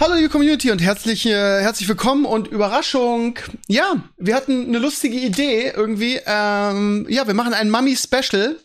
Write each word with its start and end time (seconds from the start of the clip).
Hallo 0.00 0.14
liebe 0.16 0.28
Community 0.28 0.72
und 0.72 0.82
herzlich, 0.82 1.24
äh, 1.24 1.60
herzlich 1.60 1.88
willkommen 1.88 2.24
und 2.24 2.48
Überraschung. 2.48 3.38
Ja, 3.68 4.02
wir 4.16 4.34
hatten 4.34 4.66
eine 4.66 4.78
lustige 4.78 5.16
Idee 5.16 5.68
irgendwie. 5.68 6.20
Ähm, 6.26 7.06
ja, 7.08 7.28
wir 7.28 7.34
machen 7.34 7.54
ein 7.54 7.70
Mummy-Special. 7.70 8.56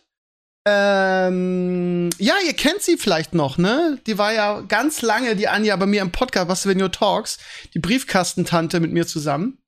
Ähm, 0.66 2.10
ja, 2.18 2.34
ihr 2.44 2.52
kennt 2.54 2.82
sie 2.82 2.96
vielleicht 2.96 3.32
noch, 3.32 3.58
ne? 3.58 4.00
Die 4.08 4.18
war 4.18 4.32
ja 4.32 4.60
ganz 4.62 5.02
lange, 5.02 5.36
die 5.36 5.46
Anja, 5.46 5.76
bei 5.76 5.86
mir 5.86 6.02
im 6.02 6.10
Podcast, 6.10 6.48
was 6.48 6.66
wenn 6.66 6.82
Your 6.82 6.90
Talks, 6.90 7.38
die 7.74 7.78
Briefkastentante 7.78 8.80
mit 8.80 8.90
mir 8.90 9.06
zusammen. 9.06 9.58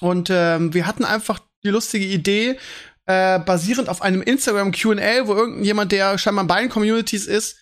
Und 0.00 0.28
ähm, 0.30 0.72
wir 0.72 0.86
hatten 0.86 1.04
einfach 1.04 1.40
die 1.64 1.70
lustige 1.70 2.06
Idee, 2.06 2.58
äh, 3.06 3.40
basierend 3.40 3.88
auf 3.88 4.02
einem 4.02 4.22
Instagram 4.22 4.70
QA, 4.70 5.26
wo 5.26 5.34
irgendjemand, 5.34 5.90
der 5.90 6.16
scheinbar 6.16 6.42
in 6.42 6.48
beiden 6.48 6.70
Communities 6.70 7.26
ist, 7.26 7.56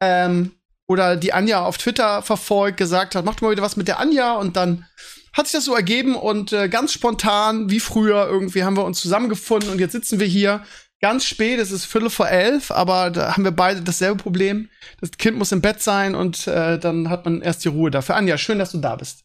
ähm, 0.00 0.52
oder 0.90 1.16
die 1.16 1.32
Anja 1.32 1.64
auf 1.64 1.78
Twitter 1.78 2.20
verfolgt, 2.20 2.76
gesagt 2.76 3.14
hat, 3.14 3.24
macht 3.24 3.42
mal 3.42 3.52
wieder 3.52 3.62
was 3.62 3.76
mit 3.76 3.86
der 3.86 4.00
Anja 4.00 4.34
und 4.34 4.56
dann 4.56 4.86
hat 5.32 5.46
sich 5.46 5.52
das 5.52 5.64
so 5.64 5.76
ergeben 5.76 6.16
und 6.16 6.52
äh, 6.52 6.68
ganz 6.68 6.92
spontan, 6.92 7.70
wie 7.70 7.78
früher, 7.78 8.26
irgendwie 8.26 8.64
haben 8.64 8.76
wir 8.76 8.84
uns 8.84 9.00
zusammengefunden 9.00 9.70
und 9.70 9.78
jetzt 9.78 9.92
sitzen 9.92 10.18
wir 10.18 10.26
hier 10.26 10.64
ganz 11.00 11.24
spät, 11.24 11.60
es 11.60 11.70
ist 11.70 11.84
Viertel 11.84 12.10
vor 12.10 12.28
elf, 12.28 12.72
aber 12.72 13.10
da 13.10 13.36
haben 13.36 13.44
wir 13.44 13.52
beide 13.52 13.82
dasselbe 13.82 14.20
Problem. 14.20 14.68
Das 15.00 15.12
Kind 15.12 15.38
muss 15.38 15.52
im 15.52 15.60
Bett 15.60 15.80
sein 15.80 16.16
und 16.16 16.48
äh, 16.48 16.76
dann 16.80 17.08
hat 17.08 17.24
man 17.24 17.40
erst 17.40 17.64
die 17.64 17.68
Ruhe 17.68 17.92
dafür. 17.92 18.16
Anja, 18.16 18.36
schön, 18.36 18.58
dass 18.58 18.72
du 18.72 18.78
da 18.78 18.96
bist. 18.96 19.22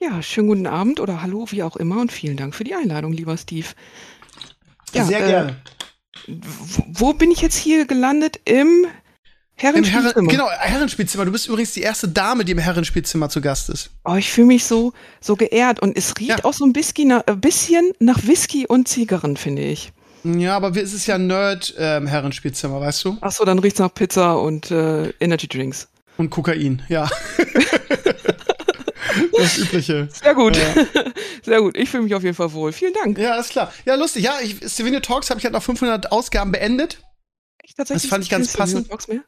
Ja, 0.00 0.20
schönen 0.20 0.48
guten 0.48 0.66
Abend 0.66 0.98
oder 0.98 1.22
hallo, 1.22 1.46
wie 1.50 1.62
auch 1.62 1.76
immer 1.76 2.00
und 2.00 2.10
vielen 2.10 2.36
Dank 2.36 2.56
für 2.56 2.64
die 2.64 2.74
Einladung, 2.74 3.12
lieber 3.12 3.36
Steve. 3.36 3.68
Ja, 4.94 5.04
Sehr 5.04 5.24
äh, 5.24 5.28
gerne. 5.28 5.56
Wo 6.26 7.12
bin 7.12 7.30
ich 7.30 7.40
jetzt 7.40 7.56
hier 7.56 7.86
gelandet? 7.86 8.40
Im 8.44 8.88
Herrenspielzimmer. 9.62 10.12
Herren, 10.12 10.28
genau, 10.28 10.50
Herrenspielzimmer. 10.50 11.24
Du 11.24 11.32
bist 11.32 11.46
übrigens 11.46 11.72
die 11.72 11.82
erste 11.82 12.08
Dame, 12.08 12.44
die 12.44 12.52
im 12.52 12.58
Herrenspielzimmer 12.58 13.28
zu 13.28 13.40
Gast 13.40 13.70
ist. 13.70 13.90
Oh, 14.04 14.16
ich 14.16 14.30
fühle 14.30 14.48
mich 14.48 14.64
so, 14.64 14.92
so 15.20 15.36
geehrt 15.36 15.80
und 15.80 15.96
es 15.96 16.14
riecht 16.18 16.30
ja. 16.30 16.44
auch 16.44 16.52
so 16.52 16.64
ein 16.64 16.72
bisschen 16.72 17.08
nach, 17.08 17.26
ein 17.26 17.40
bisschen 17.40 17.92
nach 18.00 18.26
Whisky 18.26 18.66
und 18.66 18.88
Zigarren, 18.88 19.36
finde 19.36 19.62
ich. 19.62 19.92
Ja, 20.24 20.56
aber 20.56 20.76
es 20.76 20.92
ist 20.92 21.06
ja 21.06 21.16
Nerd-Herrenspielzimmer, 21.18 22.76
ähm, 22.76 22.82
weißt 22.82 23.04
du? 23.04 23.16
Ach 23.20 23.30
so, 23.32 23.44
dann 23.44 23.60
riecht 23.60 23.76
es 23.76 23.80
nach 23.80 23.94
Pizza 23.94 24.40
und 24.40 24.70
äh, 24.70 25.10
Energy 25.20 25.46
Drinks. 25.46 25.88
Und 26.16 26.30
Kokain, 26.30 26.82
ja. 26.88 27.08
das 29.32 29.58
Übliche. 29.58 30.08
Sehr 30.12 30.34
gut. 30.34 30.56
Ja. 30.56 30.84
Sehr 31.42 31.60
gut. 31.60 31.76
Ich 31.76 31.90
fühle 31.90 32.04
mich 32.04 32.14
auf 32.14 32.22
jeden 32.22 32.34
Fall 32.34 32.52
wohl. 32.52 32.72
Vielen 32.72 32.94
Dank. 32.94 33.18
Ja, 33.18 33.36
ist 33.36 33.50
klar. 33.50 33.72
Ja, 33.84 33.94
lustig. 33.94 34.24
Ja, 34.24 34.34
ich, 34.42 34.56
Stevenio 34.66 35.00
Talks 35.00 35.30
habe 35.30 35.38
ich 35.38 35.44
halt 35.44 35.54
nach 35.54 35.62
500 35.62 36.12
Ausgaben 36.12 36.52
beendet. 36.52 36.98
Echt 37.62 37.76
tatsächlich? 37.76 38.02
Das 38.02 38.10
fand 38.10 38.24
ich 38.24 38.30
ganz 38.30 38.52
passend. 38.52 38.88
Talks 38.88 39.08
mehr? 39.08 39.22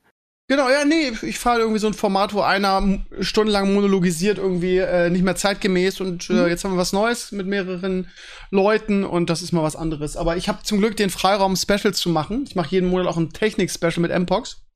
Genau, 0.47 0.69
ja, 0.69 0.85
nee, 0.85 1.11
ich 1.23 1.39
fahre 1.39 1.61
irgendwie 1.61 1.79
so 1.79 1.87
ein 1.87 1.95
Format, 1.95 2.35
wo 2.35 2.43
einer 2.43 3.01
stundenlang 3.21 3.73
monologisiert, 3.73 4.37
irgendwie 4.37 4.77
äh, 4.77 5.09
nicht 5.09 5.25
mehr 5.25 5.37
zeitgemäß 5.37 6.03
und 6.03 6.29
äh, 6.29 6.35
mhm. 6.35 6.49
jetzt 6.49 6.65
haben 6.65 6.73
wir 6.73 6.79
was 6.79 6.93
Neues 6.93 7.33
mit 7.33 7.47
mehreren 7.47 8.11
Leuten 8.51 9.05
und 9.05 9.31
das 9.31 9.41
ist 9.41 9.53
mal 9.53 9.63
was 9.63 9.75
anderes. 9.75 10.19
Aber 10.19 10.37
ich 10.37 10.49
habe 10.49 10.63
zum 10.63 10.81
Glück 10.81 10.99
den 10.99 11.09
Freiraum, 11.09 11.57
Specials 11.57 11.97
zu 11.97 12.11
machen. 12.11 12.45
Ich 12.47 12.57
mache 12.57 12.73
jeden 12.73 12.91
Monat 12.91 13.07
auch 13.07 13.17
ein 13.17 13.33
Technik-Special 13.33 14.01
mit 14.01 14.13
Mpox. 14.13 14.67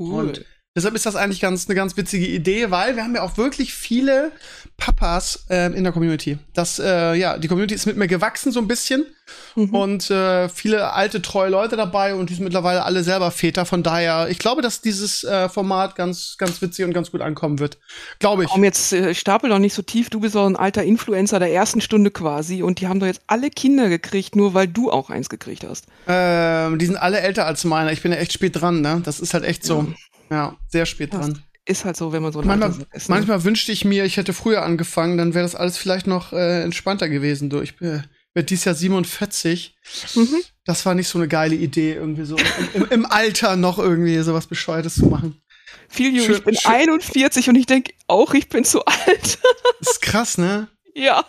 Cool. 0.00 0.24
Und 0.26 0.44
Deshalb 0.76 0.96
ist 0.96 1.06
das 1.06 1.14
eigentlich 1.14 1.40
ganz 1.40 1.68
eine 1.68 1.76
ganz 1.76 1.96
witzige 1.96 2.26
Idee, 2.26 2.72
weil 2.72 2.96
wir 2.96 3.04
haben 3.04 3.14
ja 3.14 3.22
auch 3.22 3.36
wirklich 3.36 3.72
viele 3.72 4.32
Papas 4.76 5.44
äh, 5.48 5.72
in 5.72 5.84
der 5.84 5.92
Community. 5.92 6.38
Das, 6.52 6.80
äh, 6.80 7.14
ja, 7.14 7.38
die 7.38 7.46
Community 7.46 7.74
ist 7.74 7.86
mit 7.86 7.96
mir 7.96 8.08
gewachsen 8.08 8.50
so 8.50 8.58
ein 8.58 8.66
bisschen 8.66 9.06
mhm. 9.54 9.72
und 9.72 10.10
äh, 10.10 10.48
viele 10.48 10.92
alte 10.92 11.22
treue 11.22 11.48
Leute 11.48 11.76
dabei 11.76 12.16
und 12.16 12.28
die 12.28 12.34
sind 12.34 12.42
mittlerweile 12.42 12.82
alle 12.82 13.04
selber 13.04 13.30
Väter. 13.30 13.66
Von 13.66 13.84
daher, 13.84 14.28
ich 14.28 14.40
glaube, 14.40 14.62
dass 14.62 14.80
dieses 14.80 15.22
äh, 15.22 15.48
Format 15.48 15.94
ganz 15.94 16.38
ganz 16.38 16.60
witzig 16.60 16.84
und 16.84 16.92
ganz 16.92 17.12
gut 17.12 17.20
ankommen 17.20 17.60
wird. 17.60 17.78
Glaube 18.18 18.42
ich. 18.42 18.50
Um 18.50 18.64
jetzt 18.64 18.92
äh, 18.92 19.14
stapel 19.14 19.50
doch 19.50 19.60
nicht 19.60 19.74
so 19.74 19.82
tief. 19.82 20.10
Du 20.10 20.18
bist 20.18 20.36
auch 20.36 20.46
ein 20.46 20.56
alter 20.56 20.82
Influencer 20.82 21.38
der 21.38 21.52
ersten 21.52 21.82
Stunde 21.82 22.10
quasi 22.10 22.64
und 22.64 22.80
die 22.80 22.88
haben 22.88 22.98
doch 22.98 23.06
jetzt 23.06 23.22
alle 23.28 23.48
Kinder 23.50 23.88
gekriegt, 23.88 24.34
nur 24.34 24.54
weil 24.54 24.66
du 24.66 24.90
auch 24.90 25.08
eins 25.08 25.28
gekriegt 25.28 25.62
hast. 25.62 25.86
Ähm, 26.08 26.80
die 26.80 26.86
sind 26.86 26.96
alle 26.96 27.20
älter 27.20 27.46
als 27.46 27.62
meiner. 27.62 27.92
Ich 27.92 28.02
bin 28.02 28.10
ja 28.10 28.18
echt 28.18 28.32
spät 28.32 28.60
dran. 28.60 28.80
Ne, 28.80 29.02
das 29.04 29.20
ist 29.20 29.34
halt 29.34 29.44
echt 29.44 29.64
so. 29.64 29.82
Ja. 29.82 29.94
Ja, 30.30 30.56
sehr 30.68 30.86
spät 30.86 31.12
das 31.12 31.20
dran. 31.20 31.42
Ist 31.66 31.84
halt 31.84 31.96
so, 31.96 32.12
wenn 32.12 32.22
man 32.22 32.32
so 32.32 32.42
manchmal, 32.42 32.70
ist, 32.70 33.08
ne? 33.08 33.14
manchmal 33.14 33.44
wünschte 33.44 33.72
ich 33.72 33.84
mir, 33.84 34.04
ich 34.04 34.18
hätte 34.18 34.34
früher 34.34 34.62
angefangen, 34.62 35.16
dann 35.16 35.32
wäre 35.32 35.44
das 35.44 35.54
alles 35.54 35.78
vielleicht 35.78 36.06
noch 36.06 36.32
äh, 36.32 36.62
entspannter 36.62 37.08
gewesen. 37.08 37.48
Du, 37.48 37.60
ich 37.60 37.76
bin 37.76 38.04
werde 38.34 38.46
dieses 38.46 38.64
Jahr 38.64 38.74
47. 38.74 39.76
Mhm. 40.14 40.42
Das 40.64 40.84
war 40.84 40.94
nicht 40.94 41.08
so 41.08 41.18
eine 41.18 41.28
geile 41.28 41.54
Idee, 41.54 41.94
irgendwie 41.94 42.24
so 42.24 42.36
im, 42.36 42.82
im, 42.82 42.88
im 42.90 43.06
Alter 43.06 43.56
noch 43.56 43.78
irgendwie 43.78 44.18
sowas 44.20 44.46
Bescheuertes 44.46 44.96
zu 44.96 45.06
machen. 45.06 45.40
Viel 45.88 46.14
jünger, 46.14 46.36
ich 46.36 46.44
bin 46.44 46.56
schön. 46.56 46.72
41 46.72 47.48
und 47.48 47.54
ich 47.56 47.66
denke 47.66 47.92
auch, 48.08 48.34
ich 48.34 48.48
bin 48.48 48.64
zu 48.64 48.84
alt. 48.84 49.38
das 49.80 49.90
ist 49.92 50.02
krass, 50.02 50.38
ne? 50.38 50.68
Ja. 50.94 51.24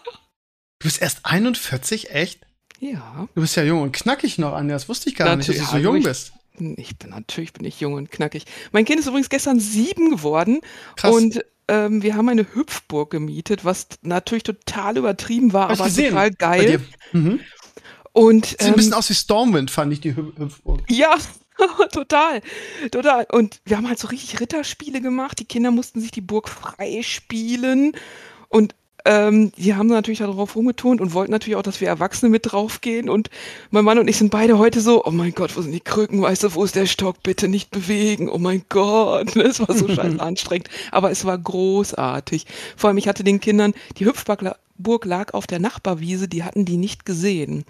Du 0.80 0.88
bist 0.88 1.02
erst 1.02 1.26
41, 1.26 2.12
echt? 2.12 2.42
Ja. 2.80 3.28
Du 3.36 3.42
bist 3.42 3.56
ja 3.56 3.64
jung 3.64 3.82
und 3.82 3.92
knackig 3.92 4.38
noch, 4.38 4.54
Anja. 4.54 4.76
Das 4.76 4.90
wusste 4.90 5.10
ich 5.10 5.16
gar 5.16 5.28
Natürlich, 5.28 5.62
nicht, 5.62 5.62
dass 5.62 5.72
du 5.72 5.78
so 5.78 5.84
jung 5.84 6.04
bist. 6.04 6.34
Ich 6.78 6.98
bin 6.98 7.10
natürlich 7.10 7.54
bin 7.54 7.66
ich 7.66 7.80
jung 7.80 7.94
und 7.94 8.12
knackig. 8.12 8.46
Mein 8.72 8.86
Kind 8.86 9.00
ist 9.00 9.08
übrigens 9.08 9.30
gestern 9.30 9.60
sieben 9.60 10.10
geworden 10.10 10.62
Krass. 10.96 11.14
und 11.14 11.46
ähm, 11.68 12.04
wir 12.04 12.16
haben 12.16 12.30
eine 12.30 12.46
Hüpfburg 12.54 13.10
gemietet, 13.12 13.66
was 13.66 13.88
natürlich 14.02 14.44
total 14.44 14.98
übertrieben 14.98 15.54
war, 15.54 15.70
Hab 15.70 15.80
aber 15.80 15.94
total 15.94 16.32
geil. 16.32 16.82
Mhm. 17.12 17.40
Und, 18.14 18.46
Sieht 18.46 18.62
ähm, 18.62 18.68
ein 18.68 18.76
bisschen 18.76 18.94
aus 18.94 19.10
wie 19.10 19.16
Stormwind, 19.16 19.72
fand 19.72 19.92
ich 19.92 20.00
die 20.00 20.16
Hüpfburg. 20.16 20.84
Ja, 20.90 21.18
total, 21.92 22.42
total. 22.92 23.28
Und 23.32 23.60
wir 23.66 23.78
haben 23.78 23.88
halt 23.88 24.00
so 24.00 24.08
richtig 24.08 24.40
Ritterspiele 24.40 25.02
gemacht. 25.02 25.40
Die 25.40 25.46
Kinder 25.46 25.72
mussten 25.72 26.00
sich 26.00 26.12
die 26.12 26.22
Burg 26.22 26.50
freispielen. 26.50 27.94
Und 28.48 28.76
ähm, 29.06 29.52
die 29.58 29.76
haben 29.76 29.88
natürlich 29.88 30.20
darauf 30.20 30.56
rumgetont 30.56 31.00
und 31.00 31.14
wollten 31.14 31.32
natürlich 31.32 31.56
auch, 31.56 31.62
dass 31.62 31.80
wir 31.80 31.88
Erwachsene 31.88 32.30
mit 32.30 32.52
draufgehen. 32.52 33.10
Und 33.10 33.30
mein 33.70 33.86
Mann 33.86 34.00
und 34.00 34.08
ich 34.08 34.18
sind 34.18 34.32
beide 34.32 34.58
heute 34.58 34.82
so, 34.82 35.06
oh 35.06 35.12
mein 35.12 35.34
Gott, 35.34 35.56
wo 35.56 35.62
sind 35.62 35.72
die 35.72 35.80
Krücken? 35.80 36.22
Weißt 36.22 36.44
du, 36.44 36.54
wo 36.56 36.64
ist 36.64 36.76
der 36.76 36.88
Stock? 36.88 37.22
Bitte 37.22 37.48
nicht 37.48 37.70
bewegen. 37.70 38.30
Oh 38.30 38.40
mein 38.40 38.64
Gott. 38.70 39.36
Es 39.46 39.60
war 39.60 39.76
so 39.76 39.88
scheiße 39.88 40.20
anstrengend. 40.20 40.70
Aber 40.92 41.12
es 41.12 41.24
war 41.24 41.38
großartig. 41.38 42.46
Vor 42.76 42.88
allem, 42.88 42.98
ich 42.98 43.08
hatte 43.08 43.24
den 43.24 43.40
Kindern, 43.40 43.74
die 43.98 44.06
Hüpfburg 44.06 45.06
lag 45.06 45.34
auf 45.34 45.46
der 45.46 45.60
Nachbarwiese, 45.60 46.28
die 46.28 46.44
hatten 46.44 46.66
die 46.66 46.78
nicht 46.78 47.06
gesehen. 47.06 47.64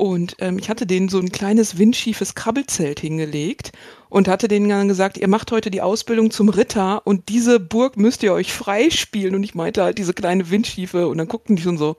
Und 0.00 0.36
ähm, 0.38 0.58
ich 0.58 0.70
hatte 0.70 0.86
denen 0.86 1.10
so 1.10 1.18
ein 1.18 1.30
kleines 1.30 1.76
windschiefes 1.76 2.34
Krabbelzelt 2.34 3.00
hingelegt 3.00 3.72
und 4.08 4.28
hatte 4.28 4.48
denen 4.48 4.66
dann 4.70 4.88
gesagt, 4.88 5.18
ihr 5.18 5.28
macht 5.28 5.52
heute 5.52 5.70
die 5.70 5.82
Ausbildung 5.82 6.30
zum 6.30 6.48
Ritter 6.48 7.06
und 7.06 7.28
diese 7.28 7.60
Burg 7.60 7.98
müsst 7.98 8.22
ihr 8.22 8.32
euch 8.32 8.50
freispielen. 8.50 9.34
Und 9.34 9.42
ich 9.42 9.54
meinte 9.54 9.84
halt 9.84 9.98
diese 9.98 10.14
kleine 10.14 10.48
windschiefe 10.48 11.06
und 11.06 11.18
dann 11.18 11.28
guckten 11.28 11.54
die 11.54 11.60
schon 11.60 11.76
so, 11.76 11.98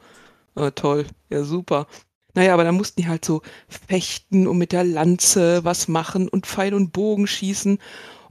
ah, 0.56 0.72
toll, 0.72 1.06
ja 1.30 1.44
super. 1.44 1.86
Naja, 2.34 2.56
aber 2.56 2.64
dann 2.64 2.74
mussten 2.74 3.04
die 3.04 3.08
halt 3.08 3.24
so 3.24 3.44
fechten 3.68 4.48
und 4.48 4.58
mit 4.58 4.72
der 4.72 4.84
Lanze 4.84 5.64
was 5.64 5.88
machen 5.88 6.28
und 6.28 6.48
Pfeil 6.48 6.74
und 6.74 6.94
Bogen 6.94 7.28
schießen. 7.28 7.78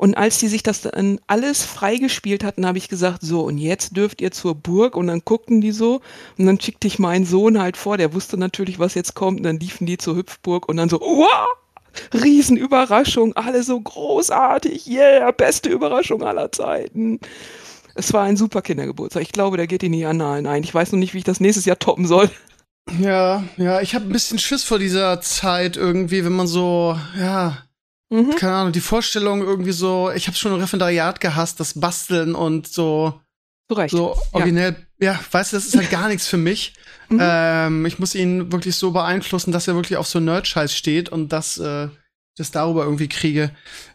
Und 0.00 0.16
als 0.16 0.38
die 0.38 0.49
sich 0.49 0.62
das 0.62 0.81
dann 0.81 1.21
alles 1.27 1.62
freigespielt 1.62 2.43
hatten, 2.43 2.65
habe 2.65 2.78
ich 2.78 2.88
gesagt, 2.88 3.21
so, 3.21 3.43
und 3.43 3.59
jetzt 3.59 3.99
dürft 3.99 4.22
ihr 4.22 4.31
zur 4.31 4.55
Burg. 4.55 4.97
Und 4.97 5.09
dann 5.09 5.21
guckten 5.27 5.61
die 5.61 5.72
so. 5.72 6.00
Und 6.38 6.47
dann 6.47 6.59
schickte 6.59 6.87
ich 6.87 6.99
meinen 6.99 7.26
Sohn 7.26 7.61
halt 7.61 7.76
vor, 7.76 7.99
der 7.99 8.14
wusste 8.14 8.38
natürlich, 8.38 8.79
was 8.79 8.94
jetzt 8.94 9.14
kommt. 9.14 9.41
Und 9.41 9.43
dann 9.43 9.61
liefen 9.61 9.85
die 9.85 9.99
zur 9.99 10.17
Hüpfburg 10.17 10.70
und 10.70 10.79
dann 10.79 10.88
so, 10.88 11.00
wow! 11.00 11.47
Riesenüberraschung, 12.14 13.35
alle 13.35 13.62
so 13.62 13.79
großartig, 13.79 14.87
yeah, 14.87 15.32
beste 15.32 15.69
Überraschung 15.69 16.23
aller 16.23 16.50
Zeiten. 16.50 17.20
Es 17.94 18.14
war 18.14 18.23
ein 18.23 18.38
super 18.38 18.62
Kindergeburtstag. 18.62 19.23
Ich 19.23 19.32
glaube, 19.32 19.58
der 19.58 19.67
geht 19.67 19.82
in 19.82 19.93
die 19.93 20.06
Annalen 20.06 20.46
ein. 20.46 20.62
Ich 20.62 20.73
weiß 20.73 20.93
noch 20.93 20.99
nicht, 20.99 21.12
wie 21.12 21.19
ich 21.19 21.25
das 21.25 21.41
nächstes 21.41 21.67
Jahr 21.67 21.79
toppen 21.79 22.06
soll. 22.06 22.31
Ja, 22.99 23.44
ja, 23.58 23.82
ich 23.82 23.94
habe 23.94 24.06
ein 24.06 24.12
bisschen 24.12 24.38
Schiss 24.38 24.64
vor 24.64 24.79
dieser 24.79 25.20
Zeit 25.20 25.76
irgendwie, 25.76 26.25
wenn 26.25 26.32
man 26.32 26.46
so, 26.46 26.99
ja, 27.19 27.58
Mhm. 28.10 28.34
Keine 28.34 28.54
Ahnung, 28.54 28.72
die 28.72 28.80
Vorstellung 28.80 29.42
irgendwie 29.42 29.72
so, 29.72 30.10
ich 30.10 30.26
habe 30.26 30.36
schon 30.36 30.52
im 30.52 30.60
Referendariat 30.60 31.20
gehasst, 31.20 31.60
das 31.60 31.78
Basteln 31.78 32.34
und 32.34 32.66
so. 32.66 33.20
Zurecht. 33.68 33.92
So 33.92 34.16
originell, 34.32 34.76
ja. 35.00 35.12
ja, 35.12 35.20
weißt 35.30 35.52
du, 35.52 35.56
das 35.56 35.66
ist 35.66 35.76
halt 35.76 35.90
gar 35.92 36.08
nichts 36.08 36.26
für 36.26 36.36
mich. 36.36 36.74
Mhm. 37.08 37.18
Ähm, 37.20 37.86
ich 37.86 38.00
muss 38.00 38.16
ihn 38.16 38.50
wirklich 38.52 38.74
so 38.74 38.90
beeinflussen, 38.90 39.52
dass 39.52 39.68
er 39.68 39.76
wirklich 39.76 39.96
auf 39.96 40.08
so 40.08 40.18
Nerd-Scheiß 40.18 40.74
steht 40.74 41.08
und 41.08 41.30
dass 41.30 41.58
äh, 41.58 41.88
das 42.36 42.50
darüber 42.50 42.84
irgendwie 42.84 43.08
kriege. 43.08 43.52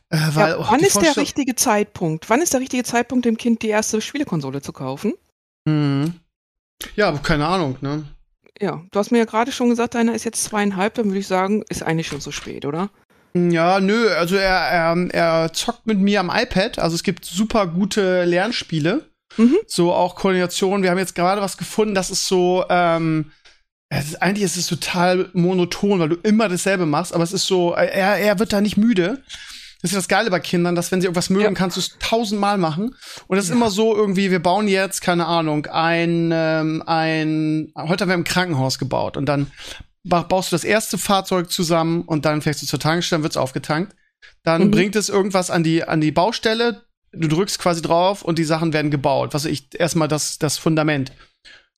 Äh, 0.10 0.18
weil, 0.34 0.50
ja, 0.52 0.60
oh, 0.60 0.66
wann 0.70 0.80
ist 0.80 1.02
der 1.02 1.18
richtige 1.18 1.56
Zeitpunkt? 1.56 2.30
Wann 2.30 2.42
ist 2.42 2.54
der 2.54 2.62
richtige 2.62 2.84
Zeitpunkt, 2.84 3.26
dem 3.26 3.38
Kind 3.38 3.64
die 3.64 3.70
erste 3.70 4.00
Spielekonsole 4.00 4.62
zu 4.62 4.72
kaufen? 4.72 5.14
Mhm. 5.66 6.14
Ja, 6.96 7.12
keine 7.18 7.48
Ahnung, 7.48 7.78
ne? 7.82 8.06
Ja, 8.62 8.82
du 8.92 9.00
hast 9.00 9.12
mir 9.12 9.18
ja 9.18 9.26
gerade 9.26 9.52
schon 9.52 9.70
gesagt, 9.70 9.96
deiner 9.96 10.14
ist 10.16 10.24
jetzt 10.24 10.44
zweieinhalb, 10.44 10.94
dann 10.94 11.08
würde 11.08 11.20
ich 11.20 11.28
sagen, 11.28 11.64
ist 11.68 11.84
eigentlich 11.84 12.08
schon 12.08 12.22
zu 12.22 12.32
spät, 12.32 12.66
oder? 12.66 12.90
Ja, 13.38 13.82
nö, 13.82 14.10
also 14.12 14.38
er, 14.38 14.50
er, 14.50 15.08
er 15.14 15.54
zockt 15.54 15.86
mit 15.86 16.00
mir 16.00 16.22
am 16.22 16.32
iPad. 16.34 16.80
Also 16.80 16.96
es 16.96 17.04
gibt 17.04 17.26
super 17.26 17.68
gute 17.68 18.24
Lernspiele. 18.24 19.10
Mhm. 19.36 19.58
So 19.68 19.94
auch 19.94 20.16
Koordination. 20.16 20.84
Wir 20.84 20.90
haben 20.92 20.98
jetzt 20.98 21.16
gerade 21.16 21.42
was 21.42 21.58
gefunden, 21.58 21.96
das 21.96 22.10
ist 22.10 22.28
so, 22.28 22.64
ähm, 22.70 23.32
es 23.90 24.06
ist, 24.06 24.22
eigentlich 24.22 24.44
ist 24.46 24.56
es 24.56 24.68
total 24.68 25.30
monoton, 25.34 26.00
weil 26.00 26.10
du 26.10 26.16
immer 26.24 26.48
dasselbe 26.48 26.86
machst, 26.86 27.14
aber 27.14 27.24
es 27.24 27.34
ist 27.34 27.46
so, 27.46 27.74
er, 27.74 28.18
er 28.18 28.40
wird 28.40 28.54
da 28.54 28.62
nicht 28.62 28.78
müde. 28.78 29.22
Das 29.82 29.92
ist 29.92 29.98
das 29.98 30.08
Geile 30.08 30.32
bei 30.32 30.40
Kindern, 30.40 30.74
dass 30.74 30.92
wenn 30.92 31.02
sie 31.02 31.06
irgendwas 31.06 31.30
mögen, 31.30 31.44
Ja. 31.44 31.52
kannst 31.52 31.76
du 31.78 31.82
es 31.82 31.98
tausendmal 32.00 32.58
machen. 32.58 32.96
Und 33.28 33.38
es 33.38 33.46
ist 33.46 33.52
immer 33.52 33.70
so 33.70 33.96
irgendwie, 33.96 34.32
wir 34.32 34.42
bauen 34.42 34.68
jetzt, 34.68 35.02
keine 35.02 35.28
Ahnung, 35.28 35.68
ein, 35.68 36.32
ähm, 36.34 36.82
ein, 36.88 37.72
heute 37.78 38.04
haben 38.04 38.10
wir 38.10 38.16
im 38.16 38.24
Krankenhaus 38.24 38.80
gebaut 38.80 39.18
und 39.18 39.28
dann 39.28 39.48
baust 40.06 40.52
du 40.52 40.56
das 40.56 40.64
erste 40.64 40.98
Fahrzeug 40.98 41.52
zusammen 41.52 42.04
und 42.04 42.26
dann 42.26 42.42
fährst 42.42 42.62
du 42.62 42.66
zur 42.68 42.80
Tankstelle, 42.80 43.18
dann 43.20 43.24
wird's 43.24 43.38
aufgetankt. 43.38 43.96
Dann 44.44 44.66
Mhm. 44.68 44.72
bringt 44.72 44.96
es 44.96 45.10
irgendwas 45.10 45.50
an 45.52 45.64
die, 45.64 45.84
an 45.84 46.02
die 46.02 46.12
Baustelle, 46.12 46.84
du 47.12 47.28
drückst 47.28 47.60
quasi 47.60 47.82
drauf 47.82 48.22
und 48.22 48.38
die 48.40 48.44
Sachen 48.44 48.74
werden 48.74 48.92
gebaut. 48.92 49.34
Was 49.34 49.46
ich, 49.46 49.68
erstmal 49.80 50.08
das, 50.08 50.38
das 50.40 50.58
Fundament. 50.58 51.12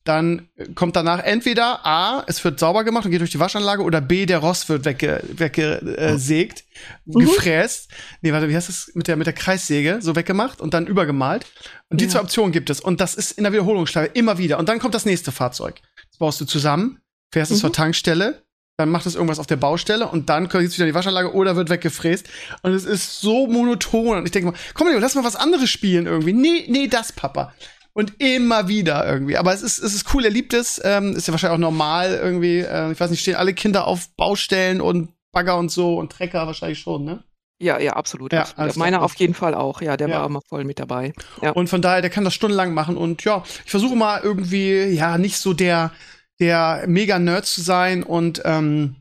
Dann 0.03 0.47
kommt 0.75 0.95
danach 0.95 1.19
entweder 1.19 1.85
A, 1.85 2.23
es 2.27 2.41
wird 2.45 2.59
sauber 2.61 2.85
gemacht 2.85 3.03
und 3.03 3.11
geht 3.11 3.19
durch 3.19 3.31
die 3.31 3.39
Waschanlage, 3.41 3.83
oder 3.83 3.99
B, 3.99 4.25
der 4.25 4.37
Rost 4.37 4.69
wird 4.69 4.85
weggesägt, 4.85 5.39
wegge, 5.39 5.97
äh, 5.97 6.17
sägt, 6.17 6.63
Mhm. 7.05 7.19
gefräst. 7.19 7.89
Nee, 8.21 8.31
warte, 8.31 8.47
wie 8.47 8.55
heißt 8.55 8.69
das? 8.69 8.89
Mit 8.93 9.09
der, 9.09 9.17
mit 9.17 9.27
der 9.27 9.33
Kreissäge 9.33 9.97
so 10.01 10.15
weggemacht 10.15 10.61
und 10.61 10.73
dann 10.73 10.87
übergemalt. 10.87 11.45
Und 11.89 11.99
die 11.99 12.05
Ja. 12.05 12.11
zwei 12.11 12.21
Optionen 12.21 12.53
gibt 12.53 12.69
es. 12.69 12.79
Und 12.79 13.01
das 13.01 13.15
ist 13.15 13.31
in 13.33 13.43
der 13.43 13.51
Wiederholungsschleife 13.51 14.11
immer 14.13 14.37
wieder. 14.37 14.59
Und 14.59 14.69
dann 14.69 14.79
kommt 14.79 14.95
das 14.95 15.05
nächste 15.05 15.33
Fahrzeug. 15.33 15.81
Das 16.09 16.19
baust 16.19 16.39
du 16.39 16.45
zusammen, 16.45 16.99
fährst 17.31 17.51
es 17.51 17.57
Mhm. 17.57 17.61
zur 17.61 17.73
Tankstelle, 17.73 18.43
dann 18.77 18.89
macht 18.89 19.05
es 19.07 19.15
irgendwas 19.15 19.39
auf 19.39 19.47
der 19.47 19.55
Baustelle 19.55 20.07
und 20.07 20.29
dann 20.29 20.49
geht 20.49 20.61
es 20.61 20.75
wieder 20.75 20.85
in 20.85 20.91
die 20.91 20.95
Waschanlage 20.95 21.33
oder 21.33 21.55
wird 21.55 21.69
weggefräst. 21.69 22.27
Und 22.61 22.73
es 22.73 22.85
ist 22.85 23.19
so 23.21 23.47
monoton. 23.47 24.17
Und 24.19 24.25
ich 24.25 24.31
denke 24.31 24.51
mal, 24.51 24.57
komm, 24.75 24.87
Leo, 24.89 24.99
lass 24.99 25.15
mal 25.15 25.23
was 25.23 25.35
anderes 25.35 25.69
spielen 25.69 26.05
irgendwie. 26.05 26.33
Nee, 26.33 26.65
nee, 26.69 26.87
das, 26.87 27.11
Papa. 27.11 27.53
Und 27.93 28.13
immer 28.21 28.67
wieder 28.67 29.07
irgendwie. 29.11 29.37
Aber 29.37 29.51
es 29.53 29.63
ist, 29.63 29.79
es 29.79 29.95
ist 29.95 30.13
cool, 30.13 30.23
er 30.25 30.29
liebt 30.29 30.53
es. 30.53 30.79
Ähm, 30.83 31.15
ist 31.15 31.27
ja 31.27 31.31
wahrscheinlich 31.33 31.55
auch 31.55 31.59
normal 31.61 32.11
irgendwie. 32.21 32.59
Äh, 32.59 32.91
ich 32.91 32.99
weiß 32.99 33.09
nicht, 33.09 33.21
stehen 33.21 33.35
alle 33.35 33.55
Kinder 33.55 33.87
auf 33.87 34.09
Baustellen 34.15 34.79
und 34.81 35.09
Bagger 35.31 35.57
und 35.57 35.69
so 35.71 35.97
und 35.97 36.11
Trecker 36.11 36.45
wahrscheinlich 36.45 36.77
schon, 36.79 37.03
ne? 37.05 37.23
Ja, 37.59 37.79
ja, 37.79 37.93
absolut. 37.93 38.33
Ja, 38.33 38.41
absolut. 38.41 38.75
Meiner 38.77 39.01
auf 39.01 39.15
jeden 39.15 39.33
Fall 39.33 39.55
auch. 39.55 39.81
Ja, 39.81 39.97
der 39.97 40.09
Ja. 40.09 40.19
war 40.19 40.27
immer 40.27 40.41
voll 40.47 40.63
mit 40.63 40.77
dabei. 40.77 41.13
Ja. 41.41 41.49
Und 41.53 41.69
von 41.71 41.81
daher, 41.81 42.01
der 42.01 42.11
kann 42.11 42.23
das 42.23 42.35
stundenlang 42.35 42.75
machen. 42.75 42.95
Und 42.95 43.23
ja, 43.23 43.41
ich 43.65 43.71
versuche 43.71 43.95
mal 43.95 44.21
irgendwie, 44.21 44.83
ja, 44.83 45.17
nicht 45.17 45.39
so 45.39 45.53
der, 45.53 45.91
der 46.39 46.83
Mega-Nerd 46.87 47.45
zu 47.45 47.61
sein 47.61 48.03
und 48.03 48.41
ähm, 48.45 48.95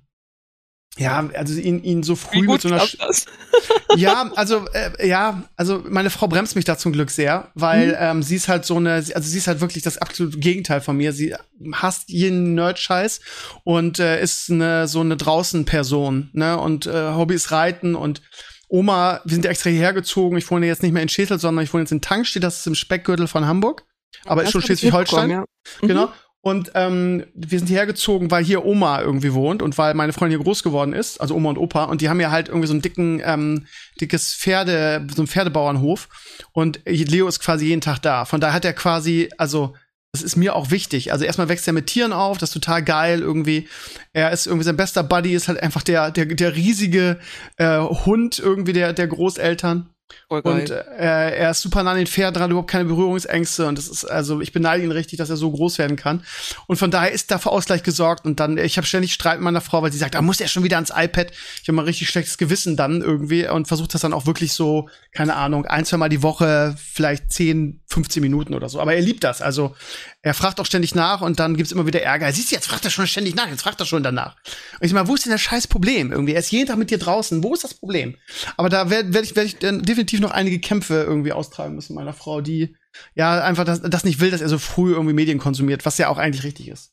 ja, 0.99 1.29
also 1.35 1.61
ihn, 1.61 1.83
ihn 1.85 2.03
so 2.03 2.17
früh 2.17 2.47
mit 2.47 2.63
so 2.63 2.69
einer 2.69 2.79
das? 2.79 3.27
ja, 3.97 4.31
also 4.35 4.67
äh, 4.73 5.07
ja, 5.07 5.43
also 5.55 5.85
meine 5.87 6.09
Frau 6.09 6.27
bremst 6.27 6.57
mich 6.57 6.65
da 6.65 6.79
zum 6.79 6.93
Glück 6.93 7.11
sehr, 7.11 7.51
weil 7.55 7.89
Mhm. 7.89 7.95
ähm, 7.99 8.23
sie 8.23 8.37
ist 8.37 8.49
halt 8.49 8.65
so 8.65 8.77
eine, 8.77 8.93
also 8.93 9.21
sie 9.21 9.37
ist 9.37 9.47
halt 9.47 9.61
wirklich 9.61 9.83
das 9.85 9.99
absolute 9.99 10.39
Gegenteil 10.39 10.81
von 10.81 10.97
mir. 10.97 11.13
Sie 11.13 11.35
hasst 11.73 12.09
jeden 12.09 12.55
Nerd-Scheiß 12.55 13.21
und 13.65 13.99
äh, 13.99 14.23
ist 14.23 14.51
eine 14.51 14.89
so 14.89 15.01
eine 15.01 15.19
draußen-Person, 15.19 16.31
ne? 16.33 16.59
Und 16.59 16.87
äh, 16.87 17.13
Hobby 17.15 17.35
ist 17.35 17.51
Reiten 17.53 17.95
und 17.95 18.23
Oma, 18.69 19.21
wir 19.25 19.35
sind 19.35 19.45
ja 19.45 19.51
extra 19.51 19.71
hierher 19.71 19.93
gezogen. 19.93 20.39
Ich 20.39 20.51
wohne 20.51 20.67
jetzt 20.67 20.83
nicht 20.83 20.93
mehr 20.93 21.03
in 21.03 21.09
Schätel, 21.11 21.39
sondern 21.39 21.63
ich 21.65 21.73
wohne 21.75 21.83
jetzt 21.83 21.93
in 21.93 22.01
Tankstedt, 22.01 22.43
das 22.43 22.61
ist 22.61 22.67
im 22.67 22.75
Speckgürtel 22.75 23.29
von 23.29 23.47
Hamburg. 23.47 23.85
Aber 24.25 24.43
ist 24.43 24.47
Das 24.47 24.53
schon 24.53 24.63
hab 24.63 24.71
ich 24.71 24.79
Schleswig-Holstein. 24.81 25.31
Ja. 25.31 25.45
Mhm. 25.83 25.89
Genau. 25.89 26.13
Und 26.47 26.71
ähm, 26.77 27.25
wir 27.35 27.59
sind 27.59 27.67
hierher 27.67 27.93
weil 28.31 28.45
hier 28.45 28.65
Oma 28.65 29.01
irgendwie 29.01 29.35
wohnt 29.35 29.63
und 29.63 29.77
weil 29.79 29.95
meine 29.95 30.13
Freundin 30.13 30.39
hier 30.39 30.45
groß 30.45 30.63
geworden 30.63 30.93
ist, 30.93 31.21
also 31.21 31.35
Oma 31.35 31.49
und 31.49 31.59
Opa, 31.59 31.87
und 31.87 32.03
die 32.03 32.09
haben 32.09 32.21
ja 32.21 32.31
halt 32.31 32.47
irgendwie 32.47 32.69
so 32.69 32.73
einen 32.73 32.83
dicken, 32.83 33.21
ähm, 33.25 33.67
dickes 34.01 34.33
Pferde, 34.33 35.05
so 35.13 35.23
einen 35.23 35.27
Pferdebauernhof. 35.27 36.09
Und 36.53 36.79
Leo 36.85 37.27
ist 37.27 37.41
quasi 37.41 37.67
jeden 37.67 37.81
Tag 37.81 37.99
da. 37.99 38.27
Von 38.27 38.41
daher 38.41 38.55
hat 38.55 38.65
er 38.65 38.75
quasi, 38.75 39.29
also 39.39 39.75
das 40.13 40.23
ist 40.23 40.37
mir 40.37 40.55
auch 40.55 40.71
wichtig. 40.71 41.11
Also 41.11 41.25
erstmal 41.25 41.49
wächst 41.49 41.67
er 41.67 41.73
mit 41.73 41.89
Tieren 41.89 42.13
auf, 42.13 42.39
das 42.39 42.51
ist 42.51 42.55
total 42.55 42.85
geil 42.85 43.23
irgendwie. 43.23 43.69
Er 44.13 44.31
ist 44.31 44.47
irgendwie 44.47 44.67
sein 44.67 44.77
bester 44.77 45.03
Buddy, 45.03 45.35
ist 45.35 45.49
halt 45.49 45.61
einfach 45.61 45.83
der, 45.83 46.13
der, 46.13 46.27
der 46.27 46.55
riesige 46.55 47.19
äh, 47.57 47.81
Hund 47.81 48.39
irgendwie 48.39 48.73
der, 48.73 48.93
der 48.93 49.09
Großeltern. 49.09 49.91
Und 50.29 50.71
äh, 50.71 51.37
er 51.37 51.51
ist 51.51 51.63
super 51.63 51.83
nah 51.83 51.93
an 51.93 51.99
den 51.99 52.07
Pferden 52.07 52.35
dran, 52.35 52.51
überhaupt 52.51 52.71
keine 52.71 52.85
Berührungsängste. 52.85 53.67
Und 53.67 53.79
das 53.79 53.89
ist, 53.89 54.05
also, 54.05 54.41
ich 54.41 54.53
beneide 54.53 54.83
ihn 54.83 54.91
richtig, 54.91 55.19
dass 55.19 55.31
er 55.31 55.37
so 55.37 55.51
groß 55.51 55.79
werden 55.79 55.97
kann. 55.97 56.25
Und 56.67 56.77
von 56.77 56.91
daher 56.91 57.13
ist 57.13 57.31
da 57.31 57.39
für 57.39 57.51
Ausgleich 57.51 57.83
gesorgt. 57.83 58.25
Und 58.25 58.41
dann, 58.41 58.59
ich 58.59 58.77
habe 58.77 58.87
ständig 58.87 59.13
Streit 59.13 59.39
mit 59.39 59.45
meiner 59.45 59.61
Frau, 59.61 59.83
weil 59.83 59.93
sie 59.93 59.99
sagt, 59.99 60.15
da 60.15 60.23
muss 60.23 60.41
er 60.41 60.49
schon 60.49 60.65
wieder 60.65 60.77
ans 60.77 60.93
iPad. 60.95 61.31
Ich 61.63 61.69
habe 61.69 61.77
mal 61.77 61.85
richtig 61.85 62.09
schlechtes 62.09 62.39
Gewissen 62.39 62.77
dann 62.77 63.03
irgendwie 63.03 63.49
und 63.49 63.69
versuche 63.69 63.89
das 63.89 64.01
dann 64.01 64.13
auch 64.13 64.27
wirklich 64.27 64.53
so, 64.53 64.89
keine 65.13 65.37
Ahnung, 65.37 65.67
ein, 65.67 65.85
zwei 65.85 65.97
Mal 65.97 66.09
die 66.09 66.23
Woche, 66.23 66.77
vielleicht 66.79 67.33
10, 67.33 67.81
15 67.87 68.23
Minuten 68.23 68.55
oder 68.55 68.69
so. 68.69 68.81
Aber 68.81 68.95
er 68.95 69.01
liebt 69.01 69.25
das. 69.25 69.43
Also 69.43 69.75
er 70.23 70.35
fragt 70.35 70.59
auch 70.61 70.67
ständig 70.67 70.95
nach 70.95 71.21
und 71.21 71.39
dann 71.39 71.57
gibt's 71.57 71.73
immer 71.73 71.87
wieder 71.87 72.03
Ärger. 72.03 72.33
Siehst 72.33 72.51
du, 72.51 72.57
jetzt 72.57 72.67
fragt 72.67 72.85
er 72.85 72.91
schon 72.91 73.07
ständig 73.07 73.37
nach, 73.37 73.49
jetzt 73.49 73.63
fragt 73.63 73.81
er 73.81 73.87
schon 73.87 74.03
danach. 74.03 74.35
Und 74.35 74.83
ich 74.83 74.91
sag 74.91 74.95
mal, 74.95 75.09
wo 75.09 75.15
ist 75.15 75.25
denn 75.25 75.33
das 75.33 75.41
scheiß 75.41 75.69
Problem 75.69 76.11
irgendwie? 76.11 76.35
Er 76.35 76.41
ist 76.41 76.51
jeden 76.51 76.67
Tag 76.67 76.79
mit 76.79 76.91
dir 76.91 76.99
draußen. 76.99 77.45
Wo 77.45 77.55
ist 77.55 77.65
das 77.65 77.75
Problem? 77.75 78.17
Aber 78.57 78.69
da 78.69 78.91
werde 78.91 79.15
werd 79.15 79.25
ich, 79.25 79.37
werd 79.37 79.47
ich 79.47 79.59
dann 79.59 79.87
definitiv 79.97 80.21
noch 80.21 80.31
einige 80.31 80.61
Kämpfe 80.61 81.03
irgendwie 81.03 81.33
austragen 81.33 81.75
müssen, 81.75 81.95
meiner 81.95 82.13
Frau, 82.13 82.43
die 82.43 82.77
ja 83.15 83.43
einfach 83.43 83.65
das, 83.65 83.81
das 83.81 84.05
nicht 84.05 84.21
will, 84.21 84.31
dass 84.31 84.43
er 84.43 84.49
so 84.49 84.59
früh 84.59 84.93
irgendwie 84.93 85.15
Medien 85.15 85.39
konsumiert, 85.39 85.87
was 85.87 85.99
ja 85.99 86.09
auch 86.09 86.19
eigentlich 86.19 86.45
richtig 86.45 86.69
ist. 86.69 86.93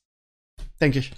Denke 0.80 1.00
ich. 1.00 1.12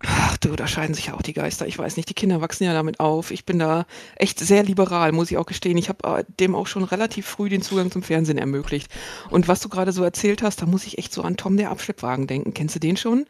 Ach 0.00 0.36
du, 0.36 0.54
da 0.56 0.66
scheiden 0.66 0.94
sich 0.94 1.06
ja 1.06 1.14
auch 1.14 1.22
die 1.22 1.32
Geister. 1.32 1.66
Ich 1.66 1.78
weiß 1.78 1.96
nicht, 1.96 2.08
die 2.08 2.14
Kinder 2.14 2.40
wachsen 2.40 2.64
ja 2.64 2.72
damit 2.72 3.00
auf. 3.00 3.30
Ich 3.30 3.44
bin 3.44 3.58
da 3.58 3.86
echt 4.16 4.38
sehr 4.38 4.62
liberal, 4.62 5.12
muss 5.12 5.30
ich 5.30 5.38
auch 5.38 5.46
gestehen. 5.46 5.78
Ich 5.78 5.88
habe 5.88 6.18
äh, 6.20 6.24
dem 6.38 6.54
auch 6.54 6.66
schon 6.66 6.84
relativ 6.84 7.26
früh 7.26 7.48
den 7.48 7.62
Zugang 7.62 7.90
zum 7.90 8.02
Fernsehen 8.02 8.38
ermöglicht. 8.38 8.92
Und 9.30 9.48
was 9.48 9.60
du 9.60 9.68
gerade 9.68 9.92
so 9.92 10.04
erzählt 10.04 10.42
hast, 10.42 10.62
da 10.62 10.66
muss 10.66 10.86
ich 10.86 10.98
echt 10.98 11.12
so 11.12 11.22
an 11.22 11.36
Tom 11.36 11.56
der 11.56 11.70
Abschleppwagen 11.70 12.26
denken. 12.26 12.54
Kennst 12.54 12.74
du 12.74 12.80
den 12.80 12.96
schon? 12.96 13.26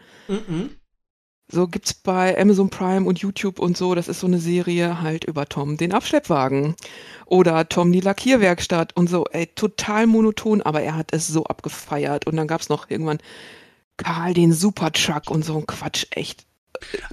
So 1.49 1.69
gibt's 1.69 1.95
bei 1.95 2.37
Amazon 2.41 2.71
Prime 2.71 3.07
und 3.07 3.21
YouTube 3.21 3.61
und 3.61 3.77
so. 3.77 3.95
Das 3.95 4.09
ist 4.09 4.21
so 4.21 4.27
eine 4.27 4.41
Serie 4.41 5.01
halt 5.01 5.25
über 5.25 5.47
Tom 5.47 5.77
den 5.77 5.93
Abschleppwagen. 5.93 6.75
Oder 7.27 7.69
Tom 7.69 7.93
die 7.93 8.01
Lackierwerkstatt 8.01 8.97
und 8.97 9.09
so. 9.09 9.27
Ey, 9.27 9.47
total 9.55 10.07
monoton, 10.07 10.63
aber 10.63 10.83
er 10.83 10.97
hat 10.97 11.13
es 11.13 11.29
so 11.29 11.45
abgefeiert. 11.45 12.27
Und 12.27 12.37
dann 12.37 12.49
gab's 12.49 12.69
noch 12.69 12.91
irgendwann 12.91 13.19
Karl 13.97 14.35
den 14.35 14.53
Supertruck 14.53 15.31
und 15.31 15.45
so 15.45 15.57
ein 15.57 15.67
Quatsch. 15.67 16.07
Echt 16.11 16.47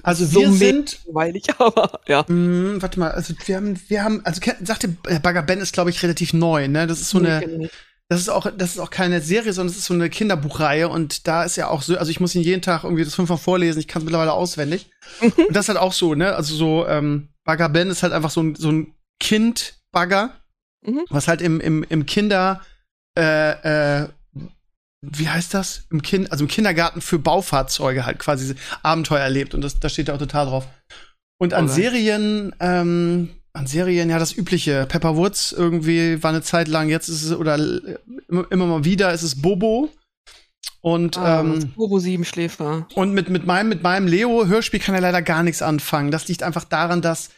Also 0.02 0.26
So 0.26 0.40
wir 0.40 0.52
sind 0.52 1.00
langweilig, 1.06 1.44
aber 1.58 2.00
ja. 2.06 2.26
Hm, 2.26 2.80
warte 2.80 2.98
mal, 2.98 3.12
also 3.12 3.34
wir 3.46 3.56
haben, 3.56 3.80
wir 3.88 4.02
haben, 4.02 4.20
also 4.24 4.40
sagte 4.62 4.96
äh, 5.06 5.20
Bagger 5.20 5.42
Ben 5.42 5.60
ist, 5.60 5.72
glaube 5.72 5.90
ich, 5.90 6.02
relativ 6.02 6.32
neu, 6.32 6.68
ne? 6.68 6.86
Das 6.86 7.00
ist 7.00 7.10
so 7.10 7.18
eine, 7.18 7.44
ich. 7.44 7.70
Das 8.08 8.20
ist 8.20 8.28
auch, 8.28 8.46
das 8.56 8.70
ist 8.72 8.78
auch 8.78 8.90
keine 8.90 9.20
Serie, 9.20 9.52
sondern 9.52 9.72
es 9.72 9.78
ist 9.78 9.86
so 9.86 9.94
eine 9.94 10.10
Kinderbuchreihe 10.10 10.88
und 10.88 11.26
da 11.26 11.44
ist 11.44 11.56
ja 11.56 11.68
auch 11.68 11.82
so, 11.82 11.96
also 11.98 12.10
ich 12.10 12.20
muss 12.20 12.34
ihn 12.34 12.42
jeden 12.42 12.62
Tag 12.62 12.84
irgendwie 12.84 13.04
das 13.04 13.14
fünfmal 13.14 13.38
vorlesen, 13.38 13.78
ich 13.80 13.88
kann 13.88 14.00
es 14.02 14.04
mittlerweile 14.04 14.32
auswendig. 14.32 14.90
und 15.20 15.34
das 15.50 15.64
ist 15.64 15.68
halt 15.68 15.78
auch 15.78 15.92
so, 15.92 16.14
ne? 16.14 16.34
Also 16.36 16.54
so, 16.54 16.86
ähm, 16.86 17.28
Bagger 17.44 17.68
Ben 17.68 17.90
ist 17.90 18.02
halt 18.02 18.12
einfach 18.12 18.30
so 18.30 18.42
ein, 18.42 18.54
so 18.54 18.70
ein 18.70 18.94
Kind-Bagger, 19.20 20.30
Mhm. 20.86 21.04
was 21.08 21.28
halt 21.28 21.40
im, 21.40 21.60
im, 21.60 21.82
im 21.88 22.04
Kinder, 22.04 22.60
äh, 23.18 24.02
äh, 24.02 24.08
wie 25.00 25.28
heißt 25.30 25.54
das? 25.54 25.84
Im 25.90 26.02
Kind, 26.02 26.30
also 26.30 26.44
im 26.44 26.48
Kindergarten 26.48 27.00
für 27.00 27.18
Baufahrzeuge 27.18 28.04
halt 28.04 28.18
quasi 28.18 28.54
Abenteuer 28.82 29.20
erlebt 29.20 29.54
und 29.54 29.62
das, 29.62 29.80
da 29.80 29.88
steht 29.88 30.08
ja 30.08 30.14
auch 30.14 30.18
total 30.18 30.44
drauf. 30.46 30.66
Und 31.38 31.54
an 31.54 31.64
Alright. 31.70 31.74
Serien, 31.74 32.54
ähm, 32.60 33.30
an 33.54 33.66
Serien, 33.66 34.10
ja, 34.10 34.18
das 34.18 34.36
übliche. 34.36 34.84
Pepper 34.86 35.16
Woods 35.16 35.52
irgendwie 35.52 36.22
war 36.22 36.30
eine 36.30 36.42
Zeit 36.42 36.68
lang, 36.68 36.88
jetzt 36.88 37.08
ist 37.08 37.22
es, 37.22 37.32
oder 37.32 37.56
äh, 37.56 37.96
immer, 38.28 38.46
immer 38.50 38.66
mal 38.66 38.84
wieder 38.84 39.12
ist 39.12 39.22
es 39.22 39.40
Bobo. 39.40 39.88
Und, 40.80 41.16
Ah, 41.16 41.40
ähm, 41.40 41.72
Turbo 41.74 41.98
7 41.98 42.24
Schläfer. 42.26 42.86
und 42.94 43.14
mit, 43.14 43.30
mit 43.30 43.46
meinem, 43.46 43.68
mit 43.70 43.82
meinem 43.82 44.06
Leo-Hörspiel 44.06 44.80
kann 44.80 44.94
er 44.94 45.00
leider 45.00 45.22
gar 45.22 45.42
nichts 45.42 45.62
anfangen. 45.62 46.10
Das 46.10 46.28
liegt 46.28 46.42
einfach 46.42 46.64
daran, 46.64 47.00
dass 47.00 47.30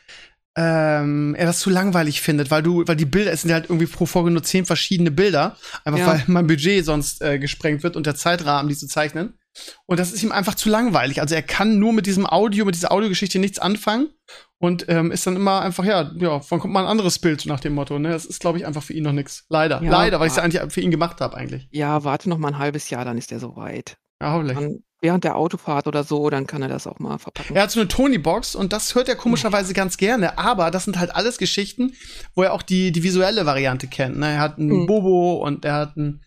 ähm, 0.56 1.34
er 1.38 1.46
das 1.46 1.60
zu 1.60 1.70
langweilig 1.70 2.22
findet, 2.22 2.50
weil 2.50 2.62
du, 2.62 2.82
weil 2.88 2.96
die 2.96 3.04
Bilder, 3.04 3.30
es 3.30 3.42
sind 3.42 3.52
halt 3.52 3.66
irgendwie 3.68 3.86
pro 3.86 4.06
Folge 4.06 4.30
nur 4.30 4.42
zehn 4.42 4.64
verschiedene 4.64 5.10
Bilder, 5.10 5.56
einfach 5.84 6.00
Ja. 6.00 6.06
weil 6.06 6.22
mein 6.28 6.46
Budget 6.46 6.84
sonst 6.84 7.20
äh, 7.22 7.38
gesprengt 7.38 7.82
wird 7.82 7.94
und 7.94 8.06
der 8.06 8.14
Zeitrahmen, 8.16 8.68
die 8.68 8.76
zu 8.76 8.88
zeichnen. 8.88 9.34
Und 9.86 9.98
das 10.00 10.12
ist 10.12 10.22
ihm 10.22 10.32
einfach 10.32 10.54
zu 10.54 10.68
langweilig. 10.68 11.20
Also 11.20 11.34
er 11.34 11.42
kann 11.42 11.78
nur 11.78 11.92
mit 11.92 12.06
diesem 12.06 12.26
Audio, 12.26 12.64
mit 12.64 12.74
dieser 12.74 12.92
Audiogeschichte 12.92 13.38
nichts 13.38 13.58
anfangen 13.58 14.08
und 14.58 14.86
ähm, 14.88 15.10
ist 15.12 15.26
dann 15.26 15.36
immer 15.36 15.60
einfach, 15.62 15.84
ja, 15.84 16.10
ja, 16.16 16.40
wann 16.48 16.60
kommt 16.60 16.72
mal 16.72 16.80
ein 16.82 16.88
anderes 16.90 17.18
Bild 17.18 17.40
so 17.40 17.48
nach 17.48 17.60
dem 17.60 17.74
Motto, 17.74 17.98
ne? 17.98 18.10
Das 18.10 18.24
ist, 18.24 18.40
glaube 18.40 18.58
ich, 18.58 18.66
einfach 18.66 18.82
für 18.82 18.92
ihn 18.92 19.02
noch 19.04 19.12
nichts. 19.12 19.44
Leider. 19.48 19.82
Ja, 19.82 19.90
Leider, 19.90 20.20
weil 20.20 20.26
ich 20.26 20.32
es 20.32 20.36
ja 20.36 20.42
eigentlich 20.42 20.72
für 20.72 20.80
ihn 20.80 20.90
gemacht 20.90 21.20
habe, 21.20 21.36
eigentlich. 21.36 21.68
Ja, 21.70 22.04
warte 22.04 22.28
noch 22.28 22.38
mal 22.38 22.48
ein 22.48 22.58
halbes 22.58 22.90
Jahr, 22.90 23.04
dann 23.04 23.18
ist 23.18 23.32
er 23.32 23.38
soweit. 23.40 23.96
Ja, 24.20 24.32
hoffentlich. 24.32 24.58
Dann, 24.58 24.78
während 25.02 25.24
der 25.24 25.36
Autofahrt 25.36 25.86
oder 25.86 26.04
so, 26.04 26.30
dann 26.30 26.46
kann 26.46 26.62
er 26.62 26.68
das 26.68 26.86
auch 26.86 26.98
mal 26.98 27.18
verpacken. 27.18 27.54
Er 27.54 27.62
hat 27.64 27.70
so 27.70 27.80
eine 27.80 27.88
Tony-Box 27.88 28.54
und 28.54 28.72
das 28.72 28.94
hört 28.94 29.08
er 29.10 29.14
komischerweise 29.16 29.74
ganz 29.74 29.98
gerne, 29.98 30.38
aber 30.38 30.70
das 30.70 30.84
sind 30.84 30.98
halt 30.98 31.14
alles 31.14 31.36
Geschichten, 31.36 31.92
wo 32.34 32.42
er 32.42 32.54
auch 32.54 32.62
die, 32.62 32.92
die 32.92 33.02
visuelle 33.02 33.44
Variante 33.44 33.88
kennt. 33.88 34.16
Ne? 34.18 34.32
Er 34.32 34.40
hat 34.40 34.58
einen 34.58 34.68
Mhm. 34.70 34.86
Bobo 34.86 35.34
und 35.44 35.64
er 35.66 35.74
hat 35.74 35.96
einen. 35.96 36.22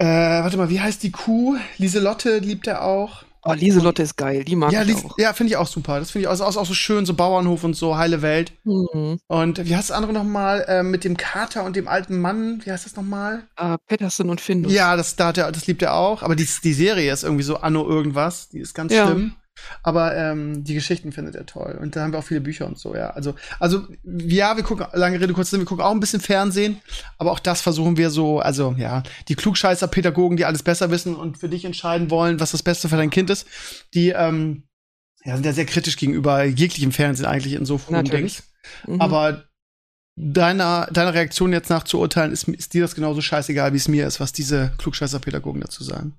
Äh, 0.00 0.06
warte 0.06 0.56
mal, 0.56 0.70
wie 0.70 0.80
heißt 0.80 1.02
die 1.02 1.10
Kuh? 1.10 1.56
Lieselotte 1.76 2.38
liebt 2.38 2.66
er 2.66 2.82
auch. 2.84 3.24
Oh, 3.42 3.52
Lieselotte 3.52 4.02
ist 4.02 4.16
geil, 4.16 4.44
die 4.44 4.54
mag 4.56 4.70
ja, 4.72 4.82
ich 4.82 4.96
auch. 4.96 5.16
ja 5.18 5.32
finde 5.32 5.52
ich 5.52 5.56
auch 5.56 5.66
super. 5.66 5.98
Das 5.98 6.10
finde 6.10 6.24
ich 6.24 6.28
auch, 6.28 6.40
auch, 6.40 6.56
auch 6.56 6.66
so 6.66 6.74
schön, 6.74 7.06
so 7.06 7.14
Bauernhof 7.14 7.64
und 7.64 7.74
so, 7.74 7.96
heile 7.96 8.20
Welt. 8.22 8.52
Mhm. 8.64 9.18
Und 9.28 9.66
wie 9.66 9.76
heißt 9.76 9.90
das 9.90 9.96
andere 9.96 10.12
nochmal? 10.12 10.64
Äh, 10.68 10.82
mit 10.82 11.04
dem 11.04 11.16
Kater 11.16 11.64
und 11.64 11.76
dem 11.76 11.86
alten 11.88 12.18
Mann. 12.20 12.60
Wie 12.64 12.70
heißt 12.70 12.84
das 12.86 12.96
nochmal? 12.96 13.44
Äh, 13.56 13.76
Peterson 13.86 14.28
und 14.30 14.40
Findus. 14.40 14.72
Ja, 14.72 14.96
das, 14.96 15.16
da 15.16 15.28
hat 15.28 15.38
er, 15.38 15.52
das 15.52 15.66
liebt 15.66 15.82
er 15.82 15.94
auch. 15.94 16.22
Aber 16.22 16.36
die, 16.36 16.46
die 16.64 16.72
Serie 16.72 17.12
ist 17.12 17.22
irgendwie 17.24 17.44
so 17.44 17.56
Anno 17.56 17.86
irgendwas. 17.88 18.48
Die 18.50 18.58
ist 18.58 18.74
ganz 18.74 18.92
Ja. 18.92 19.06
schlimm. 19.06 19.34
Aber 19.82 20.16
ähm, 20.16 20.64
die 20.64 20.74
Geschichten 20.74 21.12
findet 21.12 21.34
er 21.34 21.46
toll. 21.46 21.78
Und 21.80 21.96
da 21.96 22.02
haben 22.02 22.12
wir 22.12 22.18
auch 22.18 22.24
viele 22.24 22.40
Bücher 22.40 22.66
und 22.66 22.78
so, 22.78 22.94
ja. 22.94 23.10
Also, 23.10 23.34
also 23.58 23.86
ja, 24.04 24.56
wir 24.56 24.64
gucken, 24.64 24.86
lange 24.92 25.20
Rede, 25.20 25.32
kurz 25.32 25.50
Sinn, 25.50 25.60
wir 25.60 25.66
gucken 25.66 25.84
auch 25.84 25.92
ein 25.92 26.00
bisschen 26.00 26.20
Fernsehen. 26.20 26.80
Aber 27.18 27.32
auch 27.32 27.38
das 27.38 27.60
versuchen 27.60 27.96
wir 27.96 28.10
so, 28.10 28.40
also 28.40 28.74
ja, 28.76 29.02
die 29.28 29.34
Klugscheißer-Pädagogen, 29.34 30.36
die 30.36 30.44
alles 30.44 30.62
besser 30.62 30.90
wissen 30.90 31.16
und 31.16 31.38
für 31.38 31.48
dich 31.48 31.64
entscheiden 31.64 32.10
wollen, 32.10 32.40
was 32.40 32.52
das 32.52 32.62
Beste 32.62 32.88
für 32.88 32.96
dein 32.96 33.10
Kind 33.10 33.30
ist, 33.30 33.46
die 33.94 34.10
ähm, 34.10 34.64
ja, 35.24 35.34
sind 35.34 35.46
ja 35.46 35.52
sehr 35.52 35.66
kritisch 35.66 35.96
gegenüber 35.96 36.44
jeglichem 36.44 36.92
Fernsehen 36.92 37.26
eigentlich 37.26 37.54
in 37.54 37.66
so 37.66 37.78
frühen. 37.78 38.04
Dings. 38.04 38.42
Mhm. 38.86 39.00
Aber 39.00 39.44
deiner, 40.16 40.86
deiner 40.92 41.14
Reaktion 41.14 41.52
jetzt 41.52 41.70
nach 41.70 41.84
zu 41.84 41.98
urteilen, 41.98 42.32
ist, 42.32 42.48
ist 42.48 42.74
dir 42.74 42.82
das 42.82 42.94
genauso 42.94 43.20
scheißegal, 43.20 43.72
wie 43.72 43.78
es 43.78 43.88
mir 43.88 44.06
ist, 44.06 44.20
was 44.20 44.32
diese 44.32 44.72
Klugscheißer-Pädagogen 44.78 45.60
dazu 45.60 45.84
sagen. 45.84 46.18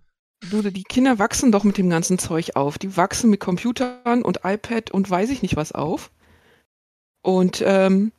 Du, 0.49 0.61
die 0.63 0.83
Kinder 0.83 1.19
wachsen 1.19 1.51
doch 1.51 1.63
mit 1.63 1.77
dem 1.77 1.89
ganzen 1.89 2.17
Zeug 2.17 2.55
auf. 2.55 2.77
Die 2.77 2.97
wachsen 2.97 3.29
mit 3.29 3.39
Computern 3.39 4.23
und 4.23 4.39
iPad 4.43 4.91
und 4.91 5.09
weiß 5.09 5.29
ich 5.29 5.41
nicht 5.41 5.55
was 5.55 5.71
auf. 5.71 6.11
Und 7.21 7.63
ähm, 7.65 8.11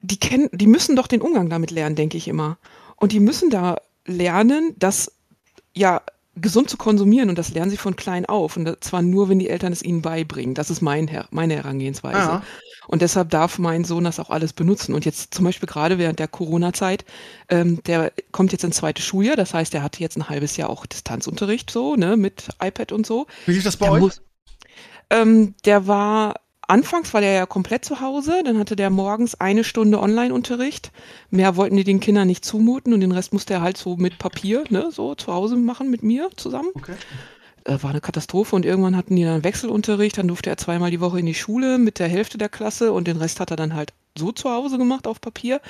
die 0.00 0.18
kennen, 0.18 0.48
die 0.52 0.66
müssen 0.66 0.96
doch 0.96 1.06
den 1.06 1.20
Umgang 1.20 1.50
damit 1.50 1.70
lernen, 1.70 1.96
denke 1.96 2.16
ich 2.16 2.26
immer. 2.26 2.58
Und 2.96 3.12
die 3.12 3.20
müssen 3.20 3.50
da 3.50 3.76
lernen, 4.06 4.74
das 4.78 5.12
ja 5.74 6.02
gesund 6.40 6.70
zu 6.70 6.76
konsumieren 6.76 7.28
und 7.28 7.38
das 7.38 7.50
lernen 7.50 7.70
sie 7.70 7.76
von 7.76 7.96
klein 7.96 8.26
auf. 8.26 8.56
Und 8.56 8.82
zwar 8.82 9.02
nur, 9.02 9.28
wenn 9.28 9.38
die 9.38 9.48
Eltern 9.48 9.72
es 9.72 9.82
ihnen 9.82 10.02
beibringen. 10.02 10.54
Das 10.54 10.70
ist 10.70 10.80
mein 10.80 11.08
Her 11.08 11.26
meine 11.30 11.54
Herangehensweise. 11.54 12.18
Ja. 12.18 12.42
Und 12.86 13.02
deshalb 13.02 13.30
darf 13.30 13.58
mein 13.58 13.84
Sohn 13.84 14.04
das 14.04 14.18
auch 14.18 14.30
alles 14.30 14.52
benutzen. 14.52 14.94
Und 14.94 15.04
jetzt 15.04 15.32
zum 15.34 15.44
Beispiel 15.44 15.68
gerade 15.68 15.98
während 15.98 16.18
der 16.18 16.28
Corona-Zeit, 16.28 17.04
ähm, 17.48 17.82
der 17.84 18.12
kommt 18.32 18.52
jetzt 18.52 18.64
ins 18.64 18.76
zweite 18.76 19.02
Schuljahr. 19.02 19.36
Das 19.36 19.54
heißt, 19.54 19.74
er 19.74 19.82
hatte 19.82 20.00
jetzt 20.00 20.16
ein 20.16 20.28
halbes 20.28 20.56
Jahr 20.56 20.70
auch 20.70 20.86
Distanzunterricht 20.86 21.70
so, 21.70 21.94
ne, 21.96 22.16
mit 22.16 22.48
iPad 22.60 22.92
und 22.92 23.06
so. 23.06 23.26
Wie 23.46 23.52
lief 23.52 23.64
das 23.64 23.76
bei 23.76 23.86
Der, 23.86 23.92
euch? 23.92 24.00
muss, 24.00 24.22
ähm, 25.10 25.54
der 25.64 25.86
war, 25.86 26.34
anfangs 26.70 27.12
war 27.14 27.20
der 27.20 27.32
ja 27.32 27.46
komplett 27.46 27.84
zu 27.84 28.00
Hause. 28.00 28.42
Dann 28.44 28.58
hatte 28.58 28.76
der 28.76 28.90
morgens 28.90 29.34
eine 29.40 29.64
Stunde 29.64 30.00
Online-Unterricht. 30.00 30.92
Mehr 31.30 31.56
wollten 31.56 31.76
die 31.76 31.84
den 31.84 32.00
Kindern 32.00 32.26
nicht 32.28 32.44
zumuten 32.44 32.92
und 32.94 33.00
den 33.00 33.12
Rest 33.12 33.32
musste 33.32 33.54
er 33.54 33.60
halt 33.62 33.76
so 33.76 33.96
mit 33.96 34.18
Papier, 34.18 34.64
ne, 34.70 34.90
so 34.90 35.14
zu 35.14 35.32
Hause 35.32 35.56
machen 35.56 35.90
mit 35.90 36.02
mir 36.02 36.30
zusammen 36.36 36.70
Okay. 36.74 36.94
äh, 37.64 37.78
war 37.82 37.90
eine 37.90 38.00
Katastrophe 38.00 38.56
und 38.56 38.64
irgendwann 38.64 38.96
hatten 38.96 39.16
die 39.16 39.24
dann 39.24 39.44
Wechselunterricht, 39.44 40.18
dann 40.18 40.28
durfte 40.28 40.50
er 40.50 40.56
zweimal 40.56 40.90
die 40.90 41.00
Woche 41.00 41.20
in 41.20 41.26
die 41.26 41.34
Schule 41.34 41.78
mit 41.78 41.98
der 41.98 42.08
Hälfte 42.08 42.38
der 42.38 42.48
Klasse 42.48 42.92
und 42.92 43.06
den 43.06 43.16
Rest 43.16 43.40
hat 43.40 43.50
er 43.50 43.56
dann 43.56 43.74
halt 43.74 43.92
so 44.18 44.32
zu 44.32 44.50
Hause 44.50 44.78
gemacht 44.78 45.06
auf 45.06 45.20
Papier. 45.20 45.60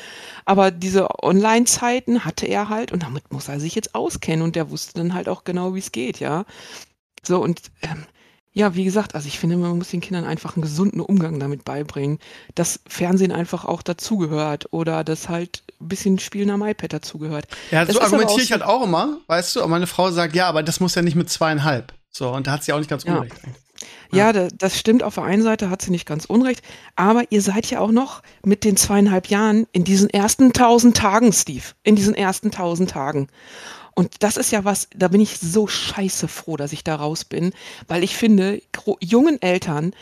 Aber 0.44 0.70
diese 0.70 1.08
Online-Zeiten 1.22 2.24
hatte 2.24 2.46
er 2.46 2.68
halt 2.68 2.92
und 2.92 3.02
damit 3.02 3.32
muss 3.32 3.48
er 3.48 3.60
sich 3.60 3.74
jetzt 3.74 3.94
auskennen 3.94 4.42
und 4.44 4.56
der 4.56 4.70
wusste 4.70 4.94
dann 4.94 5.14
halt 5.14 5.28
auch 5.28 5.44
genau, 5.44 5.74
wie 5.74 5.80
es 5.80 5.92
geht, 5.92 6.20
ja. 6.20 6.44
So 7.22 7.42
und 7.42 7.60
ähm, 7.82 8.06
ja, 8.52 8.74
wie 8.74 8.84
gesagt, 8.84 9.14
also 9.14 9.28
ich 9.28 9.38
finde, 9.38 9.56
man 9.56 9.78
muss 9.78 9.90
den 9.90 10.00
Kindern 10.00 10.24
einfach 10.24 10.56
einen 10.56 10.62
gesunden 10.62 11.00
Umgang 11.00 11.38
damit 11.38 11.64
beibringen, 11.64 12.18
dass 12.54 12.80
Fernsehen 12.88 13.30
einfach 13.32 13.64
auch 13.64 13.82
dazugehört 13.82 14.72
oder 14.72 15.04
dass 15.04 15.28
halt 15.28 15.62
ein 15.80 15.88
bisschen 15.88 16.18
Spielen 16.18 16.50
am 16.50 16.62
iPad 16.62 16.92
dazugehört. 16.92 17.46
Ja, 17.70 17.84
Das 17.84 17.94
so 17.94 18.00
argumentiere 18.00 18.42
ich 18.42 18.52
halt 18.52 18.62
auch 18.62 18.82
immer, 18.82 19.18
weißt 19.28 19.56
du, 19.56 19.60
aber 19.60 19.68
meine 19.68 19.86
Frau 19.86 20.10
sagt, 20.10 20.34
ja, 20.34 20.48
aber 20.48 20.62
das 20.62 20.80
muss 20.80 20.94
ja 20.96 21.02
nicht 21.02 21.14
mit 21.16 21.30
zweieinhalb. 21.30 21.92
So, 22.10 22.28
und 22.30 22.46
da 22.48 22.52
hat 22.52 22.64
sie 22.64 22.72
auch 22.72 22.78
nicht 22.78 22.90
ganz 22.90 23.04
Ja. 23.04 23.18
unrecht. 23.18 23.34
Ja, 24.12 24.32
da, 24.32 24.48
das 24.58 24.76
stimmt. 24.76 25.04
Auf 25.04 25.14
der 25.14 25.24
einen 25.24 25.42
Seite 25.42 25.70
hat 25.70 25.82
sie 25.82 25.92
nicht 25.92 26.04
ganz 26.04 26.24
unrecht. 26.24 26.62
Aber 26.96 27.22
ihr 27.30 27.40
seid 27.42 27.70
ja 27.70 27.78
auch 27.78 27.92
noch 27.92 28.22
mit 28.44 28.64
den 28.64 28.76
zweieinhalb 28.76 29.28
Jahren 29.28 29.68
in 29.72 29.84
diesen 29.84 30.10
ersten 30.10 30.52
tausend 30.52 30.96
Tagen, 30.96 31.32
Steve. 31.32 31.62
In 31.84 31.94
diesen 31.94 32.14
ersten 32.14 32.50
tausend 32.50 32.90
Tagen. 32.90 33.28
Und 33.94 34.22
das 34.22 34.36
ist 34.36 34.50
ja 34.50 34.64
was, 34.64 34.88
da 34.94 35.08
bin 35.08 35.20
ich 35.20 35.38
so 35.38 35.66
scheiße 35.66 36.28
froh, 36.28 36.56
dass 36.56 36.72
ich 36.72 36.84
da 36.84 36.96
raus 36.96 37.24
bin, 37.24 37.52
weil 37.88 38.04
ich 38.04 38.16
finde, 38.16 38.62
jungen 39.00 39.40
Eltern 39.42 39.92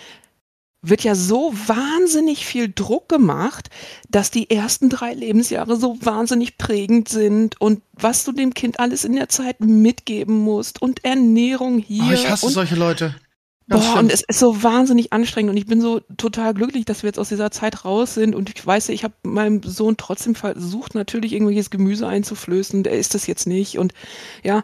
wird 0.81 1.03
ja 1.03 1.15
so 1.15 1.53
wahnsinnig 1.67 2.47
viel 2.47 2.73
Druck 2.73 3.09
gemacht, 3.09 3.69
dass 4.09 4.31
die 4.31 4.51
ersten 4.51 4.89
drei 4.89 5.13
Lebensjahre 5.13 5.77
so 5.77 5.99
wahnsinnig 6.01 6.57
prägend 6.57 7.09
sind 7.09 7.61
und 7.61 7.83
was 7.93 8.25
du 8.25 8.33
dem 8.33 8.55
Kind 8.55 8.79
alles 8.79 9.05
in 9.05 9.15
der 9.15 9.29
Zeit 9.29 9.61
mitgeben 9.61 10.39
musst 10.39 10.81
und 10.81 11.05
Ernährung 11.05 11.79
hier 11.79 12.05
Oh, 12.09 12.13
ich 12.13 12.31
hasse 12.31 12.49
solche 12.49 12.77
Leute. 12.77 13.15
Boah, 13.69 13.83
schlimm. 13.83 13.99
und 13.99 14.13
es 14.13 14.23
ist 14.23 14.39
so 14.39 14.63
wahnsinnig 14.63 15.13
anstrengend 15.13 15.51
und 15.51 15.57
ich 15.57 15.67
bin 15.67 15.81
so 15.81 16.01
total 16.17 16.55
glücklich, 16.55 16.87
dass 16.87 17.03
wir 17.03 17.09
jetzt 17.09 17.19
aus 17.19 17.29
dieser 17.29 17.51
Zeit 17.51 17.85
raus 17.85 18.15
sind 18.15 18.35
und 18.35 18.51
ich 18.51 18.67
weiß, 18.67 18.89
ich 18.89 19.05
habe 19.05 19.15
meinem 19.23 19.63
Sohn 19.63 19.97
trotzdem 19.97 20.35
versucht, 20.35 20.95
natürlich 20.95 21.33
irgendwelches 21.35 21.71
Gemüse 21.71 22.07
einzuflößen, 22.07 22.83
der 22.83 22.99
isst 22.99 23.15
das 23.15 23.27
jetzt 23.27 23.47
nicht 23.47 23.79
und 23.79 23.93
ja, 24.43 24.63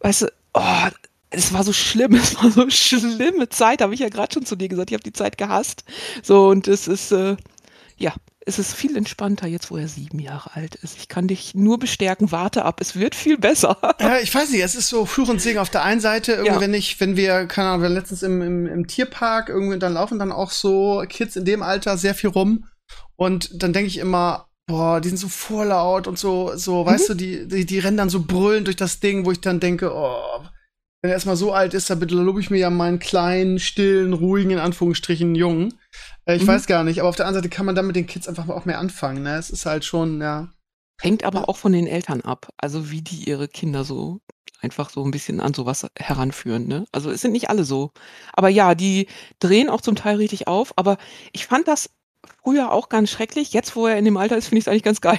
weißt 0.00 0.22
du, 0.22 0.32
oh, 0.54 0.88
es 1.30 1.52
war 1.54 1.64
so 1.64 1.72
schlimm, 1.72 2.14
es 2.14 2.36
war 2.36 2.50
so 2.50 2.68
schlimme 2.68 3.48
Zeit, 3.48 3.80
habe 3.80 3.94
ich 3.94 4.00
ja 4.00 4.10
gerade 4.10 4.34
schon 4.34 4.44
zu 4.44 4.56
dir 4.56 4.68
gesagt, 4.68 4.90
ich 4.90 4.94
habe 4.94 5.04
die 5.04 5.14
Zeit 5.14 5.38
gehasst, 5.38 5.84
so 6.22 6.48
und 6.48 6.68
es 6.68 6.88
ist, 6.88 7.10
äh, 7.12 7.36
es 8.46 8.58
ist 8.58 8.74
viel 8.74 8.96
entspannter 8.96 9.46
jetzt, 9.46 9.70
wo 9.70 9.76
er 9.76 9.88
sieben 9.88 10.18
Jahre 10.18 10.54
alt 10.56 10.74
ist. 10.76 10.96
Ich 10.96 11.08
kann 11.08 11.28
dich 11.28 11.54
nur 11.54 11.78
bestärken, 11.78 12.32
warte 12.32 12.64
ab, 12.64 12.80
es 12.80 12.96
wird 12.96 13.14
viel 13.14 13.38
besser. 13.38 13.76
Ja, 14.00 14.18
ich 14.18 14.34
weiß 14.34 14.50
nicht, 14.50 14.62
es 14.62 14.74
ist 14.74 14.88
so 14.88 15.06
Fluch 15.06 15.28
und 15.28 15.40
Segen 15.40 15.58
auf 15.58 15.70
der 15.70 15.82
einen 15.84 16.00
Seite, 16.00 16.32
irgendwie, 16.32 16.52
Ja. 16.54 16.60
wenn 16.60 16.74
ich, 16.74 17.00
wenn 17.00 17.16
wir, 17.16 17.46
keine 17.46 17.68
Ahnung, 17.68 17.82
wir 17.82 17.88
waren 17.88 17.94
letztens 17.96 18.22
im, 18.22 18.42
im, 18.42 18.66
im 18.66 18.86
Tierpark, 18.86 19.48
irgendwie, 19.48 19.78
dann 19.78 19.94
laufen 19.94 20.18
dann 20.18 20.32
auch 20.32 20.50
so 20.50 21.04
Kids 21.08 21.36
in 21.36 21.44
dem 21.44 21.62
Alter 21.62 21.96
sehr 21.96 22.14
viel 22.14 22.30
rum. 22.30 22.66
Und 23.16 23.62
dann 23.62 23.72
denke 23.72 23.88
ich 23.88 23.98
immer, 23.98 24.48
boah, 24.66 25.00
die 25.00 25.08
sind 25.08 25.18
so 25.18 25.28
vorlaut 25.28 26.06
und 26.06 26.18
so, 26.18 26.56
so, 26.56 26.84
weißt 26.84 27.10
du, 27.10 27.14
die, 27.14 27.46
die, 27.46 27.64
die 27.66 27.78
rennen 27.78 27.96
dann 27.96 28.10
so 28.10 28.22
brüllend 28.24 28.66
durch 28.66 28.76
das 28.76 29.00
Ding, 29.00 29.24
wo 29.24 29.30
ich 29.32 29.40
dann 29.40 29.60
denke, 29.60 29.92
oh, 29.94 30.40
wenn 31.02 31.10
er 31.10 31.14
erstmal 31.14 31.36
so 31.36 31.52
alt 31.52 31.74
ist, 31.74 31.90
dann 31.90 31.98
bitte 31.98 32.14
lobe 32.14 32.40
ich 32.40 32.50
mir 32.50 32.58
ja 32.58 32.70
meinen 32.70 33.00
kleinen, 33.00 33.58
stillen, 33.58 34.12
ruhigen, 34.12 34.50
in 34.52 34.58
Anführungsstrichen, 34.58 35.34
Jungen. 35.34 35.74
Äh, 36.26 36.36
ich 36.36 36.42
Mhm. 36.42 36.48
weiß 36.48 36.66
gar 36.66 36.84
nicht, 36.84 37.00
aber 37.00 37.08
auf 37.08 37.16
der 37.16 37.26
anderen 37.26 37.42
Seite 37.44 37.54
kann 37.54 37.66
man 37.66 37.74
dann 37.74 37.86
mit 37.86 37.96
den 37.96 38.06
Kids 38.06 38.28
einfach 38.28 38.48
auch 38.48 38.64
mehr 38.64 38.78
anfangen, 38.78 39.22
ne? 39.22 39.36
Es 39.36 39.50
ist 39.50 39.66
halt 39.66 39.84
schon, 39.84 40.20
ja. 40.20 40.48
Hängt 41.00 41.24
aber 41.24 41.48
auch 41.48 41.56
von 41.56 41.72
den 41.72 41.86
Eltern 41.86 42.20
ab, 42.20 42.48
also 42.58 42.90
wie 42.90 43.02
die 43.02 43.24
ihre 43.28 43.48
Kinder 43.48 43.84
so 43.84 44.20
einfach 44.60 44.90
so 44.90 45.04
ein 45.04 45.10
bisschen 45.10 45.40
an 45.40 45.52
sowas 45.54 45.86
heranführen. 45.98 46.68
Ne? 46.68 46.84
Also 46.92 47.10
es 47.10 47.20
sind 47.20 47.32
nicht 47.32 47.50
alle 47.50 47.64
so. 47.64 47.90
Aber 48.32 48.48
ja, 48.48 48.76
die 48.76 49.08
drehen 49.40 49.68
auch 49.68 49.80
zum 49.80 49.96
Teil 49.96 50.16
richtig 50.16 50.46
auf. 50.46 50.72
Aber 50.76 50.98
ich 51.32 51.46
fand 51.46 51.66
das 51.66 51.90
früher 52.44 52.70
auch 52.70 52.88
ganz 52.88 53.10
schrecklich. 53.10 53.52
Jetzt, 53.52 53.74
wo 53.74 53.88
er 53.88 53.96
in 53.98 54.04
dem 54.04 54.16
Alter 54.16 54.36
ist, 54.36 54.46
finde 54.46 54.58
ich 54.60 54.64
es 54.64 54.68
eigentlich 54.68 54.84
ganz 54.84 55.00
geil. 55.00 55.18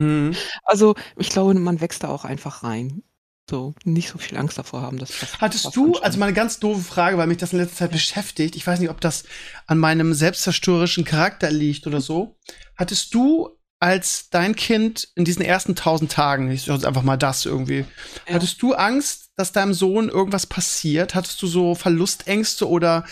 Mhm. 0.00 0.34
Also 0.62 0.94
ich 1.16 1.28
glaube, 1.28 1.54
man 1.54 1.80
wächst 1.82 2.04
da 2.04 2.08
auch 2.08 2.24
einfach 2.24 2.62
rein. 2.62 3.02
So, 3.48 3.74
nicht 3.84 4.10
so 4.10 4.18
viel 4.18 4.36
Angst 4.36 4.58
davor 4.58 4.82
haben. 4.82 4.98
Dass 4.98 5.10
das 5.20 5.40
Hattest 5.40 5.74
du, 5.74 5.94
also 5.96 6.18
mal 6.18 6.26
eine 6.26 6.34
ganz 6.34 6.60
doofe 6.60 6.82
Frage, 6.82 7.16
weil 7.16 7.26
mich 7.26 7.38
das 7.38 7.52
in 7.52 7.58
letzter 7.58 7.76
Zeit 7.76 7.92
beschäftigt. 7.92 8.56
Ich 8.56 8.66
weiß 8.66 8.78
nicht, 8.80 8.90
ob 8.90 9.00
das 9.00 9.24
an 9.66 9.78
meinem 9.78 10.12
selbstzerstörerischen 10.12 11.04
Charakter 11.04 11.50
liegt 11.50 11.86
oder 11.86 12.00
so. 12.00 12.36
Hattest 12.76 13.14
du 13.14 13.48
als 13.80 14.28
dein 14.30 14.54
Kind 14.56 15.08
in 15.14 15.24
diesen 15.24 15.42
ersten 15.42 15.76
tausend 15.76 16.10
Tagen, 16.12 16.50
ich 16.50 16.62
sag 16.64 16.74
jetzt 16.74 16.84
einfach 16.84 17.04
mal 17.04 17.16
das 17.16 17.46
irgendwie, 17.46 17.84
Ja. 18.26 18.34
hattest 18.34 18.60
du 18.60 18.74
Angst, 18.74 19.30
dass 19.36 19.52
deinem 19.52 19.72
Sohn 19.72 20.08
irgendwas 20.08 20.46
passiert? 20.46 21.14
Hattest 21.14 21.40
du 21.40 21.46
so 21.46 21.74
Verlustängste 21.74 22.68
oder 22.68 23.04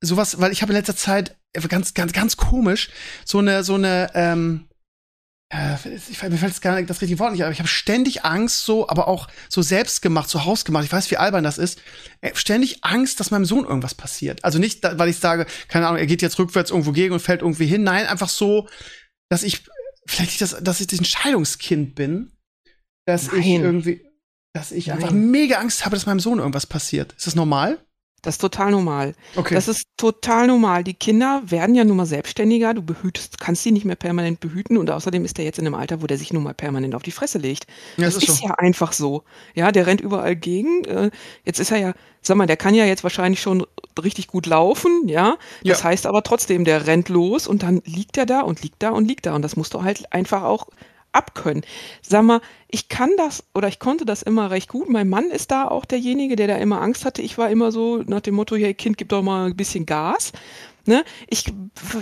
sowas? 0.00 0.40
Weil 0.40 0.50
ich 0.50 0.62
habe 0.62 0.72
in 0.72 0.78
letzter 0.78 0.96
Zeit 0.96 1.36
ganz, 1.68 1.94
ganz, 1.94 2.12
ganz 2.12 2.36
komisch 2.36 2.88
so 3.24 3.38
eine, 3.38 3.62
so 3.62 3.74
eine, 3.74 4.10
ähm, 4.14 4.66
äh, 4.70 4.73
ich, 5.84 6.22
mir 6.22 6.36
fällt 6.36 6.60
gar 6.62 6.76
nicht 6.76 6.90
das 6.90 7.00
richtige 7.00 7.18
Wort 7.18 7.32
nicht, 7.32 7.42
aber 7.42 7.52
ich 7.52 7.58
habe 7.58 7.68
ständig 7.68 8.24
Angst, 8.24 8.64
so, 8.64 8.88
aber 8.88 9.08
auch 9.08 9.28
so 9.48 9.62
selbstgemacht, 9.62 10.28
so 10.28 10.44
hausgemacht. 10.44 10.84
Ich 10.84 10.92
weiß, 10.92 11.10
wie 11.10 11.16
albern 11.16 11.44
das 11.44 11.58
ist. 11.58 11.80
Äh, 12.20 12.34
Ständig 12.34 12.78
Angst, 12.82 13.20
dass 13.20 13.30
meinem 13.30 13.44
Sohn 13.44 13.64
irgendwas 13.64 13.94
passiert. 13.94 14.44
Also 14.44 14.58
nicht, 14.58 14.82
weil 14.82 15.08
ich 15.08 15.18
sage, 15.18 15.46
keine 15.68 15.86
Ahnung, 15.86 15.98
er 15.98 16.06
geht 16.06 16.22
jetzt 16.22 16.38
rückwärts 16.38 16.70
irgendwo 16.70 16.92
gegen 16.92 17.12
und 17.12 17.20
fällt 17.20 17.42
irgendwie 17.42 17.66
hin. 17.66 17.84
Nein, 17.84 18.06
einfach 18.06 18.28
so, 18.28 18.68
dass 19.30 19.42
ich, 19.42 19.64
vielleicht 20.06 20.32
nicht, 20.32 20.40
das, 20.40 20.62
dass 20.62 20.80
ich 20.80 20.90
ein 20.92 21.04
Scheidungskind 21.04 21.94
bin, 21.94 22.32
dass 23.06 23.24
ich 23.26 23.46
Nein. 23.46 23.62
irgendwie, 23.62 24.04
dass 24.54 24.72
ich 24.72 24.92
einfach 24.92 25.10
Nein. 25.10 25.30
mega 25.30 25.58
Angst 25.58 25.84
habe, 25.84 25.94
dass 25.94 26.06
meinem 26.06 26.20
Sohn 26.20 26.38
irgendwas 26.38 26.66
passiert. 26.66 27.12
Ist 27.12 27.26
das 27.26 27.34
normal? 27.34 27.78
Das 28.24 28.34
ist 28.34 28.40
total 28.40 28.70
normal. 28.72 29.14
Okay. 29.36 29.54
Das 29.54 29.68
ist 29.68 29.86
total 29.96 30.46
normal. 30.48 30.82
Die 30.82 30.94
Kinder 30.94 31.42
werden 31.46 31.74
ja 31.74 31.84
nun 31.84 31.96
mal 31.98 32.06
selbstständiger. 32.06 32.74
Du 32.74 32.82
behütest, 32.82 33.38
kannst 33.38 33.62
sie 33.62 33.70
nicht 33.70 33.84
mehr 33.84 33.96
permanent 33.96 34.40
behüten 34.40 34.76
und 34.78 34.90
außerdem 34.90 35.24
ist 35.24 35.38
er 35.38 35.44
jetzt 35.44 35.58
in 35.58 35.66
einem 35.66 35.74
Alter, 35.76 36.02
wo 36.02 36.06
der 36.06 36.18
sich 36.18 36.32
nun 36.32 36.42
mal 36.42 36.54
permanent 36.54 36.94
auf 36.94 37.02
die 37.02 37.12
Fresse 37.12 37.38
legt. 37.38 37.66
ja, 37.98 38.06
Das 38.06 38.16
ist, 38.16 38.42
ja 38.42 38.52
einfach 38.58 38.92
so. 38.92 39.24
Ja, 39.54 39.70
der 39.72 39.86
rennt 39.86 40.00
überall 40.00 40.34
gegen. 40.36 40.84
Äh, 40.84 41.10
Jetzt 41.44 41.60
ist 41.60 41.70
er 41.70 41.78
ja, 41.78 41.92
sag 42.22 42.36
mal, 42.36 42.46
der 42.46 42.56
kann 42.56 42.74
ja 42.74 42.84
jetzt 42.86 43.02
wahrscheinlich 43.04 43.40
schon 43.42 43.64
richtig 44.02 44.26
gut 44.26 44.46
laufen, 44.46 45.06
ja. 45.06 45.36
Das 45.64 45.80
Ja. 45.80 45.84
heißt 45.84 46.06
aber 46.06 46.22
trotzdem, 46.22 46.64
der 46.64 46.86
rennt 46.86 47.08
los 47.10 47.46
und 47.46 47.62
dann 47.62 47.82
liegt 47.84 48.16
er 48.16 48.26
da 48.26 48.40
und 48.40 48.62
liegt 48.62 48.82
da 48.82 48.90
und 48.90 49.06
liegt 49.06 49.26
da. 49.26 49.34
Und 49.34 49.42
das 49.42 49.56
musst 49.56 49.74
du 49.74 49.82
halt 49.82 50.12
einfach 50.12 50.42
auch 50.42 50.68
abkönnen. 51.14 51.64
Sag 52.02 52.24
mal, 52.24 52.40
ich 52.68 52.88
kann 52.88 53.10
das 53.16 53.44
oder 53.54 53.68
ich 53.68 53.78
konnte 53.78 54.04
das 54.04 54.22
immer 54.22 54.50
recht 54.50 54.68
gut. 54.68 54.88
Mein 54.88 55.08
Mann 55.08 55.30
ist 55.30 55.50
da 55.50 55.68
auch 55.68 55.84
derjenige, 55.84 56.36
der 56.36 56.48
da 56.48 56.56
immer 56.56 56.80
Angst 56.80 57.04
hatte. 57.04 57.22
Ich 57.22 57.38
war 57.38 57.50
immer 57.50 57.72
so 57.72 58.02
nach 58.06 58.20
dem 58.20 58.34
Motto, 58.34 58.56
hey 58.56 58.74
Kind, 58.74 58.98
gib 58.98 59.08
doch 59.08 59.22
mal 59.22 59.46
ein 59.46 59.56
bisschen 59.56 59.86
Gas. 59.86 60.32
Ne? 60.86 61.04
Ich 61.28 61.52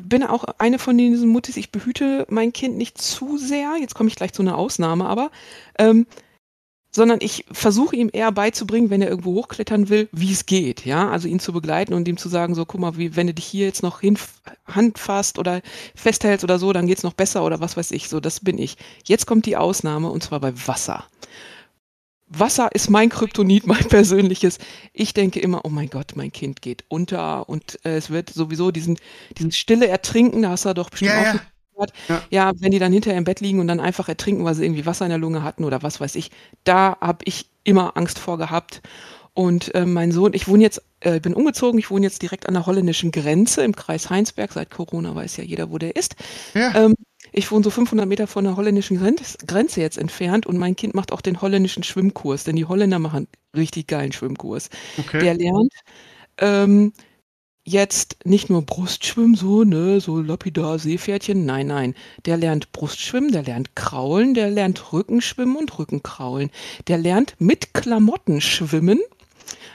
bin 0.03 0.25
auch 0.25 0.45
eine 0.59 0.79
von 0.79 0.99
diesen 0.99 1.29
Muttis, 1.29 1.57
ich 1.57 1.71
behüte 1.71 2.27
mein 2.29 2.53
Kind 2.53 2.77
nicht 2.77 3.01
zu 3.01 3.39
sehr. 3.39 3.77
Jetzt 3.81 3.95
komme 3.95 4.09
ich 4.09 4.17
gleich 4.17 4.33
zu 4.33 4.43
einer 4.43 4.59
Ausnahme, 4.59 5.07
aber 5.07 5.31
ähm, 5.79 6.07
sondern 6.95 7.19
ich 7.23 7.47
versuche 7.51 7.97
ihm 7.97 8.11
eher 8.13 8.31
beizubringen, 8.31 8.91
wenn 8.91 9.03
er 9.03 9.09
irgendwo 9.09 9.35
hochklettern 9.35 9.89
will, 9.89 10.09
wie 10.13 10.33
es 10.33 10.47
geht, 10.47 10.85
ja, 10.85 11.11
also 11.11 11.27
ihn 11.27 11.41
zu 11.41 11.53
begleiten 11.53 11.95
und 11.95 12.07
ihm 12.07 12.19
zu 12.19 12.29
sagen, 12.29 12.55
so, 12.55 12.67
guck 12.67 12.81
mal, 12.81 12.97
wie, 12.99 13.17
wenn 13.17 13.27
du 13.27 13.35
dich 13.35 13.47
hier 13.47 13.67
jetzt 13.67 13.83
noch 13.83 14.01
hin 14.01 14.19
Hand 14.67 14.99
fasst 14.99 15.39
oder 15.39 15.63
festhältst 15.95 16.45
oder 16.45 16.59
so, 16.59 16.73
dann 16.73 16.87
geht's 16.87 17.03
noch 17.03 17.15
besser 17.15 17.45
oder 17.45 17.61
was 17.61 17.77
weiß 17.77 17.91
ich, 17.93 18.09
so, 18.09 18.21
das 18.21 18.41
bin 18.41 18.59
ich. 18.59 18.77
Jetzt 19.05 19.27
kommt 19.27 19.47
die 19.47 19.57
Ausnahme 19.57 20.11
und 20.11 20.23
zwar 20.23 20.41
bei 20.41 20.53
Wasser. 20.67 21.05
Wasser 22.29 22.71
ist 22.73 22.91
mein 22.91 23.09
Kryptonit, 23.09 23.67
mein 23.67 23.89
persönliches. 23.89 24.59
Ich 24.93 25.15
denke 25.15 25.41
immer, 25.41 25.65
oh 25.65 25.71
mein 25.71 25.89
Gott, 25.89 26.13
mein 26.15 26.31
Kind 26.31 26.61
geht 26.61 26.85
unter 26.89 27.49
und 27.49 27.79
äh, 27.85 27.97
es 27.97 28.11
wird 28.11 28.31
sowieso 28.31 28.71
diesen, 28.71 28.99
diesen 29.39 29.53
stille 29.53 29.89
Ertrinken, 29.89 30.43
da 30.43 30.51
hast 30.51 30.67
du 30.67 30.75
doch 30.75 30.91
bestimmt 30.91 31.13
Ja, 31.13 31.21
auch 31.21 31.35
ja. 31.35 31.41
Gehört. 31.73 31.93
Ja. 32.09 32.23
Ja. 32.31 32.53
wenn 32.59 32.71
die 32.71 32.79
dann 32.79 32.93
hinterher 32.93 33.19
im 33.19 33.25
Bett 33.25 33.41
liegen 33.41 33.61
und 33.61 33.69
dann 33.69 33.81
einfach 33.81 34.09
ertrinken, 34.09 34.45
weil 34.45 34.55
sie 34.55 34.65
irgendwie 34.65 34.87
Wasser 34.87 35.05
in 35.05 35.11
der 35.11 35.19
Lunge 35.19 35.43
hatten 35.43 35.65
oder 35.65 35.83
was 35.83 36.01
weiß 36.01 36.15
ich, 36.17 36.31
da 36.65 36.97
habe 37.01 37.25
ich 37.25 37.47
immer 37.65 37.97
Angst 37.97 38.19
vor 38.19 38.39
gehabt. 38.39 38.83
Und 39.35 39.75
äh, 39.75 39.87
mein 39.87 40.13
Sohn, 40.13 40.35
ich 40.35 40.47
wohne 40.47 40.63
jetzt, 40.63 40.83
äh, 41.01 41.19
bin 41.19 41.33
umgezogen, 41.33 41.79
ich 41.79 41.91
wohne 41.91 42.05
jetzt 42.05 42.21
direkt 42.21 42.47
an 42.47 42.55
der 42.55 42.67
holländischen 42.67 43.13
Grenze 43.13 43.63
im 43.63 43.75
Kreis 43.75 44.11
Heinsberg. 44.11 44.53
Seit 44.53 44.71
Corona 44.71 45.15
weiß 45.15 45.39
ja 45.39 45.45
jeder, 45.45 45.71
wo 45.71 45.79
der 45.79 45.97
ist. 45.97 46.17
Ja. 46.53 46.75
Ähm, 46.75 46.95
ich 47.33 47.51
wohne 47.51 47.65
so 47.65 47.71
500 47.71 48.07
Meter 48.07 48.27
von 48.27 48.45
der 48.45 48.57
holländischen 48.57 48.99
Grenz 48.99 49.39
Grenze 49.47 49.81
jetzt 49.81 49.97
entfernt 49.97 50.45
und 50.47 50.59
mein 50.59 50.77
Kind 50.77 50.95
macht 50.95 51.13
auch 51.13 51.23
den 51.23 51.41
holländischen 51.41 51.83
Schwimmkurs, 51.83 52.45
denn 52.45 52.57
die 52.57 52.67
Holländer 52.67 52.99
machen 52.99 53.27
richtig 53.57 53.87
geilen 53.87 54.13
Schwimmkurs. 54.13 54.69
okay. 54.99 55.21
Der 55.21 55.35
lernt 55.35 55.73
ähm, 56.39 56.93
jetzt 57.65 58.17
nicht 58.25 58.51
nur 58.51 58.63
Brustschwimmen, 58.63 59.35
so, 59.35 59.65
ne, 59.65 60.01
so 60.01 60.21
lapidar 60.21 60.79
Seepferdchen, 60.79 61.45
nein, 61.45 61.69
nein. 61.69 61.95
Der 62.25 62.37
lernt 62.37 62.73
Brustschwimmen, 62.73 63.33
der 63.33 63.45
lernt 63.45 63.77
Kraulen, 63.77 64.35
der 64.35 64.51
lernt 64.51 64.93
Rückenschwimmen 64.93 65.57
und 65.57 65.79
Rückenkraulen. 65.79 66.51
Der 66.89 66.99
lernt 66.99 67.35
mit 67.39 67.75
Klamotten 67.75 68.41
schwimmen. 68.41 69.01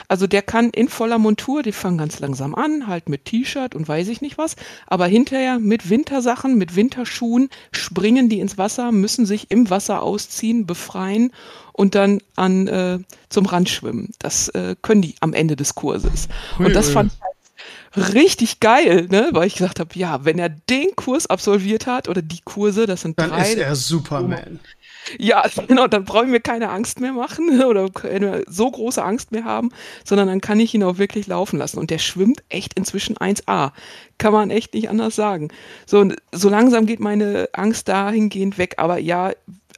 Also 0.08 0.26
der 0.26 0.40
kann 0.40 0.70
in 0.70 0.88
voller 0.88 1.18
Montur, 1.18 1.62
die 1.62 1.72
fangen 1.72 1.98
ganz 1.98 2.18
langsam 2.18 2.54
an, 2.54 2.86
halt 2.86 3.10
mit 3.10 3.26
T-Shirt 3.26 3.74
und 3.74 3.86
weiß 3.86 4.08
ich 4.08 4.22
nicht 4.22 4.38
was, 4.38 4.56
aber 4.86 5.06
hinterher 5.06 5.58
mit 5.58 5.90
Wintersachen, 5.90 6.56
mit 6.56 6.74
Winterschuhen 6.76 7.50
springen 7.72 8.30
die 8.30 8.40
ins 8.40 8.56
Wasser, 8.56 8.90
müssen 8.90 9.26
sich 9.26 9.50
im 9.50 9.68
Wasser 9.68 10.02
ausziehen, 10.02 10.66
befreien 10.66 11.30
und 11.74 11.94
dann 11.94 12.20
an 12.36 12.68
äh, 12.68 12.98
zum 13.28 13.44
Rand 13.44 13.68
schwimmen. 13.68 14.14
Das 14.18 14.48
äh, 14.48 14.76
können 14.80 15.02
die 15.02 15.14
am 15.20 15.34
Ende 15.34 15.56
des 15.56 15.74
Kurses. 15.74 16.28
Und 16.58 16.74
das 16.74 16.88
fand 16.88 17.12
ich 17.12 17.20
halt 17.20 17.37
richtig 17.96 18.60
geil, 18.60 19.06
ne? 19.10 19.28
weil 19.32 19.46
ich 19.46 19.54
gesagt 19.54 19.80
habe, 19.80 19.90
ja, 19.94 20.24
wenn 20.24 20.38
er 20.38 20.48
den 20.48 20.94
Kurs 20.96 21.26
absolviert 21.26 21.86
hat 21.86 22.08
oder 22.08 22.22
die 22.22 22.40
Kurse, 22.44 22.86
das 22.86 23.02
sind 23.02 23.18
Dann 23.18 23.30
drei, 23.30 23.52
ist 23.52 23.58
er 23.58 23.74
Superman. 23.74 24.60
ja, 25.18 25.44
genau, 25.68 25.86
dann 25.86 26.04
brauche 26.04 26.24
ich 26.24 26.30
mir 26.30 26.40
keine 26.40 26.70
Angst 26.70 27.00
mehr 27.00 27.12
machen 27.12 27.62
oder 27.64 27.88
keine 27.90 28.44
so 28.46 28.70
große 28.70 29.02
Angst 29.02 29.32
mehr 29.32 29.44
haben, 29.44 29.70
sondern 30.04 30.28
dann 30.28 30.40
kann 30.40 30.60
ich 30.60 30.74
ihn 30.74 30.82
auch 30.82 30.98
wirklich 30.98 31.26
laufen 31.26 31.58
lassen. 31.58 31.78
Und 31.78 31.90
der 31.90 31.98
schwimmt 31.98 32.42
echt 32.48 32.74
inzwischen 32.74 33.16
1A. 33.16 33.72
Kann 34.18 34.32
man 34.32 34.50
echt 34.50 34.74
nicht 34.74 34.90
anders 34.90 35.16
sagen. 35.16 35.48
So, 35.86 36.00
und 36.00 36.16
so 36.32 36.48
langsam 36.48 36.86
geht 36.86 37.00
meine 37.00 37.48
Angst 37.52 37.88
dahingehend 37.88 38.58
weg. 38.58 38.74
Aber 38.78 38.98
ja, 38.98 39.32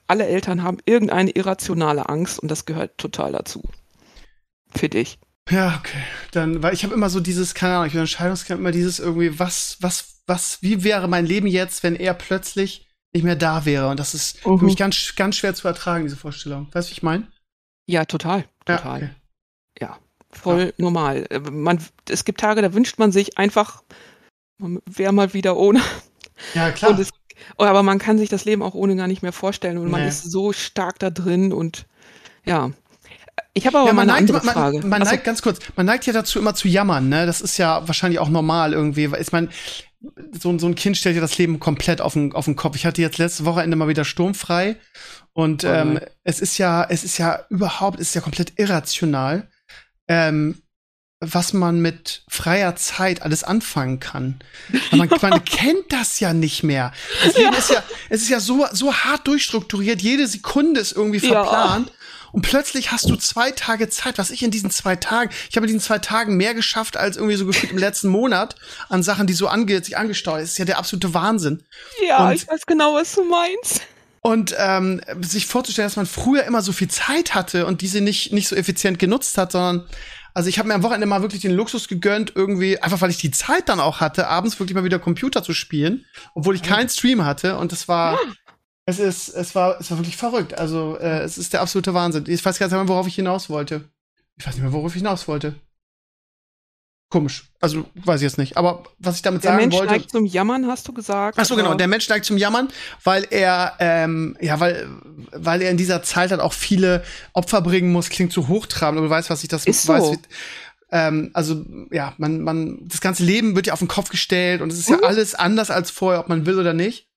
alle 0.06 0.26
Eltern 0.26 0.62
haben 0.62 0.78
irgendeine 0.86 1.30
irrationale 1.30 2.08
Angst 2.08 2.40
und 2.40 2.50
das 2.50 2.64
gehört 2.64 2.98
total 2.98 3.32
dazu. 3.32 3.62
Für 4.74 4.88
dich. 4.88 5.18
Ja, 5.48 5.76
okay. 5.78 6.02
Dann, 6.32 6.62
weil 6.62 6.74
ich 6.74 6.84
habe 6.84 6.94
immer 6.94 7.10
so 7.10 7.20
dieses, 7.20 7.54
keine 7.54 7.74
Ahnung, 7.74 7.86
ich 7.86 7.92
bin 7.92 8.00
Entscheidungskampf 8.02 8.60
immer 8.60 8.70
dieses 8.70 8.98
irgendwie, 9.00 9.38
was, 9.38 9.76
was, 9.80 10.22
was, 10.26 10.62
wie 10.62 10.84
wäre 10.84 11.08
mein 11.08 11.26
Leben 11.26 11.46
jetzt, 11.48 11.82
wenn 11.82 11.96
er 11.96 12.14
plötzlich 12.14 12.86
nicht 13.12 13.24
mehr 13.24 13.34
da 13.36 13.64
wäre? 13.64 13.88
Und 13.88 13.98
das 13.98 14.14
ist 14.14 14.46
Mhm. 14.46 14.58
für 14.58 14.64
mich 14.64 14.76
ganz, 14.76 15.14
ganz 15.16 15.36
schwer 15.36 15.54
zu 15.54 15.66
ertragen, 15.66 16.04
diese 16.04 16.16
Vorstellung. 16.16 16.68
Weißt 16.72 16.88
du, 16.88 16.90
wie 16.90 16.96
ich 16.96 17.02
meine? 17.02 17.26
Ja, 17.88 18.04
total. 18.04 18.44
Ja, 18.68 18.76
Total. 18.76 18.96
okay. 19.02 19.10
Ja, 19.80 19.98
voll 20.30 20.72
normal. 20.76 21.26
Äh, 21.30 21.40
Man, 21.40 21.84
es 22.08 22.24
gibt 22.24 22.40
Tage, 22.40 22.62
da 22.62 22.72
wünscht 22.72 22.98
man 22.98 23.10
sich 23.10 23.36
einfach, 23.38 23.82
man 24.58 24.80
wäre 24.88 25.12
mal 25.12 25.32
wieder 25.34 25.56
ohne. 25.56 25.80
Ja, 26.54 26.70
klar. 26.70 26.96
Es, 26.98 27.10
oh, 27.58 27.64
aber 27.64 27.82
man 27.82 27.98
kann 27.98 28.18
sich 28.18 28.28
das 28.28 28.44
Leben 28.44 28.62
auch 28.62 28.74
ohne 28.74 28.94
gar 28.94 29.08
nicht 29.08 29.22
mehr 29.22 29.32
vorstellen 29.32 29.78
und 29.78 29.90
man 29.90 30.02
Nee. 30.02 30.08
ist 30.08 30.30
so 30.30 30.52
stark 30.52 30.98
da 31.00 31.10
drin 31.10 31.52
und 31.52 31.86
ja. 32.44 32.70
Ich 33.52 33.66
habe 33.66 33.78
aber 33.78 33.88
ja, 33.88 33.92
mal 33.92 34.02
eine 34.02 34.12
neigt, 34.12 34.30
andere 34.30 34.44
man, 34.44 34.54
Frage. 34.54 34.78
man, 34.80 34.88
man 34.88 35.02
Achso, 35.02 35.12
neigt 35.12 35.24
ganz 35.24 35.42
kurz, 35.42 35.58
man 35.76 35.86
neigt 35.86 36.06
ja 36.06 36.12
dazu 36.12 36.38
immer 36.38 36.54
zu 36.54 36.68
jammern, 36.68 37.08
ne? 37.08 37.26
Das 37.26 37.40
ist 37.40 37.58
ja 37.58 37.86
wahrscheinlich 37.86 38.20
auch 38.20 38.28
normal 38.28 38.72
irgendwie. 38.72 39.10
Ich 39.18 39.32
meine, 39.32 39.48
so, 40.32 40.56
so 40.58 40.66
ein 40.66 40.74
Kind 40.74 40.96
stellt 40.96 41.16
ja 41.16 41.20
das 41.20 41.36
Leben 41.36 41.60
komplett 41.60 42.00
auf 42.00 42.14
den, 42.14 42.32
auf 42.32 42.46
den 42.46 42.56
Kopf. 42.56 42.76
Ich 42.76 42.86
hatte 42.86 43.02
jetzt 43.02 43.18
letzte 43.18 43.44
Wochenende 43.44 43.76
mal 43.76 43.88
wieder 43.88 44.04
sturmfrei 44.04 44.76
und 45.32 45.64
Oh 45.64 45.68
ähm, 45.68 46.00
es 46.24 46.40
ist 46.40 46.58
ja, 46.58 46.86
es 46.88 47.04
ist 47.04 47.18
ja 47.18 47.44
überhaupt, 47.50 48.00
es 48.00 48.08
ist 48.08 48.14
ja 48.14 48.20
komplett 48.20 48.58
irrational, 48.58 49.48
ähm, 50.08 50.62
was 51.20 51.52
man 51.52 51.80
mit 51.80 52.24
freier 52.28 52.76
Zeit 52.76 53.20
alles 53.20 53.44
anfangen 53.44 54.00
kann. 54.00 54.40
Man, 54.90 55.10
man 55.20 55.44
kennt 55.44 55.92
das 55.92 56.18
ja 56.18 56.32
nicht 56.32 56.62
mehr. 56.62 56.92
Das 57.22 57.36
Leben 57.36 57.54
ist 57.54 57.70
ja, 57.70 57.82
es 58.08 58.22
ist 58.22 58.30
ja 58.30 58.40
so, 58.40 58.66
so 58.72 58.94
hart 58.94 59.26
durchstrukturiert. 59.26 60.00
Jede 60.00 60.26
Sekunde 60.26 60.80
ist 60.80 60.92
irgendwie 60.92 61.18
Ja. 61.28 61.84
Und 62.32 62.42
plötzlich 62.42 62.92
hast 62.92 63.08
du 63.10 63.16
zwei 63.16 63.50
Tage 63.50 63.88
Zeit, 63.88 64.18
was 64.18 64.30
ich 64.30 64.42
in 64.42 64.50
diesen 64.50 64.70
zwei 64.70 64.96
Tagen, 64.96 65.30
ich 65.48 65.56
habe 65.56 65.66
in 65.66 65.72
diesen 65.72 65.80
zwei 65.84 65.98
Tagen 65.98 66.36
mehr 66.36 66.54
geschafft 66.54 66.96
als 66.96 67.16
irgendwie 67.16 67.36
so 67.36 67.46
gefühlt 67.46 67.72
im 67.72 67.78
letzten 67.78 68.08
Monat 68.08 68.56
an 68.88 69.02
Sachen, 69.02 69.26
die 69.26 69.32
so 69.32 69.48
ange, 69.48 69.82
sich 69.82 69.96
angestaut. 69.96 70.40
Das 70.40 70.50
ist 70.50 70.58
ja 70.58 70.64
der 70.64 70.78
absolute 70.78 71.12
Wahnsinn. 71.14 71.62
ja, 72.06 72.28
und- 72.28 72.34
ich 72.34 72.46
weiß 72.48 72.66
genau, 72.66 72.94
was 72.94 73.14
du 73.14 73.24
meinst. 73.24 73.82
Und 74.22 74.54
ähm, 74.58 75.00
sich 75.22 75.46
vorzustellen, 75.46 75.86
dass 75.86 75.96
man 75.96 76.04
früher 76.04 76.44
immer 76.44 76.60
so 76.60 76.72
viel 76.72 76.88
Zeit 76.88 77.34
hatte 77.34 77.64
und 77.64 77.80
diese 77.80 78.02
nicht, 78.02 78.32
nicht 78.34 78.48
so 78.48 78.54
effizient 78.56 78.98
genutzt 78.98 79.38
hat, 79.38 79.52
sondern 79.52 79.86
also 80.34 80.48
ich 80.48 80.58
habe 80.58 80.68
mir 80.68 80.74
am 80.74 80.82
Wochenende 80.82 81.06
mal 81.06 81.22
wirklich 81.22 81.40
den 81.42 81.50
Luxus 81.52 81.88
gegönnt, 81.88 82.32
irgendwie, 82.36 82.78
einfach 82.78 83.00
weil 83.00 83.10
ich 83.10 83.16
die 83.18 83.30
Zeit 83.32 83.68
dann 83.68 83.80
auch 83.80 84.00
hatte, 84.00 84.28
abends 84.28 84.60
wirklich 84.60 84.74
mal 84.74 84.84
wieder 84.84 84.98
Computer 84.98 85.42
zu 85.42 85.54
spielen, 85.54 86.04
obwohl 86.34 86.54
ich 86.54 86.62
keinen 86.62 86.88
Stream 86.88 87.24
hatte. 87.24 87.56
Und 87.56 87.72
das 87.72 87.88
war, 87.88 88.18
es 88.90 88.98
ist, 88.98 89.28
es 89.30 89.54
war, 89.54 89.80
es 89.80 89.90
war 89.90 89.98
wirklich 89.98 90.16
verrückt. 90.16 90.58
Also 90.58 90.96
äh, 90.98 91.20
es 91.20 91.38
ist 91.38 91.52
der 91.52 91.62
absolute 91.62 91.94
Wahnsinn. 91.94 92.24
Ich 92.28 92.44
weiß 92.44 92.58
gar 92.58 92.66
nicht 92.66 92.74
mehr, 92.74 92.88
worauf 92.88 93.06
ich 93.06 93.14
hinaus 93.14 93.48
wollte. 93.48 93.88
Ich 94.36 94.46
weiß 94.46 94.54
nicht 94.54 94.62
mehr, 94.62 94.72
worauf 94.72 94.92
ich 94.94 94.98
hinaus 94.98 95.26
wollte. 95.28 95.54
Komisch. 97.10 97.50
Also 97.60 97.86
weiß 97.96 98.20
ich 98.20 98.24
jetzt 98.24 98.38
nicht. 98.38 98.56
Aber 98.56 98.84
was 98.98 99.16
ich 99.16 99.22
damit 99.22 99.42
Der 99.42 99.50
sagen 99.50 99.62
Mensch 99.62 99.74
wollte. 99.74 99.92
neigt 99.92 100.10
zum 100.12 100.26
Jammern, 100.26 100.68
hast 100.68 100.86
du 100.86 100.92
gesagt. 100.92 101.38
Ach 101.40 101.44
so, 101.44 101.56
genau. 101.56 101.74
Der 101.74 101.88
Mensch 101.88 102.08
neigt 102.08 102.24
zum 102.24 102.36
Jammern, 102.38 102.68
weil 103.02 103.26
er, 103.30 103.74
ähm, 103.80 104.36
ja, 104.40 104.60
weil, 104.60 104.88
weil 105.32 105.60
er 105.60 105.72
in 105.72 105.76
dieser 105.76 106.04
Zeit 106.04 106.30
halt 106.30 106.40
auch 106.40 106.52
viele 106.52 107.02
Opfer 107.32 107.62
bringen 107.62 107.90
muss. 107.90 108.10
Klingt 108.10 108.32
so 108.32 108.46
hochtrabend, 108.46 108.98
aber 108.98 109.08
du 109.08 109.10
weißt, 109.10 109.28
was 109.28 109.42
ich 109.42 109.48
das 109.48 109.66
Ist 109.66 109.88
weiß. 109.88 110.04
so. 110.04 110.12
Wie, 110.12 110.18
ähm, 110.92 111.30
also, 111.34 111.64
ja, 111.90 112.14
man, 112.18 112.42
man, 112.42 112.78
das 112.86 113.00
ganze 113.00 113.24
Leben 113.24 113.56
wird 113.56 113.66
ja 113.66 113.72
auf 113.72 113.78
den 113.80 113.88
Kopf 113.88 114.10
gestellt 114.10 114.60
und 114.62 114.72
es 114.72 114.78
ist 114.78 114.88
Mhm. 114.88 114.98
ja 115.02 115.08
alles 115.08 115.34
anders 115.34 115.70
als 115.72 115.90
vorher, 115.90 116.20
ob 116.20 116.28
man 116.28 116.46
will 116.46 116.60
oder 116.60 116.74
nicht. 116.74 117.08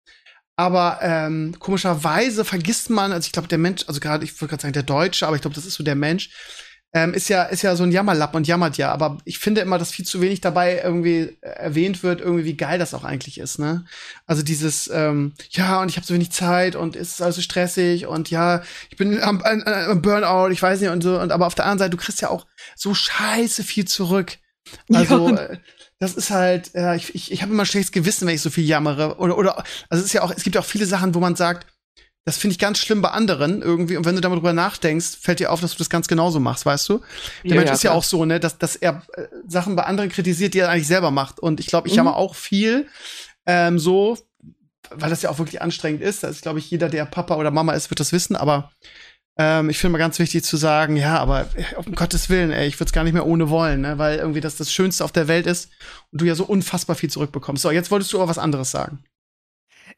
Aber 0.55 0.99
ähm, 1.01 1.55
komischerweise 1.59 2.45
vergisst 2.45 2.89
man, 2.89 3.11
also 3.11 3.25
ich 3.25 3.31
glaube, 3.31 3.47
der 3.47 3.57
Mensch, 3.57 3.85
also 3.87 3.99
gerade, 3.99 4.23
ich 4.23 4.39
würde 4.39 4.49
gerade 4.49 4.61
sagen, 4.61 4.73
der 4.73 4.83
Deutsche, 4.83 5.25
aber 5.25 5.35
ich 5.35 5.41
glaube, 5.41 5.55
das 5.55 5.65
ist 5.65 5.75
so 5.75 5.83
der 5.83 5.95
Mensch, 5.95 6.29
ähm, 6.95 7.15
ist 7.15 7.27
ja, 7.27 7.43
ist 7.45 7.63
ja 7.63 7.75
so 7.75 7.81
ein 7.81 7.91
Jammerlappen 7.91 8.37
und 8.37 8.47
jammert 8.47 8.77
ja. 8.77 8.91
Aber 8.91 9.17
ich 9.25 9.39
finde 9.39 9.61
immer, 9.61 9.79
dass 9.79 9.91
viel 9.91 10.05
zu 10.05 10.21
wenig 10.21 10.41
dabei 10.41 10.79
irgendwie 10.83 11.35
äh, 11.41 11.49
erwähnt 11.49 12.03
wird, 12.03 12.21
irgendwie, 12.21 12.45
wie 12.45 12.55
geil 12.55 12.77
das 12.77 12.93
auch 12.93 13.03
eigentlich 13.03 13.39
ist, 13.39 13.57
ne? 13.57 13.85
Also 14.27 14.43
dieses, 14.43 14.87
ähm, 14.93 15.33
ja, 15.49 15.81
und 15.81 15.89
ich 15.89 15.95
habe 15.97 16.05
so 16.05 16.13
wenig 16.13 16.31
Zeit 16.31 16.75
und 16.75 16.95
es 16.95 17.13
ist 17.13 17.21
alles 17.23 17.37
so 17.37 17.41
stressig 17.41 18.05
und 18.05 18.29
ja, 18.29 18.61
ich 18.91 18.97
bin 18.97 19.19
am, 19.23 19.41
am, 19.41 19.63
am 19.63 20.01
Burnout, 20.03 20.51
ich 20.51 20.61
weiß 20.61 20.81
nicht 20.81 20.91
und 20.91 21.01
so. 21.01 21.19
Und 21.19 21.31
aber 21.31 21.47
auf 21.47 21.55
der 21.55 21.65
anderen 21.65 21.79
Seite, 21.79 21.89
du 21.91 21.97
kriegst 21.97 22.21
ja 22.21 22.29
auch 22.29 22.45
so 22.75 22.93
scheiße 22.93 23.63
viel 23.63 23.85
zurück. 23.85 24.37
Also, 24.93 25.29
Ja. 25.29 25.35
äh, 25.35 25.57
das 26.03 26.15
ist 26.15 26.29
halt, 26.31 26.71
ja, 26.73 26.95
ich, 26.95 27.15
ich, 27.15 27.31
ich 27.31 27.41
habe 27.41 27.51
immer 27.51 27.65
schlechtes 27.65 27.91
Gewissen, 27.91 28.27
wenn 28.27 28.35
ich 28.35 28.41
so 28.41 28.49
viel 28.51 28.65
jammere. 28.65 29.17
Oder, 29.17 29.37
oder, 29.37 29.57
also 29.89 30.01
es 30.01 30.05
ist 30.05 30.13
ja 30.13 30.21
auch, 30.21 30.31
es 30.31 30.43
gibt 30.43 30.55
ja 30.55 30.61
auch 30.61 30.65
viele 30.65 30.85
Sachen, 30.85 31.15
wo 31.15 31.19
man 31.19 31.35
sagt, 31.35 31.67
das 32.25 32.37
finde 32.37 32.53
ich 32.53 32.59
ganz 32.59 32.77
schlimm 32.77 33.01
bei 33.01 33.09
anderen 33.11 33.61
irgendwie. 33.61 33.97
Und 33.97 34.05
wenn 34.05 34.15
du 34.15 34.21
darüber 34.21 34.53
nachdenkst, 34.53 35.17
fällt 35.19 35.39
dir 35.39 35.51
auf, 35.51 35.59
dass 35.61 35.71
du 35.73 35.77
das 35.79 35.89
ganz 35.89 36.07
genauso 36.07 36.39
machst, 36.39 36.65
weißt 36.65 36.87
du? 36.89 37.01
Der 37.49 37.55
Ja, 37.55 37.55
Mensch 37.57 37.71
ja, 37.71 37.73
ist 37.73 37.83
ja 37.83 37.89
klar. 37.89 37.99
auch 37.99 38.03
so, 38.03 38.23
ne, 38.25 38.39
dass, 38.39 38.57
dass 38.59 38.75
er 38.77 39.03
äh, 39.15 39.27
Sachen 39.47 39.75
bei 39.75 39.83
anderen 39.83 40.09
kritisiert, 40.09 40.53
die 40.53 40.59
er 40.59 40.69
eigentlich 40.69 40.87
selber 40.87 41.11
macht. 41.11 41.39
Und 41.39 41.59
ich 41.59 41.67
glaube, 41.67 41.87
ich 41.89 41.93
Mhm. 41.93 41.97
jammer 41.97 42.15
auch 42.15 42.35
viel 42.35 42.87
ähm, 43.45 43.77
so, 43.79 44.17
weil 44.91 45.09
das 45.09 45.21
ja 45.21 45.29
auch 45.29 45.37
wirklich 45.39 45.61
anstrengend 45.61 46.01
ist. 46.01 46.23
Das 46.23 46.31
ist, 46.31 46.41
glaube 46.43 46.59
ich, 46.59 46.69
jeder, 46.71 46.89
der 46.89 47.05
Papa 47.05 47.35
oder 47.35 47.51
Mama 47.51 47.73
ist, 47.73 47.89
wird 47.89 47.99
das 47.99 48.11
wissen. 48.13 48.35
Aber 48.35 48.71
ähm, 49.37 49.69
ich 49.69 49.77
finde 49.79 49.93
mal 49.93 49.97
ganz 49.97 50.19
wichtig 50.19 50.43
zu 50.43 50.57
sagen, 50.57 50.95
ja, 50.95 51.17
aber 51.19 51.47
äh, 51.55 51.75
um 51.77 51.93
Gottes 51.95 52.29
Willen, 52.29 52.51
ey, 52.51 52.67
ich 52.67 52.75
würde 52.79 52.89
es 52.89 52.93
gar 52.93 53.03
nicht 53.03 53.13
mehr 53.13 53.25
ohne 53.25 53.49
wollen, 53.49 53.81
ne? 53.81 53.97
weil 53.97 54.19
irgendwie 54.19 54.41
das 54.41 54.55
das 54.57 54.71
Schönste 54.71 55.03
auf 55.03 55.11
der 55.11 55.27
Welt 55.27 55.47
ist 55.47 55.69
und 56.11 56.21
du 56.21 56.25
ja 56.25 56.35
so 56.35 56.45
unfassbar 56.45 56.95
viel 56.95 57.09
zurückbekommst. 57.09 57.63
So, 57.63 57.71
jetzt 57.71 57.89
wolltest 57.91 58.13
du 58.13 58.17
aber 58.19 58.29
was 58.29 58.37
anderes 58.37 58.71
sagen. 58.71 59.03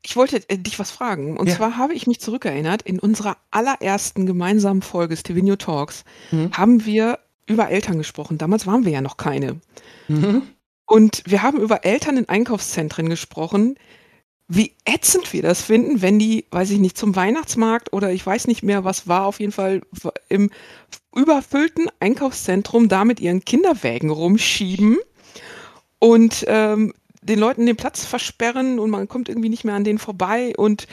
ich 0.03 0.15
wollte 0.15 0.37
äh, 0.49 0.57
dich 0.57 0.77
was 0.79 0.91
fragen. 0.91 1.35
Und 1.37 1.47
Ja. 1.49 1.55
zwar 1.55 1.77
habe 1.77 1.93
ich 1.93 2.07
mich 2.07 2.19
zurückerinnert, 2.21 2.81
in 2.83 2.99
unserer 2.99 3.37
allerersten 3.51 4.25
gemeinsamen 4.25 4.81
Folge 4.81 5.17
Stevenio 5.17 5.55
Talks 5.55 6.03
Mhm. 6.31 6.51
haben 6.53 6.85
wir 6.85 7.19
über 7.47 7.69
Eltern 7.69 7.97
gesprochen. 7.97 8.37
Damals 8.37 8.65
waren 8.67 8.85
wir 8.85 8.91
ja 8.91 9.01
noch 9.01 9.17
keine. 9.17 9.59
Mhm. 10.07 10.43
Und 10.87 11.23
wir 11.25 11.41
haben 11.43 11.59
über 11.59 11.83
Eltern 11.85 12.17
in 12.17 12.29
Einkaufszentren 12.29 13.09
gesprochen, 13.09 13.75
wie 14.47 14.73
ätzend 14.85 15.33
wir 15.33 15.41
das 15.41 15.61
finden, 15.61 16.01
wenn 16.01 16.19
die, 16.19 16.45
weiß 16.51 16.69
ich 16.69 16.79
nicht, 16.79 16.97
zum 16.97 17.15
Weihnachtsmarkt 17.15 17.93
oder 17.93 18.11
ich 18.11 18.25
weiß 18.25 18.47
nicht 18.47 18.63
mehr, 18.63 18.83
was 18.83 19.07
war, 19.07 19.25
auf 19.25 19.39
jeden 19.39 19.51
Fall 19.51 19.81
im 20.29 20.51
überfüllten 21.15 21.87
Einkaufszentrum 21.99 22.87
da 22.87 23.05
mit 23.05 23.19
ihren 23.19 23.43
Kinderwägen 23.43 24.11
rumschieben 24.11 24.97
und 25.99 26.45
ähm, 26.47 26.93
den 27.21 27.39
Leuten 27.39 27.65
den 27.65 27.75
Platz 27.75 28.05
versperren 28.05 28.79
und 28.79 28.91
man 28.91 29.07
kommt 29.07 29.29
irgendwie 29.29 29.49
nicht 29.49 29.63
mehr 29.63 29.73
an 29.73 29.83
denen 29.83 29.97
vorbei. 29.97 30.53
Und 30.55 30.87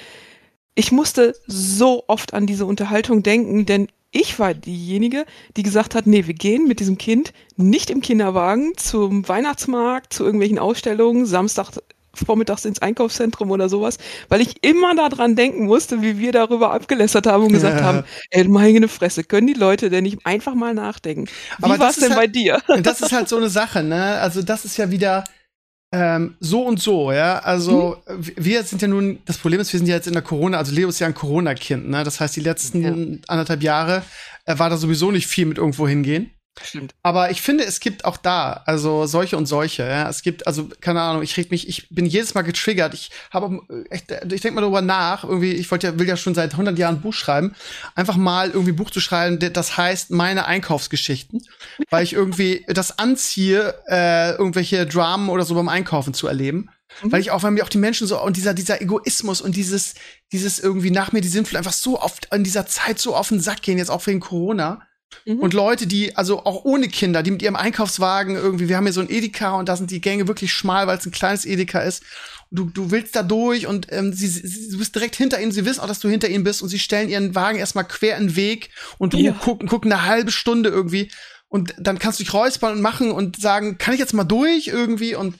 ich 0.75 0.91
musste 0.91 1.35
so 1.47 2.05
oft 2.07 2.33
an 2.33 2.47
diese 2.47 2.65
Unterhaltung 2.65 3.23
denken, 3.23 3.67
denn 3.67 3.88
ich 4.12 4.38
war 4.38 4.55
diejenige, 4.55 5.27
die 5.57 5.62
gesagt 5.62 5.95
hat, 5.95 6.07
nee, 6.07 6.27
wir 6.27 6.35
gehen 6.35 6.67
mit 6.67 6.81
diesem 6.81 6.97
Kind 6.99 7.33
nicht 7.57 7.91
im 7.91 8.01
Kinderwagen 8.01 8.73
zum 8.77 9.27
Weihnachtsmarkt, 9.29 10.12
zu 10.12 10.25
irgendwelchen 10.25 10.59
Ausstellungen, 10.59 11.27
Samstag 11.27 11.73
vormittags 12.14 12.64
ins 12.64 12.81
Einkaufszentrum 12.83 13.51
oder 13.51 13.68
sowas, 13.68 13.98
weil 14.29 14.40
ich 14.40 14.62
immer 14.64 14.94
daran 14.94 15.37
denken 15.37 15.64
musste, 15.66 16.03
wie 16.03 16.18
wir 16.18 16.33
darüber 16.33 16.72
abgelästert 16.72 17.27
haben 17.27 17.44
und 17.44 17.53
gesagt 17.53 17.81
Ja. 17.81 17.85
haben, 17.87 18.05
ey, 18.31 18.46
meine 18.48 18.88
Fresse, 18.88 19.25
können 19.25 19.46
die 19.46 19.55
Leute 19.55 19.90
denn 19.90 20.05
nicht 20.05 20.25
einfach 20.27 20.55
mal 20.55 20.75
nachdenken? 20.75 21.27
Wie 21.59 21.64
Aber 21.64 21.79
war 21.79 21.90
es 21.90 21.96
denn 21.96 22.11
bei 22.11 22.16
halt- 22.16 22.35
dir? 22.37 22.61
Und 22.68 22.87
das 22.87 23.01
ist 23.01 23.12
halt 23.12 23.29
so 23.29 23.37
eine 23.37 23.48
Sache, 23.48 23.83
ne? 23.83 24.18
Also 24.20 24.42
das 24.42 24.64
ist 24.64 24.77
ja 24.77 24.90
wieder 24.90 25.25
ähm, 25.94 26.37
so 26.40 26.62
und 26.62 26.81
so, 26.81 27.12
ja. 27.12 27.38
Also 27.40 27.96
Mhm. 28.09 28.33
wir 28.37 28.62
sind 28.64 28.81
ja 28.83 28.88
nun, 28.88 29.18
das 29.27 29.37
Problem 29.38 29.61
ist, 29.61 29.72
wir 29.72 29.79
sind 29.79 29.87
ja 29.88 29.96
jetzt 29.96 30.07
in 30.07 30.14
der 30.14 30.22
Corona, 30.22 30.57
also 30.59 30.72
Leo 30.75 30.88
ist 30.88 30.98
ja 31.01 31.07
ein 31.07 31.14
Corona-Kind, 31.14 31.88
ne? 31.90 32.03
Das 32.05 32.18
heißt, 32.20 32.35
die 32.37 32.40
letzten 32.40 33.20
anderthalb 33.29 33.62
Jahre 33.62 34.03
äh, 34.46 34.59
war 34.59 34.70
da 34.70 34.77
sowieso 34.79 35.11
nicht 35.11 35.27
viel 35.27 35.44
mit 35.46 35.59
irgendwo 35.59 35.87
hingehen. 35.87 36.31
Stimmt. 36.61 36.95
Aber 37.03 37.31
ich 37.31 37.41
finde, 37.41 37.65
es 37.65 37.81
gibt 37.81 38.05
auch 38.05 38.19
da, 38.19 38.62
also 38.67 39.07
solche 39.07 39.38
und 39.38 39.47
solche, 39.47 39.85
ja. 39.85 40.09
Es 40.09 40.23
gibt, 40.23 40.47
also, 40.47 40.69
keine 40.81 41.01
Ahnung, 41.01 41.23
ich 41.23 41.37
reg 41.37 41.51
mich, 41.51 41.67
ich 41.67 41.88
bin 41.88 42.05
jedes 42.05 42.35
Mal 42.35 42.43
getriggert. 42.43 42.93
Ich 42.93 43.11
habe 43.31 43.61
echt, 43.88 44.11
ich 44.11 44.41
denke 44.43 44.53
mal 44.53 44.61
darüber 44.61 44.83
nach, 44.83 45.25
irgendwie, 45.25 45.53
ich 45.53 45.71
wollte 45.71 45.87
ja, 45.87 45.99
will 45.99 46.07
ja 46.07 46.17
schon 46.17 46.35
seit 46.35 46.53
100 46.53 46.79
Jahren 46.79 46.97
ein 46.97 47.01
Buch 47.01 47.15
schreiben, 47.15 47.55
einfach 47.95 48.17
mal 48.17 48.51
irgendwie 48.51 48.73
ein 48.73 48.77
Buch 48.77 48.91
zu 48.91 49.01
schreiben, 49.01 49.38
das 49.38 49.77
heißt 49.79 50.11
meine 50.11 50.45
Einkaufsgeschichten, 50.45 51.43
weil 51.91 52.05
ich 52.05 52.12
irgendwie 52.12 52.65
das 52.69 52.99
anziehe, 52.99 53.75
äh, 53.88 54.33
irgendwelche 54.33 54.87
Dramen 54.87 55.31
oder 55.31 55.45
so 55.45 55.55
beim 55.55 55.69
Einkaufen 55.69 56.12
zu 56.12 56.27
erleben. 56.27 56.69
Mhm. 57.03 57.12
Weil 57.12 57.21
ich 57.23 57.31
auch, 57.31 57.43
weil 57.43 57.53
mir 57.53 57.65
auch 57.65 57.71
die 57.71 57.79
Menschen 57.79 58.07
so, 58.07 58.23
und 58.23 58.37
dieser, 58.37 58.53
dieser 58.53 58.83
Egoismus 58.83 59.41
und 59.41 59.57
dieses, 59.57 59.95
dieses 60.33 60.59
irgendwie 60.59 60.91
nach 60.91 61.12
mir 61.12 61.23
die 61.23 61.29
Sinnflut 61.29 61.57
einfach 61.57 61.73
so 61.73 61.99
oft 61.99 62.29
in 62.35 62.45
dieser 62.45 62.67
Zeit 62.67 62.99
so 62.99 63.17
auf 63.17 63.29
den 63.29 63.41
Sack 63.41 63.62
gehen, 63.62 63.79
jetzt 63.79 63.91
auch 63.91 64.07
wegen 64.07 64.21
Corona. 64.21 64.87
Mhm. 65.25 65.38
Und 65.40 65.55
Leute, 65.55 65.87
die, 65.87 66.16
also 66.16 66.44
auch 66.44 66.64
ohne 66.64 66.88
Kinder, 66.88 67.22
die 67.22 67.31
mit 67.31 67.42
ihrem 67.42 67.57
Einkaufswagen 67.57 68.37
irgendwie, 68.37 68.68
wir 68.68 68.77
haben 68.77 68.85
hier 68.85 68.92
so 68.92 69.01
ein 69.01 69.11
Edeka 69.11 69.53
und 69.53 69.68
da 69.68 69.77
sind 69.77 69.90
die 69.90 70.01
Gänge 70.01 70.29
wirklich 70.29 70.53
schmal, 70.53 70.87
weil 70.87 70.98
es 70.98 71.07
ein 71.07 71.12
kleines 71.12 71.44
Edeka 71.44 71.81
ist. 71.81 72.03
Und 72.51 72.59
du, 72.59 72.64
du 72.66 72.90
willst 72.90 73.16
da 73.16 73.22
durch 73.22 73.66
und 73.66 73.87
ähm, 73.90 74.12
sie, 74.12 74.29
sie, 74.29 74.70
du 74.70 74.79
bist 74.79 74.94
direkt 74.94 75.16
hinter 75.16 75.40
ihnen, 75.40 75.53
sie 75.53 75.64
wissen 75.64 75.81
auch, 75.81 75.87
dass 75.88 76.01
du 76.01 76.09
hinter 76.09 76.29
ihnen 76.29 76.44
bist 76.44 76.62
und 76.62 76.68
sie 76.68 76.79
stellen 76.79 77.09
ihren 77.09 77.35
Wagen 77.35 77.59
erstmal 77.59 77.87
quer 77.87 78.16
in 78.16 78.29
den 78.29 78.37
Weg 78.37 78.70
und 78.98 79.12
du 79.12 79.18
Ja. 79.18 79.33
gucken, 79.33 79.68
gucken 79.68 79.92
eine 79.92 80.05
halbe 80.07 80.31
Stunde 80.33 80.68
irgendwie 80.70 81.11
und 81.48 81.75
dann 81.79 81.98
kannst 81.98 82.18
du 82.18 82.25
dich 82.25 82.33
räuspern 82.33 82.72
und 82.72 82.81
machen 82.81 83.11
und 83.11 83.40
sagen, 83.40 83.79
kann 83.79 83.94
ich 83.94 84.01
jetzt 84.01 84.14
mal 84.14 84.25
durch 84.25 84.68
irgendwie 84.68 85.14
und 85.14 85.37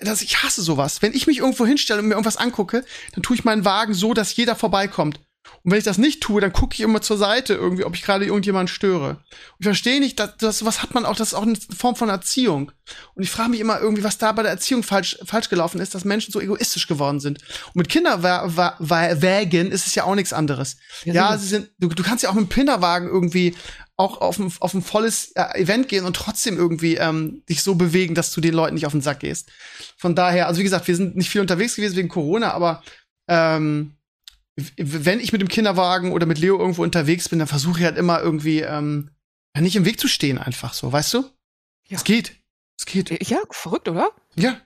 das, 0.00 0.22
ich 0.22 0.42
hasse 0.42 0.62
sowas. 0.62 1.02
Wenn 1.02 1.12
ich 1.12 1.26
mich 1.26 1.38
irgendwo 1.38 1.66
hinstelle 1.66 2.00
und 2.00 2.08
mir 2.08 2.14
irgendwas 2.14 2.38
angucke, 2.38 2.84
dann 3.14 3.22
tue 3.22 3.36
ich 3.36 3.44
meinen 3.44 3.64
Wagen 3.64 3.94
so, 3.94 4.14
dass 4.14 4.34
jeder 4.34 4.56
vorbeikommt. 4.56 5.20
Und 5.64 5.70
wenn 5.70 5.78
ich 5.78 5.84
das 5.84 5.98
nicht 5.98 6.20
tue, 6.20 6.40
dann 6.40 6.52
gucke 6.52 6.74
ich 6.74 6.80
immer 6.80 7.00
zur 7.00 7.16
Seite 7.16 7.54
irgendwie, 7.54 7.84
ob 7.84 7.94
ich 7.94 8.02
gerade 8.02 8.24
irgendjemanden 8.24 8.66
störe. 8.66 9.10
Und 9.10 9.60
ich 9.60 9.64
verstehe 9.64 10.00
nicht, 10.00 10.18
dass, 10.18 10.36
dass 10.36 10.64
was 10.64 10.82
hat 10.82 10.92
man 10.92 11.04
auch, 11.04 11.14
das 11.14 11.28
ist 11.28 11.34
auch 11.34 11.42
eine 11.42 11.56
Form 11.76 11.94
von 11.94 12.08
Erziehung. 12.08 12.72
Und 13.14 13.22
ich 13.22 13.30
frage 13.30 13.50
mich 13.50 13.60
immer 13.60 13.78
irgendwie, 13.78 14.02
was 14.02 14.18
da 14.18 14.32
bei 14.32 14.42
der 14.42 14.50
Erziehung 14.50 14.82
falsch, 14.82 15.18
falsch 15.24 15.48
gelaufen 15.48 15.80
ist, 15.80 15.94
dass 15.94 16.04
Menschen 16.04 16.32
so 16.32 16.40
egoistisch 16.40 16.88
geworden 16.88 17.20
sind. 17.20 17.38
Und 17.66 17.76
mit 17.76 17.88
Kinderwägen 17.88 19.70
ist 19.70 19.86
es 19.86 19.94
ja 19.94 20.02
auch 20.02 20.16
nichts 20.16 20.32
anderes. 20.32 20.78
Ja, 21.04 21.14
Ja, 21.14 21.38
sie 21.38 21.46
sind, 21.46 21.70
du, 21.78 21.88
du 21.88 22.02
kannst 22.02 22.24
ja 22.24 22.30
auch 22.30 22.34
mit 22.34 22.44
dem 22.44 22.48
Kinderwagen 22.48 23.06
irgendwie 23.06 23.54
auch 23.96 24.20
auf 24.20 24.38
ein, 24.38 24.52
auf 24.58 24.74
ein 24.74 24.82
volles 24.82 25.30
äh, 25.36 25.60
Event 25.60 25.88
gehen 25.88 26.04
und 26.04 26.16
trotzdem 26.16 26.56
irgendwie 26.56 26.96
ähm, 26.96 27.44
dich 27.48 27.62
so 27.62 27.76
bewegen, 27.76 28.16
dass 28.16 28.32
du 28.32 28.40
den 28.40 28.54
Leuten 28.54 28.74
nicht 28.74 28.86
auf 28.86 28.92
den 28.92 29.00
Sack 29.00 29.20
gehst. 29.20 29.48
Von 29.96 30.16
daher, 30.16 30.48
also 30.48 30.58
wie 30.58 30.64
gesagt, 30.64 30.88
wir 30.88 30.96
sind 30.96 31.16
nicht 31.16 31.30
viel 31.30 31.40
unterwegs 31.40 31.76
gewesen 31.76 31.96
wegen 31.96 32.08
Corona, 32.08 32.52
aber 32.52 32.82
ähm, 33.28 33.94
wenn 34.76 35.20
ich 35.20 35.32
mit 35.32 35.40
dem 35.40 35.48
Kinderwagen 35.48 36.12
oder 36.12 36.26
mit 36.26 36.38
Leo 36.38 36.58
irgendwo 36.58 36.82
unterwegs 36.82 37.28
bin, 37.28 37.38
dann 37.38 37.48
versuche 37.48 37.78
ich 37.80 37.84
halt 37.84 37.96
immer 37.98 38.20
irgendwie 38.20 38.60
ähm, 38.60 39.10
nicht 39.58 39.76
im 39.76 39.84
Weg 39.84 40.00
zu 40.00 40.08
stehen, 40.08 40.38
einfach 40.38 40.74
so, 40.74 40.90
weißt 40.92 41.14
du? 41.14 41.18
Ja. 41.88 41.96
Es 41.96 42.04
geht. 42.04 42.36
Es 42.78 42.86
geht. 42.86 43.28
Ja, 43.28 43.38
verrückt, 43.50 43.88
oder? 43.88 44.10
Ja. 44.34 44.60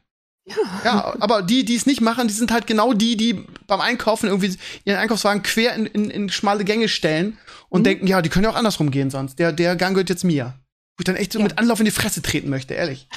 Ja. 0.48 0.54
Ja, 0.85 1.16
aber 1.18 1.42
die, 1.42 1.64
die 1.64 1.74
es 1.74 1.87
nicht 1.87 2.00
machen, 2.00 2.28
die 2.28 2.35
sind 2.35 2.52
halt 2.52 2.68
genau 2.68 2.92
die, 2.92 3.16
die 3.16 3.35
beim 3.66 3.80
Einkaufen 3.80 4.28
irgendwie 4.28 4.56
ihren 4.85 4.96
Einkaufswagen 4.98 5.42
quer 5.42 5.74
in, 5.74 5.87
in, 5.87 6.09
in 6.09 6.28
schmale 6.30 6.64
Gänge 6.64 6.88
stellen 6.88 7.37
und 7.68 7.80
Mhm. 7.80 7.85
denken, 7.85 8.06
ja, 8.06 8.22
die 8.22 8.28
können 8.28 8.44
ja 8.44 8.50
auch 8.50 8.54
andersrum 8.56 8.92
gehen 8.92 9.11
sonst. 9.11 9.40
Der, 9.40 9.50
der 9.52 9.74
Gang 9.74 9.94
gehört 9.94 10.09
jetzt 10.09 10.22
mir. 10.22 10.54
Wo 10.96 11.00
ich 11.00 11.04
dann 11.04 11.16
echt 11.16 11.32
so 11.32 11.40
Ja. 11.40 11.44
mit 11.44 11.59
Anlauf 11.59 11.80
in 11.80 11.85
die 11.85 11.90
Fresse 11.90 12.22
treten 12.22 12.48
möchte, 12.48 12.74
ehrlich. 12.74 13.09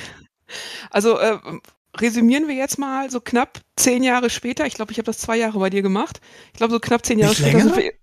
Also 0.89 1.19
äh, 1.19 1.37
resümieren 1.97 2.47
wir 2.47 2.55
jetzt 2.55 2.77
mal 2.79 3.09
so 3.09 3.19
knapp 3.21 3.61
zehn 3.75 4.03
Jahre 4.03 4.29
später. 4.29 4.65
Ich 4.65 4.73
glaube, 4.75 4.91
ich 4.91 4.97
habe 4.97 5.05
das 5.05 5.17
zwei 5.19 5.37
Jahre 5.37 5.59
bei 5.59 5.69
dir 5.69 5.81
gemacht. 5.81 6.21
Ich 6.53 6.57
glaube, 6.57 6.73
so 6.73 6.79
knapp 6.79 7.05
zehn 7.05 7.19
Jahre 7.19 7.31
Nicht 7.31 7.41
später 7.41 7.59
sind 7.61 7.75
wir. 7.77 7.93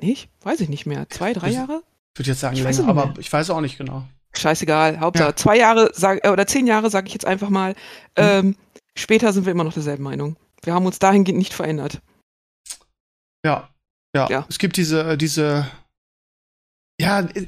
Nicht? 0.00 0.30
Weiß 0.42 0.60
ich 0.60 0.68
nicht 0.68 0.86
mehr. 0.86 1.08
Zwei, 1.10 1.32
drei 1.32 1.48
Das- 1.48 1.56
Jahre? 1.56 1.82
Ich 2.14 2.20
würde 2.20 2.30
jetzt 2.30 2.40
sagen 2.40 2.56
Ich 2.56 2.62
länger, 2.62 2.88
aber 2.88 3.06
mehr. 3.06 3.14
ich 3.18 3.32
weiß 3.32 3.50
auch 3.50 3.60
nicht 3.60 3.78
genau. 3.78 4.04
Scheißegal. 4.36 5.00
Hauptsache 5.00 5.28
Ja. 5.30 5.36
zwei 5.36 5.56
Jahre 5.56 5.90
sag, 5.94 6.24
äh, 6.24 6.28
oder 6.30 6.46
zehn 6.46 6.66
Jahre, 6.66 6.90
sage 6.90 7.06
ich 7.06 7.12
jetzt 7.12 7.24
einfach 7.26 7.48
mal. 7.48 7.70
Hm. 7.72 7.76
Ähm, 8.16 8.56
später 8.96 9.32
sind 9.32 9.46
wir 9.46 9.52
immer 9.52 9.64
noch 9.64 9.72
derselben 9.72 10.02
Meinung. 10.04 10.36
Wir 10.64 10.74
haben 10.74 10.86
uns 10.86 10.98
dahingehend 10.98 11.38
nicht 11.38 11.54
verändert. 11.54 12.00
Ja. 13.44 13.68
Ja. 14.14 14.28
Ja. 14.30 14.46
Es 14.48 14.58
gibt 14.58 14.76
diese, 14.76 15.16
diese. 15.16 15.66
Ja, 17.00 17.20
äh, 17.20 17.46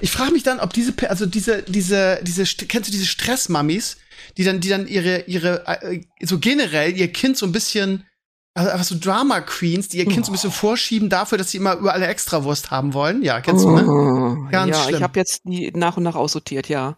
ich 0.00 0.10
frage 0.10 0.32
mich 0.32 0.42
dann, 0.42 0.60
ob 0.60 0.72
diese, 0.72 0.92
also 1.08 1.26
diese, 1.26 1.62
diese, 1.62 2.20
diese, 2.22 2.42
St- 2.42 2.66
kennst 2.66 2.88
du 2.88 2.92
diese 2.92 3.06
Stressmammis, 3.06 3.96
die 4.36 4.44
dann, 4.44 4.60
die 4.60 4.68
dann 4.68 4.86
ihre, 4.86 5.22
ihre, 5.22 5.66
äh, 5.66 6.02
so 6.22 6.38
generell 6.38 6.96
ihr 6.96 7.10
Kind 7.12 7.38
so 7.38 7.46
ein 7.46 7.52
bisschen, 7.52 8.06
also 8.54 8.70
einfach 8.70 8.84
so 8.84 8.96
Drama 8.98 9.40
Queens, 9.40 9.88
die 9.88 9.98
ihr 9.98 10.06
Kind 10.06 10.26
so 10.26 10.32
ein 10.32 10.34
bisschen 10.34 10.50
vorschieben 10.52 11.08
dafür, 11.08 11.38
dass 11.38 11.50
sie 11.52 11.56
immer 11.58 11.74
überall 11.76 12.02
Extrawurst 12.02 12.70
haben 12.70 12.92
wollen. 12.94 13.22
Ja, 13.22 13.40
kennst 13.40 13.64
du, 13.64 13.70
ne? 13.70 13.86
Oh, 13.88 14.50
Ganz 14.50 14.76
ja, 14.76 14.82
schlimm. 14.82 14.96
ich 14.96 15.02
habe 15.02 15.18
jetzt 15.18 15.40
die 15.44 15.70
nach 15.74 15.96
und 15.96 16.02
nach 16.02 16.16
aussortiert, 16.16 16.68
ja. 16.68 16.96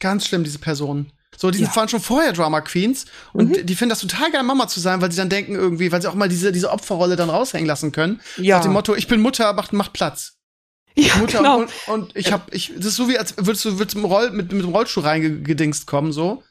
Ganz 0.00 0.26
schlimm, 0.26 0.44
diese 0.44 0.58
Personen. 0.58 1.12
So, 1.36 1.50
die 1.50 1.60
Ja. 1.62 1.76
waren 1.76 1.88
schon 1.88 2.00
vorher 2.00 2.32
Drama 2.32 2.60
Queens 2.62 3.04
und 3.34 3.50
Mhm. 3.50 3.66
die 3.66 3.74
finden 3.76 3.90
das 3.90 4.00
total 4.00 4.32
geil, 4.32 4.42
Mama 4.42 4.66
zu 4.66 4.80
sein, 4.80 5.00
weil 5.02 5.12
sie 5.12 5.18
dann 5.18 5.28
denken 5.28 5.54
irgendwie, 5.54 5.92
weil 5.92 6.00
sie 6.02 6.08
auch 6.08 6.14
mal 6.14 6.28
diese, 6.28 6.50
diese 6.50 6.70
Opferrolle 6.70 7.14
dann 7.16 7.30
raushängen 7.30 7.66
lassen 7.66 7.92
können. 7.92 8.20
Ja, 8.38 8.56
Nach 8.56 8.64
dem 8.64 8.72
Motto, 8.72 8.96
ich 8.96 9.06
bin 9.06 9.20
Mutter, 9.20 9.52
macht, 9.52 9.72
macht 9.72 9.92
Platz. 9.92 10.37
Ja 11.06 11.16
Mutter 11.16 11.38
genau. 11.38 11.60
und, 11.60 11.70
und 11.86 12.16
ich 12.16 12.32
hab, 12.32 12.52
ich, 12.52 12.72
das 12.76 12.86
ist 12.86 12.96
so 12.96 13.08
wie, 13.08 13.18
als 13.18 13.36
würdest 13.36 13.64
du 13.64 13.78
würdest 13.78 13.96
mit, 13.96 14.04
dem 14.04 14.10
Roll, 14.10 14.30
mit, 14.30 14.52
mit 14.52 14.62
dem 14.62 14.70
Rollstuhl 14.70 15.04
reingedingst 15.04 15.86
kommen, 15.86 16.12
so. 16.12 16.42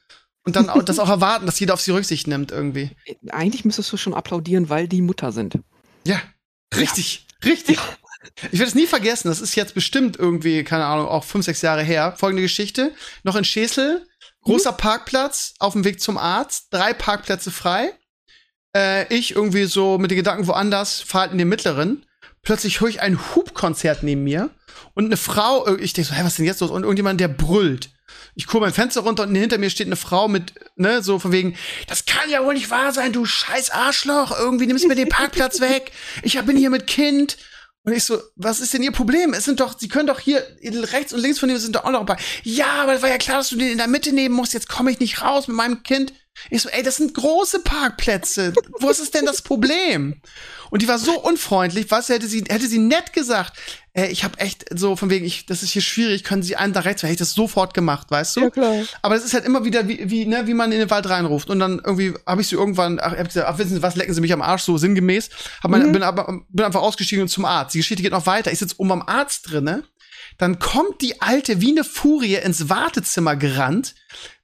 Und 0.43 0.55
dann 0.55 0.69
auch, 0.69 0.81
das 0.81 0.99
auch 0.99 1.09
erwarten, 1.09 1.45
dass 1.45 1.59
jeder 1.59 1.73
auf 1.73 1.81
sie 1.81 1.91
Rücksicht 1.91 2.27
nimmt, 2.27 2.51
irgendwie. 2.51 2.91
Eigentlich 3.29 3.65
müsstest 3.65 3.91
du 3.91 3.97
schon 3.97 4.13
applaudieren, 4.13 4.69
weil 4.69 4.87
die 4.87 5.01
Mutter 5.01 5.33
sind. 5.33 5.59
Ja. 6.05 6.21
Richtig. 6.73 7.27
Richtig. 7.43 7.77
Ich 8.51 8.59
werde 8.59 8.69
es 8.69 8.75
nie 8.75 8.87
vergessen, 8.87 9.27
das 9.27 9.41
ist 9.41 9.55
jetzt 9.55 9.73
bestimmt 9.73 10.17
irgendwie, 10.17 10.63
keine 10.63 10.85
Ahnung, 10.85 11.07
auch 11.07 11.23
fünf, 11.23 11.45
sechs 11.45 11.61
Jahre 11.61 11.83
her. 11.83 12.15
Folgende 12.17 12.43
Geschichte. 12.43 12.93
Noch 13.23 13.35
in 13.35 13.43
Schesel, 13.43 14.07
großer 14.41 14.71
Parkplatz, 14.71 15.53
auf 15.59 15.73
dem 15.73 15.83
Weg 15.83 15.99
zum 15.99 16.17
Arzt, 16.17 16.67
drei 16.71 16.93
Parkplätze 16.93 17.51
frei. 17.51 17.93
Äh, 18.75 19.13
ich 19.13 19.35
irgendwie 19.35 19.65
so 19.65 19.97
mit 19.97 20.11
den 20.11 20.17
Gedanken 20.17 20.47
woanders, 20.47 21.01
fahr 21.01 21.21
halt 21.21 21.31
in 21.33 21.37
den 21.37 21.49
mittleren. 21.49 22.05
Plötzlich 22.47 22.79
höre 22.79 22.87
ich 22.87 23.01
ein 23.01 23.19
Hubkonzert 23.35 24.03
neben 24.03 24.23
mir 24.23 24.49
und 24.93 25.03
eine 25.03 25.17
Frau, 25.17 25.65
äh, 25.65 25.81
ich 25.81 25.91
denke 25.91 26.07
so, 26.07 26.15
hä, 26.15 26.21
was 26.21 26.29
ist 26.29 26.37
denn 26.37 26.45
jetzt 26.45 26.61
los? 26.61 26.71
Und 26.71 26.83
irgendjemand, 26.83 27.19
der 27.19 27.27
brüllt. 27.27 27.89
Ich 28.35 28.47
gucke 28.47 28.61
mein 28.61 28.71
Fenster 28.71 29.01
runter 29.01 29.23
und 29.23 29.35
hinter 29.35 29.57
mir 29.57 29.69
steht 29.69 29.87
eine 29.87 29.97
Frau 29.97 30.29
mit, 30.29 30.53
ne, 30.77 31.03
so 31.03 31.19
von 31.19 31.33
wegen, 31.33 31.57
das 31.89 32.05
kann 32.05 32.29
ja 32.29 32.45
wohl 32.45 32.53
nicht 32.53 32.69
wahr 32.69 32.93
sein, 32.93 33.11
du 33.11 33.25
scheiß 33.25 33.71
Arschloch, 33.71 34.31
irgendwie 34.39 34.65
nimmst 34.65 34.85
du 34.85 34.87
mir 34.87 34.95
den 34.95 35.09
Parkplatz 35.09 35.59
weg. 35.59 35.91
Ich 36.23 36.39
bin 36.39 36.55
hier 36.55 36.69
mit 36.69 36.87
Kind. 36.87 37.37
Und 37.83 37.91
ich 37.91 38.05
so, 38.05 38.17
was 38.37 38.61
ist 38.61 38.73
denn 38.73 38.81
Ihr 38.81 38.93
Problem? 38.93 39.33
Es 39.33 39.43
sind 39.43 39.59
doch, 39.59 39.77
Sie 39.77 39.89
können 39.89 40.07
doch 40.07 40.21
hier 40.21 40.41
rechts 40.63 41.11
und 41.11 41.19
links 41.19 41.39
von 41.39 41.49
dem 41.49 41.57
sind 41.57 41.75
doch 41.75 41.83
auch 41.83 41.91
noch 41.91 41.99
ein 41.99 42.05
paar. 42.05 42.19
Ja, 42.43 42.81
aber 42.81 42.93
es 42.93 43.01
war 43.01 43.09
ja 43.09 43.17
klar, 43.17 43.39
dass 43.39 43.49
du 43.49 43.57
den 43.57 43.73
in 43.73 43.77
der 43.77 43.87
Mitte 43.87 44.13
nehmen 44.13 44.35
musst. 44.35 44.53
Jetzt 44.53 44.69
komme 44.69 44.89
ich 44.89 45.01
nicht 45.01 45.21
raus 45.21 45.49
mit 45.49 45.57
meinem 45.57 45.83
Kind. 45.83 46.13
Ich 46.49 46.61
so, 46.61 46.69
ey, 46.69 46.83
das 46.83 46.97
sind 46.97 47.13
große 47.13 47.59
Parkplätze. 47.59 48.53
Was 48.79 48.99
ist 48.99 49.13
denn 49.13 49.25
das 49.25 49.41
Problem? 49.41 50.21
Und 50.69 50.81
die 50.81 50.87
war 50.87 50.99
so 50.99 51.19
unfreundlich, 51.19 51.87
was 51.89 52.09
hätte 52.09 52.27
sie, 52.27 52.43
hätte 52.47 52.67
sie 52.67 52.77
nett 52.79 53.13
gesagt. 53.13 53.57
Ey, 53.93 54.09
ich 54.11 54.23
habe 54.23 54.37
echt 54.39 54.65
so 54.77 54.95
von 54.95 55.09
wegen, 55.09 55.25
ich, 55.25 55.45
das 55.47 55.63
ist 55.63 55.71
hier 55.71 55.81
schwierig, 55.81 56.23
können 56.23 56.43
Sie 56.43 56.55
einen 56.55 56.73
da 56.73 56.81
rechts, 56.81 57.01
hätte 57.01 57.13
ich 57.13 57.19
das 57.19 57.33
sofort 57.33 57.73
gemacht, 57.73 58.11
weißt 58.11 58.35
du? 58.35 58.41
Ja, 58.41 58.49
klar. 58.51 58.83
Aber 59.01 59.15
es 59.15 59.25
ist 59.25 59.33
halt 59.33 59.45
immer 59.45 59.65
wieder 59.65 59.87
wie, 59.87 60.09
wie, 60.09 60.25
ne, 60.25 60.45
wie 60.45 60.53
man 60.53 60.71
in 60.71 60.79
den 60.79 60.89
Wald 60.91 61.09
reinruft. 61.09 61.49
Und 61.49 61.59
dann 61.59 61.81
irgendwie 61.83 62.13
habe 62.27 62.41
ich 62.41 62.47
sie 62.47 62.55
irgendwann, 62.55 62.99
ach, 63.01 63.17
hab 63.17 63.27
gesagt, 63.27 63.47
ach, 63.49 63.57
wissen 63.57 63.75
Sie 63.75 63.81
was, 63.81 63.95
lecken 63.95 64.13
Sie 64.13 64.21
mich 64.21 64.33
am 64.33 64.41
Arsch, 64.43 64.63
so 64.63 64.77
sinngemäß. 64.77 65.29
Hab 65.63 65.71
mein, 65.71 65.87
Mhm. 65.87 65.91
bin, 65.93 66.03
aber, 66.03 66.41
bin 66.49 66.65
einfach 66.65 66.81
ausgestiegen 66.81 67.23
und 67.23 67.29
zum 67.29 67.45
Arzt. 67.45 67.73
Die 67.73 67.79
Geschichte 67.79 68.03
geht 68.03 68.11
noch 68.11 68.27
weiter. 68.27 68.51
Ich 68.51 68.59
sitze 68.59 68.75
oben 68.77 68.91
am 68.91 69.01
Arzt 69.01 69.49
drinne. 69.49 69.83
Dann 70.37 70.59
kommt 70.59 71.01
die 71.01 71.19
Alte 71.21 71.61
wie 71.61 71.71
eine 71.71 71.83
Furie 71.83 72.35
ins 72.35 72.69
Wartezimmer 72.69 73.35
gerannt 73.35 73.95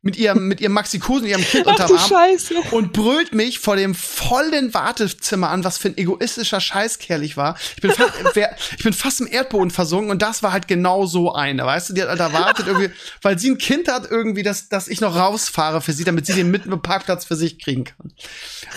mit 0.03 0.17
ihrem, 0.17 0.49
mit 0.49 0.59
ihrem 0.59 0.73
Maxikosen, 0.73 1.25
ihrem 1.25 1.41
Kind 1.41 1.65
Ach 1.65 1.71
unterm 1.71 1.97
Arm 1.97 2.09
Scheiße. 2.09 2.55
und 2.71 2.91
brüllt 2.91 3.33
mich 3.33 3.59
vor 3.59 3.77
dem 3.77 3.95
vollen 3.95 4.73
Wartezimmer 4.73 5.49
an, 5.49 5.63
was 5.63 5.77
für 5.77 5.87
ein 5.87 5.97
egoistischer 5.97 6.59
Scheißkerl 6.59 7.23
ich 7.23 7.37
war. 7.37 7.57
Ich 7.75 7.81
bin, 7.81 7.91
fast, 7.91 8.11
ich 8.77 8.83
bin 8.83 8.91
fast 8.91 9.21
im 9.21 9.27
Erdboden 9.27 9.71
versunken 9.71 10.11
und 10.11 10.21
das 10.21 10.43
war 10.43 10.51
halt 10.51 10.67
genau 10.67 11.05
so 11.05 11.33
eine, 11.33 11.65
weißt 11.65 11.89
du, 11.89 11.93
die 11.93 12.01
hat 12.01 12.09
halt 12.09 12.19
erwartet 12.19 12.67
irgendwie, 12.67 12.91
weil 13.21 13.39
sie 13.39 13.49
ein 13.49 13.57
Kind 13.57 13.87
hat 13.87 14.11
irgendwie, 14.11 14.43
dass, 14.43 14.67
dass 14.67 14.89
ich 14.89 14.99
noch 14.99 15.15
rausfahre 15.15 15.81
für 15.81 15.93
sie, 15.93 16.03
damit 16.03 16.25
sie 16.25 16.33
den 16.33 16.51
mitten 16.51 16.73
im 16.73 16.81
Parkplatz 16.81 17.23
für 17.23 17.37
sich 17.37 17.57
kriegen 17.57 17.85
kann. 17.85 18.11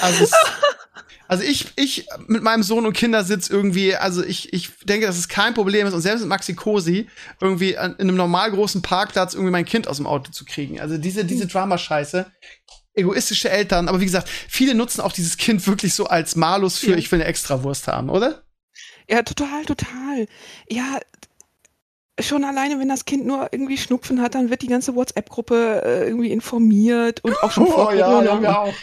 Also, 0.00 0.24
es, 0.24 0.30
also 1.28 1.42
ich, 1.42 1.66
ich 1.76 2.06
mit 2.26 2.42
meinem 2.42 2.62
Sohn 2.62 2.86
und 2.86 2.92
Kindersitz 2.92 3.48
irgendwie, 3.48 3.94
also 3.96 4.22
ich, 4.24 4.52
ich 4.52 4.70
denke, 4.84 5.06
dass 5.06 5.18
es 5.18 5.28
kein 5.28 5.54
Problem 5.54 5.86
ist 5.86 5.92
und 5.94 6.00
selbst 6.00 6.20
mit 6.20 6.28
Maxi 6.28 6.54
Cosi 6.54 7.08
irgendwie 7.40 7.72
in 7.72 7.78
einem 7.78 8.16
normal 8.16 8.50
großen 8.50 8.82
Parkplatz 8.82 9.34
irgendwie 9.34 9.50
mein 9.52 9.64
Kind 9.64 9.88
aus 9.88 9.96
dem 9.96 10.06
Auto 10.06 10.30
zu 10.30 10.44
kriegen. 10.44 10.80
Also 10.80 10.98
diese, 10.98 11.24
diese 11.24 11.46
Drama-Scheiße 11.46 12.26
egoistische 12.94 13.50
Eltern, 13.50 13.88
aber 13.88 14.00
wie 14.00 14.06
gesagt, 14.06 14.28
viele 14.48 14.74
nutzen 14.74 15.02
auch 15.02 15.12
dieses 15.12 15.36
Kind 15.36 15.66
wirklich 15.66 15.92
so 15.92 16.06
als 16.06 16.34
Malus 16.34 16.78
für, 16.78 16.92
Ja. 16.92 16.96
ich 16.96 17.12
will 17.12 17.20
eine 17.20 17.28
Extrawurst 17.28 17.88
haben, 17.88 18.08
oder? 18.08 18.42
Ja, 19.08 19.22
total, 19.22 19.64
total. 19.66 20.26
Ja, 20.68 20.98
schon 22.20 22.44
alleine, 22.44 22.78
wenn 22.78 22.88
das 22.88 23.04
Kind 23.04 23.26
nur 23.26 23.48
irgendwie 23.52 23.76
Schnupfen 23.76 24.20
hat, 24.22 24.34
dann 24.34 24.50
wird 24.50 24.62
die 24.62 24.68
ganze 24.68 24.94
WhatsApp-Gruppe 24.94 25.82
äh, 25.84 26.06
irgendwie 26.06 26.32
informiert 26.32 27.22
und 27.24 27.36
auch 27.42 27.50
schon 27.50 27.66
vor 27.68 27.92
Corona. 27.92 28.58
auch. 28.58 28.74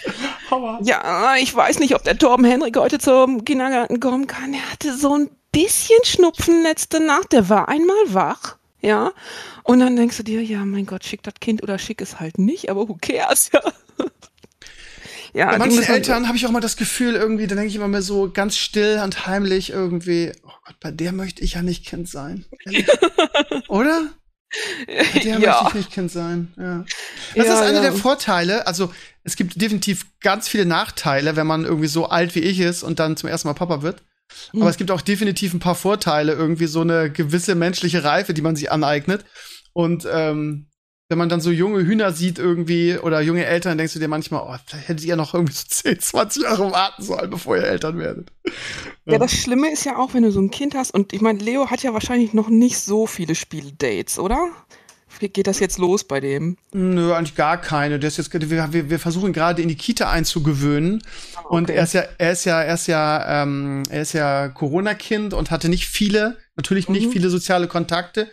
Aua. 0.51 0.79
Ja, 0.83 1.35
ich 1.39 1.53
weiß 1.53 1.79
nicht, 1.79 1.95
ob 1.95 2.03
der 2.03 2.17
Torben 2.17 2.45
Henrik 2.45 2.77
heute 2.77 2.99
zum 2.99 3.43
Kindergarten 3.43 3.99
kommen 3.99 4.27
kann. 4.27 4.53
Er 4.53 4.71
hatte 4.71 4.95
so 4.95 5.15
ein 5.17 5.29
bisschen 5.51 6.03
Schnupfen 6.03 6.63
letzte 6.63 6.99
Nacht. 6.99 7.31
Der 7.31 7.49
war 7.49 7.69
einmal 7.69 7.95
wach. 8.07 8.57
Ja. 8.81 9.11
Und 9.63 9.79
dann 9.79 9.95
denkst 9.95 10.17
du 10.17 10.23
dir, 10.23 10.43
ja, 10.43 10.65
mein 10.65 10.85
Gott, 10.85 11.05
schick 11.05 11.23
das 11.23 11.35
Kind 11.39 11.63
oder 11.63 11.79
schick 11.79 12.01
es 12.01 12.19
halt 12.19 12.37
nicht, 12.37 12.69
aber 12.69 12.87
who 12.89 12.97
cares, 13.01 13.49
ja. 13.53 13.61
Ja, 15.33 15.49
Bei 15.49 15.57
manchen 15.57 15.83
Eltern 15.83 16.27
habe 16.27 16.37
ich 16.37 16.45
auch 16.45 16.51
mal 16.51 16.59
das 16.59 16.77
Gefühl, 16.77 17.15
irgendwie, 17.15 17.47
da 17.47 17.55
denke 17.55 17.69
ich 17.69 17.75
immer 17.75 17.87
mehr 17.87 18.03
so 18.03 18.29
ganz 18.31 18.55
still 18.55 19.01
und 19.03 19.25
heimlich 19.25 19.71
irgendwie, 19.71 20.31
oh 20.43 20.51
Gott, 20.65 20.79
bei 20.79 20.91
der 20.91 21.11
möchte 21.11 21.43
ich 21.43 21.53
ja 21.53 21.63
nicht 21.63 21.85
Kind 21.85 22.07
sein. 22.07 22.45
Oder? 23.67 24.09
Bei 24.85 25.19
der 25.19 25.33
möchte 25.33 25.45
ja. 25.45 25.65
ich 25.67 25.73
nicht 25.73 25.91
Kind 25.91 26.11
sein. 26.11 26.53
Ja. 26.55 26.85
Das 27.35 27.47
Ja, 27.47 27.53
ist 27.55 27.61
einer 27.61 27.81
der 27.81 27.93
Vorteile. 27.93 28.67
Also 28.67 28.93
es 29.23 29.35
gibt 29.35 29.59
definitiv 29.59 30.05
ganz 30.19 30.47
viele 30.47 30.65
Nachteile, 30.65 31.35
wenn 31.35 31.47
man 31.47 31.65
irgendwie 31.65 31.87
so 31.87 32.05
alt 32.05 32.35
wie 32.35 32.41
ich 32.41 32.59
ist 32.59 32.83
und 32.83 32.99
dann 32.99 33.17
zum 33.17 33.29
ersten 33.29 33.47
Mal 33.47 33.55
Papa 33.55 33.81
wird. 33.81 34.03
Mhm. 34.51 34.61
Aber 34.61 34.69
es 34.69 34.77
gibt 34.77 34.91
auch 34.91 35.01
definitiv 35.01 35.55
ein 35.55 35.59
paar 35.59 35.75
Vorteile, 35.75 36.33
irgendwie 36.33 36.67
so 36.67 36.81
eine 36.81 37.09
gewisse 37.11 37.55
menschliche 37.55 38.03
Reife, 38.03 38.35
die 38.35 38.43
man 38.43 38.55
sich 38.55 38.71
aneignet. 38.71 39.25
Und 39.73 40.07
ähm, 40.11 40.67
wenn 41.09 41.17
man 41.17 41.29
dann 41.29 41.41
so 41.41 41.51
junge 41.51 41.85
Hühner 41.85 42.11
sieht 42.11 42.39
irgendwie 42.39 42.97
oder 42.97 43.21
junge 43.21 43.45
Eltern, 43.45 43.77
denkst 43.77 43.93
du 43.93 43.99
dir 43.99 44.07
manchmal, 44.07 44.41
oh, 44.41 44.57
vielleicht 44.65 44.87
hättet 44.87 45.05
ihr 45.05 45.15
noch 45.15 45.33
irgendwie 45.33 45.53
so 45.53 45.63
10, 45.67 45.99
20 45.99 46.43
Jahre 46.43 46.71
warten 46.71 47.03
sollen, 47.03 47.29
bevor 47.29 47.57
ihr 47.57 47.63
Eltern 47.63 47.99
werdet. 47.99 48.31
Ja, 49.05 49.17
das 49.17 49.33
Schlimme 49.33 49.71
ist 49.71 49.85
ja 49.85 49.97
auch, 49.97 50.13
wenn 50.13 50.23
du 50.23 50.31
so 50.31 50.39
ein 50.39 50.49
Kind 50.49 50.75
hast, 50.75 50.93
und 50.93 51.13
ich 51.13 51.21
meine, 51.21 51.39
Leo 51.39 51.69
hat 51.69 51.83
ja 51.83 51.93
wahrscheinlich 51.93 52.33
noch 52.33 52.49
nicht 52.49 52.79
so 52.79 53.05
viele 53.05 53.35
Spieldates, 53.35 54.17
oder? 54.17 54.49
Wie 55.19 55.29
geht 55.29 55.47
das 55.47 55.59
jetzt 55.59 55.77
los 55.77 56.03
bei 56.03 56.19
dem? 56.19 56.57
Nö, 56.71 57.13
eigentlich 57.13 57.35
gar 57.35 57.61
keine. 57.61 57.99
Der 57.99 58.07
ist 58.07 58.17
jetzt, 58.17 58.33
wir, 58.33 58.89
wir, 58.89 58.99
versuchen 58.99 59.31
gerade 59.31 59.61
in 59.61 59.67
die 59.67 59.75
Kita 59.75 60.09
einzugewöhnen. 60.09 61.03
Und 61.49 61.69
okay. 61.69 61.77
er 61.77 61.83
ist 61.83 61.93
ja, 61.93 62.03
er 62.17 62.31
ist 62.31 62.45
ja, 62.45 62.61
er 62.61 62.73
ist 62.73 62.87
ja, 62.87 63.43
ähm, 63.43 63.83
er 63.89 64.01
ist 64.01 64.13
ja 64.13 64.49
Corona-Kind 64.49 65.33
und 65.33 65.51
hatte 65.51 65.69
nicht 65.69 65.87
viele, 65.87 66.37
natürlich 66.55 66.89
nicht 66.89 67.07
Mhm. 67.07 67.11
viele 67.11 67.29
soziale 67.29 67.67
Kontakte. 67.67 68.27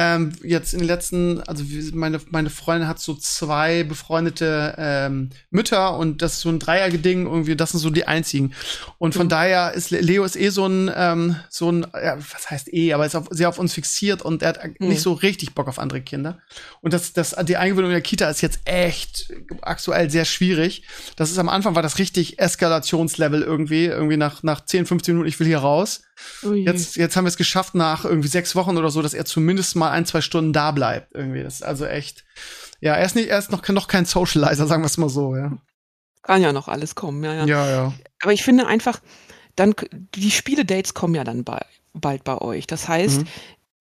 Ähm, 0.00 0.32
jetzt 0.44 0.74
in 0.74 0.78
den 0.78 0.86
letzten, 0.86 1.40
also 1.48 1.64
meine, 1.92 2.20
meine 2.30 2.50
Freundin 2.50 2.86
hat 2.86 3.00
so 3.00 3.14
zwei 3.16 3.82
befreundete 3.82 4.74
ähm, 4.78 5.30
Mütter 5.50 5.96
und 5.98 6.22
das 6.22 6.34
ist 6.34 6.40
so 6.42 6.50
ein 6.50 6.60
Dreier-Ding 6.60 7.26
irgendwie, 7.26 7.56
das 7.56 7.70
sind 7.72 7.80
so 7.80 7.90
die 7.90 8.06
einzigen. 8.06 8.52
Und 8.98 9.14
von 9.14 9.26
Mhm. 9.26 9.30
daher 9.30 9.72
ist 9.72 9.90
Le- 9.90 10.00
Leo 10.00 10.22
ist 10.24 10.36
eh 10.36 10.50
so 10.50 10.66
ein, 10.66 10.88
ähm, 10.94 11.36
so 11.50 11.72
ein, 11.72 11.84
ja, 11.94 12.16
was 12.16 12.48
heißt 12.48 12.72
eh, 12.72 12.92
aber 12.92 13.06
ist 13.06 13.16
auf, 13.16 13.26
sehr 13.30 13.48
auf 13.48 13.58
uns 13.58 13.74
fixiert 13.74 14.22
und 14.22 14.42
er 14.42 14.50
hat 14.50 14.58
Mhm. 14.78 14.88
nicht 14.88 15.02
so 15.02 15.14
richtig 15.14 15.54
Bock 15.54 15.66
auf 15.66 15.80
andere 15.80 16.00
Kinder. 16.00 16.38
Und 16.80 16.92
das, 16.92 17.12
das, 17.12 17.34
die 17.42 17.56
Eingewöhnung 17.56 17.90
in 17.90 17.94
der 17.94 18.00
Kita 18.02 18.30
ist 18.30 18.40
jetzt 18.40 18.60
echt 18.66 19.32
aktuell 19.62 20.10
sehr 20.10 20.24
schwierig. 20.26 20.84
Das 21.16 21.30
ist 21.32 21.38
am 21.38 21.48
Anfang 21.48 21.74
war 21.74 21.82
das 21.82 21.98
richtig 21.98 22.38
Eskalationslevel 22.38 23.42
irgendwie, 23.42 23.86
irgendwie 23.86 24.16
nach, 24.16 24.42
nach 24.44 24.64
10, 24.64 24.86
15 24.86 25.14
Minuten, 25.14 25.28
ich 25.28 25.40
will 25.40 25.46
hier 25.48 25.58
raus. 25.58 26.02
Ui. 26.42 26.64
Jetzt, 26.64 26.96
jetzt 26.96 27.16
haben 27.16 27.24
wir 27.24 27.28
es 27.28 27.36
geschafft 27.36 27.74
nach 27.74 28.04
irgendwie 28.04 28.28
sechs 28.28 28.54
Wochen 28.54 28.76
oder 28.76 28.90
so, 28.90 29.02
dass 29.02 29.14
er 29.14 29.24
zumindest 29.24 29.76
mal 29.76 29.90
ein, 29.90 30.06
zwei 30.06 30.20
Stunden 30.20 30.52
da 30.52 30.70
bleibt. 30.70 31.14
Irgendwie. 31.14 31.42
Das 31.42 31.54
ist 31.54 31.62
also 31.62 31.86
echt. 31.86 32.24
Ja, 32.80 32.94
er 32.94 33.04
ist 33.04 33.16
nicht, 33.16 33.28
er 33.28 33.38
ist 33.38 33.50
noch, 33.50 33.66
noch 33.68 33.88
kein 33.88 34.04
Socializer, 34.04 34.66
sagen 34.66 34.82
wir 34.82 34.86
es 34.86 34.98
mal 34.98 35.08
so, 35.08 35.36
ja. 35.36 35.56
Kann 36.22 36.42
ja 36.42 36.52
noch 36.52 36.68
alles 36.68 36.94
kommen, 36.94 37.24
ja, 37.24 37.34
ja. 37.34 37.46
Ja, 37.46 37.70
ja. 37.70 37.92
Aber 38.22 38.32
ich 38.32 38.42
finde 38.44 38.66
einfach, 38.66 39.00
dann, 39.56 39.74
die 40.14 40.30
Spiele-Dates 40.30 40.94
kommen 40.94 41.14
ja 41.14 41.24
dann 41.24 41.42
bei, 41.42 41.64
bald 41.94 42.22
bei 42.24 42.38
euch. 42.38 42.66
Das 42.66 42.86
heißt, 42.88 43.22
Mhm. 43.22 43.26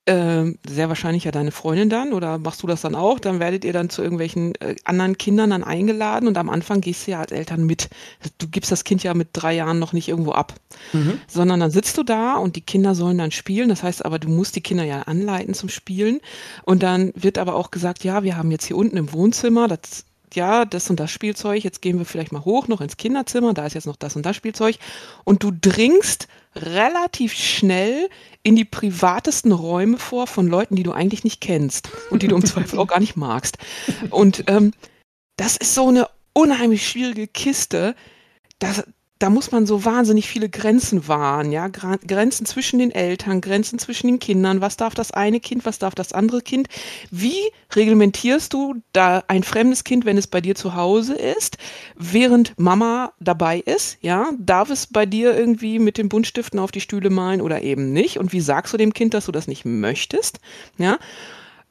Ähm, 0.07 0.57
sehr 0.65 0.87
wahrscheinlich 0.87 1.25
ja 1.25 1.31
deine 1.31 1.51
Freundin 1.51 1.89
dann 1.89 2.13
oder 2.13 2.37
machst 2.37 2.63
du 2.63 2.67
das 2.67 2.81
dann 2.81 2.95
auch? 2.95 3.19
Dann 3.19 3.39
werdet 3.39 3.65
ihr 3.65 3.73
dann 3.73 3.89
zu 3.89 4.01
irgendwelchen 4.01 4.55
äh, 4.55 4.75
anderen 4.85 5.17
Kindern 5.17 5.49
dann 5.49 5.63
eingeladen 5.63 6.27
und 6.27 6.37
am 6.37 6.49
Anfang 6.49 6.81
gehst 6.81 7.05
du 7.05 7.11
ja 7.11 7.19
als 7.19 7.31
Eltern 7.33 7.65
mit. 7.65 7.89
Du 8.37 8.47
gibst 8.47 8.71
das 8.71 8.85
Kind 8.85 9.03
ja 9.03 9.13
mit 9.13 9.29
drei 9.33 9.53
Jahren 9.53 9.79
noch 9.79 9.93
nicht 9.93 10.07
irgendwo 10.07 10.31
ab, 10.31 10.53
Mhm. 10.93 11.19
sondern 11.27 11.59
dann 11.59 11.71
sitzt 11.71 11.97
du 11.97 12.03
da 12.03 12.35
und 12.35 12.55
die 12.55 12.61
Kinder 12.61 12.95
sollen 12.95 13.17
dann 13.17 13.31
spielen. 13.31 13.69
Das 13.69 13.83
heißt 13.83 14.05
aber, 14.05 14.17
du 14.19 14.29
musst 14.29 14.55
die 14.55 14.61
Kinder 14.61 14.83
ja 14.83 15.01
anleiten 15.03 15.53
zum 15.53 15.69
Spielen. 15.69 16.21
Und 16.63 16.83
dann 16.83 17.11
wird 17.15 17.37
aber 17.37 17.55
auch 17.55 17.71
gesagt, 17.71 18.03
ja, 18.03 18.23
wir 18.23 18.37
haben 18.37 18.51
jetzt 18.51 18.65
hier 18.65 18.77
unten 18.77 18.97
im 18.97 19.11
Wohnzimmer, 19.11 19.67
das 19.67 20.05
ja, 20.33 20.65
das 20.65 20.89
und 20.89 20.99
das 20.99 21.09
Spielzeug, 21.09 21.63
jetzt 21.63 21.81
gehen 21.81 21.97
wir 21.97 22.05
vielleicht 22.05 22.31
mal 22.31 22.43
hoch 22.43 22.67
noch 22.67 22.81
ins 22.81 22.97
Kinderzimmer, 22.97 23.53
da 23.53 23.65
ist 23.65 23.73
jetzt 23.73 23.87
noch 23.87 23.95
das 23.95 24.15
und 24.15 24.25
das 24.25 24.35
Spielzeug. 24.35 24.77
Und 25.23 25.41
du 25.43 25.51
dringst 25.51 26.27
relativ 26.61 27.33
schnell 27.33 28.09
in 28.43 28.55
die 28.55 28.65
privatesten 28.65 29.51
Räume 29.51 29.97
vor 29.97 30.27
von 30.27 30.47
Leuten, 30.47 30.75
die 30.75 30.83
du 30.83 30.91
eigentlich 30.91 31.23
nicht 31.23 31.41
kennst 31.41 31.89
und 32.09 32.23
die 32.23 32.27
du 32.27 32.35
im 32.35 32.45
Zweifel 32.45 32.79
auch 32.79 32.87
gar 32.87 32.99
nicht 32.99 33.15
magst. 33.15 33.57
Und 34.09 34.43
ähm, 34.47 34.71
das 35.35 35.57
ist 35.57 35.73
so 35.75 35.87
eine 35.89 36.07
unheimlich 36.33 36.87
schwierige 36.87 37.27
Kiste. 37.27 37.95
Das, 38.59 38.83
da 39.19 39.29
muss 39.29 39.51
man 39.51 39.65
so 39.65 39.83
wahnsinnig 39.83 40.27
viele 40.27 40.49
Grenzen 40.49 41.07
wahren, 41.07 41.51
ja, 41.51 41.67
Grenzen 41.67 42.45
zwischen 42.45 42.79
den 42.79 42.91
Eltern, 42.91 43.41
Grenzen 43.41 43.79
zwischen 43.79 44.07
den 44.07 44.19
Kindern, 44.19 44.61
was 44.61 44.77
darf 44.77 44.93
das 44.93 45.11
eine 45.11 45.39
Kind, 45.39 45.65
was 45.65 45.79
darf 45.79 45.95
das 45.95 46.13
andere 46.13 46.41
Kind. 46.41 46.67
Wie 47.09 47.39
reglementierst 47.75 48.53
du 48.53 48.75
da 48.93 49.23
ein 49.27 49.43
fremdes 49.43 49.83
Kind, 49.83 50.05
wenn 50.05 50.17
es 50.17 50.27
bei 50.27 50.41
dir 50.41 50.55
zu 50.55 50.75
Hause 50.75 51.15
ist, 51.15 51.57
während 51.95 52.57
Mama 52.59 53.13
dabei 53.19 53.59
ist, 53.59 53.97
ja? 54.01 54.29
Darf 54.39 54.69
es 54.69 54.87
bei 54.87 55.05
dir 55.05 55.35
irgendwie 55.37 55.79
mit 55.79 55.97
den 55.97 56.09
Buntstiften 56.09 56.59
auf 56.59 56.71
die 56.71 56.81
Stühle 56.81 57.09
malen 57.09 57.41
oder 57.41 57.61
eben 57.61 57.93
nicht? 57.93 58.17
Und 58.17 58.33
wie 58.33 58.41
sagst 58.41 58.73
du 58.73 58.77
dem 58.77 58.93
Kind, 58.93 59.13
dass 59.13 59.25
du 59.25 59.31
das 59.31 59.47
nicht 59.47 59.65
möchtest, 59.65 60.39
ja? 60.77 60.97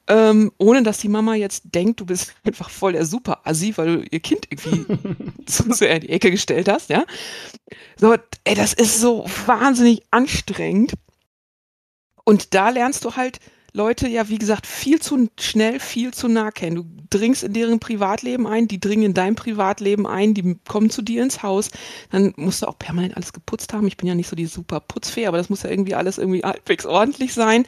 Ähm, 0.09 0.51
ohne 0.57 0.83
dass 0.83 0.99
die 0.99 1.09
Mama 1.09 1.35
jetzt 1.35 1.63
denkt, 1.65 1.99
du 1.99 2.05
bist 2.05 2.33
einfach 2.43 2.69
voll 2.69 2.93
der 2.93 3.05
super 3.05 3.41
Assi, 3.43 3.73
weil 3.75 3.97
du 3.97 4.03
ihr 4.09 4.19
Kind 4.19 4.47
irgendwie 4.49 4.85
zu 5.45 5.71
sehr 5.73 5.95
in 5.95 6.01
die 6.01 6.09
Ecke 6.09 6.31
gestellt 6.31 6.69
hast, 6.69 6.89
ja. 6.89 7.05
So, 7.97 8.15
ey, 8.43 8.55
das 8.55 8.73
ist 8.73 8.99
so 8.99 9.25
wahnsinnig 9.45 10.03
anstrengend. 10.11 10.93
Und 12.23 12.53
da 12.53 12.69
lernst 12.69 13.05
du 13.05 13.15
halt 13.15 13.39
Leute, 13.73 14.07
ja, 14.07 14.27
wie 14.27 14.39
gesagt, 14.39 14.65
viel 14.65 14.99
zu 14.99 15.29
schnell, 15.39 15.79
viel 15.79 16.13
zu 16.13 16.27
nah 16.27 16.51
kennen. 16.51 16.75
Du 16.75 16.85
dringst 17.09 17.43
in 17.43 17.53
deren 17.53 17.79
Privatleben 17.79 18.47
ein, 18.47 18.67
die 18.67 18.79
dringen 18.79 19.03
in 19.03 19.13
dein 19.13 19.35
Privatleben 19.35 20.07
ein, 20.07 20.33
die 20.33 20.57
kommen 20.67 20.89
zu 20.89 21.01
dir 21.01 21.21
ins 21.21 21.43
Haus. 21.43 21.69
Dann 22.09 22.33
musst 22.37 22.63
du 22.63 22.67
auch 22.67 22.79
permanent 22.79 23.15
alles 23.15 23.33
geputzt 23.33 23.73
haben. 23.73 23.87
Ich 23.87 23.95
bin 23.95 24.07
ja 24.07 24.15
nicht 24.15 24.29
so 24.29 24.35
die 24.35 24.47
super 24.47 24.79
Putzfee, 24.79 25.27
aber 25.27 25.37
das 25.37 25.49
muss 25.49 25.63
ja 25.63 25.69
irgendwie 25.69 25.95
alles 25.95 26.17
irgendwie 26.17 26.41
halbwegs 26.41 26.85
ordentlich 26.85 27.33
sein. 27.33 27.67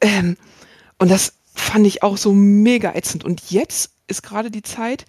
Ähm, 0.00 0.36
und 0.98 1.10
das 1.10 1.32
fand 1.54 1.86
ich 1.86 2.02
auch 2.02 2.16
so 2.16 2.32
mega 2.32 2.94
ätzend. 2.94 3.24
Und 3.24 3.50
jetzt 3.50 3.92
ist 4.06 4.22
gerade 4.22 4.50
die 4.50 4.62
Zeit 4.62 5.04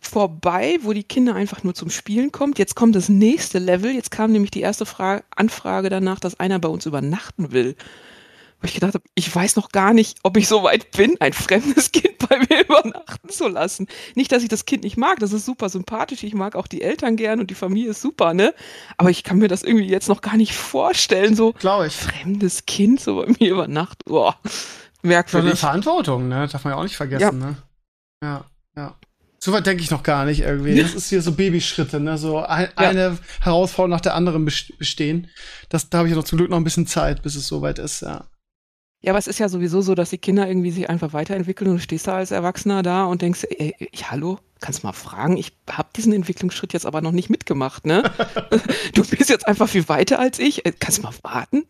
vorbei, 0.00 0.78
wo 0.82 0.92
die 0.92 1.04
Kinder 1.04 1.34
einfach 1.34 1.62
nur 1.62 1.74
zum 1.74 1.88
Spielen 1.88 2.30
kommt. 2.30 2.58
Jetzt 2.58 2.74
kommt 2.76 2.94
das 2.94 3.08
nächste 3.08 3.58
Level. 3.58 3.90
Jetzt 3.92 4.10
kam 4.10 4.32
nämlich 4.32 4.50
die 4.50 4.60
erste 4.60 4.84
Fra 4.86 5.22
Anfrage 5.34 5.88
danach, 5.88 6.20
dass 6.20 6.38
einer 6.38 6.58
bei 6.58 6.68
uns 6.68 6.84
übernachten 6.84 7.52
will. 7.52 7.74
wo 8.60 8.66
ich 8.66 8.74
gedacht 8.74 8.94
habe, 8.94 9.04
ich 9.14 9.34
weiß 9.34 9.56
noch 9.56 9.70
gar 9.70 9.92
nicht, 9.94 10.18
ob 10.22 10.36
ich 10.36 10.48
so 10.48 10.62
weit 10.62 10.90
bin, 10.92 11.16
ein 11.20 11.32
fremdes 11.32 11.92
Kind 11.92 12.18
bei 12.18 12.38
mir 12.38 12.60
übernachten 12.64 13.28
zu 13.30 13.48
lassen. 13.48 13.86
Nicht, 14.14 14.32
dass 14.32 14.42
ich 14.42 14.48
das 14.48 14.64
Kind 14.66 14.84
nicht 14.84 14.96
mag, 14.96 15.18
das 15.20 15.32
ist 15.32 15.44
super 15.46 15.68
sympathisch, 15.68 16.22
ich 16.22 16.34
mag 16.34 16.54
auch 16.56 16.66
die 16.66 16.82
Eltern 16.82 17.16
gern 17.16 17.40
und 17.40 17.50
die 17.50 17.54
Familie 17.54 17.90
ist 17.90 18.00
super, 18.02 18.32
ne? 18.34 18.54
Aber 18.96 19.10
ich 19.10 19.22
kann 19.22 19.38
mir 19.38 19.48
das 19.48 19.62
irgendwie 19.62 19.86
jetzt 19.88 20.08
noch 20.08 20.20
gar 20.22 20.36
nicht 20.36 20.54
vorstellen, 20.54 21.34
so 21.34 21.52
Glaube 21.54 21.86
ich. 21.86 21.94
fremdes 21.94 22.64
Kind 22.66 23.00
so 23.00 23.16
bei 23.16 23.26
mir 23.38 23.52
übernachtet. 23.52 24.04
Boah, 24.06 24.38
Schon 25.04 25.10
eine 25.10 25.16
merkwürdig. 25.16 25.58
Verantwortung, 25.60 26.28
ne? 26.28 26.48
Darf 26.50 26.64
man 26.64 26.72
ja 26.72 26.78
auch 26.78 26.82
nicht 26.82 26.96
vergessen, 26.96 27.40
Ja. 27.40 27.46
ne? 27.46 27.56
Ja, 28.22 28.44
ja. 28.76 28.94
So 29.38 29.52
weit 29.52 29.66
denke 29.66 29.82
ich 29.82 29.90
noch 29.90 30.02
gar 30.02 30.24
nicht 30.24 30.40
irgendwie. 30.40 30.74
Das 30.82 30.94
ist 30.94 31.10
hier 31.10 31.20
so 31.20 31.32
Babyschritte, 31.32 32.00
ne? 32.00 32.16
So 32.16 32.38
ein, 32.38 32.68
Ja. 32.78 32.88
eine 32.88 33.18
Herausforderung 33.42 33.90
nach 33.90 34.00
der 34.00 34.14
anderen 34.14 34.44
best- 34.46 34.78
bestehen. 34.78 35.28
Das, 35.68 35.90
da 35.90 35.98
habe 35.98 36.08
ich 36.08 36.12
ja 36.12 36.16
noch 36.16 36.24
zum 36.24 36.38
Glück 36.38 36.48
noch 36.50 36.56
ein 36.56 36.64
bisschen 36.64 36.86
Zeit, 36.86 37.22
bis 37.22 37.34
es 37.36 37.46
soweit 37.46 37.78
ist, 37.78 38.00
ja. 38.00 38.24
Ja, 39.02 39.12
aber 39.12 39.18
es 39.18 39.26
ist 39.26 39.38
ja 39.38 39.50
sowieso 39.50 39.82
so, 39.82 39.94
dass 39.94 40.08
die 40.08 40.16
Kinder 40.16 40.48
irgendwie 40.48 40.70
sich 40.70 40.88
einfach 40.88 41.12
weiterentwickeln 41.12 41.68
und 41.70 41.76
du 41.76 41.82
stehst 41.82 42.06
da 42.06 42.16
als 42.16 42.30
Erwachsener 42.30 42.82
da 42.82 43.04
und 43.04 43.20
denkst, 43.20 43.44
ey, 43.50 43.74
ich, 43.92 44.10
hallo, 44.10 44.38
kannst 44.60 44.82
mal 44.82 44.94
fragen, 44.94 45.36
ich 45.36 45.52
habe 45.70 45.90
diesen 45.94 46.14
Entwicklungsschritt 46.14 46.72
jetzt 46.72 46.86
aber 46.86 47.02
noch 47.02 47.12
nicht 47.12 47.28
mitgemacht, 47.28 47.84
ne? 47.84 48.02
du 48.94 49.04
bist 49.04 49.28
jetzt 49.28 49.46
einfach 49.46 49.68
viel 49.68 49.86
weiter 49.90 50.18
als 50.18 50.38
ich, 50.38 50.64
Äh, 50.64 50.72
kannst 50.80 51.02
mal 51.02 51.12
warten? 51.20 51.64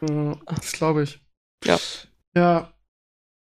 Ja, 0.00 0.34
Das 0.46 0.72
glaube 0.72 1.04
ich. 1.04 1.20
Ja. 1.64 1.78
Ja. 2.34 2.70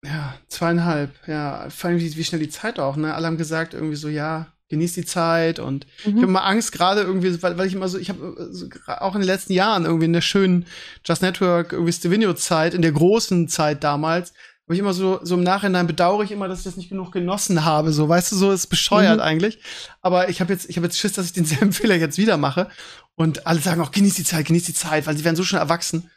Ja, 0.05 0.35
zweieinhalb. 0.47 1.11
Ja, 1.27 1.67
vor 1.69 1.89
allem 1.89 1.99
wie, 1.99 2.15
wie 2.15 2.23
schnell 2.23 2.39
die 2.41 2.49
Zeit 2.49 2.79
auch, 2.79 2.95
ne? 2.97 3.13
Alle 3.15 3.25
haben 3.27 3.37
gesagt 3.37 3.73
irgendwie 3.73 3.95
so, 3.95 4.07
ja, 4.09 4.47
genieß 4.69 4.93
die 4.93 5.05
Zeit 5.05 5.59
und 5.59 5.87
ich 5.99 6.07
habe 6.07 6.21
immer 6.23 6.45
Angst 6.45 6.71
gerade 6.71 7.01
irgendwie, 7.01 7.41
weil, 7.41 7.57
weil 7.57 7.67
ich 7.67 7.73
immer 7.73 7.87
so, 7.89 7.97
ich 7.97 8.09
habe 8.09 8.49
so, 8.51 8.67
gra- 8.67 8.99
auch 8.99 9.15
in 9.15 9.21
den 9.21 9.27
letzten 9.27 9.53
Jahren 9.53 9.85
irgendwie 9.85 10.05
in 10.05 10.13
der 10.13 10.21
schönen 10.21 10.65
Just 11.03 11.21
Network, 11.23 11.71
irgendwie 11.73 11.93
Stevenio-Zeit, 11.93 12.73
in 12.73 12.81
der 12.83 12.91
großen 12.91 13.47
Zeit 13.47 13.83
damals, 13.83 14.33
habe 14.65 14.73
ich 14.75 14.79
immer 14.79 14.93
so, 14.93 15.19
so 15.23 15.35
im 15.35 15.43
Nachhinein 15.43 15.87
bedauere 15.87 16.23
ich 16.23 16.31
immer, 16.31 16.47
dass 16.47 16.59
ich 16.59 16.65
das 16.65 16.75
nicht 16.77 16.89
genug 16.89 17.11
genossen 17.13 17.63
habe. 17.65 17.91
So, 17.91 18.07
weißt 18.07 18.33
du, 18.33 18.35
so 18.35 18.51
ist 18.51 18.67
bescheuert 18.67 19.15
Mhm. 19.17 19.21
eigentlich. 19.23 19.59
Aber 20.01 20.29
ich 20.29 20.41
habe 20.41 20.51
jetzt, 20.53 20.69
ich 20.69 20.75
habe 20.77 20.85
jetzt 20.85 20.99
Schiss, 20.99 21.13
dass 21.13 21.25
ich 21.25 21.33
denselben 21.33 21.71
Fehler 21.73 21.95
jetzt 21.95 22.17
wieder 22.17 22.37
mache. 22.37 22.69
Und 23.15 23.47
alle 23.47 23.59
sagen 23.61 23.81
auch, 23.81 23.91
genieß 23.91 24.15
die 24.15 24.25
Zeit, 24.25 24.45
genieß 24.45 24.65
die 24.65 24.73
Zeit, 24.73 25.07
weil 25.07 25.17
sie 25.17 25.23
werden 25.23 25.37
so 25.37 25.43
schnell 25.43 25.61
erwachsen. 25.61 26.11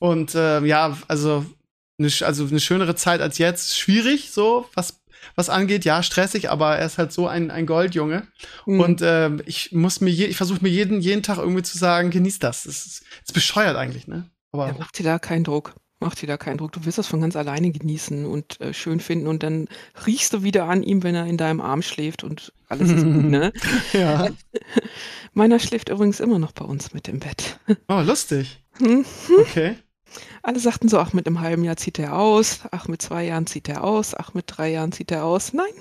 Und 0.00 0.32
ähm, 0.34 0.66
ja, 0.66 0.98
also 1.08 1.46
eine, 1.98 2.10
also 2.22 2.46
eine 2.46 2.60
schönere 2.60 2.94
Zeit 2.94 3.20
als 3.20 3.38
jetzt. 3.38 3.78
Schwierig, 3.78 4.30
so, 4.30 4.66
was, 4.74 5.00
was 5.34 5.48
angeht. 5.48 5.84
Ja, 5.84 6.02
stressig, 6.02 6.50
aber 6.50 6.76
er 6.76 6.86
ist 6.86 6.98
halt 6.98 7.12
so 7.12 7.26
ein, 7.26 7.50
ein 7.50 7.66
Goldjunge. 7.66 8.26
Mhm. 8.66 8.80
Und 8.80 9.00
ähm, 9.02 9.42
ich 9.46 9.72
muss 9.72 10.00
mir, 10.00 10.10
je, 10.10 10.26
ich 10.26 10.36
versuche 10.36 10.62
mir 10.62 10.70
jeden, 10.70 11.00
jeden 11.00 11.22
Tag 11.22 11.38
irgendwie 11.38 11.62
zu 11.62 11.78
sagen, 11.78 12.10
genieß 12.10 12.38
das. 12.38 12.64
Das 12.64 12.86
ist, 12.86 13.02
das 13.02 13.28
ist 13.28 13.32
bescheuert 13.32 13.76
eigentlich, 13.76 14.06
ne? 14.06 14.30
Aber 14.52 14.68
Ja, 14.68 14.76
mach 14.78 14.92
dir 14.92 15.04
da 15.04 15.18
keinen 15.18 15.44
Druck. 15.44 15.74
Mach 16.00 16.14
dir 16.14 16.26
da 16.26 16.36
keinen 16.36 16.58
Druck. 16.58 16.72
Du 16.72 16.84
wirst 16.84 16.98
das 16.98 17.06
von 17.06 17.20
ganz 17.20 17.34
alleine 17.34 17.70
genießen 17.70 18.26
und 18.26 18.60
äh, 18.60 18.74
schön 18.74 19.00
finden 19.00 19.26
und 19.26 19.42
dann 19.42 19.68
riechst 20.06 20.32
du 20.32 20.42
wieder 20.42 20.64
an 20.64 20.82
ihm, 20.82 21.02
wenn 21.02 21.14
er 21.14 21.26
in 21.26 21.38
deinem 21.38 21.60
Arm 21.60 21.82
schläft 21.82 22.24
und 22.24 22.52
alles 22.68 22.90
ist 22.90 23.04
gut, 23.04 23.24
ne? 23.24 23.52
ja. 23.92 24.28
Meiner 25.32 25.58
schläft 25.58 25.88
übrigens 25.88 26.20
immer 26.20 26.38
noch 26.38 26.52
bei 26.52 26.64
uns 26.64 26.92
mit 26.92 27.08
im 27.08 27.20
Bett. 27.20 27.58
Oh, 27.88 28.00
lustig. 28.00 28.62
Hm? 28.78 29.04
Okay. 29.40 29.76
Alle 30.42 30.58
sagten 30.58 30.88
so, 30.88 30.98
ach, 30.98 31.12
mit 31.12 31.26
einem 31.26 31.40
halben 31.40 31.64
Jahr 31.64 31.76
zieht 31.76 31.98
er 31.98 32.18
aus, 32.18 32.60
ach, 32.70 32.88
mit 32.88 33.02
zwei 33.02 33.24
Jahren 33.24 33.46
zieht 33.46 33.68
er 33.68 33.84
aus, 33.84 34.14
ach, 34.14 34.34
mit 34.34 34.44
drei 34.46 34.70
Jahren 34.70 34.92
zieht 34.92 35.10
er 35.10 35.24
aus. 35.24 35.52
Nein, 35.52 35.72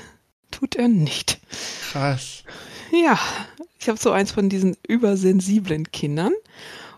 tut 0.51 0.75
er 0.75 0.87
nicht. 0.87 1.39
Krass. 1.91 2.43
Ja, 2.91 3.19
ich 3.79 3.89
habe 3.89 3.99
so 3.99 4.11
eins 4.11 4.31
von 4.31 4.49
diesen 4.49 4.77
übersensiblen 4.87 5.91
Kindern. 5.91 6.33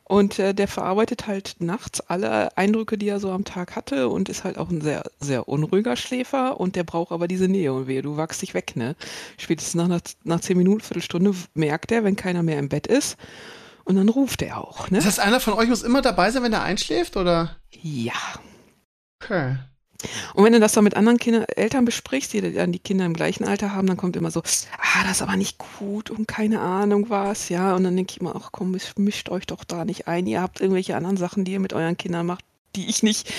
Und 0.07 0.37
äh, 0.37 0.53
der 0.53 0.67
verarbeitet 0.67 1.25
halt 1.25 1.55
nachts 1.57 1.99
alle 1.99 2.55
Eindrücke, 2.57 2.95
die 2.95 3.07
er 3.07 3.19
so 3.19 3.31
am 3.31 3.43
Tag 3.43 3.75
hatte 3.75 4.07
und 4.07 4.29
ist 4.29 4.43
halt 4.43 4.59
auch 4.59 4.69
ein 4.69 4.81
sehr, 4.81 5.01
sehr 5.19 5.49
unruhiger 5.49 5.95
Schläfer 5.95 6.59
und 6.59 6.75
der 6.75 6.83
braucht 6.83 7.11
aber 7.11 7.27
diese 7.27 7.47
Nähe 7.47 7.73
und 7.73 7.87
wehe, 7.87 8.03
du 8.03 8.15
wachst 8.15 8.43
dich 8.43 8.53
weg, 8.53 8.75
ne? 8.75 8.95
Spätestens 9.37 9.73
nach, 9.73 9.87
nach, 9.87 10.01
nach 10.23 10.41
zehn 10.41 10.59
Minuten, 10.59 10.81
Viertelstunde 10.81 11.33
merkt 11.55 11.91
er, 11.91 12.03
wenn 12.03 12.15
keiner 12.15 12.43
mehr 12.43 12.59
im 12.59 12.69
Bett 12.69 12.85
ist 12.85 13.17
und 13.85 13.95
dann 13.95 14.09
ruft 14.09 14.41
er 14.41 14.57
auch, 14.57 14.89
ne? 14.89 14.97
Das 14.97 15.05
heißt, 15.05 15.19
einer 15.19 15.39
von 15.39 15.53
euch 15.53 15.69
muss 15.69 15.83
immer 15.83 16.01
dabei 16.01 16.31
sein, 16.31 16.43
wenn 16.43 16.53
er 16.53 16.63
einschläft, 16.63 17.15
oder? 17.17 17.55
Ja. 17.81 18.13
Okay. 19.23 19.57
Und 20.33 20.43
wenn 20.43 20.53
du 20.53 20.59
das 20.59 20.73
dann 20.73 20.83
mit 20.83 20.95
anderen 20.95 21.17
Kinder, 21.17 21.45
Eltern 21.57 21.85
besprichst, 21.85 22.33
die 22.33 22.53
dann 22.53 22.71
die 22.71 22.79
Kinder 22.79 23.05
im 23.05 23.13
gleichen 23.13 23.45
Alter 23.45 23.73
haben, 23.73 23.87
dann 23.87 23.97
kommt 23.97 24.15
immer 24.15 24.31
so, 24.31 24.41
ah, 24.41 25.03
das 25.03 25.17
ist 25.17 25.21
aber 25.21 25.37
nicht 25.37 25.57
gut 25.57 26.09
und 26.09 26.27
keine 26.27 26.59
Ahnung 26.59 27.09
was, 27.09 27.49
ja. 27.49 27.75
Und 27.75 27.83
dann 27.83 27.95
denke 27.95 28.11
ich 28.11 28.21
immer, 28.21 28.35
ach 28.35 28.49
komm, 28.51 28.71
mischt, 28.71 28.99
mischt 28.99 29.29
euch 29.29 29.45
doch 29.45 29.63
da 29.63 29.85
nicht 29.85 30.07
ein. 30.07 30.27
Ihr 30.27 30.41
habt 30.41 30.59
irgendwelche 30.59 30.95
anderen 30.95 31.17
Sachen, 31.17 31.45
die 31.45 31.53
ihr 31.53 31.59
mit 31.59 31.73
euren 31.73 31.97
Kindern 31.97 32.25
macht, 32.25 32.43
die 32.75 32.87
ich 32.89 33.03
nicht 33.03 33.31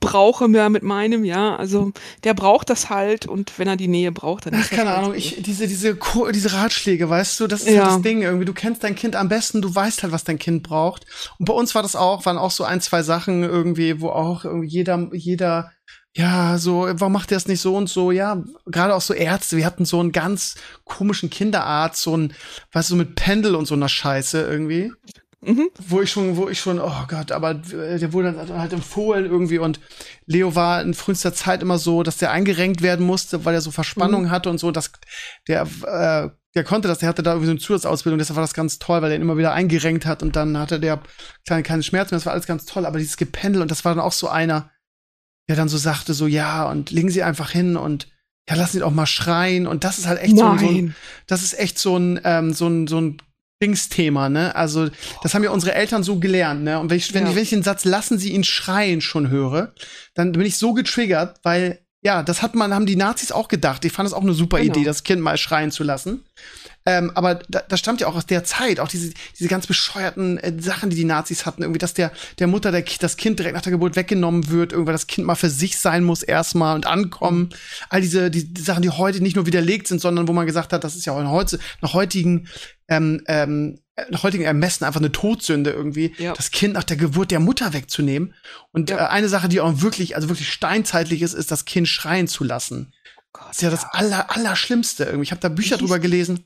brauche 0.00 0.48
mehr 0.48 0.68
mit 0.68 0.82
meinem, 0.82 1.24
ja. 1.24 1.56
Also 1.56 1.92
der 2.24 2.34
braucht 2.34 2.68
das 2.70 2.90
halt 2.90 3.26
und 3.26 3.58
wenn 3.58 3.68
er 3.68 3.76
die 3.76 3.88
Nähe 3.88 4.12
braucht, 4.12 4.46
dann 4.46 4.54
Ach, 4.54 4.60
ist 4.60 4.70
das 4.70 4.76
keine 4.78 4.90
halt 4.90 4.98
Ahnung, 4.98 5.14
ich, 5.14 5.42
diese, 5.42 5.66
diese, 5.66 5.96
diese 6.32 6.52
Ratschläge, 6.52 7.08
weißt 7.08 7.40
du, 7.40 7.46
das 7.46 7.62
ist 7.62 7.70
Ja. 7.74 7.84
halt 7.84 7.96
das 7.96 8.02
Ding 8.02 8.22
irgendwie. 8.22 8.44
Du 8.44 8.52
kennst 8.54 8.84
dein 8.84 8.94
Kind 8.94 9.16
am 9.16 9.28
besten, 9.28 9.62
du 9.62 9.74
weißt 9.74 10.02
halt, 10.02 10.12
was 10.12 10.24
dein 10.24 10.38
Kind 10.38 10.62
braucht. 10.62 11.06
Und 11.38 11.46
bei 11.46 11.54
uns 11.54 11.74
war 11.74 11.82
das 11.82 11.96
auch, 11.96 12.26
waren 12.26 12.38
auch 12.38 12.50
so 12.50 12.64
ein, 12.64 12.80
zwei 12.80 13.02
Sachen 13.02 13.42
irgendwie, 13.42 14.00
wo 14.00 14.10
auch 14.10 14.44
irgendwie 14.44 14.68
jeder, 14.68 15.08
jeder, 15.12 15.70
ja, 16.16 16.58
so, 16.58 16.86
warum 16.92 17.12
macht 17.12 17.30
der 17.30 17.38
es 17.38 17.48
nicht 17.48 17.60
so 17.60 17.74
und 17.76 17.88
so? 17.88 18.12
Ja, 18.12 18.42
gerade 18.66 18.94
auch 18.94 19.00
so 19.00 19.14
Ärzte. 19.14 19.56
Wir 19.56 19.66
hatten 19.66 19.84
so 19.84 19.98
einen 19.98 20.12
ganz 20.12 20.54
komischen 20.84 21.28
Kinderarzt, 21.28 22.00
so 22.02 22.16
ein, 22.16 22.34
weißt 22.72 22.90
du, 22.90 22.92
so 22.92 22.96
mit 22.96 23.16
Pendel 23.16 23.56
und 23.56 23.66
so 23.66 23.74
einer 23.74 23.88
Scheiße 23.88 24.40
irgendwie 24.42 24.92
Mhm. 25.46 25.68
wo 25.88 26.00
ich 26.02 26.10
schon, 26.10 26.36
wo 26.36 26.48
ich 26.48 26.58
schon, 26.60 26.78
oh 26.80 27.04
Gott, 27.08 27.32
aber 27.32 27.50
äh, 27.72 27.98
der 27.98 28.12
wurde 28.12 28.32
dann 28.32 28.58
halt 28.58 28.72
empfohlen 28.72 29.24
irgendwie 29.26 29.58
und 29.58 29.80
Leo 30.26 30.54
war 30.54 30.82
in 30.82 30.94
frühester 30.94 31.34
Zeit 31.34 31.62
immer 31.62 31.78
so, 31.78 32.02
dass 32.02 32.16
der 32.16 32.30
eingerenkt 32.30 32.82
werden 32.82 33.04
musste, 33.06 33.44
weil 33.44 33.54
er 33.54 33.60
so 33.60 33.70
Verspannungen 33.70 34.30
hatte 34.30 34.50
und 34.50 34.58
so, 34.58 34.70
dass 34.70 34.90
der, 35.48 35.62
äh, 35.62 36.30
der 36.54 36.64
konnte 36.64 36.88
das, 36.88 36.98
der 36.98 37.08
hatte 37.08 37.22
da 37.22 37.32
irgendwie 37.32 37.46
so 37.46 37.52
eine 37.52 37.60
Zusatzausbildung, 37.60 38.18
deshalb 38.18 38.36
war 38.36 38.44
das 38.44 38.54
ganz 38.54 38.78
toll, 38.78 39.02
weil 39.02 39.10
er 39.10 39.16
ihn 39.16 39.22
immer 39.22 39.36
wieder 39.36 39.52
eingerenkt 39.52 40.06
hat 40.06 40.22
und 40.22 40.36
dann 40.36 40.56
hatte 40.58 40.80
der 40.80 41.00
kleine, 41.46 41.62
keine 41.62 41.82
Schmerzen 41.82 42.14
mehr, 42.14 42.18
das 42.20 42.26
war 42.26 42.32
alles 42.32 42.46
ganz 42.46 42.64
toll, 42.64 42.86
aber 42.86 42.98
dieses 42.98 43.16
Gependel 43.16 43.60
und 43.62 43.70
das 43.70 43.84
war 43.84 43.94
dann 43.94 44.04
auch 44.04 44.12
so 44.12 44.28
einer, 44.28 44.70
der 45.48 45.56
dann 45.56 45.68
so 45.68 45.76
sagte, 45.76 46.14
so 46.14 46.26
ja, 46.26 46.68
und 46.70 46.90
legen 46.90 47.10
Sie 47.10 47.22
einfach 47.22 47.50
hin 47.50 47.76
und 47.76 48.08
ja, 48.48 48.56
lassen 48.56 48.72
Sie 48.74 48.78
doch 48.80 48.90
mal 48.90 49.06
schreien 49.06 49.66
und 49.66 49.84
das 49.84 49.98
ist 49.98 50.06
halt 50.06 50.20
echt 50.20 50.36
so, 50.38 50.44
ein- 50.46 50.58
so 50.58 50.66
ein, 50.68 50.74
Nein. 50.74 50.94
das 51.26 51.42
ist 51.42 51.58
echt 51.58 51.78
so 51.78 51.96
ein, 51.96 52.20
ähm, 52.24 52.52
so 52.52 52.66
ein, 52.66 52.86
so 52.86 53.00
ein 53.00 53.18
Dingsthema, 53.64 54.28
ne? 54.28 54.54
Also, 54.54 54.88
das 55.22 55.34
haben 55.34 55.42
ja 55.42 55.50
unsere 55.50 55.74
Eltern 55.74 56.02
so 56.02 56.18
gelernt, 56.18 56.62
ne? 56.62 56.78
Und 56.78 56.90
wenn 56.90 56.98
ich, 56.98 57.14
wenn, 57.14 57.24
Ja. 57.24 57.30
ich, 57.30 57.36
wenn 57.36 57.42
ich 57.42 57.50
den 57.50 57.62
Satz 57.62 57.84
lassen 57.84 58.18
Sie 58.18 58.32
ihn 58.32 58.44
schreien 58.44 59.00
schon 59.00 59.30
höre, 59.30 59.72
dann 60.14 60.32
bin 60.32 60.42
ich 60.42 60.58
so 60.58 60.74
getriggert, 60.74 61.40
weil, 61.42 61.78
ja, 62.02 62.22
das 62.22 62.42
hat 62.42 62.54
man, 62.54 62.74
haben 62.74 62.84
die 62.86 62.96
Nazis 62.96 63.32
auch 63.32 63.48
gedacht. 63.48 63.84
Ich 63.86 63.92
fand 63.92 64.06
es 64.06 64.12
auch 64.12 64.20
eine 64.22 64.34
super 64.34 64.58
Genau. 64.60 64.74
Idee, 64.74 64.84
das 64.84 65.02
Kind 65.04 65.22
mal 65.22 65.38
schreien 65.38 65.70
zu 65.70 65.82
lassen. 65.82 66.22
Ähm, 66.86 67.10
aber 67.14 67.36
da, 67.48 67.62
das 67.66 67.80
stammt 67.80 68.02
ja 68.02 68.08
auch 68.08 68.14
aus 68.14 68.26
der 68.26 68.44
Zeit, 68.44 68.78
auch 68.78 68.88
diese, 68.88 69.14
diese 69.38 69.48
ganz 69.48 69.66
bescheuerten 69.66 70.36
äh, 70.36 70.52
Sachen, 70.60 70.90
die 70.90 70.96
die 70.96 71.06
Nazis 71.06 71.46
hatten, 71.46 71.62
irgendwie, 71.62 71.78
dass 71.78 71.94
der, 71.94 72.12
der 72.38 72.46
Mutter 72.46 72.72
der, 72.72 72.84
das 73.00 73.16
Kind 73.16 73.38
direkt 73.38 73.54
nach 73.54 73.62
der 73.62 73.72
Geburt 73.72 73.96
weggenommen 73.96 74.50
wird, 74.50 74.72
irgendwann 74.72 74.92
das 74.92 75.06
Kind 75.06 75.26
mal 75.26 75.34
für 75.34 75.48
sich 75.48 75.78
sein 75.78 76.04
muss 76.04 76.22
erstmal 76.22 76.74
und 76.74 76.84
ankommen. 76.86 77.48
All 77.88 78.02
diese 78.02 78.30
die, 78.30 78.52
die 78.52 78.60
Sachen, 78.60 78.82
die 78.82 78.90
heute 78.90 79.22
nicht 79.22 79.34
nur 79.34 79.46
widerlegt 79.46 79.86
sind, 79.88 80.02
sondern 80.02 80.28
wo 80.28 80.34
man 80.34 80.44
gesagt 80.44 80.74
hat, 80.74 80.84
das 80.84 80.94
ist 80.94 81.06
ja 81.06 81.14
auch 81.14 81.20
in 81.20 81.30
heute, 81.30 81.58
nach 81.80 81.94
heutigen, 81.94 82.48
ähm, 82.88 83.22
ähm, 83.26 83.80
nach 84.10 84.24
heutigen 84.24 84.44
Ermessen 84.44 84.84
einfach 84.84 85.00
eine 85.00 85.12
Todsünde 85.12 85.70
irgendwie, 85.70 86.12
Ja. 86.18 86.32
das 86.32 86.50
Kind 86.50 86.74
nach 86.74 86.82
der 86.84 86.96
Geburt 86.96 87.30
der 87.30 87.40
Mutter 87.40 87.72
wegzunehmen. 87.72 88.34
Und 88.72 88.90
Ja. 88.90 88.96
äh, 89.06 89.08
eine 89.08 89.28
Sache, 89.28 89.48
die 89.48 89.60
auch 89.60 89.80
wirklich, 89.82 90.16
also 90.16 90.28
wirklich 90.28 90.52
steinzeitlich 90.52 91.22
ist, 91.22 91.32
ist 91.34 91.50
das 91.50 91.64
Kind 91.64 91.86
schreien 91.88 92.26
zu 92.28 92.42
lassen. 92.44 92.92
Gott, 93.32 93.48
Das 93.48 93.56
ist 93.56 93.62
ja 93.62 93.70
das 93.70 93.84
aller, 93.84 94.30
Allerschlimmste 94.36 95.04
irgendwie. 95.04 95.24
Ich 95.24 95.30
habe 95.30 95.40
da 95.40 95.48
Bücher 95.48 95.76
drüber 95.76 95.98
gelesen. 95.98 96.44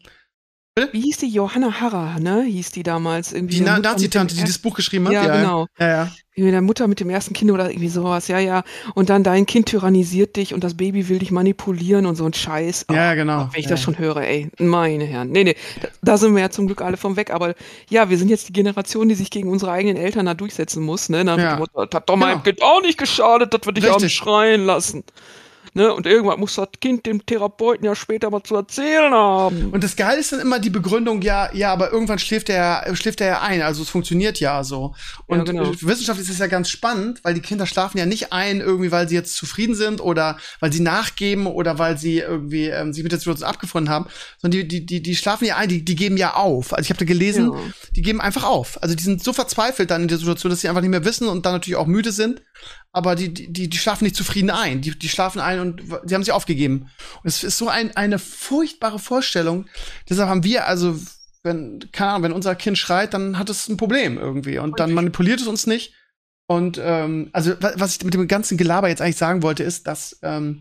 Wie 0.92 1.01
hieß 1.01 1.16
die 1.18 1.29
Johanna 1.29 1.81
Harrer, 1.81 2.20
ne? 2.20 2.42
Hieß 2.44 2.70
die 2.70 2.85
damals 2.85 3.33
irgendwie. 3.33 3.57
Die 3.57 3.61
Nazi-Tante, 3.62 4.35
die 4.37 4.42
er- 4.42 4.46
das 4.46 4.59
Buch 4.59 4.74
geschrieben 4.77 5.07
hat. 5.07 5.12
Ja, 5.14 5.37
genau. 5.37 5.66
Ja, 5.79 5.88
ja. 5.88 6.12
Mit 6.44 6.53
der 6.53 6.62
Mutter 6.62 6.87
mit 6.88 7.01
dem 7.01 7.11
ersten 7.11 7.35
Kind 7.35 7.51
oder 7.51 7.70
irgendwie 7.70 7.88
sowas, 7.88 8.29
ja, 8.29 8.38
ja. 8.38 8.62
Und 8.94 9.11
dann 9.11 9.22
dein 9.22 9.46
Kind 9.46 9.66
tyrannisiert 9.66 10.37
dich 10.37 10.55
und 10.55 10.64
das 10.64 10.77
Baby 10.77 11.09
will 11.09 11.18
dich 11.18 11.31
manipulieren 11.31 12.07
und 12.07 12.16
so 12.16 12.24
ein 12.24 12.33
Scheiß. 12.33 12.87
Ja, 12.90 12.96
ja, 12.96 13.12
Oh, 13.12 13.16
genau. 13.16 13.48
Wenn 13.53 13.61
ich 13.61 13.64
Ja, 13.66 13.70
das 13.70 13.83
schon 13.83 13.98
höre, 13.98 14.18
ey, 14.18 14.48
meine 14.59 15.05
Herren. 15.05 15.31
Nee, 15.31 15.44
nee, 15.44 15.57
da, 15.81 15.88
da 16.03 16.16
sind 16.18 16.35
wir 16.35 16.42
ja 16.42 16.51
zum 16.51 16.66
Glück 16.66 16.81
alle 16.83 16.96
vom 16.96 17.16
weg. 17.16 17.31
Aber 17.33 17.55
ja, 17.90 18.11
wir 18.11 18.18
sind 18.18 18.29
jetzt 18.29 18.48
die 18.48 18.53
Generation, 18.53 19.09
die 19.09 19.14
sich 19.14 19.31
gegen 19.31 19.48
unsere 19.51 19.72
eigenen 19.72 19.96
Eltern 19.96 20.27
da 20.27 20.35
durchsetzen 20.35 20.83
muss, 20.83 21.09
ne? 21.09 21.24
Nach 21.24 21.38
Ja. 21.38 21.57
Motto, 21.57 21.85
das 21.85 21.96
hat 21.96 22.09
doch 22.09 22.16
meinem 22.16 22.42
Genau. 22.42 22.42
Kind 22.42 22.62
auch 22.62 22.83
nicht 22.83 22.98
geschadet, 22.98 23.53
dass 23.55 23.61
wir 23.64 23.72
dich 23.72 23.85
Richtig. 23.85 24.14
schreien 24.14 24.64
lassen. 24.64 25.05
Ne? 25.75 25.93
Und 25.93 26.07
irgendwann 26.07 26.41
muss 26.41 26.55
das 26.55 26.69
Kind 26.81 27.07
dem 27.07 27.25
Therapeuten 27.25 27.85
ja 27.85 27.95
später 27.95 28.31
mal 28.31 28.43
zu 28.43 28.57
erzählen 28.57 29.13
haben. 29.13 29.71
Und 29.71 29.85
das 29.85 29.97
Geile 29.97 30.21
ist 30.21 30.33
dann 30.33 30.41
immer 30.41 30.59
die 30.59 30.71
Begründung, 30.71 31.23
ja, 31.23 31.53
ja, 31.55 31.73
aber 31.73 31.93
irgendwann 31.93 32.19
schläft 32.19 32.49
er, 32.49 32.85
schläft 32.97 33.21
er 33.21 33.27
ja 33.27 33.41
ein, 33.43 33.62
also 33.62 33.83
es 33.83 33.89
funktioniert 33.89 34.41
ja 34.41 34.64
so. 34.64 34.95
Und 35.27 35.39
Ja, 35.39 35.45
genau. 35.45 35.71
wissenschaftlich 35.81 36.27
ist 36.29 36.35
es 36.35 36.39
ja 36.39 36.47
ganz 36.47 36.69
spannend, 36.71 37.21
weil 37.23 37.35
die 37.35 37.41
Kinder 37.41 37.66
schlafen 37.66 37.99
ja 37.99 38.07
nicht 38.07 38.33
ein, 38.33 38.61
irgendwie, 38.61 38.91
weil 38.93 39.09
sie 39.09 39.14
jetzt 39.14 39.35
zufrieden 39.37 39.75
sind 39.75 40.01
oder 40.01 40.39
weil 40.61 40.73
sie 40.73 40.81
nachgeben 40.81 41.47
oder 41.47 41.79
weil 41.79 41.99
sie 41.99 42.19
irgendwie 42.19 42.66
ähm, 42.66 42.93
sich 42.93 43.03
mit 43.03 43.12
der 43.12 43.19
Situation 43.19 43.49
abgefunden 43.49 43.93
haben, 43.93 44.07
sondern 44.41 44.61
die, 44.61 44.69
die, 44.69 44.87
die, 44.87 45.03
die 45.03 45.16
schlafen 45.16 45.45
ja 45.45 45.57
ein, 45.57 45.69
die, 45.69 45.85
die 45.85 45.97
geben 45.97 46.16
ja 46.16 46.35
auf. 46.35 46.73
Also 46.73 46.83
ich 46.83 46.91
habe 46.91 46.99
da 46.99 47.05
gelesen, 47.05 47.53
Ja. 47.53 47.59
die 47.97 48.03
geben 48.03 48.21
einfach 48.21 48.45
auf. 48.45 48.83
Also 48.83 48.95
die 48.95 49.03
sind 49.03 49.23
so 49.23 49.33
verzweifelt 49.33 49.91
dann 49.91 50.03
in 50.03 50.09
der 50.09 50.19
Situation, 50.19 50.51
dass 50.51 50.61
sie 50.61 50.69
einfach 50.69 50.81
nicht 50.83 50.91
mehr 50.91 51.05
wissen 51.05 51.29
und 51.29 51.45
dann 51.47 51.53
natürlich 51.55 51.77
auch 51.77 51.87
müde 51.87 52.12
sind. 52.12 52.43
Aber 52.93 53.14
die, 53.14 53.32
die, 53.32 53.68
die, 53.68 53.78
schlafen 53.78 54.05
nicht 54.05 54.16
zufrieden 54.16 54.51
ein. 54.51 54.80
Die, 54.80 54.99
die 54.99 55.09
schlafen 55.09 55.41
ein 55.41 55.61
und 55.61 55.82
sie 56.05 56.14
haben 56.14 56.24
sich 56.24 56.32
aufgegeben. 56.32 56.91
Und 57.22 57.28
es 57.28 57.45
ist 57.45 57.59
so 57.59 57.68
ein, 57.68 57.95
eine 57.97 58.18
furchtbare 58.18 58.99
Vorstellung. 58.99 59.66
Deshalb 60.09 60.28
haben 60.28 60.43
wir, 60.43 60.66
also, 60.66 60.99
wenn, 61.43 61.89
keine 61.93 62.11
Ahnung, 62.12 62.22
wenn 62.24 62.32
unser 62.32 62.55
Kind 62.55 62.78
schreit, 62.78 63.12
dann 63.14 63.39
hat 63.39 63.51
es 63.51 63.68
ein 63.68 63.76
Problem 63.76 64.16
irgendwie. 64.18 64.59
Und 64.59 64.80
dann 64.80 64.93
manipuliert 64.93 65.41
es 65.41 65.47
uns 65.47 65.66
nicht. 65.66 65.95
Und 66.51 66.80
ähm, 66.82 67.28
also, 67.32 67.53
wa- 67.61 67.74
was 67.76 67.97
ich 67.97 68.05
mit 68.05 68.14
dem 68.14 68.26
ganzen 68.26 68.57
Gelaber 68.57 68.89
jetzt 68.89 69.03
eigentlich 69.03 69.16
sagen 69.16 69.43
wollte, 69.43 69.62
ist, 69.64 69.86
dass 69.86 70.18
ähm, 70.22 70.61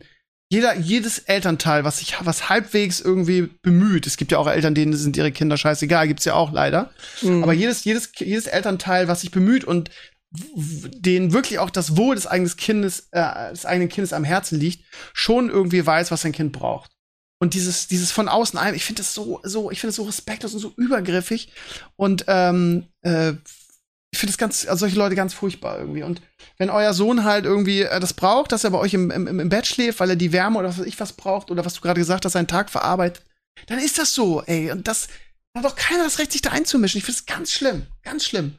jeder, 0.49 0.75
jedes 0.75 1.19
Elternteil, 1.19 1.86
was 1.86 1.99
sich 1.99 2.15
was 2.21 2.49
halbwegs 2.49 2.99
irgendwie 2.99 3.49
bemüht, 3.61 4.05
es 4.05 4.17
gibt 4.17 4.34
ja 4.34 4.38
auch 4.38 4.47
Eltern, 4.47 4.75
denen 4.75 4.93
sind 4.93 5.15
ihre 5.15 5.32
Kinder 5.32 5.57
scheißegal, 5.57 6.07
gibt's 6.09 6.25
ja 6.25 6.34
auch 6.34 6.51
leider. 6.51 6.91
Mhm. 7.21 7.41
Aber 7.41 7.53
jedes, 7.53 7.86
jedes, 7.86 8.11
jedes 8.17 8.47
Elternteil, 8.47 9.07
was 9.07 9.21
sich 9.21 9.32
bemüht 9.32 9.63
und 9.63 9.89
denen 10.32 11.32
wirklich 11.34 11.59
auch 11.59 11.69
das 11.69 11.95
Wohl 11.97 12.15
des 12.15 12.28
eigenen 12.28 12.55
Kindes, 12.57 13.07
äh, 13.11 13.49
des 13.51 13.65
eigenen 13.65 13.89
Kindes 13.89 14.13
am 14.13 14.23
Herzen 14.23 14.59
liegt, 14.59 14.84
schon 15.13 15.49
irgendwie 15.49 15.86
weiß, 15.86 16.11
was 16.11 16.21
sein 16.21 16.32
Kind 16.34 16.51
braucht. 16.51 16.91
Und 17.39 17.53
dieses, 17.53 17.88
dieses 17.88 18.11
von 18.11 18.28
außen, 18.30 18.57
ein- 18.59 18.73
ich 18.75 18.84
finde 18.84 19.01
das 19.03 19.13
so, 19.13 19.39
so, 19.43 19.71
ich 19.71 19.80
finde 19.80 19.89
das 19.89 19.97
so 19.97 20.03
respektlos 20.03 20.53
und 20.53 20.59
so 20.59 20.73
übergriffig. 20.75 21.51
Und 21.95 22.25
ähm, 22.28 22.88
äh, 23.03 23.34
ich 24.11 24.19
finde 24.19 24.32
das 24.32 24.38
ganz, 24.38 24.65
also 24.67 24.80
solche 24.82 24.97
Leute 24.97 25.15
ganz 25.15 25.34
furchtbar 25.34 25.78
irgendwie. 25.80 26.03
Und 26.03 26.21
wenn 26.57 26.69
euer 26.69 26.93
Sohn 26.93 27.23
halt 27.23 27.45
irgendwie 27.45 27.82
äh, 27.82 27.99
das 27.99 28.13
braucht, 28.13 28.51
dass 28.51 28.63
er 28.63 28.71
bei 28.71 28.80
euch 28.80 28.93
im, 28.93 29.11
im, 29.11 29.39
im 29.39 29.49
Bett 29.49 29.67
schläft, 29.67 29.99
weil 29.99 30.09
er 30.09 30.15
die 30.15 30.32
Wärme 30.32 30.57
oder 30.59 30.69
was 30.69 30.80
weiß 30.80 30.88
ich 30.88 30.99
was 30.99 31.13
braucht, 31.13 31.51
oder 31.51 31.63
was 31.63 31.75
du 31.75 31.82
gerade 31.82 31.99
gesagt 31.99 32.25
hast, 32.25 32.34
seinen 32.34 32.47
Tag 32.47 32.69
verarbeitet, 32.69 33.23
dann 33.67 33.80
ist 33.80 33.97
das 33.99 34.13
so, 34.13 34.41
ey. 34.43 34.71
Und 34.71 34.88
das 34.88 35.07
da 35.53 35.61
hat 35.61 35.71
doch 35.71 35.75
keiner 35.75 36.03
das 36.03 36.19
Recht, 36.19 36.32
sich 36.32 36.41
da 36.41 36.49
einzumischen. 36.51 36.97
Ich 36.97 37.05
finde 37.05 37.19
es 37.19 37.25
ganz 37.25 37.51
schlimm, 37.51 37.86
ganz 38.03 38.25
schlimm. 38.25 38.57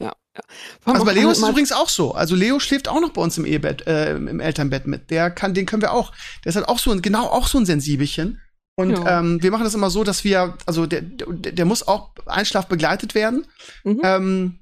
Vor 0.00 0.10
allem 0.10 0.23
Also 0.84 1.04
bei 1.04 1.12
Leo 1.12 1.30
ist 1.30 1.38
es 1.42 1.48
übrigens 1.48 1.72
auch 1.72 1.88
so. 1.88 2.12
Also 2.14 2.34
Leo 2.34 2.58
schläft 2.58 2.88
auch 2.88 3.00
noch 3.00 3.10
bei 3.10 3.22
uns 3.22 3.38
im 3.38 3.44
Ehebett, 3.46 3.86
äh, 3.86 4.16
im 4.16 4.40
Elternbett 4.40 4.86
mit. 4.86 5.10
Der 5.10 5.30
kann, 5.30 5.54
den 5.54 5.66
können 5.66 5.82
wir 5.82 5.92
auch. 5.92 6.12
Der 6.44 6.50
ist 6.50 6.56
halt 6.56 6.68
auch 6.68 6.78
so 6.78 6.90
ein, 6.90 7.02
genau 7.02 7.26
auch 7.28 7.46
so 7.46 7.58
ein 7.58 7.66
Sensibelchen. 7.66 8.40
Und 8.76 8.90
Ja. 8.90 9.20
ähm, 9.20 9.40
wir 9.42 9.52
machen 9.52 9.62
das 9.64 9.74
immer 9.74 9.90
so, 9.90 10.02
dass 10.02 10.24
wir, 10.24 10.58
also 10.66 10.86
der, 10.86 11.02
der, 11.02 11.52
der 11.52 11.64
muss 11.64 11.86
auch 11.86 12.10
Einschlaf 12.26 12.66
begleitet 12.66 13.14
werden. 13.14 13.46
Mhm. 13.84 14.00
Ähm, 14.02 14.58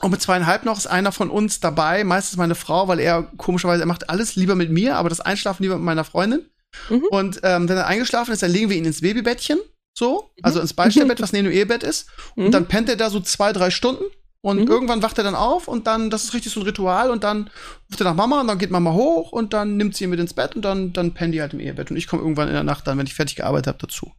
und 0.00 0.10
mit 0.10 0.20
zweieinhalb 0.22 0.64
noch 0.64 0.78
ist 0.78 0.86
einer 0.86 1.12
von 1.12 1.30
uns 1.30 1.60
dabei, 1.60 2.02
meistens 2.04 2.36
meine 2.38 2.54
Frau, 2.56 2.88
weil 2.88 2.98
er 3.00 3.24
komischerweise, 3.36 3.82
er 3.84 3.86
macht 3.86 4.08
alles 4.10 4.34
lieber 4.36 4.54
mit 4.56 4.70
mir, 4.70 4.96
aber 4.96 5.08
das 5.08 5.20
Einschlafen 5.20 5.62
lieber 5.62 5.76
mit 5.76 5.84
meiner 5.84 6.04
Freundin. 6.04 6.46
Mhm. 6.88 7.04
Und 7.10 7.40
ähm, 7.44 7.68
wenn 7.68 7.76
er 7.76 7.86
eingeschlafen 7.86 8.32
ist, 8.32 8.42
dann 8.42 8.50
legen 8.52 8.70
wir 8.70 8.76
ihn 8.76 8.84
ins 8.84 9.00
Babybettchen, 9.00 9.58
so, 9.96 10.30
also 10.42 10.60
ins 10.60 10.72
Beistellbett, 10.74 11.20
was 11.22 11.32
neben 11.32 11.44
dem 11.48 11.52
Ehebett 11.56 11.82
ist. 11.84 12.08
Und 12.36 12.46
Mhm. 12.46 12.50
dann 12.52 12.66
pennt 12.66 12.88
er 12.88 12.96
da 12.96 13.10
so 13.10 13.20
zwei, 13.20 13.52
drei 13.52 13.70
Stunden. 13.70 14.04
Und 14.42 14.60
Mhm. 14.62 14.68
irgendwann 14.68 15.02
wacht 15.02 15.18
er 15.18 15.24
dann 15.24 15.34
auf 15.34 15.68
und 15.68 15.86
dann, 15.86 16.08
das 16.08 16.24
ist 16.24 16.32
richtig 16.34 16.52
so 16.52 16.60
ein 16.60 16.66
Ritual 16.66 17.10
und 17.10 17.24
dann 17.24 17.50
ruft 17.90 18.00
er 18.00 18.04
nach 18.04 18.14
Mama 18.14 18.40
und 18.40 18.46
dann 18.46 18.58
geht 18.58 18.70
Mama 18.70 18.92
hoch 18.92 19.32
und 19.32 19.52
dann 19.52 19.76
nimmt 19.76 19.94
sie 19.94 20.04
ihn 20.04 20.10
mit 20.10 20.18
ins 20.20 20.32
Bett 20.32 20.56
und 20.56 20.62
dann, 20.62 20.92
dann 20.94 21.12
pennen 21.12 21.32
die 21.32 21.42
halt 21.42 21.52
im 21.52 21.60
Ehebett. 21.60 21.90
Und 21.90 21.96
ich 21.98 22.06
komme 22.06 22.22
irgendwann 22.22 22.48
in 22.48 22.54
der 22.54 22.62
Nacht 22.62 22.86
dann, 22.86 22.96
wenn 22.96 23.06
ich 23.06 23.14
fertig 23.14 23.36
gearbeitet 23.36 23.66
habe, 23.66 23.78
dazu. 23.78 24.12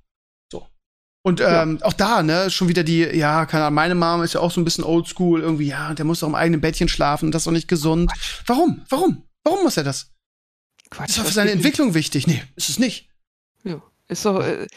So. 0.51 0.67
Und 1.23 1.39
Ja. 1.39 1.63
ähm, 1.63 1.79
auch 1.81 1.93
da, 1.93 2.21
ne, 2.21 2.51
schon 2.51 2.67
wieder 2.67 2.83
die, 2.83 2.99
ja, 3.01 3.47
keine 3.47 3.65
Ahnung, 3.65 3.75
meine 3.75 3.95
Mama 3.95 4.23
ist 4.23 4.33
ja 4.33 4.41
auch 4.41 4.51
so 4.51 4.61
ein 4.61 4.65
bisschen 4.65 4.83
oldschool, 4.83 5.41
irgendwie, 5.41 5.67
ja, 5.67 5.93
der 5.95 6.05
muss 6.05 6.19
doch 6.19 6.27
im 6.27 6.35
eigenen 6.35 6.61
Bettchen 6.61 6.87
schlafen, 6.87 7.31
das 7.31 7.41
ist 7.41 7.47
doch 7.47 7.51
nicht 7.51 7.67
gesund. 7.67 8.11
Warum? 8.45 8.81
Warum? 8.89 9.23
Warum 9.43 9.63
muss 9.63 9.77
er 9.77 9.83
das? 9.83 10.11
Quatsch, 10.91 11.07
Das 11.09 11.09
ist 11.11 11.17
doch 11.19 11.25
für 11.25 11.33
seine. 11.33 11.51
Entwicklung 11.51 11.93
wichtig. 11.95 12.27
Nee, 12.27 12.43
ist 12.55 12.69
es 12.69 12.77
nicht. 12.77 13.09
Ja. 13.63 13.81
Ist 14.07 14.25
doch, 14.25 14.39
äh, 14.43 14.67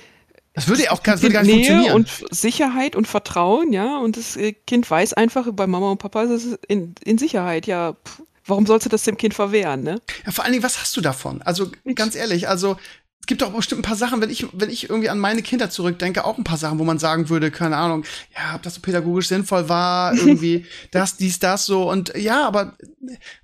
Das 0.54 0.68
würde 0.68 0.84
ja 0.84 0.92
auch 0.92 1.00
das 1.00 1.20
würde 1.22 1.34
gar 1.34 1.42
nicht 1.42 1.54
Nähe 1.54 1.66
funktionieren. 1.66 1.94
und 1.96 2.34
Sicherheit 2.34 2.96
und 2.96 3.08
Vertrauen, 3.08 3.72
ja. 3.72 3.98
Und 3.98 4.16
das 4.16 4.36
äh, 4.36 4.52
Kind 4.52 4.88
weiß 4.88 5.12
einfach, 5.14 5.48
bei 5.52 5.66
Mama 5.66 5.90
und 5.90 5.98
Papa 5.98 6.22
ist 6.22 6.30
es 6.30 6.58
in, 6.68 6.94
in 7.04 7.18
Sicherheit, 7.18 7.66
ja. 7.66 7.94
Pff, 8.06 8.22
warum 8.46 8.66
sollst 8.66 8.86
du 8.86 8.90
das 8.90 9.02
dem 9.02 9.16
Kind 9.16 9.34
verwehren, 9.34 9.82
ne? 9.82 10.00
Ja, 10.24 10.32
vor 10.32 10.44
allen 10.44 10.52
Dingen, 10.52 10.64
was 10.64 10.80
hast 10.80 10.96
du 10.96 11.00
davon? 11.00 11.42
Also 11.42 11.70
ganz 11.94 12.14
ehrlich, 12.14 12.48
also 12.48 12.76
es 13.24 13.26
gibt 13.26 13.40
doch 13.40 13.54
bestimmt 13.54 13.78
ein 13.78 13.88
paar 13.88 13.96
Sachen, 13.96 14.20
wenn 14.20 14.28
ich, 14.28 14.46
wenn 14.52 14.68
ich 14.68 14.90
irgendwie 14.90 15.08
an 15.08 15.18
meine 15.18 15.40
Kinder 15.40 15.70
zurückdenke, 15.70 16.26
auch 16.26 16.36
ein 16.36 16.44
paar 16.44 16.58
Sachen, 16.58 16.78
wo 16.78 16.84
man 16.84 16.98
sagen 16.98 17.30
würde, 17.30 17.50
keine 17.50 17.78
Ahnung, 17.78 18.04
ja, 18.36 18.54
ob 18.54 18.62
das 18.62 18.74
so 18.74 18.82
pädagogisch 18.82 19.28
sinnvoll 19.28 19.70
war, 19.70 20.12
irgendwie 20.14 20.66
das, 20.90 21.16
dies, 21.16 21.38
das 21.38 21.64
so. 21.64 21.90
Und 21.90 22.12
ja, 22.16 22.46
aber 22.46 22.76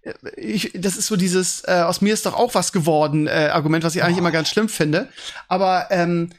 äh, 0.02 0.12
ich, 0.36 0.72
das 0.74 0.98
ist 0.98 1.06
so 1.06 1.16
dieses, 1.16 1.62
äh, 1.66 1.82
aus 1.86 2.02
mir 2.02 2.12
ist 2.12 2.26
doch 2.26 2.34
auch 2.34 2.54
was 2.54 2.72
geworden, 2.72 3.26
äh, 3.26 3.48
Argument, 3.52 3.82
was 3.82 3.96
ich 3.96 4.04
eigentlich 4.04 4.18
immer 4.18 4.30
ganz 4.30 4.50
schlimm 4.50 4.68
finde. 4.68 5.08
Aber 5.48 5.86
ähm, 5.90 6.30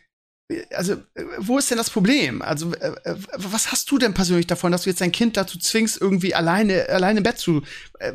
also, 0.73 0.93
äh, 0.93 1.23
wo 1.37 1.57
ist 1.57 1.69
denn 1.69 1.77
das 1.77 1.89
Problem? 1.89 2.41
Also, 2.41 2.73
äh, 2.73 2.93
was 3.35 3.71
hast 3.71 3.89
du 3.91 3.97
denn 3.97 4.13
persönlich 4.13 4.47
davon, 4.47 4.71
dass 4.71 4.83
du 4.83 4.89
jetzt 4.89 5.01
dein 5.01 5.11
Kind 5.11 5.37
dazu 5.37 5.57
zwingst, 5.59 5.99
irgendwie 5.99 6.33
alleine, 6.35 6.87
alleine 6.89 7.19
im 7.19 7.23
Bett 7.23 7.37
zu. 7.37 7.61
Äh, 7.99 8.13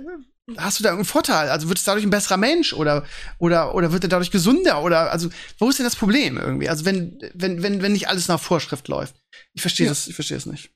hast 0.56 0.78
du 0.78 0.82
da 0.84 0.90
irgendeinen 0.90 1.04
Vorteil? 1.12 1.48
Also, 1.50 1.68
wird 1.68 1.78
es 1.78 1.84
dadurch 1.84 2.04
ein 2.04 2.10
besserer 2.10 2.36
Mensch 2.36 2.72
oder, 2.72 3.04
oder, 3.38 3.74
oder 3.74 3.92
wird 3.92 4.04
er 4.04 4.08
dadurch 4.08 4.30
gesünder? 4.30 4.82
Oder, 4.82 5.10
also, 5.12 5.28
wo 5.58 5.68
ist 5.68 5.78
denn 5.78 5.86
das 5.86 5.96
Problem 5.96 6.38
irgendwie? 6.38 6.68
Also, 6.68 6.84
wenn, 6.84 7.18
wenn, 7.34 7.62
wenn, 7.62 7.82
wenn 7.82 7.92
nicht 7.92 8.08
alles 8.08 8.28
nach 8.28 8.40
Vorschrift 8.40 8.88
läuft. 8.88 9.16
Ich 9.54 9.60
verstehe 9.62 9.86
Ja. 9.86 9.90
das, 9.90 10.06
ich 10.08 10.14
verstehe 10.14 10.36
es 10.36 10.46
nicht. 10.46 10.70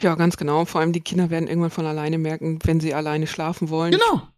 Ja, 0.00 0.16
ganz 0.16 0.36
genau. 0.36 0.64
Vor 0.64 0.80
allem 0.80 0.92
die 0.92 1.00
Kinder 1.00 1.30
werden 1.30 1.46
irgendwann 1.46 1.70
von 1.70 1.86
alleine 1.86 2.18
merken, 2.18 2.58
wenn 2.64 2.80
sie 2.80 2.92
alleine 2.92 3.28
schlafen 3.28 3.70
wollen. 3.70 3.92
Genau. 3.92 4.28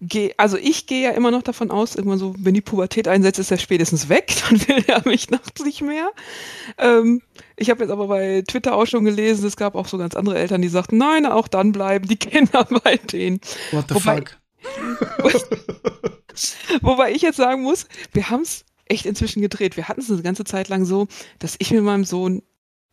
Geh, 0.00 0.32
also 0.36 0.56
ich 0.58 0.86
gehe 0.86 1.04
ja 1.04 1.10
immer 1.12 1.30
noch 1.30 1.42
davon 1.42 1.70
aus, 1.70 1.94
irgendwann 1.94 2.18
so, 2.18 2.34
wenn 2.38 2.54
die 2.54 2.60
Pubertät 2.60 3.08
einsetzt, 3.08 3.38
ist 3.38 3.50
er 3.50 3.58
spätestens 3.58 4.08
weg, 4.08 4.32
dann 4.48 4.60
will 4.68 4.84
er 4.86 5.02
mich 5.06 5.30
nachts 5.30 5.64
nicht 5.64 5.80
mehr. 5.82 6.10
Ähm, 6.78 7.22
ich 7.56 7.70
habe 7.70 7.82
jetzt 7.82 7.90
aber 7.90 8.06
bei 8.08 8.42
Twitter 8.46 8.74
auch 8.74 8.86
schon 8.86 9.04
gelesen, 9.04 9.46
es 9.46 9.56
gab 9.56 9.74
auch 9.74 9.88
so 9.88 9.96
ganz 9.98 10.14
andere 10.14 10.38
Eltern, 10.38 10.60
die 10.62 10.68
sagten, 10.68 10.98
nein, 10.98 11.24
auch 11.26 11.48
dann 11.48 11.72
bleiben 11.72 12.06
die 12.08 12.16
Kinder 12.18 12.66
bei 12.84 12.96
denen. 12.96 13.40
What 13.72 13.86
the 13.88 13.94
Wobei- 13.94 14.16
fuck? 14.16 14.36
Wobei 16.82 17.12
ich 17.12 17.22
jetzt 17.22 17.36
sagen 17.36 17.62
muss, 17.62 17.86
wir 18.12 18.28
haben 18.30 18.42
es 18.42 18.64
echt 18.86 19.06
inzwischen 19.06 19.40
gedreht. 19.42 19.76
Wir 19.76 19.88
hatten 19.88 20.00
es 20.00 20.10
eine 20.10 20.22
ganze 20.22 20.44
Zeit 20.44 20.68
lang 20.68 20.84
so, 20.84 21.08
dass 21.38 21.56
ich 21.58 21.70
mit 21.70 21.82
meinem 21.82 22.04
Sohn 22.04 22.42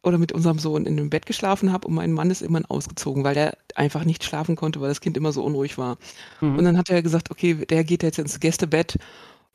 oder 0.04 0.18
mit 0.18 0.32
unserem 0.32 0.60
Sohn 0.60 0.86
in 0.86 0.98
dem 0.98 1.10
Bett 1.10 1.26
geschlafen 1.26 1.72
habe 1.72 1.88
und 1.88 1.94
mein 1.96 2.12
Mann 2.12 2.30
ist 2.30 2.42
irgendwann 2.42 2.66
ausgezogen, 2.66 3.24
weil 3.24 3.34
der 3.34 3.58
einfach 3.76 4.04
nicht 4.04 4.24
schlafen 4.24 4.56
konnte, 4.56 4.82
weil 4.82 4.90
das 4.90 5.02
Kind 5.02 5.18
immer 5.18 5.32
so 5.32 5.44
unruhig 5.44 5.78
war. 5.78 5.98
Mhm. 6.42 6.58
Und 6.60 6.66
dann 6.66 6.78
hat 6.78 6.90
er 6.90 7.02
gesagt, 7.02 7.32
okay, 7.32 7.66
der 7.66 7.84
geht 7.84 8.04
jetzt 8.04 8.20
ins 8.20 8.40
Gästebett 8.40 8.98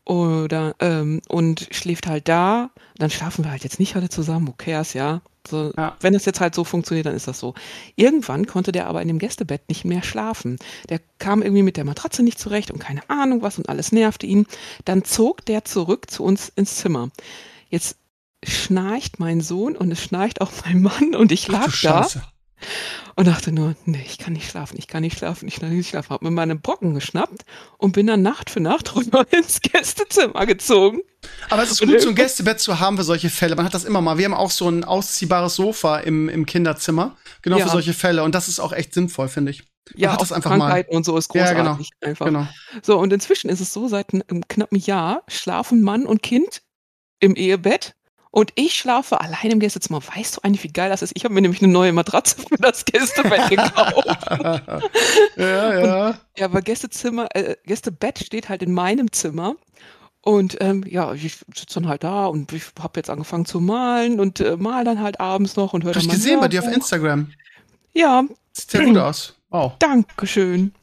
oder 0.05 0.75
ähm, 0.81 1.21
und 1.29 1.69
schläft 1.71 2.07
halt 2.07 2.29
da. 2.29 2.71
Dann 2.97 3.11
schlafen 3.11 3.45
wir 3.45 3.51
halt 3.51 3.63
jetzt 3.63 3.79
nicht 3.79 3.95
alle 3.95 4.09
zusammen, 4.09 4.55
cares, 4.57 4.95
ja. 4.95 5.21
So, 5.47 5.73
Ja. 5.77 5.97
Wenn 6.01 6.15
das 6.15 6.25
jetzt 6.25 6.41
halt 6.41 6.55
so 6.55 6.65
funktioniert, 6.65 7.07
dann 7.07 7.15
ist 7.15 7.29
das 7.29 7.39
so. 7.39 7.55
Irgendwann 7.97 8.47
konnte 8.47 8.73
der 8.73 8.87
aber 8.87 9.03
in 9.03 9.09
dem 9.09 9.19
Gästebett 9.19 9.69
nicht 9.69 9.85
mehr 9.85 10.03
schlafen. 10.03 10.57
Der 10.89 11.01
kam 11.19 11.43
irgendwie 11.43 11.63
mit 11.63 11.77
der 11.77 11.85
Matratze 11.85 12.23
nicht 12.23 12.39
zurecht 12.39 12.71
und 12.71 12.79
keine 12.79 13.09
Ahnung 13.09 13.43
was 13.43 13.59
und 13.59 13.69
alles 13.69 13.93
nervte 13.93 14.27
ihn. 14.27 14.47
Dann 14.85 15.05
zog 15.05 15.45
der 15.45 15.65
zurück 15.65 16.11
zu 16.11 16.25
uns 16.25 16.51
ins 16.55 16.77
Zimmer. 16.77 17.11
Jetzt 17.71 17.97
schnarcht 18.45 19.19
mein 19.19 19.41
Sohn 19.41 19.77
und 19.77 19.91
es 19.91 20.03
schnarcht 20.03 20.41
auch 20.41 20.51
mein 20.65 20.83
Mann 20.83 21.15
und 21.15 21.33
ich 21.33 21.49
lag 21.49 21.73
da 21.83 22.07
und 23.15 23.27
dachte 23.27 23.53
nur, 23.53 23.75
nee, 23.85 24.03
ich 24.05 24.19
kann 24.19 24.33
nicht 24.33 24.49
schlafen, 24.51 24.77
ich 24.79 24.87
kann 24.89 25.03
nicht 25.03 25.19
schlafen, 25.19 25.49
ich 25.49 25.57
kann 25.61 25.71
nicht 25.75 25.89
schlafen. 25.91 26.11
Hab 26.11 26.23
mir 26.23 26.31
meine 26.31 26.57
Brocken 26.57 26.95
geschnappt 26.95 27.45
und 27.79 27.93
bin 27.93 28.07
dann 28.07 28.23
Nacht 28.23 28.51
für 28.51 28.61
Nacht 28.61 28.95
rüber 28.97 29.27
ins 29.33 29.61
Gästezimmer 29.61 30.47
gezogen. 30.47 31.01
Aber 31.51 31.63
es 31.63 31.71
ist 31.73 31.81
gut, 31.81 32.01
so 32.01 32.11
ein 32.11 32.15
Gästebett 32.15 32.61
zu 32.61 32.79
haben 32.81 32.97
für 32.97 33.05
solche 33.05 33.31
Fälle. 33.31 33.57
Man 33.57 33.65
hat 33.65 33.75
das 33.75 33.85
immer 33.85 34.01
mal. 34.01 34.19
Wir 34.19 34.25
haben 34.27 34.35
auch 34.35 34.51
so 34.51 34.69
ein 34.69 34.85
ausziehbares 34.85 35.57
Sofa 35.57 35.99
im, 35.99 36.29
im 36.29 36.47
Kinderzimmer. 36.47 37.17
Genau 37.43 37.59
Ja. 37.59 37.65
für 37.67 37.73
solche 37.73 37.93
Fälle. 37.93 38.23
Und 38.23 38.35
das 38.35 38.49
ist 38.49 38.61
auch 38.61 38.73
echt 38.73 38.95
sinnvoll, 38.95 39.29
finde 39.29 39.51
ich. 39.51 39.65
Man 39.93 40.01
Ja, 40.01 40.13
hat 40.13 40.21
das 40.21 40.33
einfach 40.33 40.51
mal. 40.51 40.67
Krankheiten 40.67 40.97
und 40.97 41.05
so 41.05 41.17
ist 41.17 41.35
Ja, 41.35 41.53
genau. 41.53 41.63
großartig 41.77 41.91
einfach. 42.03 42.27
Genau. 42.27 42.47
So, 42.83 42.99
und 42.99 43.13
inzwischen 43.13 43.51
ist 43.51 43.61
es 43.61 43.73
so, 43.73 43.89
seit 43.89 44.13
einem 44.13 44.47
knappen 44.49 44.79
Jahr 44.79 45.23
schlafen 45.29 45.83
Mann 45.83 46.07
und 46.07 46.23
Kind 46.23 46.63
im 47.21 47.35
Ehebett 47.35 47.95
und 48.31 48.53
ich 48.57 48.75
schlafe 48.75 49.21
allein 49.21 49.51
im 49.51 49.61
Gästezimmer. 49.61 50.01
Weißt 50.03 50.37
du 50.37 50.41
eigentlich, 50.43 50.65
wie 50.65 50.73
geil 50.73 50.91
das 50.91 51.03
ist? 51.03 51.13
Ich 51.17 51.25
habe 51.25 51.35
mir 51.35 51.41
nämlich 51.41 51.63
eine 51.63 51.73
neue 51.73 51.93
Matratze 51.93 52.37
für 52.49 52.57
das 52.57 52.85
Gästebett 52.85 53.49
gekauft. 53.51 54.07
ja, 55.37 55.85
ja. 55.85 56.19
Ja, 56.37 56.45
aber 56.45 56.63
Gästezimmer, 56.63 57.29
äh, 57.35 57.57
Gästebett 57.65 58.19
steht 58.19 58.49
halt 58.49 58.63
in 58.63 58.73
meinem 58.73 59.13
Zimmer. 59.13 59.57
Und 60.21 60.57
ähm, 60.61 60.85
ja, 60.87 61.15
ich 61.15 61.39
sitze 61.55 61.75
dann 61.81 61.89
halt 61.89 62.05
da 62.05 62.27
und 62.27 62.53
ich 62.53 62.65
habe 62.81 62.99
jetzt 62.99 63.09
angefangen 63.09 63.47
zu 63.47 63.61
malen 63.61 64.21
und 64.21 64.41
äh, 64.41 64.57
mal 64.57 64.85
dann 64.85 65.01
halt 65.01 65.21
abends 65.21 65.57
noch 65.57 65.73
und 65.73 65.85
höre 65.85 65.95
Hab 65.95 65.95
dann 65.95 66.03
ich 66.03 66.09
mein 66.09 66.17
gesehen 66.17 66.41
bei 66.41 66.49
dir 66.49 66.61
auf 66.61 66.67
Hörbuch. 66.67 66.77
Instagram. 66.77 67.33
Ja, 67.95 68.25
Sieht 68.53 68.71
sehr 68.71 68.83
gut 68.83 68.97
aus. 68.99 69.37
Wow. 69.51 69.73
Dankeschön. 69.79 70.75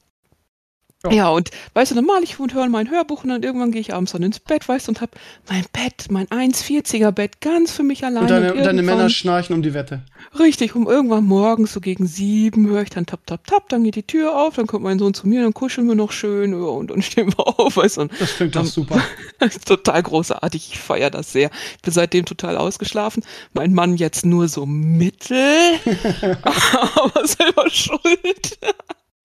Ja. 1.11 1.29
Und 1.29 1.51
weißt 1.73 1.91
du, 1.91 1.95
dann 1.95 2.05
mal 2.05 2.23
ich 2.23 2.39
und 2.39 2.53
höre 2.53 2.67
mein 2.67 2.89
Hörbuch 2.89 3.23
und 3.23 3.29
dann 3.29 3.43
irgendwann 3.43 3.71
gehe 3.71 3.81
ich 3.81 3.93
abends 3.93 4.11
dann 4.11 4.23
ins 4.23 4.39
Bett, 4.39 4.67
weißt 4.67 4.87
du, 4.87 4.91
und 4.91 5.01
hab 5.01 5.11
mein 5.49 5.65
Bett, 5.73 6.07
mein 6.09 6.27
1,40er 6.27 7.11
Bett 7.11 7.41
ganz 7.41 7.71
für 7.71 7.83
mich 7.83 8.03
allein. 8.03 8.23
Und 8.23 8.29
deine, 8.29 8.53
und 8.53 8.63
deine 8.63 8.83
Männer 8.83 9.09
schnarchen 9.09 9.55
um 9.55 9.61
die 9.61 9.73
Wette. 9.73 10.01
Richtig, 10.39 10.75
um 10.75 10.87
irgendwann 10.87 11.25
morgens 11.25 11.73
so 11.73 11.79
gegen 11.79 12.07
sieben 12.07 12.67
höre 12.67 12.81
ich 12.81 12.89
dann 12.89 13.05
tap, 13.05 13.25
tap, 13.25 13.45
tap, 13.45 13.69
dann 13.69 13.83
geht 13.83 13.95
die 13.95 14.03
Tür 14.03 14.35
auf, 14.39 14.55
dann 14.55 14.67
kommt 14.67 14.83
mein 14.83 14.99
Sohn 14.99 15.13
zu 15.13 15.27
mir, 15.27 15.41
dann 15.43 15.53
kuscheln 15.53 15.87
wir 15.87 15.95
noch 15.95 16.11
schön 16.11 16.53
und 16.53 16.91
dann 16.91 17.01
stehen 17.01 17.27
wir 17.35 17.47
auf, 17.59 17.77
weißt 17.77 17.97
du. 17.97 18.01
Und 18.01 18.11
Das 18.19 18.35
klingt 18.35 18.55
doch 18.55 18.65
super. 18.65 19.01
das 19.39 19.55
ist 19.55 19.67
total 19.67 20.03
großartig, 20.03 20.69
ich 20.73 20.79
feiere 20.79 21.09
das 21.09 21.31
sehr. 21.31 21.49
Ich 21.75 21.81
bin 21.81 21.93
seitdem 21.93 22.25
total 22.25 22.57
ausgeschlafen. 22.57 23.23
Mein 23.53 23.73
Mann 23.73 23.97
jetzt 23.97 24.25
nur 24.25 24.47
so 24.47 24.65
mittel, 24.65 25.37
aber 26.41 27.27
selber 27.27 27.69
schuld. 27.69 28.59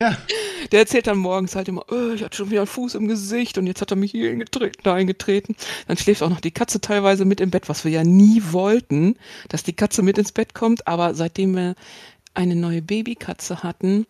Ja. 0.02 0.16
Der 0.72 0.80
erzählt 0.80 1.06
dann 1.06 1.18
morgens 1.18 1.56
halt 1.56 1.68
immer, 1.68 1.84
oh, 1.90 2.12
ich 2.14 2.22
hatte 2.22 2.36
schon 2.36 2.50
wieder 2.50 2.60
einen 2.60 2.66
Fuß 2.66 2.94
im 2.94 3.08
Gesicht 3.08 3.58
und 3.58 3.66
jetzt 3.66 3.80
hat 3.80 3.90
er 3.90 3.96
mich 3.96 4.12
hier 4.12 4.30
hingetreten, 4.30 4.80
da 4.82 4.94
eingetreten. 4.94 5.56
Dann 5.88 5.96
schläft 5.96 6.22
auch 6.22 6.30
noch 6.30 6.40
die 6.40 6.52
Katze 6.52 6.80
teilweise 6.80 7.24
mit 7.24 7.40
im 7.40 7.50
Bett, 7.50 7.68
was 7.68 7.84
wir 7.84 7.90
ja 7.90 8.04
nie 8.04 8.42
wollten, 8.50 9.16
dass 9.48 9.62
die 9.62 9.72
Katze 9.74 10.02
mit 10.02 10.16
ins 10.18 10.32
Bett 10.32 10.54
kommt. 10.54 10.86
Aber 10.86 11.14
seitdem 11.14 11.54
wir 11.54 11.74
eine 12.34 12.56
neue 12.56 12.82
Babykatze 12.82 13.62
hatten 13.62 14.06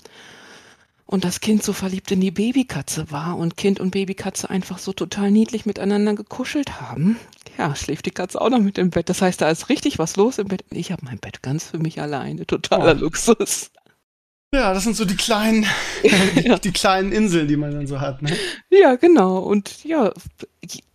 und 1.07 1.24
das 1.24 1.41
Kind 1.41 1.64
so 1.64 1.72
verliebt 1.72 2.11
in 2.12 2.20
die 2.20 2.30
Babykatze 2.30 3.11
war 3.11 3.36
und 3.36 3.57
Kind 3.57 3.80
und 3.80 3.91
Babykatze 3.91 4.49
einfach 4.49 4.78
so 4.78 4.93
total 4.93 5.30
niedlich 5.32 5.66
miteinander 5.66 6.14
gekuschelt 6.14 6.80
haben, 6.80 7.18
ja, 7.59 7.74
schläft 7.74 8.07
die 8.07 8.12
Katze 8.12 8.41
auch 8.41 8.51
noch 8.51 8.61
mit 8.61 8.78
im 8.78 8.91
Bett. 8.91 9.09
Das 9.09 9.20
heißt, 9.22 9.41
da 9.41 9.51
ist 9.51 9.68
richtig 9.70 9.99
was 9.99 10.16
los 10.16 10.38
im 10.38 10.49
Bett. 10.49 10.64
Ich 10.70 10.93
habe 10.93 11.05
mein 11.05 11.18
Bett 11.18 11.43
ganz 11.43 11.64
für 11.64 11.78
mich 11.78 12.01
alleine. 12.01 12.47
Totaler 12.47 12.95
Oh. 12.95 13.01
Luxus. 13.01 13.70
Ja, 14.53 14.74
das 14.74 14.82
sind 14.82 14.96
so 14.96 15.05
die 15.05 15.16
kleinen, 15.16 15.64
Ja. 16.44 16.59
die 16.59 16.72
kleinen 16.72 17.12
Inseln, 17.12 17.46
die 17.46 17.57
man 17.57 17.70
dann 17.72 17.86
so 17.86 18.01
hat. 18.01 18.20
Ne? 18.20 18.36
Ja, 18.68 18.96
genau. 18.96 19.38
Und 19.38 19.84
ja, 19.84 20.12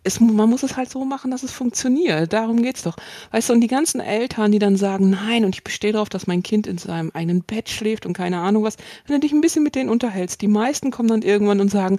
es, 0.04 0.20
man 0.20 0.50
muss 0.50 0.62
es 0.62 0.76
halt 0.76 0.90
so 0.90 1.06
machen, 1.06 1.30
dass 1.30 1.42
es 1.42 1.52
funktioniert. 1.52 2.34
Darum 2.34 2.62
geht's 2.62 2.82
doch. 2.82 2.96
Weißt 3.30 3.48
du, 3.48 3.54
und 3.54 3.62
die 3.62 3.66
ganzen 3.66 4.00
Eltern, 4.00 4.52
die 4.52 4.58
dann 4.58 4.76
sagen, 4.76 5.08
nein, 5.08 5.44
und 5.46 5.54
ich 5.54 5.64
bestehe 5.64 5.92
darauf, 5.92 6.10
dass 6.10 6.26
mein 6.26 6.42
Kind 6.42 6.66
in 6.66 6.76
seinem 6.76 7.10
eigenen 7.14 7.42
Bett 7.44 7.70
schläft 7.70 8.04
und 8.04 8.12
keine 8.12 8.38
Ahnung 8.40 8.62
was, 8.62 8.76
wenn 9.06 9.14
du 9.16 9.20
dich 9.20 9.32
ein 9.32 9.40
bisschen 9.40 9.62
mit 9.62 9.74
denen 9.74 9.88
unterhältst, 9.88 10.42
die 10.42 10.48
meisten 10.48 10.90
kommen 10.90 11.08
dann 11.08 11.22
irgendwann 11.22 11.60
und 11.60 11.70
sagen, 11.70 11.98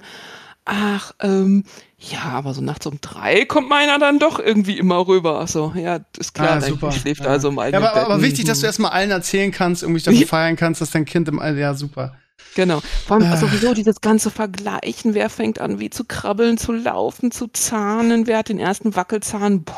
ach, 0.68 1.12
ähm, 1.20 1.64
ja, 1.98 2.20
aber 2.24 2.54
so 2.54 2.60
nachts 2.60 2.86
um 2.86 3.00
drei 3.00 3.44
kommt 3.44 3.68
meiner 3.68 3.98
dann 3.98 4.18
doch 4.18 4.38
irgendwie 4.38 4.78
immer 4.78 5.06
rüber. 5.08 5.40
Ach 5.42 5.48
so, 5.48 5.72
ja, 5.74 6.00
ist 6.18 6.34
klar, 6.34 6.58
Ah, 6.58 6.60
super. 6.60 6.92
Schläft 6.92 7.22
Ja. 7.24 7.30
also 7.30 7.48
im 7.48 7.56
Ja, 7.56 7.62
eigenen 7.62 7.84
aber, 7.84 7.94
Bett. 7.94 8.04
aber 8.04 8.22
wichtig, 8.22 8.44
dass 8.44 8.58
du 8.60 8.64
Mhm. 8.64 8.68
erstmal 8.68 8.90
allen 8.92 9.10
erzählen 9.10 9.50
kannst, 9.50 9.82
irgendwie 9.82 10.02
dafür 10.02 10.20
Ja. 10.20 10.26
feiern 10.26 10.56
kannst, 10.56 10.80
dass 10.80 10.90
dein 10.90 11.04
Kind 11.04 11.28
im 11.28 11.38
Alter, 11.40 11.58
ja, 11.58 11.74
super. 11.74 12.16
Genau. 12.54 12.80
Vor 13.06 13.16
allem 13.16 13.26
Ah. 13.32 13.36
sowieso 13.36 13.74
dieses 13.74 14.00
ganze 14.00 14.30
Vergleichen, 14.30 15.14
wer 15.14 15.28
fängt 15.30 15.60
an, 15.60 15.80
wie 15.80 15.90
zu 15.90 16.04
krabbeln, 16.04 16.56
zu 16.58 16.72
laufen, 16.72 17.30
zu 17.30 17.48
zahnen, 17.48 18.26
wer 18.26 18.38
hat 18.38 18.48
den 18.48 18.58
ersten 18.58 18.94
Wackelzahn. 18.94 19.64
Boah. 19.64 19.74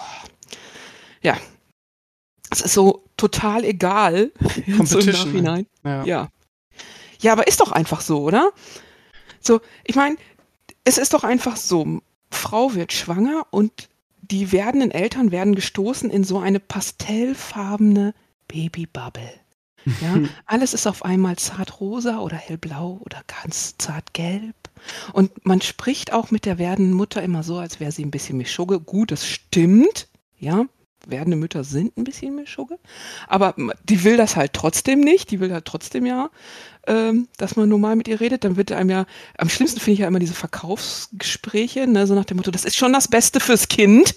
Ja. 1.22 1.36
Es 2.50 2.60
ist 2.60 2.74
so 2.74 3.04
total 3.16 3.64
egal. 3.64 4.32
so 4.40 4.48
im 4.66 4.76
Competition, 4.76 5.12
Nachhinein. 5.32 5.66
Ja. 5.84 6.04
Ja. 6.04 6.28
Ja, 7.20 7.32
aber 7.32 7.46
ist 7.46 7.60
doch 7.60 7.72
einfach 7.72 8.00
so, 8.00 8.20
oder? 8.22 8.50
So, 9.42 9.60
ich 9.84 9.94
meine, 9.94 10.16
es 10.90 10.98
ist 10.98 11.14
doch 11.14 11.22
einfach 11.22 11.56
so, 11.56 12.00
Frau 12.32 12.74
wird 12.74 12.92
schwanger 12.92 13.46
und 13.50 13.88
die 14.22 14.50
werdenden 14.50 14.90
Eltern 14.90 15.30
werden 15.30 15.54
gestoßen 15.54 16.10
in 16.10 16.24
so 16.24 16.40
eine 16.40 16.58
pastellfarbene 16.58 18.12
Babybubble. 18.48 19.32
Ja, 20.00 20.16
alles 20.46 20.74
ist 20.74 20.88
auf 20.88 21.04
einmal 21.04 21.36
zart 21.36 21.80
rosa 21.80 22.18
oder 22.18 22.36
hellblau 22.36 22.98
oder 23.04 23.22
ganz 23.28 23.76
zart 23.78 24.14
gelb. 24.14 24.56
Und 25.12 25.46
man 25.46 25.60
spricht 25.60 26.12
auch 26.12 26.32
mit 26.32 26.44
der 26.44 26.58
werdenden 26.58 26.94
Mutter 26.94 27.22
immer 27.22 27.44
so, 27.44 27.58
als 27.58 27.78
wäre 27.78 27.92
sie 27.92 28.04
ein 28.04 28.10
bisschen 28.10 28.38
Mischugge. 28.38 28.80
Gut, 28.80 29.12
das 29.12 29.24
stimmt. 29.24 30.08
Ja, 30.40 30.64
werdende 31.06 31.36
Mütter 31.36 31.64
sind 31.64 31.96
ein 31.96 32.04
bisschen 32.04 32.34
Mischugge. 32.34 32.78
Aber 33.28 33.54
die 33.84 34.04
will 34.04 34.16
das 34.16 34.36
halt 34.36 34.52
trotzdem 34.52 35.00
nicht. 35.00 35.30
Die 35.30 35.40
will 35.40 35.52
halt 35.52 35.64
trotzdem 35.64 36.06
ja, 36.06 36.30
ähm, 36.86 37.28
dass 37.36 37.56
man 37.56 37.68
normal 37.68 37.96
mit 37.96 38.08
ihr 38.08 38.20
redet. 38.20 38.44
Dann 38.44 38.56
wird 38.56 38.72
einem 38.72 38.90
ja, 38.90 39.06
am 39.38 39.48
schlimmsten 39.48 39.80
finde 39.80 39.94
ich 39.94 39.98
ja 40.00 40.08
immer 40.08 40.18
diese 40.18 40.34
Verkaufsgespräche, 40.34 41.86
ne, 41.86 42.06
so 42.06 42.14
nach 42.14 42.24
dem 42.24 42.36
Motto, 42.36 42.50
das 42.50 42.64
ist 42.64 42.76
schon 42.76 42.92
das 42.92 43.08
Beste 43.08 43.40
fürs 43.40 43.68
Kind. 43.68 44.14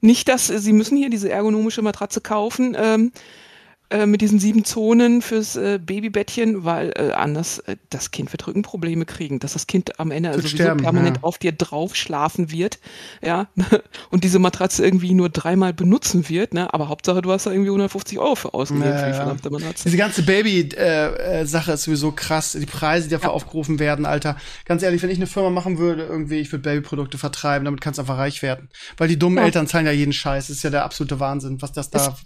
Nicht, 0.00 0.28
dass 0.28 0.46
sie 0.46 0.72
müssen 0.72 0.96
hier 0.96 1.10
diese 1.10 1.30
ergonomische 1.30 1.82
Matratze 1.82 2.20
kaufen. 2.20 2.76
Ähm, 2.78 3.12
äh, 3.90 4.06
mit 4.06 4.20
diesen 4.20 4.38
sieben 4.38 4.64
Zonen 4.64 5.20
fürs 5.22 5.56
äh, 5.56 5.78
Babybettchen, 5.84 6.64
weil 6.64 6.92
äh, 6.96 7.12
anders 7.12 7.58
äh, 7.60 7.76
das 7.90 8.10
Kind 8.10 8.32
wird 8.32 8.46
Rückenprobleme 8.46 9.04
kriegen, 9.04 9.38
dass 9.40 9.52
das 9.54 9.66
Kind 9.66 9.98
am 10.00 10.10
Ende 10.10 10.32
sowieso 10.32 10.48
sterben, 10.48 10.82
permanent 10.82 11.18
ja. 11.18 11.22
auf 11.24 11.38
dir 11.38 11.52
drauf 11.52 11.94
schlafen 11.96 12.50
wird, 12.50 12.78
ja, 13.22 13.48
und 14.10 14.24
diese 14.24 14.38
Matratze 14.38 14.84
irgendwie 14.84 15.12
nur 15.14 15.28
dreimal 15.28 15.72
benutzen 15.72 16.28
wird, 16.28 16.54
ne, 16.54 16.72
aber 16.72 16.88
Hauptsache 16.88 17.20
du 17.22 17.32
hast 17.32 17.46
da 17.46 17.50
irgendwie 17.50 17.70
150 17.70 18.18
Euro 18.18 18.34
für 18.34 18.54
ausgegeben 18.54 18.98
für 18.98 19.06
die 19.06 19.12
verdammte 19.14 19.50
Matratze. 19.50 19.84
Diese 19.84 19.96
ganze 19.96 20.22
Baby-Sache 20.22 21.72
ist 21.72 21.82
sowieso 21.82 22.12
krass. 22.12 22.56
Die 22.58 22.66
Preise, 22.66 23.08
die 23.08 23.14
dafür 23.14 23.30
Ja. 23.30 23.34
aufgerufen 23.34 23.78
werden, 23.78 24.06
Alter. 24.06 24.36
Ganz 24.64 24.82
ehrlich, 24.82 25.02
wenn 25.02 25.10
ich 25.10 25.18
eine 25.18 25.26
Firma 25.26 25.50
machen 25.50 25.78
würde, 25.78 26.04
irgendwie, 26.04 26.38
ich 26.38 26.52
würde 26.52 26.62
Babyprodukte 26.62 27.18
vertreiben, 27.18 27.64
damit 27.64 27.80
kannst 27.80 27.98
du 27.98 28.02
einfach 28.02 28.18
reich 28.18 28.42
werden. 28.42 28.68
Weil 28.96 29.08
die 29.08 29.18
dummen 29.18 29.38
Ja. 29.38 29.44
Eltern 29.44 29.66
zahlen 29.66 29.86
ja 29.86 29.92
jeden 29.92 30.12
Scheiß. 30.12 30.48
Das 30.48 30.56
ist 30.56 30.62
ja 30.62 30.70
der 30.70 30.84
absolute 30.84 31.20
Wahnsinn, 31.20 31.60
was 31.60 31.72
das 31.72 31.90
da. 31.90 32.16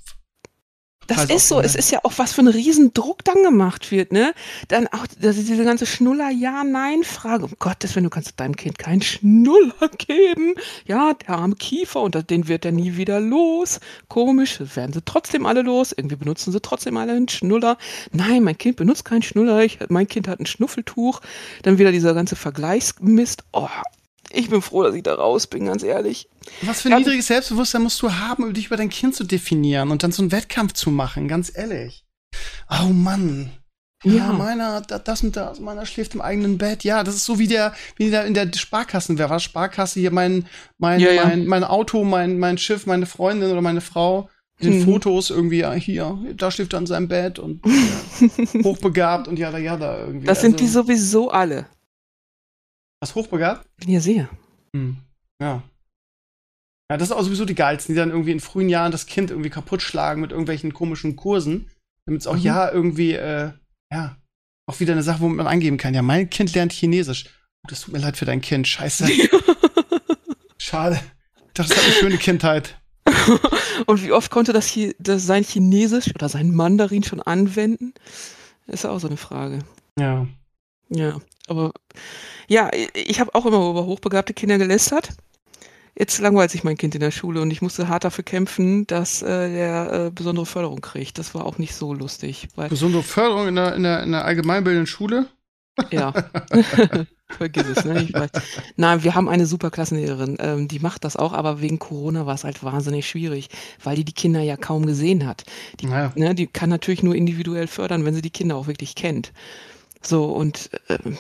Das 1.07 1.19
Preise 1.19 1.33
ist 1.35 1.49
so, 1.49 1.61
es 1.61 1.75
ist 1.75 1.91
ja 1.91 2.01
auch 2.03 2.13
was 2.17 2.33
für 2.33 2.43
ein 2.43 2.49
Riesendruck 2.49 3.25
dann 3.25 3.43
gemacht 3.43 3.91
wird, 3.91 4.13
ne? 4.13 4.35
Dann 4.69 4.87
auch 4.89 5.07
diese 5.21 5.65
ganze 5.65 5.87
Schnuller-Ja-Nein-Frage. 5.87 7.45
Um 7.45 7.53
Gottes 7.59 7.95
Willen, 7.95 8.05
du 8.05 8.11
kannst 8.11 8.39
deinem 8.41 8.57
Kind 8.57 8.79
keinen 8.79 9.03
Schnuller 9.03 9.89
geben. 9.99 10.55
Ja, 10.87 11.15
der 11.15 11.31
arme 11.31 11.57
Kiefer 11.57 12.01
und 12.01 12.31
den 12.31 12.49
wird 12.49 12.65
er 12.65 12.73
nie 12.73 12.97
wieder 12.97 13.21
los. 13.21 13.81
Komisch, 14.09 14.61
werden 14.75 14.93
sie 14.93 15.03
trotzdem 15.05 15.47
alle 15.47 15.63
los. 15.63 15.93
Irgendwie 15.93 16.17
benutzen 16.17 16.53
sie 16.53 16.61
trotzdem 16.61 16.97
alle 16.97 17.13
einen 17.13 17.29
Schnuller. 17.29 17.77
Nein, 18.13 18.43
mein 18.43 18.59
Kind 18.59 18.77
benutzt 18.77 19.05
keinen 19.05 19.23
Schnuller. 19.23 19.63
Ich, 19.63 19.79
mein 19.89 20.09
Kind 20.09 20.29
hat 20.29 20.41
ein 20.41 20.47
Schnuffeltuch. 20.47 21.21
Dann 21.63 21.79
wieder 21.79 21.93
dieser 21.93 22.15
ganze 22.15 22.37
Vergleichsmist. 22.37 23.45
Oh, 23.53 23.69
ich 24.35 24.51
bin 24.51 24.61
froh, 24.63 24.83
dass 24.83 24.95
ich 24.95 25.03
da 25.03 25.15
raus 25.15 25.47
bin, 25.47 25.67
ganz 25.67 25.83
ehrlich. 25.83 26.29
Was 26.63 26.83
für 26.83 26.89
ein 26.89 26.93
Ja, 26.93 26.99
niedriges 26.99 27.27
Selbstbewusstsein 27.29 27.83
musst 27.83 28.01
du 28.03 28.13
haben, 28.13 28.45
um 28.45 28.53
dich 28.55 28.67
über 28.67 28.77
dein 28.77 28.91
Kind 28.91 29.15
zu 29.15 29.25
definieren 29.25 29.91
und 29.91 30.03
dann 30.03 30.13
so 30.13 30.23
einen 30.23 30.33
Wettkampf 30.33 30.73
zu 30.75 30.91
machen, 30.91 31.29
ganz 31.29 31.51
ehrlich. 31.55 32.05
Oh 32.71 32.89
Mann. 32.89 33.51
Ja, 34.05 34.13
Ja. 34.13 34.33
meiner, 34.33 34.81
da- 34.83 34.99
das 34.99 35.23
und 35.23 35.35
das, 35.35 35.61
meiner 35.61 35.87
schläft 35.87 36.15
im 36.15 36.21
eigenen 36.21 36.59
Bett. 36.59 36.85
Ja, 36.85 37.03
das 37.05 37.15
ist 37.15 37.25
so 37.25 37.39
wie 37.39 37.47
der, 37.47 37.73
wie 37.97 38.11
der 38.11 38.27
in 38.27 38.35
der 38.35 38.51
Sparkassen, 38.55 39.17
wer 39.17 39.31
war 39.31 39.41
Sparkasse 39.41 39.99
hier, 39.99 40.11
mein, 40.11 40.45
mein, 40.79 41.01
Ja, 41.01 41.11
ja. 41.13 41.25
mein, 41.25 41.47
mein 41.47 41.65
Auto, 41.65 42.05
mein, 42.05 42.39
mein 42.39 42.59
Schiff, 42.59 42.85
meine 42.85 43.07
Freundin 43.07 43.51
oder 43.51 43.63
meine 43.63 43.81
Frau. 43.81 44.29
Den 44.63 44.79
Mhm. 44.79 44.85
Fotos 44.85 45.31
irgendwie, 45.31 45.59
ja, 45.61 45.73
hier, 45.73 46.17
da 46.37 46.49
schläft 46.51 46.75
er 46.75 46.79
in 46.79 46.87
seinem 46.87 47.09
Bett 47.09 47.41
und 47.41 47.61
äh, 47.67 48.63
hochbegabt 48.63 49.27
und 49.27 49.37
jada, 49.37 49.59
jada 49.59 49.99
irgendwie. 49.99 50.27
Das 50.27 50.43
sind 50.43 50.61
die 50.61 50.65
Also, 50.65 50.83
sowieso 50.83 51.31
alle. 51.31 51.67
Was 53.05 53.15
hochbegabt? 53.15 53.67
Ja, 53.85 54.01
sehr. 54.01 54.31
Hm. 54.75 54.97
Ja. 55.39 55.63
Ja, 56.91 56.97
das 56.97 57.11
ist 57.11 57.13
auch 57.13 57.21
sowieso 57.23 57.45
die 57.45 57.55
geilsten, 57.55 57.95
die 57.95 57.99
dann 57.99 58.09
irgendwie 58.09 58.33
in 58.33 58.41
frühen 58.41 58.71
Jahren 58.71 58.93
das 58.93 59.05
Kind 59.05 59.31
irgendwie 59.31 59.51
kaputt 59.51 59.83
schlagen 59.83 60.23
mit 60.23 60.31
irgendwelchen 60.31 60.73
komischen 60.73 61.15
Kursen, 61.15 61.69
damit 62.07 62.23
es 62.23 62.27
auch 62.27 62.37
Mhm. 62.37 62.41
ja 62.41 62.71
irgendwie, 62.73 63.13
äh, 63.13 63.53
ja, 63.93 64.17
auch 64.67 64.81
wieder 64.81 64.95
eine 64.95 65.03
Sache, 65.03 65.21
wo 65.21 65.29
man 65.29 65.47
angeben 65.47 65.77
kann. 65.77 65.93
Ja, 65.93 66.01
mein 66.01 66.31
Kind 66.31 66.55
lernt 66.55 66.73
Chinesisch. 66.73 67.27
Oh, 67.63 67.69
das 67.69 67.83
tut 67.83 67.93
mir 67.93 67.99
leid 68.01 68.17
für 68.17 68.25
dein 68.25 68.41
Kind. 68.41 68.67
Scheiße. 68.67 69.07
Schade. 70.57 70.99
Das 71.53 71.69
ist 71.71 71.79
eine 71.85 71.93
schöne 71.93 72.17
Kindheit. 72.17 72.81
Und 73.87 74.03
wie 74.03 74.13
oft 74.13 74.31
konnte 74.31 74.55
das, 74.55 74.73
das 74.99 75.27
sein 75.27 75.45
Chinesisch 75.45 76.09
oder 76.15 76.31
sein 76.31 76.55
Mandarin 76.55 77.03
schon 77.05 77.21
anwenden? 77.21 77.93
Ist 78.67 78.85
ja 78.85 78.91
auch 78.91 78.99
so 78.99 79.09
eine 79.09 79.19
Frage. 79.19 79.59
Ja. 79.99 80.27
Ja, 80.95 81.19
aber 81.49 81.73
ja, 82.49 82.71
ich 82.95 83.21
habe 83.21 83.35
auch 83.35 83.47
immer 83.47 83.71
über 83.71 83.85
hochbegabte 83.87 84.35
Kinder 84.35 84.59
gelästert. 84.59 85.11
Jetzt 85.97 86.19
langweilt 86.19 86.51
sich 86.51 86.65
mein 86.65 86.77
Kind 86.77 86.95
in 86.97 87.01
der 87.01 87.13
Schule 87.13 87.41
und 87.41 87.51
ich 87.53 87.63
musste 87.63 87.89
hart 87.89 88.05
dafür 88.05 88.25
kämpfen, 88.25 88.85
dass 88.87 89.23
äh, 89.23 89.49
der 89.49 89.93
äh, 90.07 90.11
besondere 90.11 90.45
Förderung 90.45 90.81
kriegt. 90.81 91.19
Das 91.19 91.35
war 91.35 91.47
auch 91.47 91.59
nicht 91.59 91.75
so 91.75 91.95
lustig, 91.95 92.49
weil 92.57 92.69
Besondere 92.69 93.05
Förderung 93.05 93.47
in 93.49 93.55
der, 93.55 93.75
in 93.77 93.85
der, 93.85 94.03
in 94.03 94.11
der 94.11 94.25
allgemeinbildenden 94.25 94.89
Schule. 94.89 95.27
Ja. 95.91 96.13
Vergiss 97.29 97.67
es, 97.67 97.85
ne? 97.85 98.03
Ich 98.03 98.13
weiß. 98.13 98.31
Nein, 98.77 99.03
wir 99.03 99.15
haben 99.15 99.29
eine 99.29 99.47
super 99.47 99.71
Klassenlehrerin, 99.71 100.37
ähm, 100.41 100.69
die 100.69 100.79
macht 100.79 101.05
das 101.05 101.17
auch, 101.17 101.33
aber 101.33 101.61
wegen 101.61 101.79
Corona 101.79 102.27
war 102.27 102.35
es 102.35 102.45
halt 102.45 102.63
wahnsinnig 102.63 103.09
schwierig, 103.09 103.49
weil 103.83 103.97
die 103.97 104.05
die 104.05 104.13
Kinder 104.13 104.41
ja 104.41 104.57
kaum 104.57 104.87
gesehen 104.87 105.27
hat. 105.27 105.45
Die, 105.81 105.87
Naja. 105.87 106.13
ne, 106.17 106.35
die 106.35 106.47
kann 106.47 106.71
natürlich 106.71 107.03
nur 107.03 107.15
individuell 107.15 107.67
fördern, 107.67 108.05
wenn 108.05 108.15
sie 108.15 108.23
die 108.23 108.31
Kinder 108.31 108.57
auch 108.57 108.67
wirklich 108.67 108.95
kennt. 108.95 109.33
So, 110.07 110.25
und 110.27 110.71
ähm, 110.89 111.17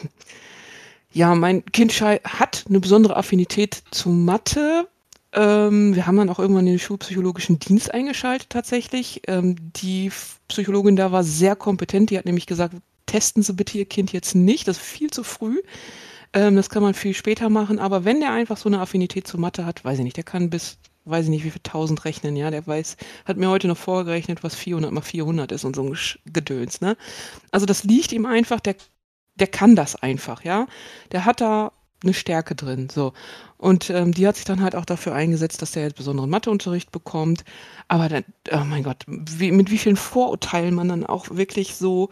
ja, 1.12 1.34
mein 1.34 1.64
Kind 1.66 1.92
hat 2.00 2.64
eine 2.68 2.80
besondere 2.80 3.16
Affinität 3.16 3.82
zu 3.90 4.08
Mathe. 4.08 4.88
Ähm, 5.32 5.94
wir 5.94 6.06
haben 6.06 6.16
dann 6.16 6.28
auch 6.28 6.38
irgendwann 6.38 6.66
den 6.66 6.78
schulpsychologischen 6.78 7.58
Dienst 7.58 7.92
eingeschaltet 7.94 8.50
tatsächlich. 8.50 9.22
Ähm, 9.26 9.56
die 9.76 10.10
Psychologin 10.48 10.96
da 10.96 11.12
war 11.12 11.24
sehr 11.24 11.56
kompetent, 11.56 12.10
die 12.10 12.18
hat 12.18 12.24
nämlich 12.24 12.46
gesagt, 12.46 12.74
testen 13.06 13.42
Sie 13.42 13.52
bitte 13.52 13.78
Ihr 13.78 13.86
Kind 13.86 14.12
jetzt 14.12 14.34
nicht, 14.34 14.68
das 14.68 14.78
ist 14.78 14.84
viel 14.84 15.10
zu 15.10 15.24
früh. 15.24 15.60
Ähm, 16.32 16.56
das 16.56 16.68
kann 16.68 16.82
man 16.82 16.94
viel 16.94 17.14
später 17.14 17.48
machen, 17.48 17.78
aber 17.78 18.04
wenn 18.04 18.20
der 18.20 18.32
einfach 18.32 18.56
so 18.56 18.68
eine 18.68 18.80
Affinität 18.80 19.26
zu 19.26 19.38
Mathe 19.38 19.64
hat, 19.64 19.84
weiß 19.84 19.98
ich 19.98 20.04
nicht, 20.04 20.16
der 20.16 20.24
kann 20.24 20.50
bis, 20.50 20.78
weiß 21.04 21.24
ich 21.24 21.30
nicht, 21.30 21.44
wie 21.44 21.50
viel 21.50 21.62
tausend 21.62 22.04
rechnen, 22.04 22.36
ja, 22.36 22.50
der 22.50 22.66
weiß, 22.66 22.96
hat 23.24 23.36
mir 23.36 23.50
heute 23.50 23.68
noch 23.68 23.76
vorgerechnet, 23.76 24.42
was 24.42 24.54
400 24.54 24.92
mal 24.92 25.02
400 25.02 25.52
ist 25.52 25.64
und 25.64 25.76
so 25.76 25.82
ein 25.82 25.96
Gedöns, 26.26 26.80
ne? 26.80 26.96
Also 27.50 27.66
das 27.66 27.84
liegt 27.84 28.12
ihm 28.12 28.26
einfach, 28.26 28.60
der, 28.60 28.76
der 29.34 29.46
kann 29.46 29.76
das 29.76 29.96
einfach, 29.96 30.44
ja. 30.44 30.66
Der 31.12 31.24
hat 31.24 31.40
da 31.40 31.72
eine 32.02 32.14
Stärke 32.14 32.54
drin, 32.54 32.88
so. 32.90 33.12
Und 33.56 33.90
ähm, 33.90 34.12
die 34.12 34.26
hat 34.26 34.36
sich 34.36 34.44
dann 34.44 34.62
halt 34.62 34.76
auch 34.76 34.84
dafür 34.84 35.14
eingesetzt, 35.14 35.62
dass 35.62 35.72
der 35.72 35.84
jetzt 35.84 35.96
besonderen 35.96 36.30
Matheunterricht 36.30 36.92
bekommt. 36.92 37.44
Aber 37.88 38.08
dann, 38.08 38.24
oh 38.52 38.64
mein 38.64 38.82
Gott, 38.82 39.04
wie, 39.06 39.52
mit 39.52 39.70
wie 39.70 39.78
vielen 39.78 39.96
Vorurteilen 39.96 40.74
man 40.74 40.88
dann 40.88 41.06
auch 41.06 41.30
wirklich 41.30 41.74
so 41.74 42.10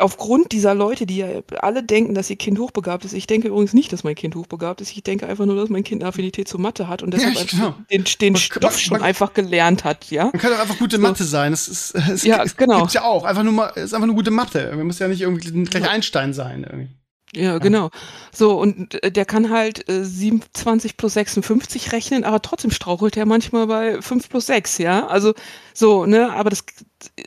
aufgrund 0.00 0.52
dieser 0.52 0.74
Leute, 0.74 1.06
die 1.06 1.18
ja 1.18 1.28
alle 1.60 1.82
denken, 1.82 2.14
dass 2.14 2.28
ihr 2.30 2.36
Kind 2.36 2.58
hochbegabt 2.58 3.04
ist. 3.04 3.12
Ich 3.12 3.26
denke 3.26 3.48
übrigens 3.48 3.72
nicht, 3.72 3.92
dass 3.92 4.04
mein 4.04 4.14
Kind 4.14 4.34
hochbegabt 4.34 4.80
ist. 4.80 4.90
Ich 4.92 5.02
denke 5.02 5.26
einfach 5.26 5.46
nur, 5.46 5.56
dass 5.56 5.68
mein 5.68 5.84
Kind 5.84 6.02
eine 6.02 6.08
Affinität 6.08 6.48
zur 6.48 6.60
Mathe 6.60 6.88
hat 6.88 7.02
und 7.02 7.12
deshalb 7.14 7.34
Ja, 7.34 7.44
genau. 7.44 7.74
den, 7.90 8.04
den 8.20 8.32
Man- 8.32 8.40
Stoff 8.40 8.62
man- 8.62 8.72
schon 8.80 8.98
man- 8.98 9.02
einfach 9.02 9.32
gelernt 9.34 9.84
hat, 9.84 10.10
ja. 10.10 10.24
Man 10.24 10.32
kann 10.40 10.50
doch 10.52 10.58
einfach 10.60 10.78
gute 10.78 10.96
So. 10.96 11.02
Mathe 11.02 11.24
sein. 11.24 11.52
Das 11.52 11.68
ist, 11.68 11.94
es 12.12 12.24
Ja, 12.24 12.42
es 12.42 12.56
genau. 12.56 12.78
gibt's 12.80 12.94
ja 12.94 13.04
auch. 13.04 13.24
Einfach 13.24 13.42
nur 13.42 13.52
mal, 13.52 13.66
ist 13.68 13.94
einfach 13.94 14.06
nur 14.06 14.16
gute 14.16 14.30
Mathe. 14.30 14.72
Man 14.74 14.86
muss 14.86 14.98
ja 14.98 15.08
nicht 15.08 15.20
irgendwie 15.20 15.64
gleich. 15.64 15.88
Einstein 15.88 16.32
sein. 16.32 16.64
Irgendwie. 16.68 16.88
Ja, 17.34 17.58
genau. 17.58 17.90
So, 18.32 18.58
und 18.58 19.00
äh, 19.04 19.12
der 19.12 19.24
kann 19.24 19.50
halt 19.50 19.88
äh, 19.88 20.04
27 20.04 20.96
plus 20.96 21.14
56 21.14 21.92
rechnen, 21.92 22.24
aber 22.24 22.42
trotzdem 22.42 22.72
strauchelt 22.72 23.16
er 23.16 23.24
manchmal 23.24 23.68
bei 23.68 24.02
5 24.02 24.28
plus 24.28 24.46
6, 24.46 24.78
ja. 24.78 25.06
Also 25.06 25.34
so, 25.72 26.06
ne, 26.06 26.32
aber 26.32 26.50
das, 26.50 26.64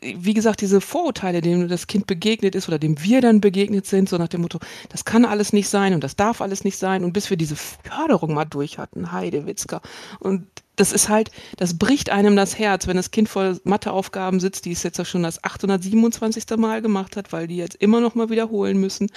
wie 0.01 0.33
gesagt, 0.33 0.59
diese 0.59 0.81
Vorurteile, 0.81 1.39
denen 1.39 1.69
das 1.69 1.87
Kind 1.87 2.05
begegnet 2.05 2.53
ist 2.53 2.67
oder 2.67 2.79
dem 2.79 3.01
wir 3.01 3.21
dann 3.21 3.39
begegnet 3.39 3.85
sind, 3.85 4.09
so 4.09 4.17
nach 4.17 4.27
dem 4.27 4.41
Motto, 4.41 4.59
das 4.89 5.05
kann 5.05 5.23
alles 5.23 5.53
nicht 5.53 5.69
sein 5.69 5.93
und 5.93 6.03
das 6.03 6.17
darf 6.17 6.41
alles 6.41 6.65
nicht 6.65 6.77
sein. 6.77 7.05
Und 7.05 7.13
bis 7.13 7.29
wir 7.29 7.37
diese 7.37 7.55
Förderung 7.55 8.33
mal 8.33 8.45
durch 8.45 8.77
hatten, 8.77 9.13
Heidewitzka. 9.13 9.81
Und 10.19 10.47
das 10.75 10.91
ist 10.91 11.07
halt, 11.07 11.31
das 11.57 11.77
bricht 11.77 12.09
einem 12.09 12.35
das 12.35 12.57
Herz, 12.59 12.87
wenn 12.87 12.97
das 12.97 13.11
Kind 13.11 13.29
vor 13.29 13.57
Matheaufgaben 13.63 14.39
sitzt, 14.41 14.65
die 14.65 14.71
es 14.71 14.83
jetzt 14.83 14.99
auch 14.99 15.05
schon 15.05 15.23
das 15.23 15.43
827. 15.43 16.43
Mal 16.57 16.81
gemacht 16.81 17.15
hat, 17.15 17.31
weil 17.31 17.47
die 17.47 17.57
jetzt 17.57 17.75
immer 17.75 18.01
noch 18.01 18.15
mal 18.15 18.29
wiederholen 18.29 18.79
müssen. 18.79 19.09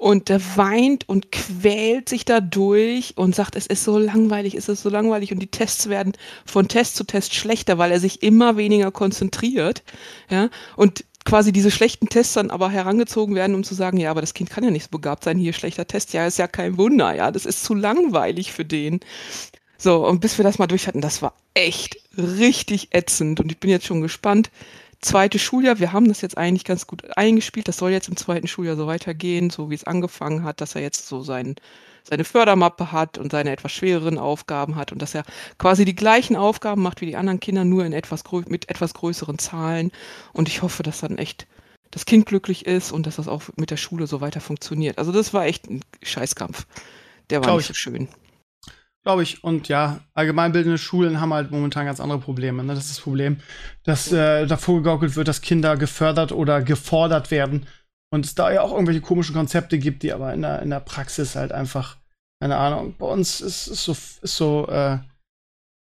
Und 0.00 0.30
der 0.30 0.40
weint 0.56 1.06
und 1.10 1.30
quält 1.30 2.08
sich 2.08 2.24
da 2.24 2.40
durch 2.40 3.18
und 3.18 3.34
sagt, 3.34 3.54
es 3.54 3.66
ist 3.66 3.84
so 3.84 3.98
langweilig, 3.98 4.54
es 4.54 4.66
ist 4.70 4.80
so 4.80 4.88
langweilig 4.88 5.30
und 5.30 5.40
die 5.40 5.50
Tests 5.50 5.90
werden 5.90 6.14
von 6.46 6.68
Test 6.68 6.96
zu 6.96 7.04
Test 7.04 7.34
schlechter, 7.34 7.76
weil 7.76 7.92
er 7.92 8.00
sich 8.00 8.22
immer 8.22 8.56
weniger 8.56 8.92
konzentriert. 8.92 9.82
Ja, 10.30 10.48
und 10.76 11.04
quasi 11.26 11.52
diese 11.52 11.70
schlechten 11.70 12.08
Tests 12.08 12.32
dann 12.32 12.50
aber 12.50 12.70
herangezogen 12.70 13.34
werden, 13.34 13.54
um 13.54 13.62
zu 13.62 13.74
sagen, 13.74 13.98
ja, 13.98 14.10
aber 14.10 14.22
das 14.22 14.32
Kind 14.32 14.48
kann 14.48 14.64
ja 14.64 14.70
nicht 14.70 14.84
so 14.84 14.90
begabt 14.90 15.24
sein, 15.24 15.36
hier 15.36 15.52
schlechter 15.52 15.86
Test, 15.86 16.14
ja, 16.14 16.26
ist 16.26 16.38
ja 16.38 16.48
kein 16.48 16.78
Wunder, 16.78 17.14
ja, 17.14 17.30
das 17.30 17.44
ist 17.44 17.62
zu 17.62 17.74
langweilig 17.74 18.52
für 18.52 18.64
den. 18.64 19.00
So, 19.76 20.06
und 20.06 20.22
bis 20.22 20.38
wir 20.38 20.44
das 20.44 20.58
mal 20.58 20.66
durch 20.66 20.86
hatten, 20.86 21.02
das 21.02 21.20
war 21.20 21.34
echt 21.52 21.98
richtig 22.16 22.94
ätzend 22.94 23.38
und 23.38 23.52
ich 23.52 23.60
bin 23.60 23.68
jetzt 23.68 23.84
schon 23.84 24.00
gespannt, 24.00 24.50
zweite 25.00 25.38
Schuljahr, 25.38 25.78
wir 25.78 25.92
haben 25.92 26.08
das 26.08 26.20
jetzt 26.20 26.36
eigentlich 26.36 26.64
ganz 26.64 26.86
gut 26.86 27.16
eingespielt. 27.16 27.68
Das 27.68 27.78
soll 27.78 27.90
jetzt 27.90 28.08
im 28.08 28.16
zweiten 28.16 28.46
Schuljahr 28.48 28.76
so 28.76 28.86
weitergehen, 28.86 29.50
so 29.50 29.70
wie 29.70 29.74
es 29.74 29.84
angefangen 29.84 30.44
hat, 30.44 30.60
dass 30.60 30.74
er 30.74 30.82
jetzt 30.82 31.06
so 31.06 31.22
sein, 31.22 31.56
seine 32.04 32.24
Fördermappe 32.24 32.92
hat 32.92 33.18
und 33.18 33.32
seine 33.32 33.50
etwas 33.50 33.72
schwereren 33.72 34.18
Aufgaben 34.18 34.76
hat 34.76 34.92
und 34.92 35.00
dass 35.00 35.14
er 35.14 35.24
quasi 35.58 35.84
die 35.84 35.94
gleichen 35.94 36.36
Aufgaben 36.36 36.82
macht 36.82 37.00
wie 37.00 37.06
die 37.06 37.16
anderen 37.16 37.40
Kinder, 37.40 37.64
nur 37.64 37.84
in 37.84 37.92
etwas 37.92 38.24
mit 38.48 38.68
etwas 38.68 38.94
größeren 38.94 39.38
Zahlen. 39.38 39.90
Und 40.32 40.48
ich 40.48 40.62
hoffe, 40.62 40.82
dass 40.82 41.00
dann 41.00 41.18
echt 41.18 41.46
das 41.90 42.06
Kind 42.06 42.26
glücklich 42.26 42.66
ist 42.66 42.92
und 42.92 43.06
dass 43.06 43.16
das 43.16 43.28
auch 43.28 43.42
mit 43.56 43.70
der 43.70 43.76
Schule 43.76 44.06
so 44.06 44.20
weiter 44.20 44.40
funktioniert. 44.40 44.98
Also 44.98 45.12
das 45.12 45.34
war 45.34 45.46
echt 45.46 45.68
ein 45.68 45.82
Scheißkampf. 46.02 46.66
Der 47.30 47.40
war 47.40 47.46
Glaub 47.46 47.56
nicht 47.56 47.64
ich. 47.64 47.68
so 47.68 47.74
schön. 47.74 48.08
Glaube 49.02 49.22
ich. 49.22 49.42
Und 49.42 49.68
ja, 49.68 50.00
allgemeinbildende 50.12 50.76
Schulen 50.78 51.20
haben 51.20 51.32
halt 51.32 51.50
momentan 51.50 51.86
ganz 51.86 52.00
andere 52.00 52.18
Probleme. 52.20 52.62
Ne? 52.62 52.74
Das 52.74 52.84
ist 52.84 52.98
das 52.98 53.00
Problem, 53.02 53.38
dass 53.84 54.12
äh, 54.12 54.46
davor 54.46 54.76
gegaukelt 54.76 55.16
wird, 55.16 55.26
dass 55.28 55.40
Kinder 55.40 55.76
gefördert 55.76 56.32
oder 56.32 56.62
gefordert 56.62 57.30
werden. 57.30 57.66
Und 58.12 58.26
es 58.26 58.34
da 58.34 58.52
ja 58.52 58.62
auch 58.62 58.72
irgendwelche 58.72 59.00
komischen 59.00 59.34
Konzepte 59.34 59.78
gibt, 59.78 60.02
die 60.02 60.12
aber 60.12 60.34
in 60.34 60.42
der, 60.42 60.60
in 60.62 60.70
der 60.70 60.80
Praxis 60.80 61.36
halt 61.36 61.52
einfach, 61.52 61.96
keine 62.42 62.56
Ahnung, 62.56 62.94
bei 62.98 63.06
uns 63.06 63.40
ist, 63.40 63.68
ist 63.68 63.84
so, 63.84 63.92
ist 63.92 64.36
so, 64.36 64.68
äh, 64.68 64.98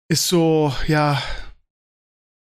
ist 0.09 0.29
so, 0.29 0.73
ja, 0.87 1.21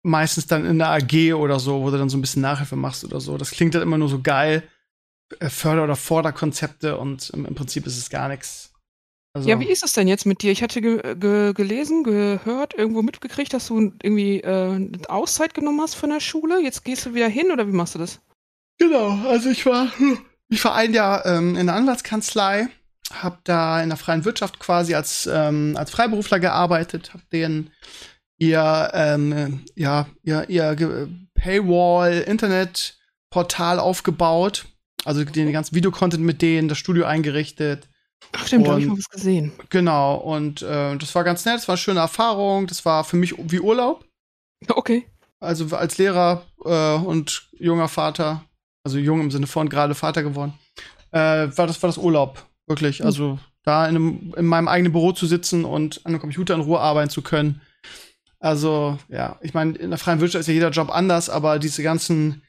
meistens 0.03 0.47
dann 0.47 0.65
in 0.65 0.79
der 0.79 0.89
AG 0.91 1.33
oder 1.35 1.59
so, 1.59 1.81
wo 1.83 1.91
du 1.91 1.97
dann 1.97 2.09
so 2.09 2.17
ein 2.17 2.21
bisschen 2.21 2.41
Nachhilfe 2.41 2.75
machst 2.75 3.03
oder 3.05 3.19
so. 3.21 3.37
Das 3.37 3.51
klingt 3.51 3.75
halt 3.75 3.83
immer 3.83 3.97
nur 3.97 4.09
so 4.09 4.21
geil. 4.21 4.63
äh, 5.39 5.49
Förder- 5.49 5.83
oder 5.83 5.95
Vorderkonzepte 5.95 6.97
und 6.97 7.29
im, 7.31 7.45
im 7.45 7.55
Prinzip 7.55 7.85
ist 7.87 7.97
es 7.97 8.09
gar 8.09 8.29
nichts. 8.29 8.68
Also, 9.39 9.49
Ja, 9.49 9.59
wie 9.59 9.69
ist 9.69 9.83
es 9.83 9.93
denn 9.93 10.09
jetzt 10.09 10.25
mit 10.25 10.41
dir? 10.41 10.51
Ich 10.51 10.61
hatte 10.61 10.81
ge 10.81 11.15
ge 11.15 11.53
gelesen, 11.53 12.03
gehört, 12.03 12.73
irgendwo 12.73 13.01
mitgekriegt, 13.01 13.53
dass 13.53 13.67
du 13.67 13.93
irgendwie 14.03 14.41
äh, 14.41 14.71
eine 14.75 14.91
Auszeit 15.07 15.53
genommen 15.53 15.79
hast 15.81 15.95
von 15.95 16.09
der 16.09 16.19
Schule. 16.19 16.61
Jetzt 16.61 16.83
gehst 16.83 17.05
du 17.05 17.13
wieder 17.13 17.29
hin 17.29 17.51
oder 17.51 17.65
wie 17.67 17.71
machst 17.71 17.95
du 17.95 17.99
das? 17.99 18.19
Genau, 18.77 19.17
also 19.27 19.49
ich 19.49 19.65
war, 19.65 19.91
ich 20.49 20.63
war 20.65 20.75
ein 20.75 20.93
Jahr 20.93 21.25
ähm, 21.25 21.55
in 21.55 21.67
der 21.67 21.75
Anwaltskanzlei, 21.75 22.67
habe 23.13 23.37
da 23.45 23.81
in 23.81 23.89
der 23.89 23.97
freien 23.97 24.25
Wirtschaft 24.25 24.59
quasi 24.59 24.93
als, 24.93 25.29
ähm, 25.31 25.75
als 25.77 25.91
Freiberufler 25.91 26.39
gearbeitet, 26.39 27.13
habe 27.13 27.23
denen 27.31 27.71
ihr, 28.37 28.91
ähm, 28.93 29.63
ja, 29.75 30.07
ihr, 30.23 30.49
ihr 30.49 31.09
Paywall, 31.33 32.19
Internetportal 32.21 33.79
aufgebaut, 33.79 34.65
also 35.05 35.23
den 35.23 35.53
ganzen 35.53 35.75
Videocontent 35.75 36.23
mit 36.23 36.41
denen, 36.41 36.67
das 36.67 36.77
Studio 36.77 37.05
eingerichtet. 37.05 37.87
Ach 38.31 38.45
stimmt, 38.45 38.67
da 38.67 38.71
habe 38.71 38.81
ich 38.81 38.87
mal 38.87 38.97
was 38.97 39.09
gesehen. 39.09 39.51
Genau, 39.69 40.15
und 40.15 40.61
äh, 40.61 40.95
das 40.97 41.15
war 41.15 41.23
ganz 41.23 41.45
nett, 41.45 41.55
das 41.55 41.67
war 41.67 41.73
eine 41.73 41.79
schöne 41.79 41.99
Erfahrung, 41.99 42.67
das 42.67 42.85
war 42.85 43.03
für 43.03 43.15
mich 43.15 43.35
wie 43.37 43.59
Urlaub. 43.59 44.05
Okay. 44.67 45.05
Also 45.39 45.75
als 45.75 45.97
Lehrer 45.97 46.43
äh, 46.65 46.95
und 46.95 47.49
junger 47.57 47.87
Vater, 47.87 48.43
also 48.83 48.97
jung 48.97 49.21
im 49.21 49.31
Sinne 49.31 49.47
von 49.47 49.69
gerade 49.69 49.95
Vater 49.95 50.21
geworden, 50.21 50.53
äh, 51.11 51.17
war 51.55 51.67
das 51.67 51.81
war 51.81 51.87
das 51.87 51.97
Urlaub 51.97 52.45
wirklich. 52.67 52.99
Mhm. 52.99 53.05
Also 53.05 53.39
da 53.63 53.87
in, 53.87 53.95
einem, 53.95 54.33
in 54.37 54.45
meinem 54.45 54.67
eigenen 54.67 54.91
Büro 54.91 55.11
zu 55.11 55.25
sitzen 55.25 55.65
und 55.65 56.01
an 56.05 56.13
einem 56.13 56.21
Computer 56.21 56.55
in 56.55 56.61
Ruhe 56.61 56.79
arbeiten 56.79 57.09
zu 57.09 57.21
können. 57.21 57.61
Also 58.39 58.97
ja, 59.09 59.37
ich 59.41 59.53
meine, 59.53 59.77
in 59.77 59.89
der 59.89 59.99
freien 59.99 60.21
Wirtschaft 60.21 60.41
ist 60.41 60.47
ja 60.47 60.53
jeder 60.53 60.69
Job 60.69 60.89
anders, 60.89 61.29
aber 61.29 61.59
diese 61.59 61.83
ganzen 61.83 62.41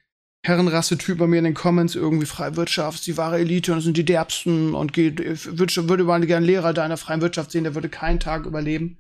Herrenrasse-Typen 0.43 1.19
bei 1.19 1.27
mir 1.27 1.39
in 1.39 1.45
den 1.45 1.55
Comments 1.55 1.95
irgendwie 1.95 2.27
freie 2.27 2.57
Wirtschaft, 2.57 3.07
die 3.07 3.17
wahre 3.17 3.39
Elite 3.39 3.73
und 3.73 3.83
sind 3.83 3.97
die 3.97 4.05
derbsten 4.05 4.75
und 4.75 4.93
geht, 4.93 5.19
würde, 5.59 5.89
würde 5.89 6.05
mal 6.05 6.25
gerne 6.27 6.47
Lehrer 6.47 6.73
da 6.73 6.85
in 6.85 6.89
der 6.91 6.97
freien 6.97 7.21
Wirtschaft 7.21 7.51
sehen, 7.51 7.65
der 7.65 7.75
würde 7.75 7.89
keinen 7.91 8.21
Tag 8.21 8.47
überleben. 8.47 8.99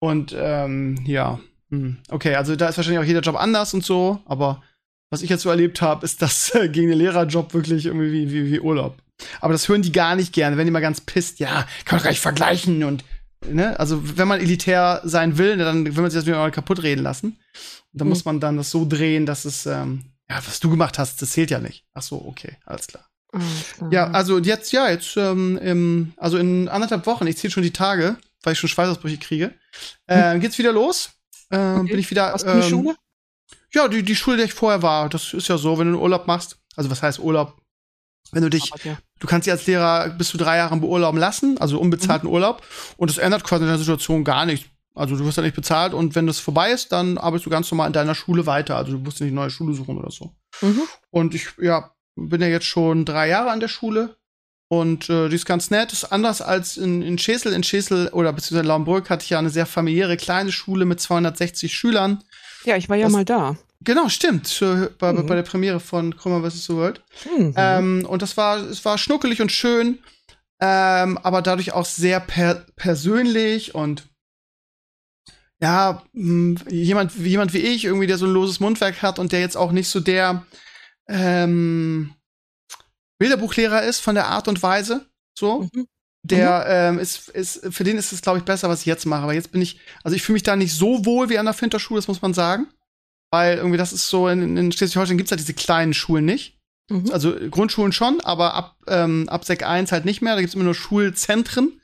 Und 0.00 0.34
ähm, 0.36 0.98
ja, 1.06 1.38
hm, 1.70 1.98
okay, 2.10 2.34
also 2.34 2.56
da 2.56 2.68
ist 2.68 2.76
wahrscheinlich 2.76 3.00
auch 3.00 3.06
jeder 3.06 3.20
Job 3.20 3.36
anders 3.36 3.74
und 3.74 3.84
so, 3.84 4.20
aber 4.26 4.62
was 5.10 5.22
ich 5.22 5.30
jetzt 5.30 5.42
so 5.42 5.50
erlebt 5.50 5.80
habe, 5.82 6.04
ist 6.04 6.20
das 6.20 6.52
äh, 6.54 6.68
gegen 6.68 6.88
den 6.88 6.98
Lehrerjob 6.98 7.54
wirklich 7.54 7.86
irgendwie 7.86 8.12
wie, 8.12 8.32
wie, 8.32 8.52
wie 8.52 8.60
Urlaub. 8.60 8.96
Aber 9.40 9.52
das 9.52 9.68
hören 9.68 9.82
die 9.82 9.92
gar 9.92 10.16
nicht 10.16 10.32
gerne, 10.32 10.56
wenn 10.56 10.66
die 10.66 10.72
mal 10.72 10.80
ganz 10.80 11.00
pisst, 11.00 11.38
ja, 11.38 11.66
kann 11.84 11.96
man 11.98 12.02
gar 12.02 12.10
nicht 12.10 12.20
vergleichen 12.20 12.82
und 12.82 13.04
ne, 13.48 13.78
also 13.78 14.18
wenn 14.18 14.26
man 14.28 14.40
elitär 14.40 15.00
sein 15.04 15.38
will, 15.38 15.56
ne, 15.56 15.64
dann 15.64 15.84
will 15.86 16.02
man 16.02 16.10
sich 16.10 16.18
das 16.18 16.26
wieder 16.26 16.38
mal 16.38 16.50
kaputt 16.50 16.82
reden 16.82 17.02
lassen. 17.02 17.28
Und 17.92 18.00
dann 18.00 18.08
Mhm. 18.08 18.10
muss 18.10 18.24
man 18.24 18.40
dann 18.40 18.56
das 18.56 18.70
so 18.70 18.84
drehen, 18.84 19.24
dass 19.26 19.44
es, 19.44 19.64
ähm, 19.64 20.06
ja, 20.28 20.36
was 20.46 20.60
du 20.60 20.70
gemacht 20.70 20.98
hast, 20.98 21.22
das 21.22 21.30
zählt 21.30 21.50
ja 21.50 21.58
nicht. 21.58 21.84
Ach 21.94 22.02
so, 22.02 22.24
okay, 22.26 22.56
alles 22.64 22.86
klar. 22.86 23.08
Alles 23.32 23.72
klar. 23.76 23.92
Ja, 23.92 24.10
also 24.10 24.38
jetzt, 24.38 24.72
ja, 24.72 24.88
jetzt, 24.88 25.16
ähm, 25.16 25.58
im, 25.58 26.14
also 26.16 26.38
in 26.38 26.68
anderthalb 26.68 27.06
Wochen, 27.06 27.26
ich 27.26 27.36
zähle 27.38 27.50
schon 27.50 27.62
die 27.62 27.72
Tage, 27.72 28.16
weil 28.42 28.54
ich 28.54 28.58
schon 28.58 28.68
Schweißausbrüche 28.68 29.18
kriege, 29.18 29.54
äh, 30.06 30.38
geht's 30.38 30.58
wieder 30.58 30.72
los. 30.72 31.10
Ähm, 31.50 31.80
Okay. 31.80 31.90
Bin 31.90 31.98
ich 32.00 32.10
wieder. 32.10 32.34
Eine 32.34 32.62
ähm, 32.64 32.68
Schule? 32.68 32.96
Ja, 33.72 33.88
die, 33.88 34.02
die 34.02 34.16
Schule, 34.16 34.36
der 34.38 34.46
ich 34.46 34.54
vorher 34.54 34.82
war. 34.82 35.08
Das 35.08 35.32
ist 35.32 35.48
ja 35.48 35.58
so, 35.58 35.78
wenn 35.78 35.86
du 35.86 35.94
einen 35.94 36.02
Urlaub 36.02 36.26
machst. 36.26 36.58
Also, 36.76 36.90
was 36.90 37.02
heißt 37.02 37.18
Urlaub? 37.18 37.60
Wenn 38.32 38.42
du 38.42 38.50
dich, 38.50 38.72
ja. 38.82 38.98
du 39.20 39.26
kannst 39.26 39.46
dich 39.46 39.52
als 39.52 39.66
Lehrer 39.66 40.08
bis 40.10 40.28
zu 40.28 40.36
drei 40.36 40.56
Jahren 40.56 40.80
beurlauben 40.80 41.20
lassen, 41.20 41.58
also 41.58 41.78
unbezahlten 41.78 42.28
Urlaub. 42.28 42.62
Und 42.96 43.10
das 43.10 43.18
ändert 43.18 43.44
quasi 43.44 43.62
in 43.62 43.68
der 43.68 43.78
Situation 43.78 44.24
gar 44.24 44.46
nichts. 44.46 44.68
Also, 44.96 45.16
du 45.16 45.24
wirst 45.24 45.36
ja 45.36 45.42
nicht 45.42 45.54
bezahlt 45.56 45.92
und 45.94 46.14
wenn 46.14 46.26
das 46.26 46.38
vorbei 46.40 46.72
ist, 46.72 46.90
dann 46.90 47.18
arbeitest 47.18 47.46
du 47.46 47.50
ganz 47.50 47.70
normal 47.70 47.86
in 47.88 47.92
deiner 47.92 48.14
Schule 48.14 48.46
weiter. 48.46 48.76
Also, 48.76 48.92
du 48.92 48.98
musst 48.98 49.20
nicht 49.20 49.28
eine 49.30 49.36
neue 49.40 49.50
Schule 49.50 49.74
suchen 49.74 49.98
oder 49.98 50.10
so. 50.10 50.34
Mhm. 50.62 50.82
Und 51.10 51.34
ich, 51.34 51.48
ja, 51.60 51.92
bin 52.16 52.40
ja 52.40 52.48
jetzt 52.48 52.66
schon 52.66 53.04
drei 53.04 53.28
Jahre 53.28 53.50
an 53.50 53.60
der 53.60 53.68
Schule. 53.68 54.16
Und 54.68 55.08
äh, 55.10 55.28
die 55.28 55.36
ist 55.36 55.46
ganz 55.46 55.70
nett. 55.70 55.92
Ist 55.92 56.06
anders 56.12 56.42
als 56.42 56.76
in, 56.76 57.00
in 57.02 57.18
Schesel. 57.18 57.52
In 57.52 57.62
Schesel 57.62 58.08
oder 58.08 58.32
beziehungsweise 58.32 58.62
in 58.62 58.66
Laumburg 58.66 59.08
hatte 59.10 59.22
ich 59.22 59.30
ja 59.30 59.38
eine 59.38 59.50
sehr 59.50 59.66
familiäre 59.66 60.16
kleine 60.16 60.50
Schule 60.50 60.86
mit 60.86 60.98
260 61.00 61.72
Schülern. 61.72 62.24
Ja, 62.64 62.76
ich 62.76 62.88
war 62.88 62.96
ja 62.96 63.04
Das- 63.04 63.12
mal 63.12 63.24
da. 63.24 63.56
Genau, 63.82 64.08
stimmt. 64.08 64.60
Äh, 64.62 64.88
Bei, 64.98 65.12
Mhm. 65.12 65.26
bei 65.26 65.34
der 65.36 65.42
Premiere 65.42 65.78
von 65.78 66.16
Krummer 66.16 66.50
vs. 66.50 66.64
The 66.66 66.72
World. 66.74 67.02
Mhm. 67.38 67.54
Ähm, 67.56 68.06
und 68.08 68.22
das 68.22 68.36
war, 68.38 68.56
es 68.56 68.84
war 68.84 68.96
schnuckelig 68.98 69.40
und 69.42 69.52
schön, 69.52 69.98
ähm, 70.60 71.18
aber 71.18 71.42
dadurch 71.42 71.72
auch 71.72 71.84
sehr 71.84 72.18
per 72.18 72.64
persönlich 72.74 73.74
und 73.74 74.08
ja, 75.60 76.02
mh, 76.12 76.60
jemand, 76.70 77.22
wie- 77.22 77.30
jemand 77.30 77.52
wie 77.54 77.58
ich, 77.58 77.84
irgendwie, 77.84 78.06
der 78.06 78.18
so 78.18 78.26
ein 78.26 78.32
loses 78.32 78.60
Mundwerk 78.60 79.02
hat 79.02 79.18
und 79.18 79.32
der 79.32 79.40
jetzt 79.40 79.56
auch 79.56 79.72
nicht 79.72 79.88
so 79.88 80.00
der 80.00 80.44
ähm, 81.08 82.12
Bilderbuchlehrer 83.18 83.82
ist 83.82 84.00
von 84.00 84.14
der 84.14 84.26
Art 84.26 84.48
und 84.48 84.62
Weise. 84.62 85.06
So. 85.38 85.68
Mhm. 85.72 85.86
Der 86.22 86.66
ähm, 86.68 86.98
ist, 86.98 87.28
ist, 87.28 87.60
für 87.72 87.84
den 87.84 87.96
ist 87.98 88.12
es, 88.12 88.20
glaube 88.20 88.38
ich, 88.38 88.44
besser, 88.44 88.68
was 88.68 88.80
ich 88.80 88.86
jetzt 88.86 89.06
mache. 89.06 89.22
Aber 89.22 89.32
jetzt 89.34 89.52
bin 89.52 89.62
ich, 89.62 89.78
also 90.02 90.16
ich 90.16 90.22
fühle 90.22 90.34
mich 90.34 90.42
da 90.42 90.56
nicht 90.56 90.74
so 90.74 91.04
wohl 91.06 91.28
wie 91.28 91.38
an 91.38 91.46
der 91.46 91.54
Finterschule, 91.54 91.98
das 91.98 92.08
muss 92.08 92.20
man 92.22 92.34
sagen. 92.34 92.66
Weil 93.30 93.56
irgendwie 93.58 93.76
das 93.78 93.92
ist 93.92 94.08
so, 94.08 94.28
in, 94.28 94.56
in 94.56 94.72
Schleswig-Holstein 94.72 95.18
gibt's 95.18 95.30
halt 95.30 95.40
diese 95.40 95.54
kleinen 95.54 95.94
Schulen 95.94 96.24
nicht. 96.24 96.58
Mhm. 96.90 97.10
Also 97.12 97.34
Grundschulen 97.50 97.92
schon, 97.92 98.20
aber 98.20 98.54
ab, 98.54 98.76
ähm, 98.88 99.28
ab 99.28 99.44
Sek 99.44 99.64
1 99.64 99.92
halt 99.92 100.04
nicht 100.04 100.20
mehr. 100.20 100.34
Da 100.34 100.40
gibt's 100.40 100.54
immer 100.54 100.64
nur 100.64 100.74
Schulzentren. 100.74 101.80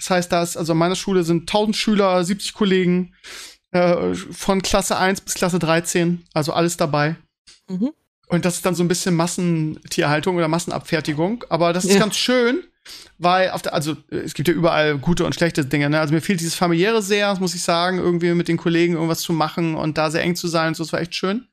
Das 0.00 0.10
heißt, 0.10 0.32
da 0.32 0.42
ist, 0.42 0.56
also 0.56 0.72
an 0.72 0.78
meiner 0.78 0.96
Schule 0.96 1.22
sind 1.24 1.42
1000 1.42 1.76
Schüler, 1.76 2.24
70 2.24 2.54
Kollegen, 2.54 3.14
äh, 3.70 4.14
von 4.14 4.62
Klasse 4.62 4.96
1 4.96 5.20
bis 5.20 5.34
Klasse 5.34 5.58
13, 5.58 6.24
also 6.34 6.52
alles 6.52 6.76
dabei. 6.76 7.16
Mhm. 7.68 7.90
Und 8.26 8.44
das 8.44 8.56
ist 8.56 8.66
dann 8.66 8.74
so 8.74 8.82
ein 8.82 8.88
bisschen 8.88 9.14
Massentierhaltung 9.14 10.36
oder 10.36 10.48
Massenabfertigung. 10.48 11.44
Aber 11.50 11.72
das 11.72 11.84
ist 11.84 11.94
Ja. 11.94 11.98
ganz 12.00 12.16
schön, 12.16 12.62
weil 13.18 13.50
auf 13.50 13.62
der, 13.62 13.74
also 13.74 13.96
es 14.08 14.34
gibt 14.34 14.48
ja 14.48 14.54
überall 14.54 14.96
gute 14.98 15.24
und 15.26 15.34
schlechte 15.34 15.64
Dinge. 15.64 15.90
Ne? 15.90 16.00
Also 16.00 16.14
mir 16.14 16.20
fehlt 16.20 16.40
dieses 16.40 16.54
familiäre 16.54 17.02
sehr, 17.02 17.28
das 17.28 17.40
muss 17.40 17.54
ich 17.54 17.62
sagen, 17.62 17.98
irgendwie 17.98 18.32
mit 18.32 18.48
den 18.48 18.56
Kollegen 18.56 18.94
irgendwas 18.94 19.20
zu 19.20 19.32
machen 19.32 19.74
und 19.74 19.98
da 19.98 20.10
sehr 20.10 20.22
eng 20.22 20.36
zu 20.36 20.48
sein. 20.48 20.68
Und 20.68 20.74
so, 20.76 20.84
das 20.84 20.92
war 20.92 21.00
echt 21.00 21.14
schön. 21.14 21.46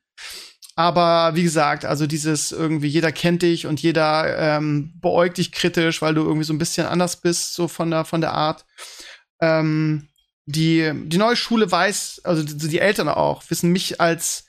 Aber 0.78 1.34
wie 1.34 1.42
gesagt, 1.42 1.84
also 1.84 2.06
dieses 2.06 2.52
irgendwie 2.52 2.86
jeder 2.86 3.10
kennt 3.10 3.42
dich 3.42 3.66
und 3.66 3.82
jeder 3.82 4.38
ähm, 4.38 4.92
beäugt 5.00 5.38
dich 5.38 5.50
kritisch, 5.50 6.00
weil 6.02 6.14
du 6.14 6.22
irgendwie 6.22 6.44
so 6.44 6.52
ein 6.52 6.58
bisschen 6.58 6.86
anders 6.86 7.16
bist, 7.16 7.54
so 7.54 7.66
von 7.66 7.90
der 7.90 8.04
von 8.04 8.20
der 8.20 8.32
Art. 8.32 8.64
Ähm, 9.40 10.06
die 10.46 10.92
die 11.06 11.18
neue 11.18 11.34
Schule 11.34 11.68
weiß, 11.70 12.20
also 12.22 12.44
die, 12.44 12.68
die 12.68 12.78
Eltern 12.78 13.08
auch 13.08 13.42
wissen 13.48 13.72
mich 13.72 14.00
als 14.00 14.44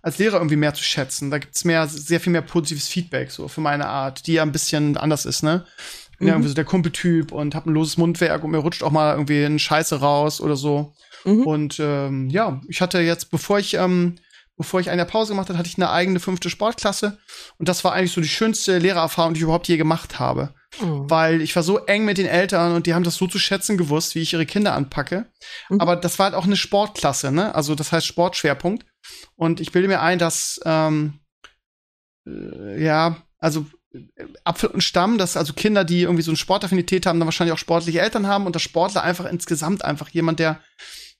als 0.00 0.16
Lehrer 0.16 0.38
irgendwie 0.38 0.56
mehr 0.56 0.72
zu 0.72 0.82
schätzen. 0.82 1.30
Da 1.30 1.36
gibt's 1.36 1.66
mehr 1.66 1.86
sehr 1.86 2.18
viel 2.18 2.32
mehr 2.32 2.40
positives 2.40 2.88
Feedback 2.88 3.30
so 3.30 3.46
für 3.48 3.60
meine 3.60 3.86
Art, 3.86 4.26
die 4.26 4.32
ja 4.34 4.42
ein 4.42 4.52
bisschen 4.52 4.96
anders 4.96 5.26
ist, 5.26 5.42
ne? 5.42 5.66
Bin 6.18 6.28
ja 6.28 6.32
Mhm. 6.32 6.36
irgendwie 6.38 6.48
so 6.48 6.54
der 6.54 6.64
Kumpeltyp 6.64 7.30
und 7.30 7.54
hab 7.54 7.66
ein 7.66 7.74
loses 7.74 7.98
Mundwerk 7.98 8.42
und 8.42 8.52
mir 8.52 8.58
rutscht 8.58 8.82
auch 8.82 8.90
mal 8.90 9.12
irgendwie 9.12 9.44
ein 9.44 9.58
Scheiße 9.58 10.00
raus 10.00 10.40
oder 10.40 10.56
so. 10.56 10.94
Mhm. 11.26 11.42
Und 11.42 11.76
ähm, 11.78 12.30
ja, 12.30 12.62
ich 12.68 12.80
hatte 12.80 13.00
jetzt, 13.00 13.30
bevor 13.30 13.58
ich, 13.58 13.74
ähm, 13.74 14.14
bevor 14.56 14.80
ich 14.80 14.90
eine 14.90 15.04
Pause 15.04 15.32
gemacht 15.32 15.48
habe, 15.48 15.58
hatte 15.58 15.68
ich 15.68 15.76
eine 15.76 15.90
eigene 15.90 16.20
fünfte 16.20 16.48
Sportklasse. 16.48 17.18
Und 17.58 17.68
das 17.68 17.82
war 17.84 17.92
eigentlich 17.92 18.12
so 18.12 18.20
die 18.20 18.28
schönste 18.28 18.78
Lehrererfahrung, 18.78 19.34
die 19.34 19.38
ich 19.38 19.44
überhaupt 19.44 19.68
je 19.68 19.76
gemacht 19.76 20.18
habe. 20.18 20.54
Oh. 20.80 21.04
Weil 21.08 21.40
ich 21.42 21.54
war 21.56 21.62
so 21.62 21.78
eng 21.78 22.04
mit 22.04 22.18
den 22.18 22.26
Eltern 22.26 22.74
und 22.74 22.86
die 22.86 22.94
haben 22.94 23.04
das 23.04 23.16
so 23.16 23.26
zu 23.26 23.38
schätzen 23.38 23.76
gewusst, 23.76 24.14
wie 24.14 24.20
ich 24.20 24.32
ihre 24.32 24.46
Kinder 24.46 24.74
anpacke. 24.74 25.26
Mhm. 25.68 25.80
Aber 25.80 25.96
das 25.96 26.18
war 26.18 26.24
halt 26.24 26.34
auch 26.34 26.44
eine 26.44 26.56
Sportklasse, 26.56 27.32
ne? 27.32 27.54
Also 27.54 27.74
das 27.74 27.92
heißt 27.92 28.06
Sportschwerpunkt. 28.06 28.84
Und 29.36 29.60
ich 29.60 29.72
bilde 29.72 29.88
mir 29.88 30.00
ein, 30.00 30.18
dass 30.18 30.60
ähm, 30.64 31.20
äh, 32.26 32.82
ja, 32.82 33.16
also 33.38 33.66
äh, 33.92 34.00
Apfel 34.44 34.70
und 34.70 34.82
Stamm, 34.82 35.18
dass 35.18 35.36
also 35.36 35.52
Kinder, 35.52 35.84
die 35.84 36.02
irgendwie 36.02 36.22
so 36.22 36.30
eine 36.30 36.36
Sportaffinität 36.36 37.06
haben, 37.06 37.18
dann 37.18 37.26
wahrscheinlich 37.26 37.52
auch 37.52 37.58
sportliche 37.58 38.00
Eltern 38.00 38.26
haben 38.26 38.46
und 38.46 38.54
dass 38.54 38.62
Sportler 38.62 39.02
einfach 39.02 39.26
insgesamt 39.26 39.84
einfach 39.84 40.08
jemand, 40.10 40.38
der 40.38 40.60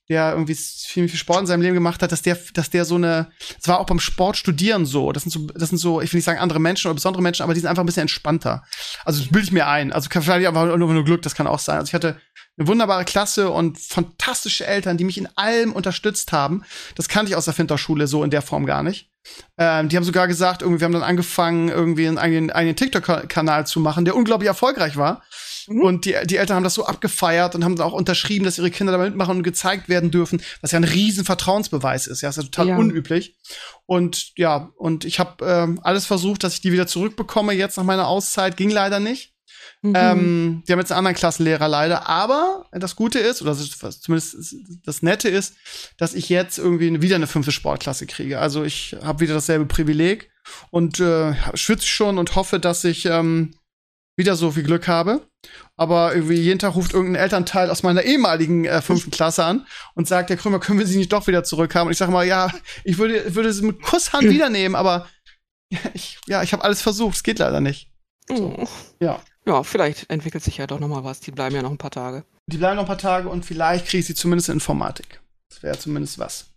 der 0.09 0.31
irgendwie 0.31 0.55
viel, 0.55 1.09
viel 1.09 1.17
Sport 1.17 1.41
in 1.41 1.47
seinem 1.47 1.61
Leben 1.61 1.73
gemacht 1.73 2.01
hat, 2.03 2.11
dass 2.11 2.21
der, 2.21 2.37
dass 2.53 2.69
der 2.69 2.85
so 2.85 2.95
eine, 2.95 3.31
es 3.59 3.67
war 3.67 3.79
auch 3.79 3.85
beim 3.85 3.99
Sport 3.99 4.37
studieren 4.37 4.85
so, 4.85 5.11
das 5.11 5.23
sind 5.23 5.31
so, 5.31 5.47
das 5.47 5.69
sind 5.69 5.79
so, 5.79 6.01
ich 6.01 6.13
will 6.13 6.19
nicht 6.19 6.25
sagen 6.25 6.39
andere 6.39 6.59
Menschen 6.59 6.87
oder 6.87 6.95
besondere 6.95 7.23
Menschen, 7.23 7.43
aber 7.43 7.53
die 7.53 7.59
sind 7.59 7.69
einfach 7.69 7.83
ein 7.83 7.87
bisschen 7.87 8.01
entspannter. 8.01 8.63
Also 9.03 9.21
das 9.21 9.31
bilde 9.31 9.47
ich 9.47 9.51
mir 9.51 9.67
ein. 9.67 9.91
Also 9.91 10.09
kann 10.09 10.21
vielleicht 10.21 10.47
einfach 10.47 10.65
nur, 10.65 10.77
nur 10.77 11.05
Glück, 11.05 11.23
das 11.23 11.35
kann 11.35 11.47
auch 11.47 11.59
sein. 11.59 11.79
Also 11.79 11.89
ich 11.89 11.93
hatte 11.95 12.17
eine 12.57 12.67
wunderbare 12.67 13.03
Klasse 13.03 13.49
und 13.49 13.79
fantastische 13.79 14.65
Eltern, 14.65 14.97
die 14.97 15.03
mich 15.03 15.17
in 15.17 15.27
allem 15.35 15.73
unterstützt 15.73 16.31
haben. 16.31 16.63
Das 16.95 17.09
kannte 17.09 17.31
ich 17.31 17.35
aus 17.35 17.45
der 17.45 17.53
Finterschule 17.53 18.07
so 18.07 18.23
in 18.23 18.29
der 18.29 18.41
Form 18.41 18.65
gar 18.65 18.83
nicht. 18.83 19.09
Ähm, 19.57 19.89
die 19.89 19.97
haben 19.97 20.03
sogar 20.03 20.27
gesagt, 20.27 20.61
irgendwie, 20.61 20.81
wir 20.81 20.85
haben 20.85 20.93
dann 20.93 21.03
angefangen, 21.03 21.69
irgendwie 21.69 22.07
einen 22.07 22.17
eigenen, 22.17 22.51
eigenen 22.51 22.75
TikTok-Kanal 22.75 23.65
zu 23.65 23.79
machen, 23.79 24.05
der 24.05 24.15
unglaublich 24.15 24.47
erfolgreich 24.47 24.97
war. 24.97 25.23
Mhm. 25.67 25.81
Und 25.81 26.05
die, 26.05 26.15
die 26.25 26.37
Eltern 26.37 26.57
haben 26.57 26.63
das 26.63 26.73
so 26.75 26.85
abgefeiert 26.85 27.55
und 27.55 27.63
haben 27.63 27.75
dann 27.75 27.87
auch 27.87 27.93
unterschrieben, 27.93 28.45
dass 28.45 28.57
ihre 28.57 28.71
Kinder 28.71 28.91
da 28.91 28.97
mitmachen 28.99 29.37
und 29.37 29.43
gezeigt 29.43 29.89
werden 29.89 30.11
dürfen, 30.11 30.41
was 30.61 30.71
ja 30.71 30.79
ein 30.79 30.83
riesen 30.83 31.25
Vertrauensbeweis 31.25 32.07
ist. 32.07 32.21
Ja, 32.21 32.29
ist 32.29 32.37
ja 32.37 32.43
total 32.43 32.69
Ja. 32.69 32.77
unüblich. 32.77 33.37
Und 33.85 34.37
ja, 34.37 34.71
und 34.77 35.05
ich 35.05 35.19
habe 35.19 35.45
ähm, 35.45 35.79
alles 35.83 36.05
versucht, 36.05 36.43
dass 36.43 36.53
ich 36.55 36.61
die 36.61 36.71
wieder 36.71 36.87
zurückbekomme 36.87 37.53
jetzt 37.53 37.77
nach 37.77 37.83
meiner 37.83 38.07
Auszeit. 38.07 38.57
Ging 38.57 38.69
leider 38.69 38.99
nicht. 38.99 39.33
Mhm. 39.81 39.93
Ähm, 39.95 40.63
die 40.67 40.71
haben 40.71 40.79
jetzt 40.79 40.91
einen 40.91 40.99
anderen 40.99 41.15
Klassenlehrer 41.15 41.67
leider. 41.67 42.07
Aber 42.09 42.65
das 42.71 42.95
Gute 42.95 43.19
ist, 43.19 43.41
oder 43.41 43.51
das 43.51 43.61
ist, 43.61 43.81
was 43.83 44.01
zumindest 44.01 44.55
das 44.85 45.01
Nette 45.01 45.29
ist, 45.29 45.55
dass 45.97 46.13
ich 46.13 46.29
jetzt 46.29 46.57
irgendwie 46.57 47.01
wieder 47.01 47.15
eine 47.15 47.27
fünfte 47.27 47.51
Sportklasse 47.51 48.07
kriege. 48.07 48.39
Also 48.39 48.63
ich 48.63 48.95
habe 49.03 49.19
wieder 49.21 49.33
dasselbe 49.33 49.65
Privileg 49.65 50.29
und 50.71 50.99
äh, 50.99 51.33
schwitze 51.55 51.87
schon 51.87 52.17
und 52.17 52.35
hoffe, 52.35 52.59
dass 52.59 52.83
ich 52.83 53.05
ähm, 53.05 53.55
wieder 54.17 54.35
so 54.35 54.51
viel 54.51 54.63
Glück 54.63 54.87
habe. 54.87 55.27
Aber 55.77 56.15
irgendwie 56.15 56.35
jeden 56.35 56.59
Tag 56.59 56.75
ruft 56.75 56.93
irgendein 56.93 57.21
Elternteil 57.23 57.69
aus 57.69 57.83
meiner 57.83 58.03
ehemaligen 58.03 58.65
äh, 58.65 58.81
fünften 58.81 59.11
Klasse 59.11 59.43
an 59.43 59.65
und 59.93 60.07
sagt, 60.07 60.29
Herr 60.29 60.37
Krümmer, 60.37 60.59
können 60.59 60.79
wir 60.79 60.87
Sie 60.87 60.97
nicht 60.97 61.13
doch 61.13 61.27
wieder 61.27 61.43
zurückhaben? 61.43 61.87
Und 61.87 61.91
ich 61.91 61.97
sage 61.97 62.11
mal, 62.11 62.25
ja, 62.25 62.51
ich 62.83 62.97
würde, 62.97 63.35
würde 63.35 63.51
sie 63.53 63.65
mit 63.65 63.81
Kusshand 63.81 64.23
wiedernehmen, 64.29 64.75
aber 64.75 65.07
ich, 65.93 66.19
ja, 66.27 66.41
ich 66.43 66.53
habe 66.53 66.63
alles 66.63 66.81
versucht, 66.81 67.15
es 67.17 67.23
geht 67.23 67.39
leider 67.39 67.59
nicht. 67.61 67.91
Oh. 68.29 68.65
Ja. 68.99 69.19
Ja, 69.45 69.61
vielleicht 69.63 70.09
entwickelt 70.09 70.43
sich 70.43 70.57
ja 70.57 70.65
doch 70.65 70.79
noch 70.79 70.87
mal 70.87 71.03
was. 71.03 71.19
Die 71.19 71.31
bleiben 71.31 71.55
ja 71.55 71.61
noch 71.61 71.69
ein 71.69 71.77
paar 71.77 71.91
Tage. 71.91 72.23
Die 72.47 72.57
bleiben 72.57 72.77
noch 72.77 72.83
ein 72.83 72.87
paar 72.87 72.97
Tage 72.97 73.29
und 73.29 73.45
vielleicht 73.45 73.85
kriege 73.85 73.99
ich 73.99 74.07
sie 74.07 74.15
zumindest 74.15 74.49
in 74.49 74.53
Informatik. 74.55 75.21
Das 75.49 75.61
wäre 75.61 75.77
zumindest 75.77 76.17
was. 76.17 76.47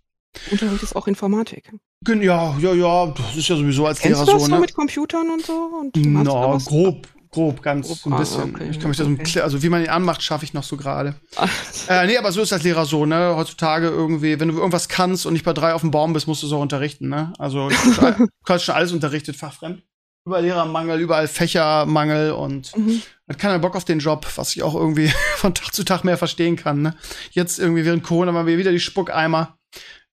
Unterricht 0.51 0.83
ist 0.83 0.97
auch 0.97 1.07
Informatik. 1.07 1.71
Ja, 2.07 2.57
ja, 2.59 2.73
ja, 2.73 3.07
das 3.09 3.37
ist 3.37 3.49
ja 3.49 3.57
sowieso 3.57 3.87
als 3.87 3.99
Kennst 3.99 4.21
Lehrer 4.21 4.27
du 4.27 4.33
das 4.33 4.43
so, 4.43 4.49
so 4.49 4.55
ne? 4.55 4.61
mit 4.61 4.75
Computern 4.75 5.31
und 5.31 5.45
so? 5.45 5.53
Und 5.81 5.97
No, 5.97 6.55
was- 6.55 6.65
grob, 6.67 7.07
grob, 7.31 7.63
ganz 7.63 7.87
Grob, 7.87 7.99
so 7.99 8.11
ein 8.11 8.13
ah, 8.15 8.19
bisschen. 8.19 8.55
okay, 8.55 8.69
ich 8.71 8.81
kann 8.81 8.89
mich 8.89 8.99
da 8.99 9.05
so, 9.05 9.11
okay. 9.11 9.41
also 9.41 9.63
wie 9.63 9.69
man 9.69 9.83
ihn 9.83 9.91
anmacht, 9.91 10.23
schaffe 10.23 10.45
ich 10.45 10.55
noch 10.55 10.63
so 10.63 10.77
gerade. 10.77 11.15
Ah, 11.37 11.49
Äh, 11.89 12.07
nee, 12.07 12.17
aber 12.17 12.33
so 12.33 12.43
ist 12.43 12.53
als 12.53 12.63
Lehrer 12.63 12.87
so, 12.87 13.07
ne? 13.07 13.35
Heutzutage 13.37 13.89
irgendwie, 13.89 14.41
wenn 14.41 14.49
du 14.49 14.57
irgendwas 14.57 14.89
kannst 14.89 15.27
und 15.27 15.33
nicht 15.33 15.45
bei 15.45 15.53
drei 15.53 15.75
auf 15.75 15.81
dem 15.83 15.91
Baum 15.91 16.13
bist, 16.13 16.27
musst 16.27 16.43
du 16.43 16.47
es 16.47 16.53
auch 16.53 16.61
unterrichten, 16.61 17.09
ne? 17.09 17.33
Also 17.39 17.71
ich 17.71 17.77
hab 17.77 17.95
schon, 17.95 18.29
ich 18.29 18.29
hab 18.49 18.61
schon 18.61 18.75
alles 18.75 18.93
unterrichtet, 18.93 19.37
fachfremd. 19.37 19.83
Überall 20.27 20.43
Lehrermangel, 20.43 21.01
überall 21.01 21.29
Fächermangel 21.29 22.33
und 22.33 22.77
mhm. 22.77 23.01
hat 23.29 23.39
keiner 23.39 23.59
Bock 23.59 23.77
auf 23.77 23.85
den 23.85 23.99
Job, 23.99 24.27
was 24.37 24.55
ich 24.55 24.63
auch 24.63 24.75
irgendwie 24.75 25.09
von 25.37 25.55
Tag 25.55 25.73
zu 25.73 25.85
Tag 25.85 26.05
mehr 26.05 26.19
verstehen 26.19 26.57
kann. 26.57 26.83
Ne? 26.83 26.95
Jetzt 27.31 27.59
irgendwie 27.59 27.85
während 27.85 28.03
Corona 28.03 28.35
waren 28.35 28.47
wir 28.47 28.59
wieder 28.59 28.73
die 28.73 28.81
Spuckeimer. 28.81 29.59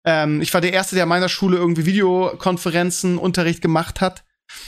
Ähm, 0.05 0.41
ich 0.41 0.53
war 0.53 0.61
der 0.61 0.73
Erste, 0.73 0.95
der 0.95 1.03
an 1.03 1.09
meiner 1.09 1.29
Schule 1.29 1.57
irgendwie 1.57 1.85
Videokonferenzen 1.85 3.17
Unterricht 3.17 3.61
gemacht 3.61 4.01
hat. 4.01 4.24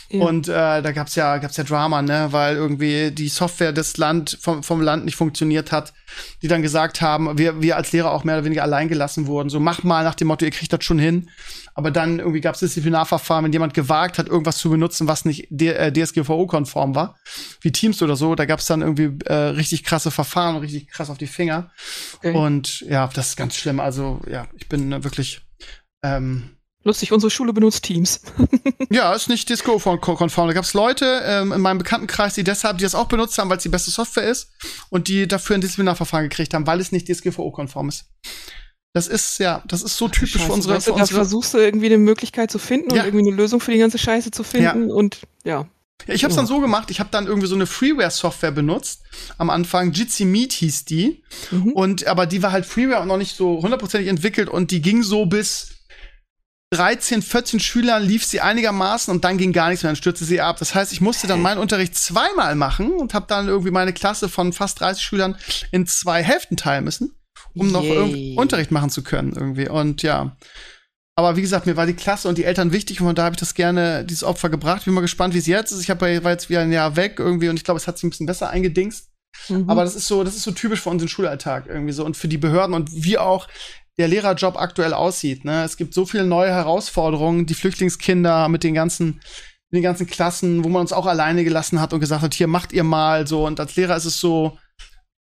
Ja. 0.09 0.23
Und 0.23 0.47
äh, 0.47 0.81
da 0.81 0.91
gab's 0.93 1.15
ja, 1.15 1.37
gab's 1.37 1.57
ja 1.57 1.63
Drama, 1.63 2.01
ne, 2.01 2.27
weil 2.31 2.55
irgendwie 2.55 3.11
die 3.11 3.27
Software 3.27 3.73
des 3.73 3.97
Land 3.97 4.37
vom, 4.39 4.63
vom 4.63 4.81
Land 4.81 5.05
nicht 5.05 5.17
funktioniert 5.17 5.71
hat, 5.71 5.93
die 6.41 6.47
dann 6.47 6.61
gesagt 6.61 7.01
haben, 7.01 7.37
wir, 7.37 7.61
wir 7.61 7.75
als 7.75 7.91
Lehrer 7.91 8.11
auch 8.11 8.23
mehr 8.23 8.35
oder 8.35 8.45
weniger 8.45 8.63
allein 8.63 8.87
gelassen 8.87 9.27
wurden. 9.27 9.49
So 9.49 9.59
mach 9.59 9.83
mal 9.83 10.03
nach 10.03 10.15
dem 10.15 10.29
Motto, 10.29 10.45
ihr 10.45 10.51
kriegt 10.51 10.71
das 10.71 10.83
schon 10.83 10.99
hin. 10.99 11.29
Aber 11.73 11.91
dann 11.91 12.19
irgendwie 12.19 12.41
gab's 12.41 12.59
Disziplinarverfahren, 12.59 13.45
wenn 13.45 13.53
jemand 13.53 13.73
gewagt 13.73 14.17
hat, 14.17 14.27
irgendwas 14.27 14.57
zu 14.57 14.69
benutzen, 14.69 15.07
was 15.07 15.25
nicht 15.25 15.47
D 15.51 15.67
äh, 15.67 15.91
DSGVO-konform 15.91 16.95
war, 16.95 17.17
wie 17.61 17.71
Teams 17.71 18.01
oder 18.01 18.15
so. 18.15 18.33
Da 18.33 18.45
gab's 18.45 18.65
dann 18.65 18.81
irgendwie 18.81 19.23
äh, 19.25 19.33
richtig 19.33 19.83
krasse 19.83 20.09
Verfahren 20.09 20.55
und 20.55 20.61
richtig 20.61 20.87
krass 20.87 21.09
auf 21.09 21.17
die 21.19 21.27
Finger. 21.27 21.69
Okay. 22.17 22.33
Und 22.33 22.79
ja, 22.81 23.07
das 23.13 23.29
ist 23.29 23.35
ganz 23.35 23.55
schlimm. 23.55 23.79
Also 23.79 24.21
ja, 24.27 24.47
ich 24.55 24.67
bin 24.69 25.03
wirklich 25.03 25.41
ähm, 26.01 26.56
Lustig, 26.83 27.11
unsere 27.11 27.29
Schule 27.29 27.53
benutzt 27.53 27.83
Teams. 27.83 28.21
ja, 28.89 29.13
ist 29.13 29.27
nicht 29.27 29.49
Disco-konform. 29.49 30.47
Da 30.47 30.53
gab 30.53 30.63
es 30.63 30.73
Leute 30.73 31.21
ähm, 31.25 31.51
in 31.51 31.61
meinem 31.61 31.79
Bekanntenkreis, 31.79 32.35
die 32.35 32.43
deshalb, 32.43 32.77
die 32.77 32.83
das 32.83 32.95
auch 32.95 33.07
benutzt 33.07 33.37
haben, 33.37 33.49
weil 33.49 33.57
es 33.57 33.63
die 33.63 33.69
beste 33.69 33.91
Software 33.91 34.27
ist 34.27 34.51
und 34.89 35.07
die 35.07 35.27
dafür 35.27 35.55
ein 35.55 35.61
Disziplinarverfahren 35.61 36.29
gekriegt 36.29 36.53
haben, 36.53 36.65
weil 36.65 36.79
es 36.79 36.91
nicht 36.91 37.07
DSGVO-konform 37.09 37.89
ist. 37.89 38.05
Das 38.93 39.07
ist, 39.07 39.39
ja, 39.39 39.63
das 39.67 39.83
ist 39.83 39.97
so 39.97 40.07
typisch 40.07 40.33
für 40.33 40.39
Scheiße, 40.39 40.53
unsere, 40.53 40.75
weißt 40.75 40.85
für 40.85 40.91
du, 40.91 40.97
da 40.97 41.03
unsere 41.03 41.19
versuchst 41.19 41.53
du 41.53 41.57
irgendwie 41.57 41.87
eine 41.87 41.97
Möglichkeit 41.97 42.49
zu 42.49 42.57
finden 42.57 42.95
Ja. 42.95 43.01
und 43.01 43.07
irgendwie 43.09 43.27
eine 43.27 43.35
Lösung 43.35 43.59
für 43.59 43.71
die 43.71 43.77
ganze 43.77 43.97
Scheiße 43.97 44.31
zu 44.31 44.43
finden 44.43 44.89
und 44.91 45.19
ja. 45.43 45.67
Ja, 46.05 46.13
ich 46.13 46.23
habe 46.23 46.29
es 46.29 46.35
dann 46.35 46.47
so 46.47 46.59
gemacht, 46.61 46.89
ich 46.91 46.99
habe 46.99 47.09
dann 47.11 47.27
irgendwie 47.27 47.47
so 47.47 47.55
eine 47.55 47.65
Freeware-Software 47.65 48.51
benutzt. 48.51 49.01
Am 49.37 49.49
Anfang, 49.49 49.91
Jitsi 49.91 50.25
Meet 50.25 50.53
hieß 50.53 50.85
die. 50.85 51.23
Mhm. 51.51 51.73
Und 51.73 52.07
aber 52.07 52.27
die 52.27 52.41
war 52.43 52.51
halt 52.51 52.65
Freeware 52.65 53.01
und 53.01 53.07
noch 53.07 53.17
nicht 53.17 53.35
so 53.35 53.61
hundertprozentig 53.61 54.07
entwickelt 54.07 54.47
und 54.47 54.71
die 54.71 54.81
ging 54.81 55.01
so 55.03 55.25
bis 55.25 55.76
13, 56.71 57.21
14 57.21 57.59
Schülern 57.61 58.03
lief 58.03 58.25
sie 58.25 58.41
einigermaßen 58.41 59.13
und 59.13 59.23
dann 59.23 59.37
ging 59.37 59.53
gar 59.53 59.69
nichts 59.69 59.83
mehr, 59.83 59.91
dann 59.91 59.95
stürzte 59.95 60.25
sie 60.25 60.41
ab. 60.41 60.57
Das 60.59 60.75
heißt, 60.75 60.91
ich 60.91 60.99
musste 60.99 61.25
dann 61.25 61.41
meinen 61.41 61.59
Unterricht 61.59 61.95
zweimal 61.95 62.55
machen 62.55 62.91
und 62.91 63.13
habe 63.13 63.25
dann 63.27 63.47
irgendwie 63.47 63.71
meine 63.71 63.93
Klasse 63.93 64.27
von 64.27 64.51
fast 64.51 64.81
30 64.81 65.01
Schülern 65.01 65.37
in 65.71 65.87
zwei 65.87 66.21
Hälften 66.21 66.57
teilen 66.57 66.83
müssen, 66.83 67.15
um 67.53 67.71
noch 67.71 67.83
Yay. 67.83 67.93
irgendwie 67.93 68.35
Unterricht 68.35 68.71
machen 68.71 68.89
zu 68.89 69.01
können 69.01 69.33
irgendwie. 69.33 69.69
Und 69.69 70.03
ja. 70.03 70.35
Aber 71.15 71.37
wie 71.37 71.41
gesagt, 71.41 71.65
mir 71.65 71.77
war 71.77 71.87
die 71.87 71.93
Klasse 71.93 72.27
und 72.27 72.37
die 72.37 72.43
Eltern 72.43 72.73
wichtig 72.73 72.99
und 72.99 73.07
von 73.07 73.15
da 73.15 73.23
habe 73.23 73.33
ich 73.33 73.39
das 73.39 73.55
gerne, 73.55 74.03
dieses 74.03 74.25
Opfer 74.25 74.49
gebracht. 74.49 74.85
Bin 74.85 74.93
mal 74.93 75.01
gespannt, 75.01 75.33
wie 75.33 75.39
es 75.39 75.47
jetzt 75.47 75.71
ist. 75.71 75.81
Ich 75.81 75.89
hab, 75.89 76.01
war 76.01 76.09
jetzt 76.09 76.49
wieder 76.49 76.61
ein 76.61 76.71
Jahr 76.71 76.97
weg 76.97 77.15
irgendwie 77.17 77.47
und 77.47 77.55
ich 77.55 77.63
glaube, 77.63 77.79
es 77.79 77.87
hat 77.87 77.97
sich 77.97 78.03
ein 78.03 78.09
bisschen 78.09 78.27
besser 78.27 78.49
eingedingst. 78.49 79.09
Mhm. 79.47 79.69
Aber 79.69 79.83
das 79.83 79.95
ist 79.95 80.07
so, 80.07 80.23
das 80.23 80.35
ist 80.35 80.43
so 80.43 80.51
typisch 80.51 80.81
für 80.81 80.89
unseren 80.89 81.07
Schulalltag 81.07 81.67
irgendwie 81.67 81.93
so 81.93 82.05
und 82.05 82.17
für 82.17 82.27
die 82.27 82.37
Behörden 82.37 82.75
und 82.75 82.89
wie 82.91 83.17
auch 83.17 83.47
der 83.97 84.07
Lehrerjob 84.07 84.57
aktuell 84.57 84.93
aussieht. 84.93 85.43
Ne? 85.45 85.63
Es 85.63 85.77
gibt 85.77 85.93
so 85.93 86.05
viele 86.05 86.25
neue 86.25 86.51
Herausforderungen, 86.51 87.45
die 87.45 87.55
Flüchtlingskinder 87.55 88.47
mit 88.49 88.63
den 88.63 88.73
ganzen 88.73 89.21
in 89.69 89.77
den 89.77 89.83
ganzen 89.83 90.07
Klassen, 90.07 90.63
wo 90.63 90.69
man 90.69 90.81
uns 90.81 90.93
auch 90.93 91.05
alleine 91.05 91.43
gelassen 91.43 91.81
hat 91.81 91.91
und 91.91 91.99
gesagt 91.99 92.21
hat, 92.21 92.33
hier 92.33 92.47
macht 92.47 92.71
ihr 92.71 92.85
mal 92.85 93.27
so. 93.27 93.45
Und 93.45 93.59
als 93.59 93.75
Lehrer 93.75 93.97
ist 93.97 94.05
es 94.05 94.17
so, 94.17 94.57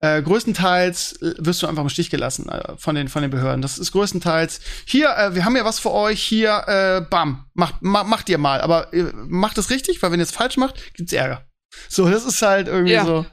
äh, 0.02 0.22
größtenteils 0.22 1.18
wirst 1.40 1.64
du 1.64 1.68
einfach 1.68 1.82
im 1.82 1.90
Stich 1.90 2.12
gelassen 2.12 2.48
äh, 2.50 2.78
von 2.78 2.96
den 2.96 3.08
von 3.08 3.24
den 3.24 3.32
Behörden. 3.32 3.62
Das 3.62 3.80
ist 3.80 3.92
größtenteils 3.92 4.60
hier, 4.86 5.10
äh, 5.18 5.34
wir 5.34 5.46
haben 5.46 5.56
ja 5.56 5.66
was 5.66 5.80
für 5.80 5.92
euch, 5.92 6.22
hier, 6.22 6.64
äh, 6.68 7.02
bam, 7.10 7.46
macht 7.54 7.82
ma, 7.82 8.04
macht 8.04 8.30
ihr 8.30 8.38
mal, 8.38 8.62
aber 8.62 8.94
äh, 8.94 9.12
macht 9.16 9.58
es 9.58 9.70
richtig, 9.70 10.02
weil 10.04 10.12
wenn 10.12 10.20
ihr 10.20 10.24
es 10.24 10.32
falsch 10.32 10.58
macht, 10.58 10.94
gibt's 10.94 11.14
Ärger. 11.14 11.46
So, 11.90 12.10
das 12.10 12.26
ist 12.26 12.42
halt 12.42 12.68
irgendwie 12.68 12.94
ja. 12.94 13.06
so. 13.06 13.26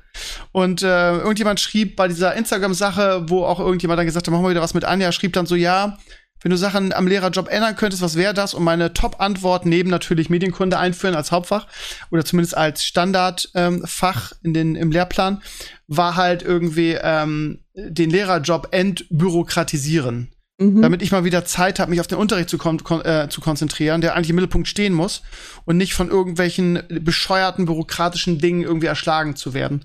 Und 0.53 0.82
äh, 0.82 1.16
irgendjemand 1.18 1.61
schrieb 1.61 1.97
bei 1.97 2.09
dieser 2.09 2.34
Instagram-Sache, 2.34 3.24
wo 3.28 3.45
auch 3.45 3.61
irgendjemand 3.61 3.99
dann 3.99 4.07
gesagt 4.07 4.26
hat, 4.26 4.32
machen 4.32 4.45
wir 4.45 4.51
wieder 4.51 4.61
was 4.61 4.74
mit 4.74 4.84
Anja, 4.84 5.11
schrieb 5.12 5.32
dann 5.32 5.47
so, 5.47 5.55
ja, 5.55 5.97
wenn 6.43 6.51
du 6.51 6.57
Sachen 6.57 6.93
am 6.93 7.07
Lehrerjob 7.07 7.49
ändern 7.49 7.76
könntest, 7.76 8.03
was 8.03 8.16
wäre 8.16 8.34
das? 8.34 8.53
Und 8.53 8.64
meine 8.64 8.93
Top-Antwort 8.93 9.64
neben 9.64 9.90
natürlich 9.90 10.28
Medienkunde 10.28 10.78
einführen 10.78 11.14
als 11.14 11.30
Hauptfach 11.30 11.68
oder 12.11 12.24
zumindest 12.24 12.57
als 12.57 12.84
Standardfach 12.84 14.32
ähm, 14.32 14.38
in 14.43 14.55
den, 14.55 14.74
im 14.74 14.90
Lehrplan, 14.90 15.40
war 15.86 16.16
halt 16.16 16.43
irgendwie 16.43 16.99
ähm, 17.01 17.61
den 17.74 18.11
Lehrerjob 18.11 18.68
entbürokratisieren. 18.72 20.32
Mhm. 20.59 20.83
Damit 20.83 21.03
ich 21.03 21.13
mal 21.13 21.25
wieder 21.25 21.45
Zeit 21.45 21.79
habe, 21.79 21.91
mich 21.91 22.01
auf 22.01 22.07
den 22.07 22.19
Unterricht 22.19 22.51
zu, 22.51 22.59
kon 22.59 22.79
äh, 23.05 23.29
zu 23.31 23.41
konzentrieren, 23.41 24.01
der 24.01 24.15
eigentlich 24.15 24.31
im 24.31 24.37
Mittelpunkt 24.37 24.69
stehen 24.69 24.93
muss 24.93 25.23
und 25.65 25.77
nicht 25.77 25.95
von 25.95 26.11
irgendwelchen 26.11 26.83
bescheuerten 26.89 27.65
bürokratischen 27.65 28.39
Dingen 28.39 28.63
irgendwie 28.63 28.87
erschlagen 28.87 29.35
zu 29.35 29.55
werden 29.55 29.85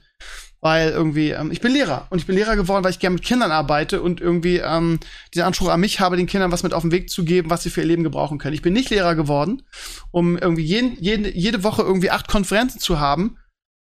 weil 0.60 0.90
irgendwie, 0.90 1.32
ähm, 1.32 1.52
ich 1.52 1.62
bin 1.62 1.72
Lehrer 1.72 2.08
und 2.10 2.18
ich 2.18 2.26
bin 2.26 2.36
Lehrer 2.36 2.56
geworden, 2.56 2.84
weil 2.84 2.92
ich 2.92 3.00
gerne 3.00 3.16
mit 3.16 3.24
Kindern 3.24 3.52
arbeite 3.52 4.02
und 4.02 4.20
irgendwie 4.20 4.58
ähm, 4.58 5.00
den 5.36 5.44
Anspruch 5.44 5.70
an 5.70 5.80
mich 5.80 6.00
habe, 6.00 6.18
den 6.18 6.28
Kindern 6.28 6.52
was 6.52 6.64
mit 6.64 6.74
auf 6.74 6.82
den 6.82 6.92
Weg 6.92 7.10
zu 7.10 7.24
geben, 7.24 7.50
was 7.50 7.64
sie 7.64 7.70
für 7.70 7.82
ihr 7.82 7.88
Leben 7.88 8.04
gebrauchen 8.04 8.38
können. 8.38 8.56
Ich 8.56 8.62
bin 8.62 8.74
nicht 8.74 8.90
Lehrer 8.90 9.16
geworden, 9.16 9.64
um 10.12 10.38
irgendwie 10.38 10.64
jeden, 10.64 10.98
jeden, 11.00 11.26
jede 11.34 11.64
Woche 11.64 11.84
irgendwie 11.84 12.12
acht 12.12 12.28
Konferenzen 12.28 12.80
zu 12.80 13.00
haben, 13.00 13.38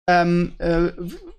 ähm, 0.07 0.53
äh, 0.59 0.91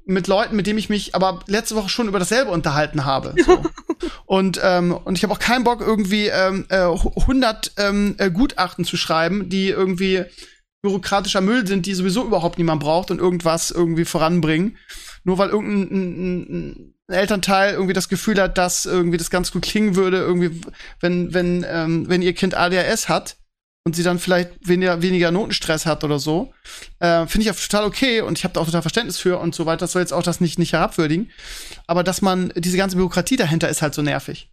mit 0.07 0.27
Leuten, 0.27 0.57
mit 0.57 0.67
denen 0.67 0.79
ich 0.79 0.89
mich 0.89 1.15
aber 1.15 1.41
letzte 1.47 1.77
Woche 1.77 1.89
schon 1.89 2.09
über 2.09 2.19
dasselbe 2.19 2.51
unterhalten 2.51 3.05
habe. 3.05 3.35
So. 3.45 3.63
und, 4.27 4.61
ähm, 4.63 4.93
und 4.93 5.17
ich 5.17 5.25
habe 5.25 5.33
auch 5.33 5.39
keinen 5.39 5.65
Bock, 5.65 5.81
irgendwie 5.81 6.27
ähm, 6.27 6.67
äh, 6.69 6.77
100 6.77 7.73
ähm, 7.79 8.15
äh, 8.19 8.31
Gutachten 8.31 8.85
zu 8.85 8.97
schreiben, 8.97 9.49
die 9.49 9.69
irgendwie 9.69 10.25
bürokratischer 10.83 11.41
Müll 11.41 11.67
sind, 11.67 11.87
die 11.87 11.95
sowieso 11.95 12.25
überhaupt 12.25 12.59
niemand 12.59 12.81
braucht 12.81 13.11
und 13.11 13.19
irgendwas 13.19 13.71
irgendwie 13.71 14.05
voranbringen. 14.05 14.77
Nur 15.25 15.39
weil 15.39 15.49
irgendein 15.49 15.89
ein, 15.91 16.95
ein 17.09 17.15
Elternteil 17.15 17.75
irgendwie 17.75 17.93
das 17.93 18.09
Gefühl 18.09 18.41
hat, 18.41 18.59
dass 18.59 18.87
irgendwie 18.87 19.17
das 19.17 19.31
ganz 19.31 19.51
gut 19.51 19.63
klingen 19.63 19.97
würde, 19.97 20.19
irgendwie, 20.19 20.61
wenn, 21.01 21.35
wenn, 21.35 21.65
ähm, 21.69 22.09
wenn 22.09 22.23
ihr 22.23 22.35
Kind 22.35 22.55
ADHS 22.55 23.09
hat 23.09 23.37
und 23.87 23.95
sie 23.95 24.03
dann 24.03 24.19
vielleicht 24.19 24.51
weniger, 24.67 25.01
weniger 25.01 25.31
Notenstress 25.31 25.87
hat 25.87 26.03
oder 26.03 26.19
so, 26.19 26.53
äh, 26.99 27.25
finde 27.29 27.45
ich 27.45 27.53
auch 27.53 27.61
total 27.61 27.85
okay 27.85 28.21
und 28.21 28.37
ich 28.37 28.43
habe 28.43 28.53
da 28.53 28.61
auch 28.61 28.67
total 28.67 28.83
Verständnis 28.83 29.17
für 29.17 29.39
und 29.39 29.55
so 29.55 29.65
weiter. 29.65 29.79
Das 29.79 29.93
soll 29.93 30.03
jetzt 30.03 30.13
auch 30.13 30.25
das 30.25 30.41
nicht, 30.41 30.59
nicht 30.59 30.73
herabwürdigen. 30.73 31.31
Aber 31.87 32.03
dass 32.03 32.21
man, 32.21 32.53
diese 32.57 32.77
ganze 32.77 32.97
Bürokratie 32.97 33.37
dahinter 33.37 33.69
ist 33.69 33.83
halt 33.83 33.95
so 33.95 34.03
nervig. 34.03 34.51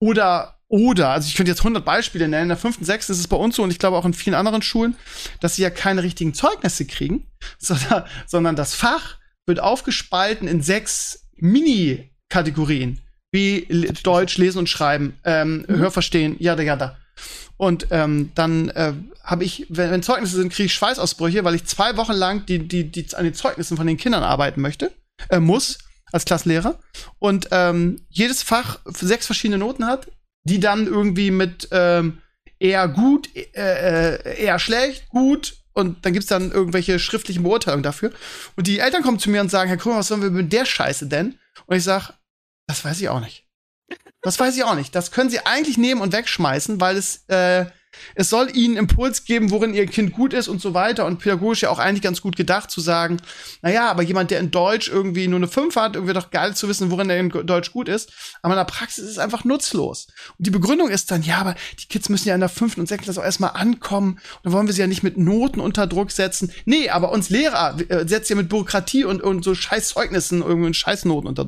Oder, 0.00 0.58
oder, 0.68 1.10
also 1.10 1.28
ich 1.28 1.34
könnte 1.34 1.52
jetzt 1.52 1.60
100 1.60 1.84
Beispiele 1.84 2.28
nennen. 2.28 2.44
In 2.44 2.48
der 2.48 2.56
fünften, 2.56 2.86
sechsten 2.86 3.12
ist 3.12 3.18
es 3.18 3.28
bei 3.28 3.36
uns 3.36 3.56
so 3.56 3.62
und 3.62 3.70
ich 3.70 3.78
glaube 3.78 3.98
auch 3.98 4.06
in 4.06 4.14
vielen 4.14 4.34
anderen 4.34 4.62
Schulen, 4.62 4.96
dass 5.40 5.56
sie 5.56 5.62
ja 5.62 5.68
keine 5.68 6.02
richtigen 6.02 6.32
Zeugnisse 6.32 6.86
kriegen, 6.86 7.26
sondern, 7.58 8.04
sondern 8.26 8.56
das 8.56 8.74
Fach 8.74 9.18
wird 9.44 9.60
aufgespalten 9.60 10.48
in 10.48 10.62
sechs 10.62 11.26
Mini-Kategorien, 11.34 13.02
wie 13.32 13.66
Deutsch, 14.02 14.38
Lesen 14.38 14.60
und 14.60 14.70
Schreiben, 14.70 15.18
ähm, 15.24 15.66
mhm. 15.68 15.76
Hörverstehen, 15.76 16.36
jada 16.38 16.62
jada. 16.62 16.96
Und 17.56 17.88
ähm, 17.90 18.32
dann 18.34 18.68
äh, 18.70 18.92
habe 19.22 19.44
ich, 19.44 19.66
wenn, 19.68 19.90
wenn 19.90 20.02
Zeugnisse 20.02 20.36
sind, 20.36 20.52
kriege 20.52 20.66
ich 20.66 20.74
Schweißausbrüche, 20.74 21.44
weil 21.44 21.54
ich 21.54 21.64
zwei 21.64 21.96
Wochen 21.96 22.12
lang 22.12 22.46
die, 22.46 22.58
die, 22.58 22.90
die 22.90 23.14
an 23.14 23.24
den 23.24 23.34
Zeugnissen 23.34 23.76
von 23.76 23.86
den 23.86 23.96
Kindern 23.96 24.22
arbeiten 24.22 24.60
möchte, 24.60 24.92
äh, 25.30 25.40
muss, 25.40 25.78
als 26.12 26.24
Klassenlehrer. 26.24 26.78
Und 27.18 27.48
ähm, 27.50 28.02
jedes 28.10 28.42
Fach 28.42 28.80
sechs 28.84 29.26
verschiedene 29.26 29.58
Noten 29.58 29.86
hat, 29.86 30.08
die 30.44 30.60
dann 30.60 30.86
irgendwie 30.86 31.30
mit 31.30 31.68
ähm, 31.72 32.18
eher 32.58 32.88
gut, 32.88 33.28
äh, 33.34 34.14
äh 34.14 34.44
eher 34.44 34.58
schlecht, 34.58 35.08
gut, 35.08 35.56
und 35.76 36.06
dann 36.06 36.14
gibt's 36.14 36.28
dann 36.28 36.52
irgendwelche 36.52 36.98
schriftlichen 36.98 37.42
Beurteilungen 37.42 37.82
dafür. 37.82 38.10
Und 38.56 38.66
die 38.66 38.78
Eltern 38.78 39.02
kommen 39.02 39.18
zu 39.18 39.28
mir 39.28 39.42
und 39.42 39.50
sagen, 39.50 39.68
Herr 39.68 39.76
Krümmer, 39.76 39.98
was 39.98 40.08
sollen 40.08 40.22
wir 40.22 40.30
mit 40.30 40.50
der 40.50 40.64
Scheiße 40.64 41.06
denn? 41.06 41.38
Und 41.66 41.76
ich 41.76 41.84
sag, 41.84 42.12
das 42.66 42.82
weiß 42.82 42.98
ich 43.00 43.10
auch 43.10 43.20
nicht. 43.20 43.45
Das 44.22 44.38
weiß 44.40 44.56
ich 44.56 44.64
auch 44.64 44.74
nicht. 44.74 44.94
Das 44.94 45.10
können 45.10 45.30
sie 45.30 45.44
eigentlich 45.46 45.78
nehmen 45.78 46.00
und 46.00 46.12
wegschmeißen, 46.12 46.80
weil 46.80 46.96
es 46.96 47.24
äh, 47.28 47.66
es 48.14 48.30
soll 48.30 48.54
ihnen 48.56 48.76
Impuls 48.76 49.24
geben, 49.24 49.50
worin 49.50 49.74
ihr 49.74 49.86
Kind 49.86 50.12
gut 50.12 50.32
ist 50.32 50.48
und 50.48 50.60
so 50.60 50.74
weiter. 50.74 51.06
Und 51.06 51.18
pädagogisch 51.18 51.62
ja 51.62 51.70
auch 51.70 51.78
eigentlich 51.78 52.02
ganz 52.02 52.20
gut 52.20 52.36
gedacht 52.36 52.70
zu 52.70 52.80
sagen, 52.80 53.18
naja, 53.62 53.90
aber 53.90 54.02
jemand, 54.02 54.30
der 54.30 54.40
in 54.40 54.50
Deutsch 54.50 54.88
irgendwie 54.88 55.28
nur 55.28 55.38
eine 55.38 55.48
5 55.48 55.76
hat, 55.76 55.94
irgendwie 55.94 56.14
doch 56.14 56.30
geil 56.30 56.54
zu 56.54 56.68
wissen, 56.68 56.90
worin 56.90 57.10
er 57.10 57.18
in 57.18 57.28
Deutsch 57.28 57.72
gut 57.72 57.88
ist. 57.88 58.12
Aber 58.42 58.54
in 58.54 58.58
der 58.58 58.64
Praxis 58.64 59.04
ist 59.04 59.10
es 59.10 59.18
einfach 59.18 59.44
nutzlos. 59.44 60.08
Und 60.38 60.46
die 60.46 60.50
Begründung 60.50 60.88
ist 60.88 61.10
dann, 61.10 61.22
ja, 61.22 61.38
aber 61.38 61.54
die 61.80 61.86
Kids 61.86 62.08
müssen 62.08 62.28
ja 62.28 62.34
in 62.34 62.40
der 62.40 62.48
fünften 62.48 62.80
und 62.80 62.86
sechsten 62.86 63.04
Klasse 63.04 63.20
auch 63.20 63.24
erstmal 63.24 63.50
ankommen. 63.54 64.12
Und 64.14 64.44
dann 64.44 64.52
wollen 64.52 64.66
wir 64.66 64.74
sie 64.74 64.80
ja 64.80 64.86
nicht 64.86 65.02
mit 65.02 65.16
Noten 65.16 65.60
unter 65.60 65.86
Druck 65.86 66.10
setzen. 66.10 66.52
Nee, 66.64 66.90
aber 66.90 67.12
uns 67.12 67.30
Lehrer 67.30 67.76
äh, 67.88 68.06
setzt 68.06 68.30
ja 68.30 68.36
mit 68.36 68.48
Bürokratie 68.48 69.04
und, 69.04 69.22
und 69.22 69.44
so 69.44 69.54
Scheißzeugnissen 69.54 70.42
irgendwie 70.42 70.74
Scheißnoten 70.74 71.28
unter, 71.28 71.46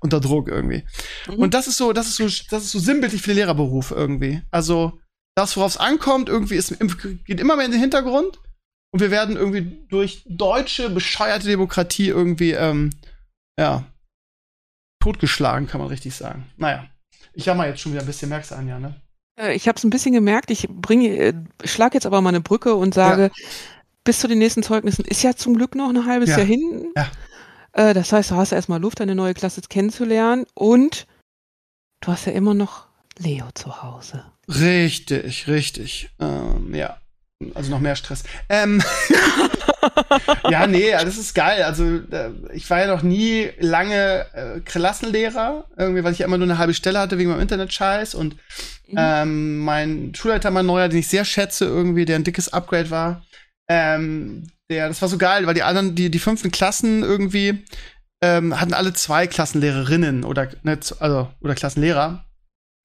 unter 0.00 0.20
Druck 0.20 0.48
irgendwie. 0.48 0.84
Mhm. 1.28 1.34
Und 1.34 1.54
das 1.54 1.66
ist 1.66 1.76
so, 1.76 1.92
das 1.92 2.06
ist 2.06 2.16
so, 2.16 2.24
das 2.50 2.64
ist 2.64 2.72
so 2.72 2.78
sinnbildlich 2.78 3.22
für 3.22 3.30
den 3.30 3.36
Lehrerberuf 3.36 3.90
irgendwie. 3.90 4.42
Also, 4.50 5.00
das, 5.36 5.56
worauf 5.56 5.72
es 5.72 5.76
ankommt, 5.76 6.28
irgendwie 6.28 6.56
ist, 6.56 6.76
geht 7.24 7.40
immer 7.40 7.56
mehr 7.56 7.66
in 7.66 7.72
den 7.72 7.80
Hintergrund. 7.80 8.38
Und 8.92 9.00
wir 9.00 9.10
werden 9.10 9.36
irgendwie 9.36 9.86
durch 9.88 10.24
deutsche, 10.26 10.90
bescheuerte 10.90 11.46
Demokratie 11.46 12.08
irgendwie, 12.08 12.52
ähm, 12.52 12.90
ja, 13.58 13.84
totgeschlagen, 15.00 15.68
kann 15.68 15.80
man 15.80 15.88
richtig 15.88 16.14
sagen. 16.14 16.50
Naja, 16.56 16.86
ich 17.32 17.46
jammer 17.46 17.66
jetzt 17.66 17.80
schon 17.80 17.92
wieder 17.92 18.02
ein 18.02 18.06
bisschen, 18.06 18.28
merkst 18.28 18.50
du, 18.50 18.56
Anja, 18.56 18.78
ne? 18.80 19.00
Äh, 19.40 19.54
ich 19.54 19.68
habe 19.68 19.76
es 19.76 19.84
ein 19.84 19.90
bisschen 19.90 20.12
gemerkt. 20.12 20.50
Ich 20.50 20.68
bringe, 20.68 21.08
äh, 21.16 21.34
schlag 21.64 21.94
jetzt 21.94 22.06
aber 22.06 22.20
mal 22.20 22.30
eine 22.30 22.40
Brücke 22.40 22.74
und 22.74 22.94
sage, 22.94 23.30
ja. 23.34 23.48
bis 24.04 24.20
zu 24.20 24.28
den 24.28 24.38
nächsten 24.38 24.62
Zeugnissen 24.62 25.04
ist 25.04 25.22
ja 25.22 25.34
zum 25.34 25.54
Glück 25.54 25.74
noch 25.74 25.88
ein 25.88 26.06
halbes 26.06 26.30
ja. 26.30 26.38
Jahr 26.38 26.46
hin. 26.46 26.92
Ja. 26.96 27.10
Äh, 27.72 27.94
das 27.94 28.12
heißt, 28.12 28.30
du 28.30 28.36
hast 28.36 28.52
erstmal 28.52 28.80
Luft, 28.80 29.00
deine 29.00 29.14
neue 29.14 29.34
Klasse 29.34 29.60
kennenzulernen 29.62 30.46
und 30.54 31.06
du 32.00 32.12
hast 32.12 32.26
ja 32.26 32.32
immer 32.32 32.54
noch 32.54 32.86
Leo 33.18 33.50
zu 33.54 33.82
Hause. 33.82 34.24
Richtig, 34.58 35.46
richtig. 35.46 36.10
Ähm, 36.18 36.74
ja. 36.74 36.96
Also 37.54 37.70
noch 37.70 37.80
mehr 37.80 37.96
Stress. 37.96 38.24
Ähm, 38.50 38.82
ja, 40.50 40.66
nee, 40.66 40.90
das 40.90 41.16
ist 41.16 41.34
geil. 41.34 41.62
Also 41.62 41.84
äh, 41.84 42.30
ich 42.52 42.68
war 42.68 42.80
ja 42.80 42.94
noch 42.94 43.02
nie 43.02 43.48
lange 43.58 44.26
äh, 44.34 44.60
Klassenlehrer, 44.60 45.64
irgendwie, 45.78 46.04
weil 46.04 46.12
ich 46.12 46.18
ja 46.18 46.26
immer 46.26 46.36
nur 46.36 46.46
eine 46.46 46.58
halbe 46.58 46.74
Stelle 46.74 46.98
hatte 46.98 47.16
wegen 47.16 47.30
meinem 47.30 47.40
Internet-Scheiß. 47.40 48.14
Und 48.14 48.34
mhm. 48.88 48.96
ähm, 48.98 49.58
mein 49.58 50.14
Schulleiter, 50.14 50.50
mein 50.50 50.66
neuer, 50.66 50.88
den 50.88 50.98
ich 50.98 51.08
sehr 51.08 51.24
schätze, 51.24 51.64
irgendwie, 51.64 52.04
der 52.04 52.16
ein 52.16 52.24
dickes 52.24 52.52
Upgrade 52.52 52.90
war, 52.90 53.22
ähm, 53.70 54.48
der, 54.68 54.88
das 54.88 55.00
war 55.00 55.08
so 55.08 55.16
geil, 55.16 55.46
weil 55.46 55.54
die 55.54 55.62
anderen, 55.62 55.94
die, 55.94 56.10
die 56.10 56.18
fünften 56.18 56.50
Klassen 56.50 57.02
irgendwie 57.02 57.64
ähm, 58.22 58.60
hatten 58.60 58.74
alle 58.74 58.92
zwei 58.92 59.26
Klassenlehrerinnen 59.26 60.24
oder, 60.24 60.48
ne, 60.62 60.78
also, 60.98 61.28
oder 61.40 61.54
Klassenlehrer. 61.54 62.24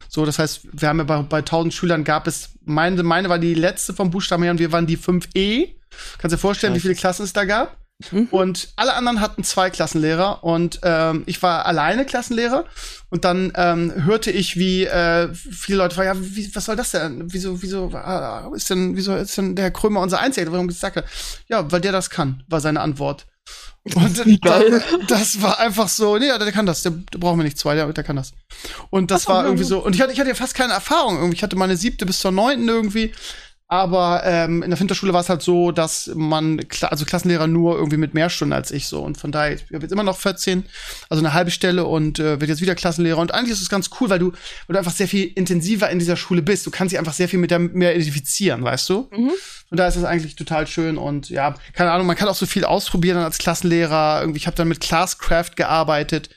So, 0.07 0.25
das 0.25 0.39
heißt, 0.39 0.67
wir 0.71 0.87
haben 0.87 0.99
ja 0.99 1.03
bei, 1.03 1.21
bei 1.23 1.37
1000 1.39 1.73
Schülern 1.73 2.03
gab 2.03 2.27
es, 2.27 2.51
meine, 2.63 3.01
meine 3.03 3.29
war 3.29 3.39
die 3.39 3.53
letzte 3.53 3.93
vom 3.93 4.11
Buchstaben 4.11 4.43
her 4.43 4.51
und 4.51 4.59
wir 4.59 4.71
waren 4.71 4.87
die 4.87 4.97
5e. 4.97 5.75
Kannst 6.17 6.33
du 6.33 6.35
dir 6.35 6.37
vorstellen, 6.37 6.73
Scheiße. 6.73 6.83
wie 6.83 6.87
viele 6.87 6.99
Klassen 6.99 7.23
es 7.23 7.33
da 7.33 7.45
gab? 7.45 7.77
Mhm. 8.11 8.27
Und 8.31 8.69
alle 8.75 8.93
anderen 8.93 9.21
hatten 9.21 9.43
zwei 9.45 9.69
Klassenlehrer 9.69 10.43
und 10.43 10.79
ähm, 10.83 11.23
ich 11.27 11.41
war 11.41 11.65
alleine 11.65 12.05
Klassenlehrer 12.05 12.65
und 13.09 13.23
dann 13.23 13.53
ähm, 13.55 13.93
hörte 14.03 14.31
ich, 14.31 14.57
wie 14.57 14.83
äh, 14.83 15.33
viele 15.33 15.77
Leute 15.77 15.95
fragen, 15.95 16.07
ja, 16.07 16.35
wie, 16.35 16.53
was 16.53 16.65
soll 16.65 16.75
das 16.75 16.91
denn? 16.91 17.31
Wieso, 17.31 17.61
wieso 17.61 17.89
äh, 17.93 18.55
ist 18.55 18.69
denn, 18.69 18.97
wieso 18.97 19.15
ist 19.15 19.37
denn 19.37 19.55
der 19.55 19.71
Krömer 19.71 20.01
unser 20.01 20.19
Einziger? 20.19 20.51
Warum 20.51 20.67
gesagt 20.67 21.01
Ja, 21.47 21.71
weil 21.71 21.79
der 21.79 21.93
das 21.93 22.09
kann, 22.09 22.43
war 22.49 22.59
seine 22.59 22.81
Antwort. 22.81 23.27
Und 23.93 24.45
dann, 24.45 24.81
das 25.07 25.43
war 25.43 25.59
einfach 25.59 25.89
so, 25.89 26.17
nee, 26.17 26.27
der 26.27 26.51
kann 26.51 26.65
das, 26.65 26.81
der, 26.81 26.91
der 26.91 27.19
brauchen 27.19 27.37
wir 27.37 27.43
nicht 27.43 27.59
zwei, 27.59 27.75
der, 27.75 27.91
der 27.93 28.03
kann 28.03 28.15
das. 28.15 28.33
Und 28.89 29.11
das 29.11 29.27
war 29.27 29.43
irgendwie 29.45 29.63
so, 29.63 29.83
und 29.83 29.93
ich 29.93 30.01
hatte, 30.01 30.11
ich 30.11 30.19
hatte 30.19 30.29
ja 30.29 30.35
fast 30.35 30.55
keine 30.55 30.73
Erfahrung 30.73 31.17
irgendwie. 31.17 31.35
Ich 31.35 31.43
hatte 31.43 31.55
meine 31.55 31.77
siebte 31.77 32.07
bis 32.07 32.19
zur 32.19 32.31
neunten 32.31 32.67
irgendwie 32.67 33.13
aber 33.67 34.21
ähm, 34.25 34.61
in 34.61 34.69
der 34.69 34.79
Winterschule 34.79 35.11
war 35.11 35.21
es 35.21 35.29
halt 35.29 35.41
so, 35.41 35.71
dass 35.71 36.11
man, 36.13 36.61
also 36.81 37.03
Klassenlehrer 37.03 37.47
nur 37.47 37.75
irgendwie 37.75 37.97
mit 37.97 38.13
mehr 38.13 38.29
Stunden 38.29 38.53
als 38.53 38.69
ich 38.69 38.85
so. 38.85 39.01
Und 39.01 39.17
von 39.17 39.31
daher, 39.31 39.55
ich 39.55 39.63
habe 39.73 39.81
jetzt 39.81 39.91
immer 39.91 40.03
noch 40.03 40.17
14, 40.17 40.65
also 41.09 41.23
eine 41.23 41.33
halbe 41.33 41.49
Stelle 41.49 41.85
und 41.85 42.19
äh, 42.19 42.39
wird 42.39 42.49
jetzt 42.49 42.61
wieder 42.61 42.75
Klassenlehrer. 42.75 43.17
Und 43.17 43.33
eigentlich 43.33 43.53
ist 43.53 43.61
es 43.61 43.69
ganz 43.69 43.89
cool, 43.99 44.09
weil 44.11 44.19
du, 44.19 44.33
weil 44.67 44.73
du 44.73 44.77
einfach 44.77 44.91
sehr 44.91 45.07
viel 45.07 45.31
intensiver 45.33 45.89
in 45.89 45.97
dieser 45.97 46.15
Schule 46.15 46.43
bist. 46.43 46.67
Du 46.67 46.71
kannst 46.71 46.91
dich 46.91 46.99
einfach 46.99 47.13
sehr 47.13 47.27
viel 47.27 47.39
mit 47.39 47.49
der 47.49 47.57
mehr 47.57 47.95
identifizieren, 47.95 48.63
weißt 48.63 48.87
du? 48.87 49.09
Mhm. 49.11 49.31
Und 49.71 49.79
da 49.79 49.87
ist 49.87 49.97
das 49.97 50.03
eigentlich 50.03 50.35
total 50.35 50.67
schön. 50.67 50.99
Und 50.99 51.31
ja, 51.31 51.55
keine 51.73 51.91
Ahnung, 51.91 52.05
man 52.05 52.15
kann 52.15 52.27
auch 52.27 52.35
so 52.35 52.45
viel 52.45 52.65
ausprobieren 52.65 53.17
als 53.17 53.39
Klassenlehrer. 53.39 54.19
Irgendwie, 54.21 54.37
ich 54.37 54.45
habe 54.45 54.55
dann 54.55 54.67
mit 54.67 54.79
Classcraft 54.79 55.55
gearbeitet 55.55 56.29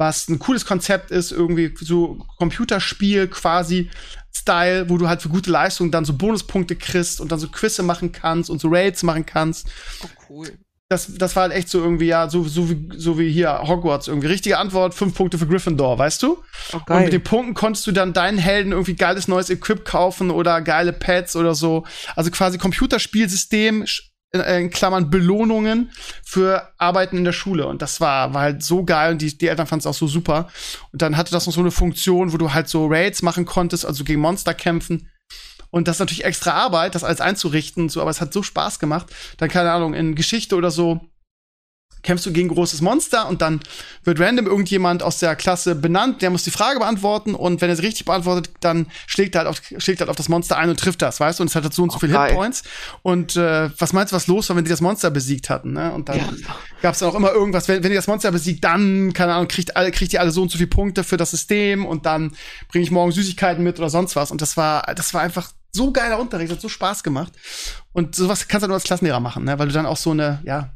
was 0.00 0.28
ein 0.30 0.38
cooles 0.38 0.64
Konzept 0.64 1.10
ist, 1.10 1.30
irgendwie 1.30 1.74
so 1.78 2.26
Computerspiel 2.38 3.28
quasi, 3.28 3.90
Style, 4.34 4.88
wo 4.88 4.96
du 4.96 5.08
halt 5.08 5.22
für 5.22 5.28
gute 5.28 5.50
Leistung 5.50 5.90
dann 5.90 6.04
so 6.04 6.14
Bonuspunkte 6.14 6.76
kriegst 6.76 7.20
und 7.20 7.32
dann 7.32 7.38
so 7.38 7.48
Quizze 7.48 7.82
machen 7.82 8.12
kannst 8.12 8.50
und 8.50 8.60
so 8.60 8.68
Raids 8.70 9.02
machen 9.02 9.26
kannst. 9.26 9.66
Oh, 10.02 10.08
cool. 10.28 10.58
Das, 10.88 11.06
das 11.16 11.36
war 11.36 11.44
halt 11.44 11.52
echt 11.52 11.68
so 11.68 11.78
irgendwie, 11.78 12.06
ja, 12.06 12.28
so, 12.28 12.42
so, 12.42 12.68
wie, 12.68 12.88
so 12.96 13.16
wie 13.16 13.30
hier 13.30 13.60
Hogwarts 13.62 14.08
irgendwie. 14.08 14.26
Richtige 14.26 14.58
Antwort, 14.58 14.92
fünf 14.92 15.14
Punkte 15.14 15.38
für 15.38 15.46
Gryffindor, 15.46 15.98
weißt 15.98 16.20
du? 16.24 16.42
Oh, 16.72 16.80
Und 16.88 17.04
mit 17.04 17.12
den 17.12 17.22
Punkten 17.22 17.54
konntest 17.54 17.86
du 17.86 17.92
dann 17.92 18.12
deinen 18.12 18.38
Helden 18.38 18.72
irgendwie 18.72 18.96
geiles 18.96 19.28
neues 19.28 19.50
Equip 19.50 19.84
kaufen 19.84 20.32
oder 20.32 20.60
geile 20.62 20.92
Pads 20.92 21.36
oder 21.36 21.54
so. 21.54 21.84
Also 22.16 22.32
quasi 22.32 22.58
Computerspielsystem, 22.58 23.86
in, 24.32 24.40
in 24.40 24.70
Klammern 24.70 25.10
Belohnungen 25.10 25.90
für 26.24 26.68
Arbeiten 26.78 27.16
in 27.16 27.24
der 27.24 27.32
Schule. 27.32 27.66
Und 27.66 27.82
das 27.82 28.00
war, 28.00 28.34
war 28.34 28.42
halt 28.42 28.62
so 28.62 28.84
geil 28.84 29.12
und 29.12 29.22
die, 29.22 29.36
die 29.36 29.48
Eltern 29.48 29.66
fanden 29.66 29.80
es 29.80 29.86
auch 29.86 29.94
so 29.94 30.06
super. 30.06 30.48
Und 30.92 31.02
dann 31.02 31.16
hatte 31.16 31.32
das 31.32 31.46
noch 31.46 31.54
so 31.54 31.60
eine 31.60 31.70
Funktion, 31.70 32.32
wo 32.32 32.36
du 32.36 32.52
halt 32.52 32.68
so 32.68 32.86
Raids 32.86 33.22
machen 33.22 33.44
konntest, 33.44 33.86
also 33.86 34.04
gegen 34.04 34.20
Monster 34.20 34.54
kämpfen. 34.54 35.08
Und 35.70 35.86
das 35.86 35.96
ist 35.96 36.00
natürlich 36.00 36.24
extra 36.24 36.52
Arbeit, 36.52 36.94
das 36.94 37.04
alles 37.04 37.20
einzurichten 37.20 37.84
und 37.84 37.88
so, 37.90 38.00
aber 38.00 38.10
es 38.10 38.20
hat 38.20 38.32
so 38.32 38.42
Spaß 38.42 38.80
gemacht. 38.80 39.06
Dann, 39.38 39.48
keine 39.48 39.70
Ahnung, 39.70 39.94
in 39.94 40.16
Geschichte 40.16 40.56
oder 40.56 40.70
so 40.70 41.00
kämpfst 42.02 42.24
du 42.24 42.32
gegen 42.32 42.48
ein 42.48 42.54
großes 42.54 42.80
Monster 42.80 43.28
und 43.28 43.42
dann 43.42 43.60
wird 44.04 44.18
random 44.18 44.46
irgendjemand 44.46 45.02
aus 45.02 45.18
der 45.18 45.36
Klasse 45.36 45.74
benannt, 45.74 46.22
der 46.22 46.30
muss 46.30 46.42
die 46.44 46.50
Frage 46.50 46.78
beantworten 46.78 47.34
und 47.34 47.60
wenn 47.60 47.68
er 47.68 47.76
sie 47.76 47.82
richtig 47.82 48.06
beantwortet, 48.06 48.50
dann 48.60 48.86
schlägt 49.06 49.34
er 49.34 49.40
halt 49.40 49.48
auf, 49.48 49.60
schlägt 49.76 50.00
er 50.00 50.06
halt 50.06 50.08
auf 50.10 50.16
das 50.16 50.30
Monster 50.30 50.56
ein 50.56 50.70
und 50.70 50.80
trifft 50.80 51.02
das, 51.02 51.20
weißt 51.20 51.38
du, 51.38 51.42
und 51.42 51.48
es 51.48 51.54
hat 51.54 51.62
halt 51.64 51.74
so 51.74 51.82
und 51.82 51.90
so 51.92 51.96
Oh, 51.96 52.00
viele. 52.00 52.18
Hitpoints. 52.24 52.62
Und 53.02 53.36
äh, 53.36 53.68
was 53.78 53.92
meinst 53.92 54.12
du, 54.12 54.16
was 54.16 54.26
los 54.28 54.48
war, 54.48 54.56
wenn 54.56 54.64
die 54.64 54.70
das 54.70 54.80
Monster 54.80 55.10
besiegt 55.10 55.50
hatten, 55.50 55.74
ne? 55.74 55.92
Und 55.92 56.08
dann 56.08 56.16
Ja. 56.16 56.28
gab 56.80 56.94
es 56.94 57.00
dann 57.00 57.10
auch 57.10 57.14
immer 57.14 57.32
irgendwas, 57.32 57.68
wenn, 57.68 57.82
wenn 57.84 57.92
ihr 57.92 57.98
das 57.98 58.06
Monster 58.06 58.32
besiegt, 58.32 58.64
dann, 58.64 59.12
keine 59.12 59.34
Ahnung, 59.34 59.48
kriegt, 59.48 59.76
alle, 59.76 59.90
kriegt 59.90 60.12
ihr 60.14 60.20
alle 60.22 60.30
so 60.30 60.40
und 60.40 60.50
so 60.50 60.56
viele 60.56 60.68
Punkte 60.70 61.04
für 61.04 61.18
das 61.18 61.32
System 61.32 61.84
und 61.84 62.06
dann 62.06 62.34
bringe 62.70 62.82
ich 62.82 62.90
morgen 62.90 63.12
Süßigkeiten 63.12 63.62
mit 63.62 63.78
oder 63.78 63.90
sonst 63.90 64.16
was. 64.16 64.30
Und 64.30 64.40
das 64.40 64.56
war, 64.56 64.82
das 64.96 65.12
war 65.12 65.20
einfach 65.20 65.50
so 65.72 65.92
geiler 65.92 66.18
Unterricht, 66.18 66.50
hat 66.50 66.62
so 66.62 66.70
Spaß 66.70 67.02
gemacht. 67.02 67.32
Und 67.92 68.14
sowas 68.16 68.48
kannst 68.48 68.64
du 68.64 68.68
nur 68.68 68.76
als 68.76 68.84
Klassenlehrer 68.84 69.20
machen, 69.20 69.44
ne? 69.44 69.58
Weil 69.58 69.68
du 69.68 69.74
dann 69.74 69.84
auch 69.86 69.98
so 69.98 70.12
eine, 70.12 70.40
ja, 70.44 70.70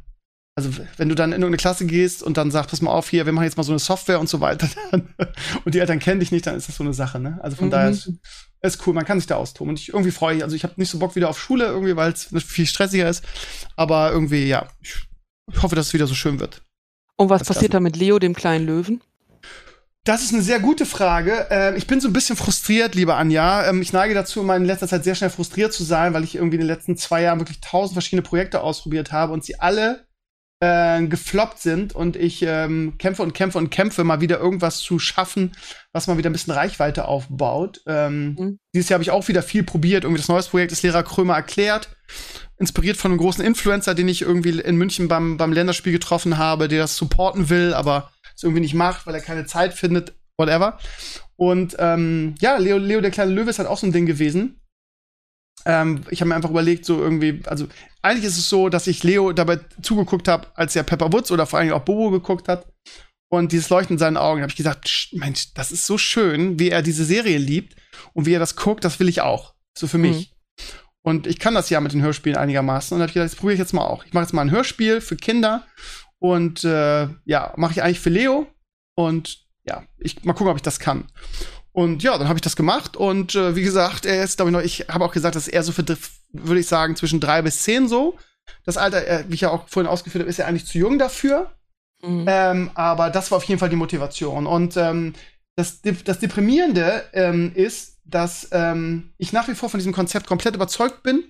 also 0.55 0.69
wenn 0.97 1.09
du 1.09 1.15
dann 1.15 1.31
in 1.31 1.41
irgendeine 1.41 1.57
Klasse 1.57 1.85
gehst 1.85 2.23
und 2.23 2.37
dann 2.37 2.49
sagst, 2.49 2.69
pass 2.71 2.81
mal 2.81 2.91
auf, 2.91 3.09
hier, 3.09 3.25
wir 3.25 3.33
machen 3.33 3.43
jetzt 3.43 3.57
mal 3.57 3.63
so 3.63 3.73
eine 3.73 3.79
Software 3.79 4.19
und 4.21 4.29
so 4.29 4.39
weiter, 4.39 4.69
dann, 4.91 5.13
und 5.65 5.75
die 5.75 5.79
Eltern 5.79 5.99
kennen 5.99 6.21
dich 6.21 6.31
nicht, 6.31 6.47
dann 6.47 6.55
ist 6.55 6.69
das 6.69 6.77
so 6.77 6.83
eine 6.83 6.93
Sache, 6.93 7.19
ne? 7.19 7.37
Also 7.41 7.57
von 7.57 7.67
Mhm. 7.67 7.71
daher 7.71 7.89
ist, 7.89 8.09
ist 8.61 8.87
cool, 8.87 8.93
man 8.93 9.05
kann 9.05 9.19
sich 9.19 9.27
da 9.27 9.35
austoben. 9.35 9.69
Und 9.71 9.79
ich 9.79 9.89
irgendwie 9.89 10.11
freue 10.11 10.37
ich, 10.37 10.43
also 10.43 10.55
ich 10.55 10.63
habe 10.63 10.73
nicht 10.77 10.89
so 10.89 10.97
Bock 10.99 11.15
wieder 11.15 11.29
auf 11.29 11.39
Schule 11.39 11.65
irgendwie, 11.65 11.95
weil 11.97 12.11
es 12.13 12.29
viel 12.43 12.65
stressiger 12.65 13.09
ist. 13.09 13.23
Aber 13.75 14.11
irgendwie, 14.11 14.45
ja, 14.45 14.67
ich, 14.81 14.95
ich 15.51 15.61
hoffe, 15.61 15.75
dass 15.75 15.87
es 15.87 15.93
wieder 15.93 16.07
so 16.07 16.15
schön 16.15 16.39
wird. 16.39 16.61
Und 17.17 17.29
was 17.29 17.39
Das 17.43 17.49
passiert 17.49 17.73
da 17.73 17.79
mit 17.79 17.95
Leo, 17.97 18.17
dem 18.17 18.33
kleinen 18.33 18.65
Löwen? 18.65 19.01
Das 20.05 20.21
ist 20.23 20.33
eine 20.33 20.41
sehr 20.43 20.59
gute 20.59 20.85
Frage. 20.85 21.47
Ähm, 21.49 21.75
ich 21.75 21.87
bin 21.87 21.99
so 21.99 22.07
ein 22.07 22.13
bisschen 22.13 22.35
frustriert, 22.37 22.95
liebe 22.95 23.15
Anja. 23.15 23.67
Ähm, 23.67 23.81
ich 23.81 23.91
neige 23.91 24.13
dazu, 24.13 24.41
immer 24.41 24.55
in 24.55 24.63
letzter 24.65 24.87
Zeit 24.87 25.03
sehr 25.03 25.15
schnell 25.15 25.29
frustriert 25.31 25.73
zu 25.73 25.83
sein, 25.83 26.13
weil 26.13 26.23
ich 26.23 26.35
irgendwie 26.35 26.55
in 26.55 26.61
den 26.61 26.67
letzten 26.67 26.95
zwei 26.95 27.23
Jahren 27.23 27.39
wirklich 27.39 27.59
tausend 27.59 27.93
verschiedene 27.93 28.21
Projekte 28.21 28.61
ausprobiert 28.61 29.11
habe 29.11 29.33
und 29.33 29.43
sie 29.43 29.59
alle 29.59 30.05
äh, 30.61 31.05
gefloppt 31.05 31.59
sind 31.59 31.93
und 31.93 32.15
ich 32.15 32.41
ähm, 32.41 32.95
kämpfe 32.97 33.21
und 33.23 33.33
kämpfe 33.33 33.57
und 33.57 33.69
kämpfe, 33.71 34.03
mal 34.03 34.21
wieder 34.21 34.39
irgendwas 34.39 34.79
zu 34.79 34.99
schaffen, 34.99 35.51
was 35.91 36.07
mal 36.07 36.17
wieder 36.17 36.29
ein 36.29 36.33
bisschen 36.33 36.53
Reichweite 36.53 37.07
aufbaut. 37.07 37.81
Ähm, 37.87 38.35
Mhm. 38.37 38.59
Dieses 38.73 38.89
Jahr 38.89 38.95
habe 38.95 39.03
ich 39.03 39.11
auch 39.11 39.27
wieder 39.27 39.43
viel 39.43 39.63
probiert. 39.63 40.03
Irgendwie 40.03 40.21
das 40.21 40.29
neues 40.29 40.47
Projekt 40.47 40.71
ist 40.71 40.83
Lehrer 40.83 41.03
Krömer 41.03 41.35
erklärt. 41.35 41.89
Inspiriert 42.57 42.97
von 42.97 43.11
einem 43.11 43.19
großen 43.19 43.43
Influencer, 43.43 43.95
den 43.95 44.07
ich 44.07 44.21
irgendwie 44.21 44.59
in 44.59 44.77
München 44.77 45.07
beim, 45.07 45.37
beim 45.37 45.51
Länderspiel 45.51 45.91
getroffen 45.91 46.37
habe, 46.37 46.67
der 46.67 46.79
das 46.79 46.95
supporten 46.95 47.49
will, 47.49 47.73
aber 47.73 48.11
es 48.35 48.43
irgendwie 48.43 48.61
nicht 48.61 48.73
macht, 48.73 49.05
weil 49.05 49.15
er 49.15 49.21
keine 49.21 49.45
Zeit 49.45 49.73
findet, 49.73 50.13
whatever. 50.37 50.79
Und 51.35 51.75
ähm, 51.79 52.35
ja, 52.39 52.57
Leo, 52.57 52.77
Leo 52.77 53.01
der 53.01 53.11
kleine 53.11 53.31
Löwe 53.33 53.49
ist 53.49 53.59
halt 53.59 53.67
auch 53.67 53.77
so 53.77 53.87
ein 53.87 53.91
Ding 53.91 54.05
gewesen. 54.05 54.61
Ähm, 55.65 56.03
ich 56.09 56.21
habe 56.21 56.29
mir 56.29 56.35
einfach 56.35 56.49
überlegt, 56.49 56.85
so 56.85 57.01
irgendwie, 57.01 57.41
also 57.45 57.67
eigentlich 58.01 58.25
ist 58.25 58.37
es 58.37 58.49
so, 58.49 58.69
dass 58.69 58.87
ich 58.87 59.03
Leo 59.03 59.31
dabei 59.33 59.59
zugeguckt 59.81 60.27
habe, 60.27 60.47
als 60.55 60.75
er 60.75 60.83
Pepper 60.83 61.11
Woods 61.11 61.31
oder 61.31 61.45
vor 61.45 61.59
allem 61.59 61.71
auch 61.73 61.81
Bobo 61.83 62.11
geguckt 62.11 62.47
hat. 62.47 62.67
Und 63.31 63.51
dieses 63.51 63.69
Leuchten 63.69 63.95
in 63.95 63.99
seinen 63.99 64.17
Augen, 64.17 64.41
habe 64.41 64.51
ich 64.51 64.55
gesagt, 64.55 64.87
"Sch- 64.87 65.17
Mensch, 65.17 65.53
das 65.55 65.71
ist 65.71 65.85
so 65.87 65.97
schön, 65.97 66.59
wie 66.59 66.69
er 66.69 66.81
diese 66.83 67.03
Serie 67.05 67.37
liebt 67.39 67.75
und 68.13 68.25
wie 68.27 68.33
er 68.33 68.39
das 68.39 68.55
guckt, 68.55 68.83
das 68.85 68.99
will 68.99 69.09
ich 69.09 69.21
auch. 69.21 69.55
So 69.77 69.87
für 69.87 69.97
mich. 69.97 70.31
Und 71.01 71.27
ich 71.27 71.39
kann 71.39 71.53
das 71.55 71.69
ja 71.69 71.79
mit 71.81 71.93
den 71.93 72.01
Hörspielen 72.01 72.37
einigermaßen. 72.37 72.95
Und 72.95 73.01
habe 73.01 73.09
ich 73.09 73.13
gedacht, 73.13 73.31
das 73.31 73.35
probiere 73.37 73.53
ich 73.55 73.59
jetzt 73.59 73.73
mal 73.73 73.85
auch. 73.85 74.05
Ich 74.05 74.13
mache 74.13 74.23
jetzt 74.23 74.33
mal 74.33 74.41
ein 74.41 74.51
Hörspiel 74.51 75.01
für 75.01 75.15
Kinder 75.15 75.65
und 76.19 76.63
äh, 76.63 77.07
ja, 77.25 77.53
mache 77.57 77.73
ich 77.73 77.83
eigentlich 77.83 77.99
für 77.99 78.09
Leo. 78.09 78.47
Und 78.95 79.39
ja, 79.67 79.83
ich 79.97 80.23
mal 80.23 80.33
gucken, 80.33 80.49
ob 80.51 80.57
ich 80.57 80.61
das 80.63 80.79
kann. 80.79 81.07
Und 81.75 82.03
ja, 82.03 82.17
dann 82.17 82.29
habe 82.29 82.37
ich 82.37 82.41
das 82.41 82.55
gemacht 82.55 82.95
und 82.95 83.35
äh, 83.35 83.53
wie 83.57 83.61
gesagt, 83.61 84.05
er 84.05 84.23
ist, 84.23 84.37
glaube 84.37 84.49
ich, 84.49 84.53
noch, 84.53 84.61
ich 84.61 84.87
habe 84.87 85.03
auch 85.03 85.11
gesagt, 85.11 85.35
dass 85.35 85.49
er 85.49 85.61
so 85.61 85.73
für, 85.73 85.83
würde 86.31 86.59
ich 86.61 86.67
sagen, 86.67 86.95
zwischen 86.95 87.19
drei 87.19 87.41
bis 87.41 87.63
zehn 87.63 87.89
so. 87.89 88.17
Das 88.63 88.77
Alter, 88.77 89.05
äh, 89.05 89.25
wie 89.27 89.33
ich 89.33 89.41
ja 89.41 89.49
auch 89.49 89.67
vorhin 89.67 89.91
ausgeführt 89.91 90.21
habe, 90.21 90.29
ist 90.29 90.39
er 90.39 90.47
eigentlich 90.47 90.67
zu 90.67 90.77
jung 90.77 90.97
dafür. 90.97 91.51
Mhm. 92.01 92.25
Ähm, 92.29 92.71
aber 92.75 93.09
das 93.09 93.29
war 93.29 93.39
auf 93.39 93.43
jeden 93.43 93.59
Fall 93.59 93.67
die 93.67 93.75
Motivation. 93.75 94.47
Und 94.47 94.77
ähm, 94.77 95.15
das, 95.57 95.81
das 95.81 96.19
Deprimierende 96.19 97.03
ähm, 97.11 97.51
ist, 97.53 97.97
dass 98.05 98.47
ähm, 98.53 99.11
ich 99.17 99.33
nach 99.33 99.49
wie 99.49 99.55
vor 99.55 99.69
von 99.69 99.77
diesem 99.77 99.91
Konzept 99.91 100.27
komplett 100.27 100.55
überzeugt 100.55 101.03
bin. 101.03 101.25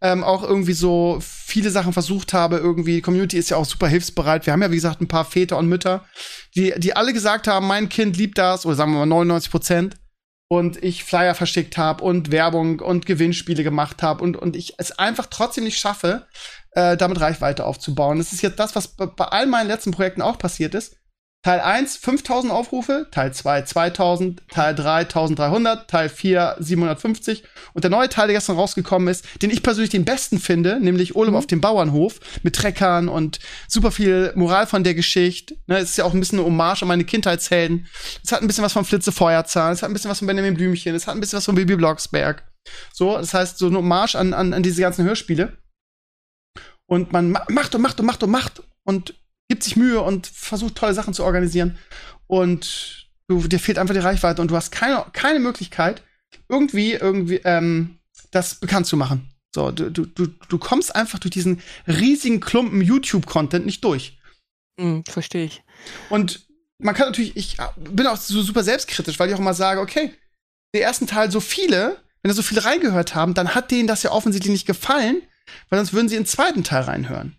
Ähm, 0.00 0.24
auch 0.24 0.42
irgendwie 0.42 0.72
so 0.72 1.18
viele 1.20 1.70
Sachen 1.70 1.92
versucht 1.92 2.32
habe. 2.32 2.56
Irgendwie, 2.56 2.96
die 2.96 3.02
Community 3.02 3.38
ist 3.38 3.50
ja 3.50 3.56
auch 3.56 3.64
super 3.64 3.88
hilfsbereit. 3.88 4.46
Wir 4.46 4.52
haben 4.52 4.62
ja, 4.62 4.70
wie 4.70 4.76
gesagt, 4.76 5.00
ein 5.00 5.08
paar 5.08 5.24
Väter 5.24 5.58
und 5.58 5.68
Mütter, 5.68 6.04
die, 6.56 6.74
die 6.76 6.94
alle 6.96 7.12
gesagt 7.12 7.46
haben, 7.46 7.66
mein 7.66 7.88
Kind 7.88 8.16
liebt 8.16 8.38
das, 8.38 8.66
oder 8.66 8.74
sagen 8.74 8.92
wir 8.92 9.00
mal 9.00 9.06
99 9.06 9.50
Prozent. 9.50 9.96
Und 10.48 10.82
ich 10.82 11.04
Flyer 11.04 11.34
verschickt 11.34 11.78
habe 11.78 12.04
und 12.04 12.30
Werbung 12.30 12.80
und 12.80 13.06
Gewinnspiele 13.06 13.64
gemacht 13.64 14.02
habe 14.02 14.22
und, 14.22 14.36
und 14.36 14.54
ich 14.54 14.74
es 14.76 14.92
einfach 14.98 15.26
trotzdem 15.30 15.64
nicht 15.64 15.78
schaffe, 15.78 16.26
äh, 16.72 16.96
damit 16.96 17.20
Reichweite 17.20 17.64
aufzubauen. 17.64 18.18
Das 18.18 18.34
ist 18.34 18.42
jetzt 18.42 18.58
das, 18.58 18.76
was 18.76 18.88
bei, 18.88 19.06
bei 19.06 19.24
all 19.24 19.46
meinen 19.46 19.68
letzten 19.68 19.92
Projekten 19.92 20.20
auch 20.20 20.36
passiert 20.36 20.74
ist. 20.74 20.96
Teil 21.42 21.58
1 21.58 21.96
5000 21.96 22.52
Aufrufe, 22.52 23.08
Teil 23.10 23.34
2 23.34 23.62
2000, 23.62 24.42
Teil 24.48 24.76
3 24.76 25.00
1300, 25.00 25.90
Teil 25.90 26.08
4 26.08 26.56
750 26.60 27.42
und 27.74 27.82
der 27.82 27.90
neue 27.90 28.08
Teil, 28.08 28.28
der 28.28 28.36
gestern 28.36 28.54
rausgekommen 28.54 29.08
ist, 29.08 29.26
den 29.42 29.50
ich 29.50 29.64
persönlich 29.64 29.90
den 29.90 30.04
besten 30.04 30.38
finde, 30.38 30.78
nämlich 30.80 31.16
Olaf 31.16 31.32
Mhm. 31.32 31.36
auf 31.36 31.46
dem 31.48 31.60
Bauernhof 31.60 32.20
mit 32.44 32.54
Treckern 32.54 33.08
und 33.08 33.40
super 33.66 33.90
viel 33.90 34.32
Moral 34.36 34.68
von 34.68 34.84
der 34.84 34.94
Geschichte. 34.94 35.56
Ne, 35.66 35.78
es 35.78 35.90
ist 35.90 35.96
ja 35.96 36.04
auch 36.04 36.14
ein 36.14 36.20
bisschen 36.20 36.38
eine 36.38 36.46
Hommage 36.46 36.82
an 36.82 36.88
meine 36.88 37.04
Kindheitshelden. 37.04 37.86
Es 38.22 38.30
hat 38.30 38.40
ein 38.40 38.46
bisschen 38.46 38.62
was 38.64 38.72
von 38.72 38.84
Flitze 38.84 39.10
Feuerzahn, 39.10 39.72
es 39.72 39.82
hat 39.82 39.90
ein 39.90 39.94
bisschen 39.94 40.10
was 40.10 40.18
von 40.18 40.28
Benjamin 40.28 40.54
Blümchen, 40.54 40.94
es 40.94 41.08
hat 41.08 41.16
ein 41.16 41.20
bisschen 41.20 41.38
was 41.38 41.44
von 41.46 41.56
Bibi 41.56 41.74
Blocksberg. 41.74 42.44
So, 42.92 43.16
das 43.16 43.34
heißt, 43.34 43.58
so 43.58 43.66
eine 43.66 43.78
Hommage 43.78 44.14
an, 44.14 44.32
an, 44.32 44.54
an 44.54 44.62
diese 44.62 44.80
ganzen 44.80 45.04
Hörspiele. 45.04 45.58
Und 46.86 47.12
man 47.12 47.32
ma 47.32 47.44
macht 47.48 47.74
und 47.74 47.80
macht 47.82 47.98
und 47.98 48.06
macht 48.06 48.22
und 48.22 48.30
macht 48.30 48.62
und 48.84 49.14
gibt 49.52 49.64
sich 49.64 49.76
Mühe 49.76 50.00
und 50.00 50.26
versucht 50.26 50.76
tolle 50.76 50.94
Sachen 50.94 51.12
zu 51.12 51.24
organisieren. 51.24 51.76
Und 52.26 53.10
du, 53.28 53.46
dir 53.46 53.58
fehlt 53.58 53.76
einfach 53.76 53.92
die 53.92 54.00
Reichweite 54.00 54.40
und 54.40 54.50
du 54.50 54.56
hast 54.56 54.72
keine, 54.72 55.04
keine 55.12 55.40
Möglichkeit, 55.40 56.02
irgendwie, 56.48 56.92
irgendwie, 56.92 57.42
ähm, 57.44 57.98
das 58.30 58.54
bekannt 58.54 58.86
zu 58.86 58.96
machen. 58.96 59.30
So, 59.54 59.70
du, 59.70 59.90
du, 59.90 60.06
du, 60.26 60.58
kommst 60.58 60.96
einfach 60.96 61.18
durch 61.18 61.32
diesen 61.32 61.60
riesigen 61.86 62.40
Klumpen 62.40 62.80
YouTube-Content 62.80 63.66
nicht 63.66 63.84
durch. 63.84 64.18
Mhm, 64.78 65.04
Verstehe 65.04 65.44
ich. 65.44 65.62
Und 66.08 66.46
man 66.78 66.94
kann 66.94 67.08
natürlich, 67.08 67.36
ich 67.36 67.58
bin 67.76 68.06
auch 68.06 68.16
so 68.16 68.40
super 68.40 68.64
selbstkritisch, 68.64 69.18
weil 69.18 69.28
ich 69.28 69.34
auch 69.34 69.40
immer 69.40 69.52
sage, 69.52 69.80
okay, 69.80 70.14
der 70.74 70.84
ersten 70.84 71.06
Teil 71.06 71.30
so 71.30 71.40
viele, 71.40 71.98
wenn 72.22 72.30
da 72.30 72.34
so 72.34 72.40
viele 72.40 72.64
reingehört 72.64 73.14
haben, 73.14 73.34
dann 73.34 73.54
hat 73.54 73.70
denen 73.70 73.86
das 73.86 74.02
ja 74.02 74.12
offensichtlich 74.12 74.52
nicht 74.52 74.66
gefallen, 74.66 75.20
weil 75.68 75.78
sonst 75.78 75.92
würden 75.92 76.08
sie 76.08 76.16
in 76.16 76.22
den 76.22 76.28
zweiten 76.28 76.64
Teil 76.64 76.84
reinhören. 76.84 77.36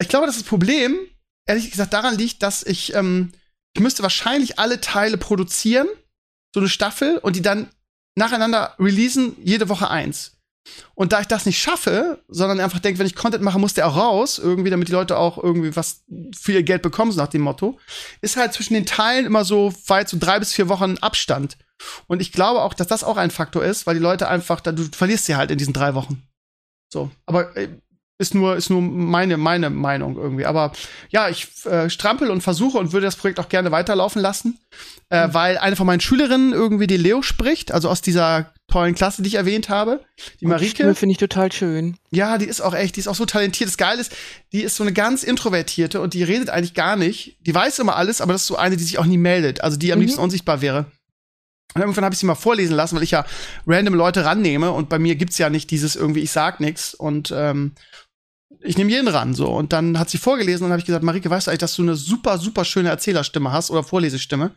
Ich 0.00 0.08
glaube, 0.08 0.26
dass 0.26 0.34
das 0.34 0.44
Problem, 0.44 0.98
ehrlich 1.46 1.70
gesagt, 1.70 1.92
daran 1.92 2.16
liegt, 2.16 2.42
dass 2.42 2.62
ich, 2.62 2.94
ähm, 2.94 3.32
ich 3.74 3.82
müsste 3.82 4.02
wahrscheinlich 4.02 4.58
alle 4.58 4.80
Teile 4.80 5.18
produzieren, 5.18 5.88
so 6.54 6.60
eine 6.60 6.68
Staffel, 6.68 7.18
und 7.18 7.36
die 7.36 7.42
dann 7.42 7.68
nacheinander 8.16 8.74
releasen, 8.78 9.36
jede 9.42 9.68
Woche 9.68 9.90
eins. 9.90 10.32
Und 10.94 11.12
da 11.12 11.20
ich 11.20 11.26
das 11.26 11.44
nicht 11.44 11.58
schaffe, 11.58 12.22
sondern 12.28 12.60
einfach 12.60 12.78
denke, 12.78 12.98
wenn 12.98 13.06
ich 13.06 13.16
Content 13.16 13.44
mache, 13.44 13.58
muss 13.58 13.74
der 13.74 13.86
auch 13.86 13.96
raus, 13.96 14.38
irgendwie, 14.38 14.70
damit 14.70 14.88
die 14.88 14.92
Leute 14.92 15.18
auch 15.18 15.36
irgendwie 15.36 15.76
was 15.76 16.04
für 16.34 16.52
ihr 16.52 16.62
Geld 16.62 16.80
bekommen, 16.80 17.12
so 17.12 17.20
nach 17.20 17.28
dem 17.28 17.42
Motto, 17.42 17.78
ist 18.22 18.36
halt 18.36 18.54
zwischen 18.54 18.74
den 18.74 18.86
Teilen 18.86 19.26
immer 19.26 19.44
so 19.44 19.74
weit 19.88 20.08
so 20.08 20.16
drei 20.18 20.38
bis 20.38 20.54
vier 20.54 20.68
Wochen 20.68 20.96
Abstand. 20.98 21.58
Und 22.06 22.22
ich 22.22 22.32
glaube 22.32 22.62
auch, 22.62 22.72
dass 22.72 22.86
das 22.86 23.04
auch 23.04 23.18
ein 23.18 23.30
Faktor 23.30 23.64
ist, 23.64 23.86
weil 23.86 23.94
die 23.94 24.00
Leute 24.00 24.28
einfach, 24.28 24.60
du 24.60 24.84
verlierst 24.84 25.26
sie 25.26 25.36
halt 25.36 25.50
in 25.50 25.58
diesen 25.58 25.74
drei 25.74 25.94
Wochen. 25.94 26.22
So. 26.90 27.10
Aber 27.26 27.54
äh, 27.56 27.68
ist 28.18 28.34
nur, 28.34 28.56
ist 28.56 28.70
nur 28.70 28.80
meine, 28.80 29.36
meine 29.36 29.70
Meinung 29.70 30.16
irgendwie. 30.16 30.46
Aber 30.46 30.72
ja, 31.10 31.28
ich 31.28 31.48
äh, 31.66 31.90
strampel 31.90 32.30
und 32.30 32.42
versuche 32.42 32.78
und 32.78 32.92
würde 32.92 33.06
das 33.06 33.16
Projekt 33.16 33.40
auch 33.40 33.48
gerne 33.48 33.72
weiterlaufen 33.72 34.22
lassen, 34.22 34.58
äh, 35.08 35.28
weil 35.32 35.58
eine 35.58 35.74
von 35.76 35.86
meinen 35.86 36.00
Schülerinnen 36.00 36.52
irgendwie 36.52 36.86
die 36.86 36.96
Leo 36.96 37.22
spricht, 37.22 37.72
also 37.72 37.88
aus 37.88 38.02
dieser 38.02 38.52
tollen 38.68 38.94
Klasse, 38.94 39.22
die 39.22 39.28
ich 39.28 39.34
erwähnt 39.34 39.68
habe, 39.68 40.00
die 40.40 40.44
Und 40.46 40.52
Marike. 40.52 40.94
Finde 40.94 41.12
ich 41.12 41.18
total 41.18 41.50
schön. 41.52 41.96
Ja, 42.12 42.38
die 42.38 42.46
ist 42.46 42.60
auch 42.60 42.74
echt, 42.74 42.96
die 42.96 43.00
ist 43.00 43.08
auch 43.08 43.14
so 43.16 43.26
talentiert. 43.26 43.68
Das 43.68 43.76
Geile 43.76 44.00
ist, 44.00 44.14
die 44.52 44.62
ist 44.62 44.76
so 44.76 44.84
eine 44.84 44.92
ganz 44.92 45.22
introvertierte 45.24 46.00
und 46.00 46.14
die 46.14 46.22
redet 46.22 46.50
eigentlich 46.50 46.74
gar 46.74 46.96
nicht. 46.96 47.36
Die 47.40 47.54
weiß 47.54 47.80
immer 47.80 47.96
alles, 47.96 48.20
aber 48.20 48.32
das 48.32 48.42
ist 48.42 48.48
so 48.48 48.56
eine, 48.56 48.76
die 48.76 48.84
sich 48.84 48.98
auch 48.98 49.06
nie 49.06 49.18
meldet, 49.18 49.60
also 49.62 49.76
die 49.76 49.92
am 49.92 49.98
Mhm. 49.98 50.04
liebsten 50.04 50.20
unsichtbar 50.22 50.60
wäre. 50.60 50.86
Und 51.74 51.80
irgendwann 51.80 52.04
habe 52.04 52.14
ich 52.14 52.20
sie 52.20 52.26
mal 52.26 52.36
vorlesen 52.36 52.76
lassen, 52.76 52.94
weil 52.94 53.02
ich 53.02 53.10
ja 53.10 53.26
random 53.66 53.94
Leute 53.94 54.24
rannehme 54.24 54.70
und 54.70 54.88
bei 54.88 55.00
mir 55.00 55.16
gibt's 55.16 55.38
ja 55.38 55.50
nicht 55.50 55.72
dieses 55.72 55.96
irgendwie, 55.96 56.20
ich 56.20 56.30
sag 56.30 56.60
nix 56.60 56.94
und 56.94 57.32
ähm, 57.36 57.72
ich 58.64 58.78
nehme 58.78 58.90
jeden 58.90 59.08
ran 59.08 59.34
so. 59.34 59.48
Und 59.48 59.72
dann 59.72 59.98
hat 59.98 60.10
sie 60.10 60.18
vorgelesen 60.18 60.64
und 60.64 60.72
habe 60.72 60.80
ich 60.80 60.86
gesagt, 60.86 61.04
Marike, 61.04 61.30
weißt 61.30 61.46
du 61.46 61.50
eigentlich, 61.50 61.60
dass 61.60 61.76
du 61.76 61.82
eine 61.82 61.96
super, 61.96 62.38
super 62.38 62.64
schöne 62.64 62.88
Erzählerstimme 62.88 63.52
hast 63.52 63.70
oder 63.70 63.84
Vorlesestimme? 63.84 64.54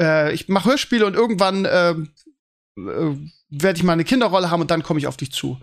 Äh, 0.00 0.32
ich 0.32 0.48
mache 0.48 0.70
Hörspiele 0.70 1.06
und 1.06 1.14
irgendwann 1.14 1.64
äh, 1.64 1.90
äh, 1.90 3.16
werde 3.50 3.76
ich 3.76 3.82
mal 3.82 3.92
eine 3.92 4.04
Kinderrolle 4.04 4.50
haben 4.50 4.62
und 4.62 4.70
dann 4.70 4.82
komme 4.82 4.98
ich 4.98 5.06
auf 5.06 5.16
dich 5.16 5.32
zu. 5.32 5.60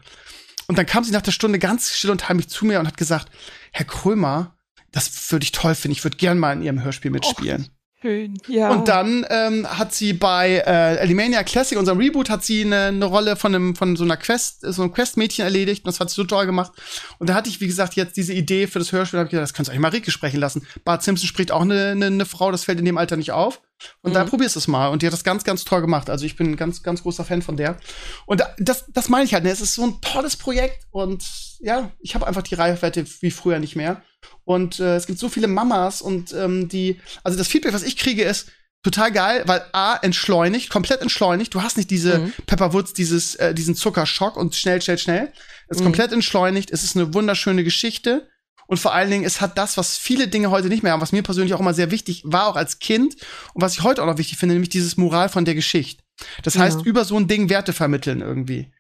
Und 0.67 0.77
dann 0.77 0.85
kam 0.85 1.03
sie 1.03 1.11
nach 1.11 1.21
der 1.21 1.31
Stunde 1.31 1.59
ganz 1.59 1.91
still 1.91 2.11
und 2.11 2.29
heimlich 2.29 2.47
zu 2.47 2.65
mir 2.65 2.79
und 2.79 2.87
hat 2.87 2.97
gesagt, 2.97 3.29
Herr 3.71 3.85
Krömer, 3.85 4.55
das 4.91 5.31
würde 5.31 5.43
ich 5.43 5.51
toll 5.51 5.75
finden. 5.75 5.97
Ich 5.97 6.03
würde 6.03 6.17
gern 6.17 6.37
mal 6.37 6.53
in 6.53 6.61
Ihrem 6.61 6.83
Hörspiel 6.83 7.11
mitspielen. 7.11 7.63
Och. 7.63 7.82
Schön, 8.03 8.37
ja. 8.49 8.69
Und 8.69 8.89
dann 8.89 9.25
ähm, 9.29 9.65
hat 9.65 9.93
sie 9.93 10.11
bei 10.11 10.57
äh, 10.57 10.99
Alimania 10.99 11.41
Classic, 11.43 11.77
unserem 11.77 11.99
Reboot, 11.99 12.29
hat 12.29 12.43
sie 12.43 12.65
eine, 12.65 12.87
eine 12.87 13.05
Rolle 13.05 13.37
von 13.37 13.55
einem 13.55 13.77
von 13.77 13.95
so 13.95 14.03
einer 14.03 14.17
Quest, 14.17 14.59
so 14.59 14.81
einem 14.81 14.91
Quest-Mädchen 14.91 15.45
erledigt. 15.45 15.85
Und 15.85 15.87
das 15.87 16.01
hat 16.01 16.09
sie 16.09 16.15
so 16.15 16.25
toll 16.25 16.45
gemacht. 16.45 16.73
Und 17.19 17.29
da 17.29 17.33
hatte 17.33 17.47
ich, 17.47 17.61
wie 17.61 17.67
gesagt, 17.67 17.95
jetzt 17.95 18.17
diese 18.17 18.33
Idee 18.33 18.67
für 18.67 18.79
das 18.79 18.91
Hörspiel. 18.91 19.15
Da 19.15 19.19
habe 19.19 19.27
ich 19.27 19.31
gedacht, 19.31 19.43
das 19.43 19.53
kannst 19.53 19.69
du 19.69 19.71
eigentlich 19.71 19.83
mal 19.83 19.91
Marike 19.91 20.11
sprechen 20.11 20.41
lassen. 20.41 20.67
Bart 20.83 21.01
Simpson 21.01 21.29
spricht 21.29 21.53
auch 21.53 21.61
eine, 21.61 21.91
eine, 21.91 22.07
eine 22.07 22.25
Frau, 22.25 22.51
das 22.51 22.65
fällt 22.65 22.79
in 22.79 22.83
dem 22.83 22.97
Alter 22.97 23.15
nicht 23.15 23.31
auf. 23.31 23.61
Und 24.01 24.11
mhm. 24.11 24.15
da 24.15 24.25
probierst 24.25 24.57
du 24.57 24.59
es 24.59 24.67
mal. 24.67 24.89
Und 24.89 25.01
die 25.01 25.05
hat 25.05 25.13
das 25.13 25.23
ganz, 25.23 25.45
ganz 25.45 25.63
toll 25.63 25.79
gemacht. 25.79 26.09
Also 26.09 26.25
ich 26.25 26.35
bin 26.35 26.51
ein 26.51 26.55
ganz, 26.57 26.83
ganz 26.83 27.03
großer 27.03 27.23
Fan 27.23 27.41
von 27.41 27.55
der. 27.55 27.77
Und 28.25 28.43
das, 28.57 28.83
das 28.91 29.07
meine 29.07 29.23
ich 29.23 29.33
halt. 29.33 29.45
Ne? 29.45 29.49
Es 29.49 29.61
ist 29.61 29.75
so 29.75 29.83
ein 29.83 30.01
tolles 30.01 30.35
Projekt. 30.35 30.87
Und 30.91 31.23
ja, 31.63 31.91
ich 31.99 32.13
habe 32.13 32.27
einfach 32.27 32.43
die 32.43 32.55
Reichweite 32.55 33.05
wie 33.21 33.31
früher 33.31 33.59
nicht 33.59 33.75
mehr. 33.75 34.01
Und 34.43 34.79
äh, 34.79 34.97
es 34.97 35.07
gibt 35.07 35.17
so 35.17 35.29
viele 35.29 35.47
Mamas 35.47 36.01
und 36.01 36.33
ähm, 36.33 36.67
die, 36.67 36.99
also 37.23 37.37
das 37.37 37.47
Feedback, 37.47 37.73
was 37.73 37.83
ich 37.83 37.97
kriege, 37.97 38.23
ist 38.23 38.51
total 38.83 39.13
geil, 39.13 39.43
weil 39.45 39.63
A, 39.71 39.95
entschleunigt, 39.95 40.69
komplett 40.69 41.01
entschleunigt. 41.01 41.53
Du 41.53 41.61
hast 41.61 41.77
nicht 41.77 41.89
diese 41.89 42.19
mhm. 42.19 42.33
Pepperwoods, 42.45 42.93
dieses, 42.93 43.35
äh, 43.35 43.53
diesen 43.53 43.75
Zuckerschock 43.75 44.35
und 44.35 44.55
schnell, 44.55 44.81
schnell, 44.81 44.97
schnell. 44.97 45.31
Es 45.69 45.77
ist 45.77 45.81
mhm. 45.81 45.85
komplett 45.85 46.11
entschleunigt. 46.11 46.69
Es 46.69 46.83
ist 46.83 46.97
eine 46.97 47.13
wunderschöne 47.13 47.63
Geschichte. 47.63 48.27
Und 48.67 48.77
vor 48.77 48.93
allen 48.93 49.09
Dingen, 49.09 49.23
es 49.23 49.39
hat 49.39 49.57
das, 49.57 49.77
was 49.77 49.97
viele 49.97 50.27
Dinge 50.27 50.51
heute 50.51 50.67
nicht 50.67 50.83
mehr 50.83 50.91
haben, 50.91 51.01
was 51.01 51.11
mir 51.13 51.23
persönlich 51.23 51.53
auch 51.53 51.59
immer 51.59 51.73
sehr 51.73 51.91
wichtig 51.91 52.23
war, 52.25 52.47
auch 52.47 52.55
als 52.55 52.79
Kind 52.79 53.15
und 53.53 53.61
was 53.61 53.73
ich 53.73 53.83
heute 53.83 54.01
auch 54.01 54.07
noch 54.07 54.17
wichtig 54.17 54.37
finde, 54.37 54.55
nämlich 54.55 54.69
dieses 54.69 54.97
Moral 54.97 55.29
von 55.29 55.45
der 55.45 55.55
Geschichte. 55.55 56.03
Das 56.43 56.57
heißt, 56.57 56.79
ja. 56.79 56.85
über 56.85 57.05
so 57.05 57.17
ein 57.17 57.27
Ding 57.27 57.49
Werte 57.49 57.73
vermitteln 57.73 58.21
irgendwie. 58.21 58.71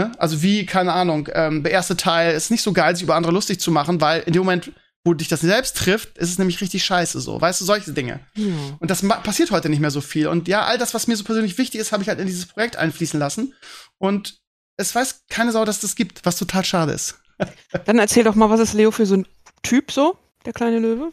Ne? 0.00 0.12
Also 0.16 0.40
wie, 0.42 0.64
keine 0.64 0.94
Ahnung, 0.94 1.28
ähm, 1.34 1.62
der 1.62 1.72
erste 1.72 1.94
Teil 1.94 2.34
ist 2.34 2.50
nicht 2.50 2.62
so 2.62 2.72
geil, 2.72 2.96
sich 2.96 3.02
über 3.02 3.16
andere 3.16 3.34
lustig 3.34 3.60
zu 3.60 3.70
machen, 3.70 4.00
weil 4.00 4.22
in 4.22 4.32
dem 4.32 4.40
Moment, 4.40 4.72
wo 5.04 5.12
dich 5.12 5.28
das 5.28 5.42
selbst 5.42 5.76
trifft, 5.76 6.16
ist 6.16 6.30
es 6.30 6.38
nämlich 6.38 6.58
richtig 6.62 6.82
scheiße 6.86 7.20
so. 7.20 7.38
Weißt 7.38 7.60
du, 7.60 7.66
solche 7.66 7.92
Dinge. 7.92 8.20
Ja. 8.34 8.46
Und 8.78 8.90
das 8.90 9.06
passiert 9.22 9.50
heute 9.50 9.68
nicht 9.68 9.80
mehr 9.80 9.90
so 9.90 10.00
viel. 10.00 10.28
Und 10.28 10.48
ja, 10.48 10.62
all 10.64 10.78
das, 10.78 10.94
was 10.94 11.06
mir 11.06 11.16
so 11.16 11.24
persönlich 11.24 11.58
wichtig 11.58 11.82
ist, 11.82 11.92
habe 11.92 12.02
ich 12.02 12.08
halt 12.08 12.18
in 12.18 12.26
dieses 12.26 12.46
Projekt 12.46 12.76
einfließen 12.76 13.20
lassen. 13.20 13.52
Und 13.98 14.40
es 14.78 14.94
weiß 14.94 15.24
keine 15.28 15.52
Sau, 15.52 15.66
dass 15.66 15.80
das 15.80 15.96
gibt, 15.96 16.24
was 16.24 16.36
total 16.36 16.64
schade 16.64 16.92
ist. 16.92 17.18
Dann 17.84 17.98
erzähl 17.98 18.24
doch 18.24 18.34
mal, 18.34 18.48
was 18.48 18.60
ist 18.60 18.72
Leo 18.72 18.92
für 18.92 19.04
so 19.04 19.16
ein 19.16 19.26
Typ 19.62 19.92
so, 19.92 20.16
der 20.46 20.54
kleine 20.54 20.78
Löwe? 20.78 21.12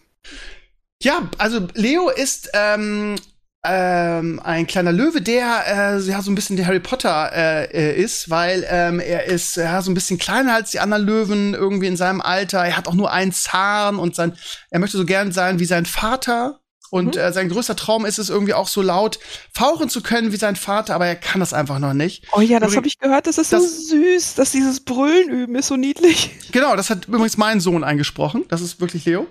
Ja, 1.03 1.29
also 1.38 1.67
Leo 1.73 2.09
ist 2.09 2.51
ähm, 2.53 3.17
ähm, 3.64 4.39
ein 4.43 4.68
kleiner 4.68 4.91
Löwe, 4.91 5.22
der 5.22 5.64
äh, 5.68 5.99
ja 5.99 6.22
so 6.22 6.32
ein 6.32 6.36
bisschen 6.36 6.58
der 6.58 6.68
Harry 6.68 6.80
Potter 6.80 7.32
äh, 7.34 7.66
äh, 7.66 8.01
ist, 8.01 8.30
weil 8.30 8.66
ähm, 8.70 8.99
er 8.99 9.26
ist 9.26 9.58
ja 9.58 9.82
so 9.82 9.91
ein 9.91 9.93
bisschen 9.93 10.18
kleiner 10.18 10.53
als 10.53 10.72
die 10.72 10.80
anderen 10.80 11.05
Löwen 11.05 11.53
irgendwie 11.53 11.88
in 11.88 11.97
seinem 11.97 12.22
Alter. 12.22 12.60
Er 12.64 12.78
hat 12.78 12.88
auch 12.88 12.93
nur 12.93 13.12
einen 13.12 13.32
Zahn 13.32 13.97
und 13.97 14.16
sein, 14.16 14.38
er 14.70 14.80
möchte 14.80 14.97
so 14.97 15.05
gern 15.05 15.32
sein 15.32 15.60
wie 15.60 15.66
sein 15.66 15.86
Vater. 15.86 16.60
Und 16.89 17.16
mhm. 17.16 17.22
äh, 17.22 17.34
sein 17.34 17.49
größter 17.49 17.76
Traum 17.76 18.05
ist 18.05 18.18
es 18.18 18.30
irgendwie 18.30 18.53
auch 18.53 18.70
so 18.70 18.82
laut 18.82 19.20
fauchen 19.53 19.89
zu 19.89 20.01
können 20.01 20.32
wie 20.32 20.38
sein 20.38 20.55
Vater, 20.55 20.95
aber 20.95 21.05
er 21.05 21.18
kann 21.18 21.41
das 21.41 21.51
einfach 21.51 21.80
noch 21.80 21.93
nicht. 21.93 22.26
Oh 22.32 22.39
ja, 22.39 22.62
das 22.62 22.78
habe 22.78 22.88
ich 22.88 22.97
gehört, 22.97 23.28
das 23.28 23.38
ist 23.38 23.51
das, 23.51 23.88
so 23.88 23.97
süß, 23.97 24.36
dass 24.36 24.51
dieses 24.51 24.80
Brüllen 24.80 25.30
üben 25.30 25.55
ist 25.55 25.68
so 25.68 25.76
niedlich. 25.76 26.32
Genau, 26.53 26.78
das 26.78 26.89
hat 26.89 27.10
übrigens 27.10 27.36
mein 27.36 27.60
Sohn 27.60 27.84
eingesprochen. 27.84 28.45
Das 28.47 28.62
ist 28.62 28.80
wirklich 28.80 29.03
Leo. 29.03 29.28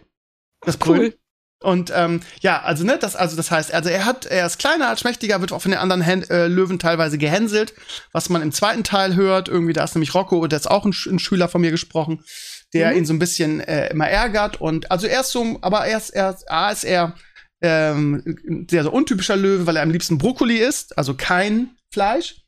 Das 0.60 0.76
Brüllen. 0.76 1.12
Cool. 1.12 1.18
Und 1.62 1.90
ähm, 1.94 2.20
ja, 2.40 2.62
also 2.62 2.84
ne, 2.84 2.98
das 2.98 3.16
also 3.16 3.34
das 3.34 3.50
heißt, 3.50 3.72
also 3.72 3.88
er 3.88 4.04
hat 4.04 4.26
er 4.26 4.44
ist 4.46 4.58
kleiner 4.58 4.88
als 4.88 5.00
schmächtiger, 5.00 5.40
wird 5.40 5.52
auch 5.52 5.62
von 5.62 5.70
den 5.70 5.80
anderen 5.80 6.02
Hän 6.02 6.22
äh, 6.24 6.48
Löwen 6.48 6.78
teilweise 6.78 7.16
gehänselt, 7.16 7.72
was 8.12 8.28
man 8.28 8.42
im 8.42 8.52
zweiten 8.52 8.84
Teil 8.84 9.16
hört. 9.16 9.48
Irgendwie 9.48 9.72
da 9.72 9.84
ist 9.84 9.94
nämlich 9.94 10.14
Rocco, 10.14 10.46
der 10.46 10.58
ist 10.58 10.70
auch 10.70 10.84
ein, 10.84 10.94
ein 11.06 11.18
Schüler 11.18 11.48
von 11.48 11.62
mir 11.62 11.70
gesprochen, 11.70 12.22
der 12.74 12.90
mhm. 12.90 12.98
ihn 12.98 13.06
so 13.06 13.14
ein 13.14 13.18
bisschen 13.18 13.60
äh, 13.60 13.88
immer 13.88 14.08
ärgert 14.08 14.60
und 14.60 14.90
also 14.90 15.06
er 15.06 15.22
ist 15.22 15.32
so, 15.32 15.58
aber 15.62 15.86
er 15.86 15.96
ist 15.96 16.10
er 16.10 16.36
A 16.48 16.70
ist 16.70 16.84
er 16.84 17.14
ähm, 17.62 18.66
sehr 18.70 18.84
so 18.84 18.90
untypischer 18.90 19.36
Löwe, 19.36 19.66
weil 19.66 19.76
er 19.76 19.82
am 19.82 19.90
liebsten 19.90 20.18
Brokkoli 20.18 20.58
isst, 20.58 20.98
also 20.98 21.14
kein 21.14 21.70
Fleisch. 21.90 22.45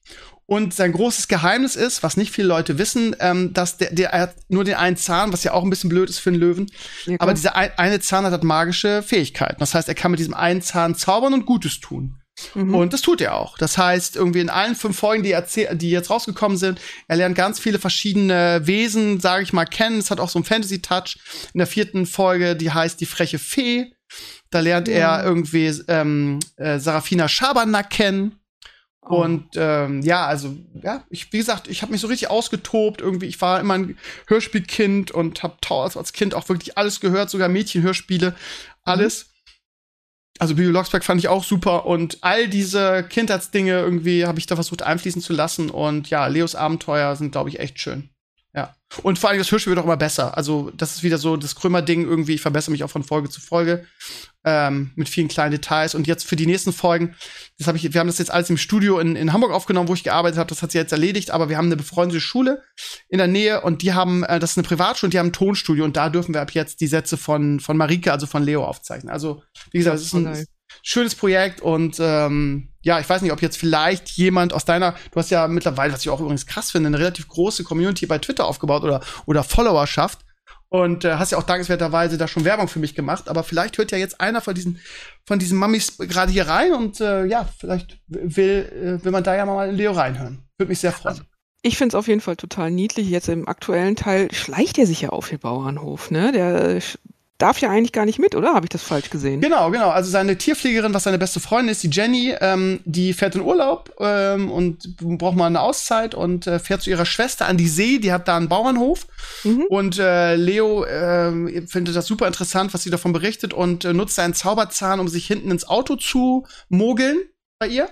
Und 0.51 0.73
sein 0.73 0.93
großes 0.93 1.29
Geheimnis 1.29 1.77
ist, 1.77 2.03
was 2.03 2.17
nicht 2.17 2.33
viele 2.33 2.49
Leute 2.49 2.79
wissen, 2.79 3.15
ähm, 3.21 3.53
dass 3.53 3.77
der, 3.77 3.93
der 3.93 4.15
er 4.15 4.21
hat 4.23 4.37
nur 4.49 4.65
den 4.65 4.77
einen 4.77 4.97
Zahn, 4.97 5.31
was 5.31 5.45
ja 5.45 5.53
auch 5.53 5.63
ein 5.63 5.69
bisschen 5.69 5.91
blöd 5.91 6.09
ist 6.09 6.21
für 6.21 6.31
einen 6.31 6.39
Löwen. 6.39 6.73
Ja, 7.05 7.17
aber 7.19 7.35
dieser 7.35 7.55
ein, 7.55 7.71
eine 7.77 8.01
Zahn 8.01 8.25
hat, 8.25 8.33
hat 8.33 8.45
magische 8.45 9.03
Fähigkeiten. 9.03 9.57
Das 9.59 9.75
heißt, 9.75 9.89
er 9.89 9.95
kann 9.95 10.11
mit 10.11 10.21
diesem 10.21 10.33
einen 10.33 10.63
Zahn 10.63 10.95
zaubern 10.95 11.35
und 11.35 11.45
Gutes 11.45 11.81
tun. 11.81 12.23
Mhm. 12.55 12.75
Und 12.75 12.95
das 12.95 13.03
tut 13.03 13.21
er 13.21 13.35
auch. 13.35 13.59
Das 13.59 13.77
heißt, 13.77 14.17
irgendwie 14.17 14.41
in 14.41 14.49
allen 14.49 14.75
fünf 14.75 14.99
Folgen, 14.99 15.23
die, 15.23 15.37
die 15.73 15.91
jetzt 15.91 16.09
rausgekommen 16.09 16.57
sind, 16.57 16.81
er 17.09 17.17
lernt 17.17 17.37
ganz 17.37 17.61
viele 17.61 17.79
verschiedene 17.79 18.63
Wesen, 18.65 19.21
sage 19.21 19.43
ich 19.43 19.53
mal, 19.53 19.67
kennen. 19.67 19.99
Es 19.99 20.11
hat 20.11 20.19
auch 20.19 20.31
so 20.31 20.39
einen 20.39 20.47
Fantasy-Touch. 20.47 21.19
In 21.53 21.59
der 21.59 21.67
vierten 21.67 22.07
Folge, 22.07 22.57
die 22.57 22.71
heißt 22.71 22.99
Die 23.03 23.07
freche 23.07 23.39
Fee. 23.39 23.93
Da 24.51 24.61
lernt 24.61 24.89
ja. 24.89 25.19
er 25.19 25.25
irgendwie 25.25 25.67
ähm, 25.89 26.39
äh, 26.57 26.79
Sarafina 26.79 27.29
Schabernack 27.29 27.91
kennen. 27.91 28.39
Oh. 29.09 29.23
Und 29.23 29.49
ähm, 29.57 30.03
ja, 30.03 30.27
also 30.27 30.55
ja, 30.83 31.05
ich, 31.09 31.33
wie 31.33 31.39
gesagt, 31.39 31.69
ich 31.69 31.83
habe 31.83 31.93
mich 31.93 32.01
so 32.01 32.09
richtig 32.09 32.31
ausgetobt. 32.31 33.01
Irgendwie, 33.01 33.27
ich 33.27 33.41
war 33.41 33.59
immer 33.59 33.75
ein 33.75 33.99
Hörspielkind 34.27 35.11
und 35.11 35.43
habe 35.43 35.57
als 35.71 36.13
Kind 36.13 36.35
auch 36.35 36.49
wirklich 36.49 36.77
alles 36.77 37.01
gehört, 37.01 37.31
sogar 37.31 37.49
Mädchenhörspiele, 37.49 38.35
alles. 38.85 39.27
Mhm. 39.27 39.39
Also 40.41 40.55
Bibi 40.55 40.69
Locksberg 40.69 41.05
fand 41.05 41.21
ich 41.21 41.29
auch 41.29 41.43
super 41.43 41.85
und 41.87 42.19
all 42.21 42.49
diese 42.49 43.03
Kindheitsdinge 43.03 43.73
irgendwie 43.73 44.25
habe 44.25 44.39
ich 44.39 44.47
da 44.47 44.55
versucht 44.55 44.83
einfließen 44.83 45.21
zu 45.21 45.33
lassen 45.33 45.69
und 45.69 46.11
ja, 46.11 46.29
Leos 46.29 46.55
Abenteuer 46.55 47.17
sind 47.17 47.33
glaube 47.33 47.49
ich 47.49 47.59
echt 47.59 47.81
schön. 47.81 48.11
Ja. 48.59 48.75
Und 49.03 49.21
vor 49.21 49.31
allem 49.31 49.39
das 49.39 49.53
Hörspiel 49.53 49.71
wird 49.71 49.79
auch 49.79 49.85
immer 49.85 49.97
besser. 49.97 50.37
Also, 50.37 50.73
das 50.75 50.97
ist 50.97 51.03
wieder 51.05 51.19
so 51.19 51.37
das 51.37 51.55
Krömer-Ding 51.55 52.09
irgendwie. 52.09 52.35
Ich 52.35 52.41
verbessere 52.41 52.73
mich 52.73 52.83
auch 52.83 52.91
von 52.91 53.05
Folge 53.05 53.29
zu 53.29 53.41
Folge 53.41 53.85
ähm, 54.45 54.91
mit 54.97 55.09
vielen 55.09 55.29
kleinen 55.29 55.53
Details. 55.53 55.95
Und 55.95 56.09
jetzt 56.09 56.27
für 56.27 56.35
die 56.35 56.47
nächsten 56.47 56.73
Folgen, 56.73 57.15
das 57.59 57.69
habe 57.69 57.77
ich, 57.79 57.93
wir 57.93 58.01
haben 58.01 58.09
das 58.09 58.19
jetzt 58.19 58.33
alles 58.33 58.51
im 58.51 58.57
Studio 58.57 58.99
in, 58.99 59.15
in 59.15 59.33
Hamburg 59.33 59.53
aufgenommen, 59.53 59.89
wo 59.89 59.95
ich 59.95 60.03
gearbeitet 60.03 60.39
habe. 60.39 60.49
Das 60.49 60.63
hat 60.63 60.73
sie 60.73 60.79
jetzt 60.79 60.91
erledigt. 60.91 61.31
Aber 61.31 61.49
wir 61.49 61.57
haben 61.57 61.67
eine 61.67 61.77
befreundete 61.77 62.21
Schule 62.21 62.65
in 63.09 63.19
der 63.19 63.29
Nähe 63.29 63.61
und 63.61 63.83
die 63.83 63.93
haben, 63.93 64.25
äh, 64.25 64.41
das 64.41 64.53
ist 64.53 64.59
eine 64.59 64.67
Privatschule 64.67 65.07
und 65.07 65.15
die 65.15 65.21
haben 65.21 65.29
ein 65.29 65.33
Tonstudio 65.33 65.85
und 65.85 65.97
da 65.97 66.09
dürfen 66.09 66.35
wir 66.35 66.41
ab 66.41 66.51
jetzt 66.51 66.81
die 66.81 66.89
Sätze 66.89 67.17
von 67.17 67.61
von 67.61 67.77
Marike, 67.77 68.11
also 68.11 68.27
von 68.27 68.43
Leo 68.43 68.65
aufzeichnen. 68.65 69.13
Also 69.13 69.45
wie 69.71 69.79
gesagt, 69.79 69.99
es 69.99 70.07
ist 70.07 70.15
ein 70.15 70.47
schönes 70.83 71.15
Projekt 71.15 71.61
und 71.61 71.97
ähm, 72.01 72.69
ja, 72.83 73.01
ich 73.01 73.09
weiß 73.09 73.23
nicht, 73.23 73.33
ob 73.33 73.43
jetzt 73.43 73.59
vielleicht 73.59 74.11
jemand 74.11 74.53
aus 74.53 74.65
deiner, 74.65 74.93
du 75.11 75.17
hast 75.17 75.31
ja 75.31 75.49
mittlerweile, 75.49 75.93
was 75.93 76.01
ich 76.01 76.11
auch 76.11 76.21
übrigens 76.21 76.47
krass 76.47 76.71
finde, 76.71 76.89
eine 76.89 76.99
relativ 76.99 77.29
große 77.29 77.65
Community 77.65 78.07
bei 78.07 78.19
Twitter 78.19 78.47
aufgebaut 78.47 78.83
oder, 78.83 79.01
oder 79.27 79.45
Followerschaft 79.45 80.21
und 80.69 81.05
äh, 81.05 81.15
hast 81.15 81.33
ja 81.33 81.39
auch 81.39 81.43
dankenswerterweise 81.43 82.19
da 82.19 82.29
schon 82.29 82.45
Werbung 82.45 82.69
für 82.69 82.79
mich 82.79 82.95
gemacht, 82.95 83.29
aber 83.29 83.43
vielleicht 83.43 83.79
hört 83.79 83.91
ja 83.91 83.99
jetzt 83.99 84.21
einer 84.21 84.41
von 84.41 84.55
diesen 84.55 84.81
von 85.27 85.39
diesen 85.39 85.59
Mammis 85.59 85.99
gerade 85.99 86.33
hier 86.33 86.49
rein 86.49 86.73
und 86.73 87.01
äh, 87.01 87.25
ja, 87.27 87.49
vielleicht 87.59 87.99
will, 88.07 88.99
äh, 89.01 89.05
will 89.05 89.13
man 89.13 89.25
da 89.25 89.37
ja 89.37 89.45
mal 89.45 89.69
in 89.69 89.77
Leo 89.77 89.93
reinhören. 89.93 90.43
Würde 90.57 90.71
mich 90.71 90.81
sehr 90.81 90.93
freuen. 90.93 91.17
Also, 91.17 91.23
ich 91.63 91.77
finde 91.77 91.97
es 91.97 91.99
auf 91.99 92.09
jeden 92.09 92.21
Fall 92.21 92.37
total 92.37 92.71
niedlich. 92.71 93.09
Jetzt 93.09 93.29
im 93.29 93.49
aktuellen 93.49 93.97
Teil 93.97 94.33
schleicht 94.33 94.79
er 94.79 94.87
sich 94.87 95.03
ja 95.03 95.11
auf 95.11 95.29
den 95.29 95.39
Bauernhof, 95.39 96.11
ne? 96.11 96.33
Der 96.33 96.81
darf 97.39 97.61
ja 97.61 97.71
eigentlich 97.71 97.93
gar 97.93 98.05
nicht 98.05 98.19
mit, 98.19 98.35
oder? 98.35 98.53
Habe 98.53 98.67
ich 98.67 98.71
das 98.71 98.83
falsch 98.83 99.11
gesehen? 99.11 99.41
Genau, 99.41 99.71
genau. 99.71 99.91
Also 99.91 100.11
seine 100.11 100.37
Tierpflegerin, 100.37 100.93
was 100.93 101.05
seine 101.05 101.19
beste 101.19 101.41
Freundin 101.41 101.71
ist, 101.71 101.83
die 101.85 101.91
Jenny, 101.91 102.35
ähm, 102.41 102.81
die 102.85 103.13
fährt 103.13 103.37
in 103.37 103.43
Urlaub 103.43 103.95
ähm, 104.01 104.51
und 104.51 104.97
braucht 104.97 105.37
mal 105.37 105.47
eine 105.47 105.61
Auszeit 105.61 106.15
und 106.15 106.47
äh, 106.47 106.59
fährt 106.59 106.83
zu 106.83 106.91
ihrer 106.91 107.07
Schwester 107.07 107.47
an 107.47 107.57
die 107.57 107.69
See. 107.69 107.99
Die 107.99 108.13
hat 108.13 108.27
da 108.29 108.37
einen 108.37 108.49
Bauernhof. 108.49 109.07
Mhm. 109.45 109.65
Und 109.69 109.99
äh, 109.99 110.35
Leo 110.35 110.85
äh, 110.85 111.67
findet 111.67 111.95
das 111.95 112.07
super 112.07 112.27
interessant, 112.27 112.75
was 112.75 112.83
sie 112.83 112.91
davon 112.91 113.13
berichtet 113.13 113.55
und 113.55 113.85
äh, 113.85 113.93
nutzt 113.93 114.17
seinen 114.17 114.35
Zauberzahn, 114.35 115.01
um 115.01 115.09
sich 115.09 115.27
hinten 115.27 115.51
ins 115.51 115.69
Auto 115.69 115.97
zu 115.97 116.45
mogeln 116.69 117.19
bei 117.61 117.69
ihr. 117.69 117.89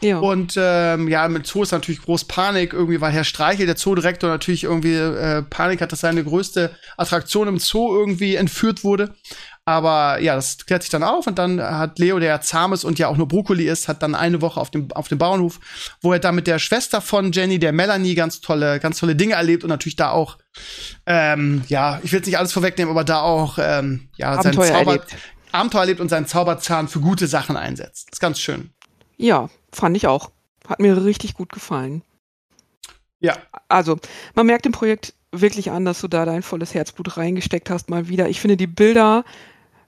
Ja. 0.00 0.18
Und 0.18 0.54
ähm, 0.56 1.08
ja, 1.08 1.28
mit 1.28 1.46
Zoo 1.46 1.62
ist 1.62 1.72
natürlich 1.72 2.02
groß 2.02 2.26
Panik 2.26 2.72
irgendwie, 2.72 3.00
weil 3.00 3.12
Herr 3.12 3.24
Streichel, 3.24 3.66
der 3.66 3.76
Zoodirektor, 3.76 4.30
natürlich 4.30 4.64
irgendwie 4.64 4.94
äh, 4.94 5.42
Panik 5.42 5.80
hat, 5.80 5.92
dass 5.92 6.00
seine 6.00 6.22
größte 6.22 6.70
Attraktion 6.96 7.48
im 7.48 7.58
Zoo 7.58 7.96
irgendwie 7.96 8.36
entführt 8.36 8.84
wurde. 8.84 9.14
Aber 9.64 10.18
ja, 10.20 10.34
das 10.34 10.64
klärt 10.64 10.82
sich 10.82 10.90
dann 10.90 11.02
auf 11.02 11.26
und 11.26 11.38
dann 11.38 11.60
hat 11.60 11.98
Leo, 11.98 12.18
der 12.18 12.28
ja 12.28 12.40
zahm 12.40 12.72
ist 12.72 12.84
und 12.84 12.98
ja 12.98 13.08
auch 13.08 13.18
nur 13.18 13.28
Brokkoli 13.28 13.68
ist, 13.68 13.86
hat 13.86 14.02
dann 14.02 14.14
eine 14.14 14.40
Woche 14.40 14.58
auf 14.58 14.70
dem, 14.70 14.90
auf 14.92 15.08
dem 15.08 15.18
Bauernhof, 15.18 15.60
wo 16.00 16.10
er 16.10 16.18
dann 16.18 16.36
mit 16.36 16.46
der 16.46 16.58
Schwester 16.58 17.02
von 17.02 17.32
Jenny, 17.32 17.58
der 17.58 17.72
Melanie, 17.72 18.14
ganz 18.14 18.40
tolle, 18.40 18.80
ganz 18.80 18.98
tolle 18.98 19.14
Dinge 19.14 19.34
erlebt 19.34 19.64
und 19.64 19.68
natürlich 19.68 19.96
da 19.96 20.10
auch, 20.10 20.38
ähm, 21.04 21.64
ja, 21.68 22.00
ich 22.02 22.12
will 22.12 22.20
jetzt 22.20 22.26
nicht 22.26 22.38
alles 22.38 22.54
vorwegnehmen, 22.54 22.90
aber 22.90 23.04
da 23.04 23.20
auch, 23.20 23.58
ähm, 23.60 24.08
ja, 24.16 24.42
sein 24.42 24.54
Zauber, 24.54 24.68
erlebt. 24.68 25.16
Abenteuer 25.52 25.82
erlebt 25.82 26.00
und 26.00 26.08
seinen 26.08 26.26
Zauberzahn 26.26 26.88
für 26.88 27.00
gute 27.00 27.26
Sachen 27.26 27.58
einsetzt. 27.58 28.06
Das 28.08 28.14
ist 28.14 28.20
ganz 28.20 28.40
schön. 28.40 28.70
Ja, 29.18 29.50
fand 29.72 29.96
ich 29.96 30.06
auch. 30.06 30.30
Hat 30.66 30.80
mir 30.80 31.04
richtig 31.04 31.34
gut 31.34 31.50
gefallen. 31.52 32.02
Ja. 33.20 33.36
Also, 33.68 33.98
man 34.34 34.46
merkt 34.46 34.66
im 34.66 34.72
Projekt 34.72 35.14
wirklich 35.32 35.70
an, 35.70 35.84
dass 35.84 36.00
du 36.00 36.08
da 36.08 36.24
dein 36.24 36.42
volles 36.42 36.74
Herzblut 36.74 37.16
reingesteckt 37.16 37.70
hast, 37.70 37.90
mal 37.90 38.08
wieder. 38.08 38.28
Ich 38.28 38.40
finde 38.40 38.56
die 38.56 38.66
Bilder, 38.66 39.24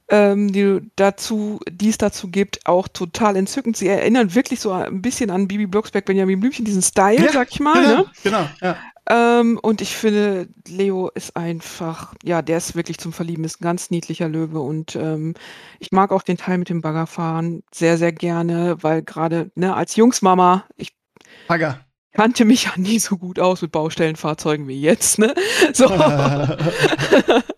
ähm, 0.08 0.52
die 0.52 0.80
dazu, 0.96 1.60
die 1.70 1.88
es 1.88 1.98
dazu 1.98 2.28
gibt, 2.28 2.66
auch 2.66 2.88
total 2.88 3.36
entzückend. 3.36 3.76
Sie 3.76 3.86
erinnern 3.88 4.34
wirklich 4.34 4.58
so 4.60 4.72
ein 4.72 5.00
bisschen 5.00 5.30
an 5.30 5.46
Bibi 5.48 5.66
Blocksberg, 5.66 6.04
Benjamin 6.04 6.40
Blümchen, 6.40 6.64
diesen 6.64 6.82
Style, 6.82 7.24
Ja, 7.24 7.32
sag 7.32 7.48
ich 7.52 7.60
mal. 7.60 7.80
genau, 7.82 7.96
Ne? 7.98 8.06
genau, 8.24 8.48
ja. 8.60 8.76
Ähm, 9.12 9.58
und 9.60 9.80
ich 9.80 9.96
finde, 9.96 10.46
Leo 10.68 11.10
ist 11.12 11.36
einfach, 11.36 12.14
ja, 12.22 12.42
der 12.42 12.58
ist 12.58 12.76
wirklich 12.76 12.98
zum 12.98 13.12
Verlieben, 13.12 13.42
ist 13.42 13.60
ein 13.60 13.64
ganz 13.64 13.90
niedlicher 13.90 14.28
Löwe. 14.28 14.60
Und 14.60 14.94
ähm, 14.94 15.34
ich 15.80 15.90
mag 15.90 16.12
auch 16.12 16.22
den 16.22 16.36
Teil 16.36 16.58
mit 16.58 16.68
dem 16.68 16.80
Baggerfahren 16.80 17.64
sehr, 17.74 17.98
sehr 17.98 18.12
gerne, 18.12 18.76
weil 18.82 19.02
gerade 19.02 19.50
ne, 19.56 19.74
als 19.74 19.96
Jungsmama, 19.96 20.64
ich 20.76 20.92
Bagger. 21.48 21.80
kannte 22.12 22.44
mich 22.44 22.66
ja 22.66 22.72
nie 22.76 23.00
so 23.00 23.18
gut 23.18 23.40
aus 23.40 23.62
mit 23.62 23.72
Baustellenfahrzeugen 23.72 24.68
wie 24.68 24.80
jetzt, 24.80 25.18
ne? 25.18 25.34
So. 25.72 25.86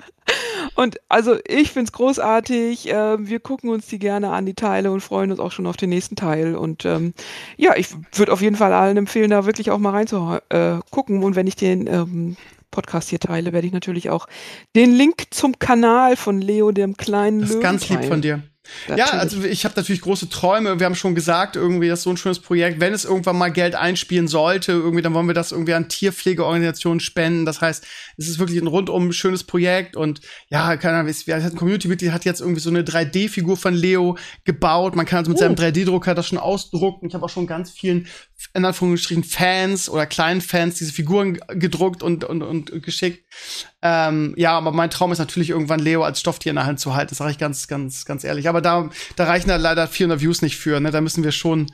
Und 0.75 1.01
also 1.09 1.37
ich 1.47 1.71
finde 1.71 1.89
es 1.89 1.93
großartig. 1.93 2.91
Äh, 2.91 3.27
wir 3.29 3.41
gucken 3.41 3.71
uns 3.71 3.87
die 3.87 3.99
gerne 3.99 4.31
an, 4.31 4.47
die 4.47 4.55
Teile, 4.55 4.91
und 4.91 5.01
freuen 5.01 5.31
uns 5.31 5.41
auch 5.41 5.53
schon 5.53 5.67
auf 5.67 5.77
den 5.77 5.91
nächsten 5.91 6.17
Teil. 6.17 6.57
Und 6.57 6.85
ähm, 6.85 7.15
ja, 7.57 7.77
ich 7.77 7.89
würde 8.15 8.33
auf 8.33 8.41
jeden 8.41 8.57
Fall 8.57 8.73
allen 8.73 8.97
empfehlen, 8.97 9.31
da 9.31 9.45
wirklich 9.47 9.71
auch 9.71 9.79
mal 9.79 9.91
reinzugucken. 9.91 10.41
Äh, 10.51 10.81
gucken. 10.91 11.23
und 11.23 11.37
wenn 11.37 11.47
ich 11.47 11.57
den 11.57 11.87
ähm, 11.87 12.37
Podcast 12.71 13.11
hier 13.11 13.21
teile, 13.21 13.53
werde 13.53 13.67
ich 13.67 13.73
natürlich 13.73 14.11
auch 14.11 14.27
den 14.75 14.95
Link 14.95 15.27
zum 15.31 15.59
Kanal 15.59 16.17
von 16.17 16.41
Leo, 16.41 16.73
dem 16.73 16.97
kleinen 16.97 17.41
Das 17.41 17.51
ist 17.51 17.55
Löwen 17.57 17.63
ganz 17.63 17.89
lieb 17.89 17.99
teilen. 17.99 18.11
von 18.11 18.23
dir. 18.23 18.43
Ja, 18.89 18.97
Natürlich. 18.97 19.21
also 19.21 19.43
ich 19.45 19.65
habe 19.65 19.75
natürlich 19.77 20.01
große 20.01 20.29
Träume. 20.29 20.79
Wir 20.79 20.87
haben 20.87 20.95
schon 20.95 21.15
gesagt, 21.15 21.57
irgendwie 21.57 21.89
das 21.89 22.01
ist 22.01 22.05
so 22.05 22.11
ein 22.11 22.17
schönes 22.17 22.41
Projekt. 22.41 22.81
Wenn 22.81 22.93
es 22.93 23.05
irgendwann 23.05 23.37
mal 23.37 23.51
Geld 23.53 23.75
einspielen 23.75 24.29
sollte, 24.29 24.73
irgendwie, 24.73 25.03
dann 25.03 25.15
wollen 25.15 25.27
wir 25.27 25.35
das 25.35 25.53
irgendwie 25.53 25.75
an 25.75 25.89
Tierpflegeorganisationen 25.89 27.01
spenden. 27.01 27.45
Das 27.47 27.61
heißt, 27.61 27.87
es 28.17 28.29
ist 28.29 28.39
wirklich 28.39 28.61
ein 28.61 28.67
rundum 28.67 29.13
schönes 29.13 29.45
Projekt 29.45 29.97
und 29.97 30.21
ja, 30.51 30.77
keine 30.77 30.99
Ahnung, 30.99 31.13
ein 31.13 31.57
Community-Mitglied 31.57 32.13
hat 32.13 32.25
jetzt 32.25 32.41
irgendwie 32.41 32.61
so 32.61 32.71
eine 32.71 32.83
3D-Figur 32.83 33.57
von 33.57 33.75
Leo 33.75 34.17
gebaut. 34.45 34.97
Man 34.97 35.07
kann 35.07 35.19
also 35.19 35.31
mit 35.31 35.39
Oh. 35.39 35.41
seinem 35.45 35.55
3D-Drucker 35.55 36.15
das 36.15 36.27
schon 36.29 36.39
ausdrucken. 36.39 37.07
Ich 37.09 37.15
habe 37.15 37.25
auch 37.25 37.31
schon 37.31 37.47
ganz 37.47 37.71
vielen 37.71 38.07
in 38.55 38.65
Anführungsstrichen 38.65 39.25
Fans 39.25 39.89
oder 39.89 40.07
kleinen 40.07 40.41
Fans 40.41 40.77
diese 40.77 40.93
Figuren 40.93 41.41
gedruckt 41.49 42.03
und, 42.03 42.25
und, 42.25 42.43
und 42.43 42.83
geschickt. 42.83 43.25
Ähm, 43.83 44.35
ja, 44.37 44.57
aber 44.57 44.71
mein 44.71 44.91
Traum 44.91 45.11
ist 45.11 45.19
natürlich 45.19 45.51
irgendwann 45.51 45.81
Leo 45.81 46.05
als 46.05 46.21
Stofftier 46.21 46.51
in 46.51 46.57
der 46.57 46.67
Hand 46.67 46.79
zu 46.79 46.95
halten. 46.95 47.11
Das 47.11 47.19
sage 47.19 47.33
ich 47.33 47.39
ganz, 47.39 47.67
ganz, 47.67 48.05
ganz 48.05 48.23
ehrlich. 48.25 48.49
Aber 48.49 48.61
da, 48.61 48.91
da 49.17 49.25
reichen 49.25 49.49
da 49.49 49.57
leider 49.57 49.89
400 49.89 50.21
Views 50.21 50.43
nicht 50.43 50.57
für. 50.57 50.79
Ne? 50.81 50.91
Da 50.91 51.01
müssen 51.01 51.25
wir 51.25 51.33
schon, 51.33 51.67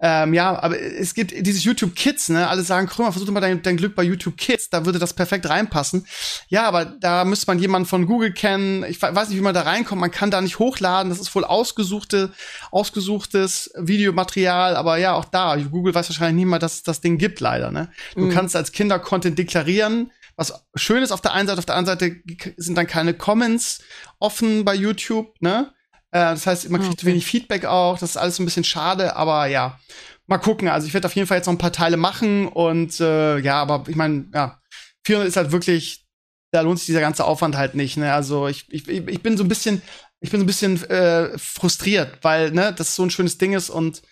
ähm, 0.00 0.32
ja, 0.34 0.56
aber 0.62 0.80
es 0.80 1.14
gibt 1.14 1.32
dieses 1.46 1.64
YouTube 1.64 1.94
Kids. 1.96 2.28
Ne? 2.28 2.46
Alle 2.48 2.62
sagen, 2.62 2.86
Krümmer, 2.86 3.12
versuch 3.12 3.28
mal 3.30 3.40
dein, 3.40 3.62
dein 3.62 3.76
Glück 3.76 3.94
bei 3.94 4.02
YouTube 4.04 4.36
Kids. 4.36 4.70
Da 4.70 4.84
würde 4.86 4.98
das 4.98 5.12
perfekt 5.14 5.48
reinpassen. 5.48 6.06
Ja, 6.48 6.64
aber 6.68 6.84
da 6.84 7.24
müsste 7.24 7.46
man 7.48 7.58
jemanden 7.58 7.86
von 7.88 8.06
Google 8.06 8.32
kennen. 8.32 8.84
Ich 8.88 9.00
we- 9.02 9.14
weiß 9.14 9.28
nicht, 9.28 9.38
wie 9.38 9.42
man 9.42 9.54
da 9.54 9.62
reinkommt. 9.62 10.00
Man 10.00 10.10
kann 10.10 10.30
da 10.30 10.40
nicht 10.40 10.58
hochladen. 10.58 11.10
Das 11.10 11.18
ist 11.20 11.34
wohl 11.34 11.44
ausgesuchte, 11.44 12.32
ausgesuchtes 12.70 13.70
Videomaterial. 13.76 14.76
Aber 14.76 14.96
ja, 14.98 15.14
auch 15.14 15.24
da, 15.24 15.56
Google 15.56 15.94
weiß 15.94 16.08
wahrscheinlich 16.08 16.44
nicht 16.44 16.50
mal, 16.50 16.58
dass 16.58 16.74
es 16.76 16.82
das 16.84 17.00
Ding 17.00 17.18
gibt, 17.18 17.40
leider. 17.40 17.70
Ne? 17.70 17.90
Du 18.14 18.26
Mhm. 18.26 18.30
kannst 18.30 18.56
als 18.56 18.72
Kinder-Content 18.72 19.38
deklarieren, 19.38 20.10
was 20.36 20.52
schön 20.76 21.02
ist 21.02 21.10
auf 21.10 21.20
der 21.20 21.32
einen 21.32 21.48
Seite, 21.48 21.58
auf 21.58 21.66
der 21.66 21.74
anderen 21.74 21.98
Seite 21.98 22.16
sind 22.56 22.78
dann 22.78 22.86
keine 22.86 23.14
Comments 23.14 23.80
offen 24.20 24.64
bei 24.64 24.74
YouTube, 24.74 25.34
ne? 25.40 25.72
Äh, 26.10 26.20
das 26.20 26.46
heißt, 26.46 26.70
man 26.70 26.80
kriegt 26.80 26.94
Okay. 27.00 27.06
wenig 27.06 27.26
Feedback 27.26 27.64
auch, 27.66 27.98
das 27.98 28.10
ist 28.10 28.16
alles 28.16 28.38
ein 28.38 28.44
bisschen 28.44 28.64
schade, 28.64 29.16
aber 29.16 29.46
ja, 29.46 29.78
mal 30.26 30.38
gucken. 30.38 30.68
Also 30.68 30.86
ich 30.86 30.94
werde 30.94 31.06
auf 31.06 31.14
jeden 31.16 31.26
Fall 31.26 31.38
jetzt 31.38 31.46
noch 31.46 31.54
ein 31.54 31.58
paar 31.58 31.72
Teile 31.72 31.96
machen 31.96 32.48
und 32.48 33.00
äh, 33.00 33.38
ja, 33.38 33.60
aber 33.60 33.84
ich 33.88 33.96
meine, 33.96 34.26
ja, 34.34 34.60
400 35.04 35.28
ist 35.28 35.36
halt 35.36 35.52
wirklich, 35.52 36.06
da 36.52 36.60
lohnt 36.62 36.78
sich 36.78 36.86
dieser 36.86 37.00
ganze 37.00 37.24
Aufwand 37.24 37.56
halt 37.56 37.74
nicht, 37.74 37.96
ne? 37.96 38.12
Also 38.12 38.48
ich, 38.48 38.66
ich, 38.72 38.88
ich 38.88 39.22
bin 39.22 39.36
so 39.36 39.44
ein 39.44 39.48
bisschen, 39.48 39.82
ich 40.20 40.30
bin 40.30 40.40
so 40.40 40.44
ein 40.44 40.46
bisschen 40.46 40.82
äh, 40.90 41.36
frustriert, 41.38 42.18
weil, 42.22 42.50
ne, 42.52 42.72
das 42.76 42.94
so 42.94 43.02
ein 43.04 43.10
schönes 43.10 43.38
Ding 43.38 43.52
ist 43.54 43.70
und 43.70 44.02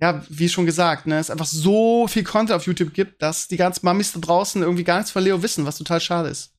ja, 0.00 0.24
wie 0.28 0.48
schon 0.48 0.66
gesagt, 0.66 1.06
ne, 1.06 1.18
es 1.18 1.30
einfach 1.30 1.46
so 1.46 2.08
viel 2.08 2.24
Content 2.24 2.56
auf 2.56 2.66
YouTube 2.66 2.92
gibt, 2.92 3.22
dass 3.22 3.46
die 3.48 3.56
ganzen 3.56 3.84
Mamis 3.86 4.12
da 4.12 4.20
draußen 4.20 4.62
irgendwie 4.62 4.84
gar 4.84 4.96
nichts 4.98 5.12
von 5.12 5.22
Leo 5.22 5.42
wissen, 5.42 5.64
was 5.66 5.78
total 5.78 6.00
schade 6.00 6.28
ist. 6.28 6.51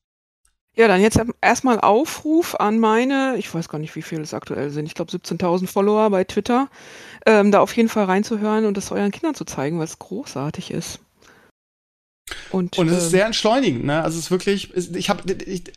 Ja, 0.76 0.88
dann 0.88 1.00
jetzt 1.00 1.20
erstmal 1.40 1.80
Aufruf 1.80 2.56
an 2.56 2.80
meine, 2.80 3.36
ich 3.38 3.52
weiß 3.54 3.68
gar 3.68 3.78
nicht, 3.78 3.94
wie 3.94 4.02
viele 4.02 4.22
es 4.22 4.34
aktuell 4.34 4.70
sind, 4.70 4.86
ich 4.86 4.94
glaube 4.94 5.12
17.000 5.12 5.68
Follower 5.68 6.10
bei 6.10 6.24
Twitter, 6.24 6.68
ähm, 7.26 7.52
da 7.52 7.60
auf 7.60 7.76
jeden 7.76 7.88
Fall 7.88 8.04
reinzuhören 8.06 8.66
und 8.66 8.76
das 8.76 8.92
euren 8.92 9.12
Kindern 9.12 9.34
zu 9.36 9.44
zeigen, 9.44 9.78
weil 9.78 9.86
es 9.86 9.98
großartig 10.00 10.70
ist. 10.72 11.00
Und, 12.50 12.78
Und 12.78 12.88
es 12.88 12.96
ist 12.96 13.04
ähm, 13.04 13.10
sehr 13.10 13.26
entschleunigend, 13.26 13.84
ne? 13.84 14.02
Also 14.02 14.18
es 14.18 14.26
ist 14.26 14.30
wirklich, 14.30 14.74
ich 14.74 15.10
habe, 15.10 15.22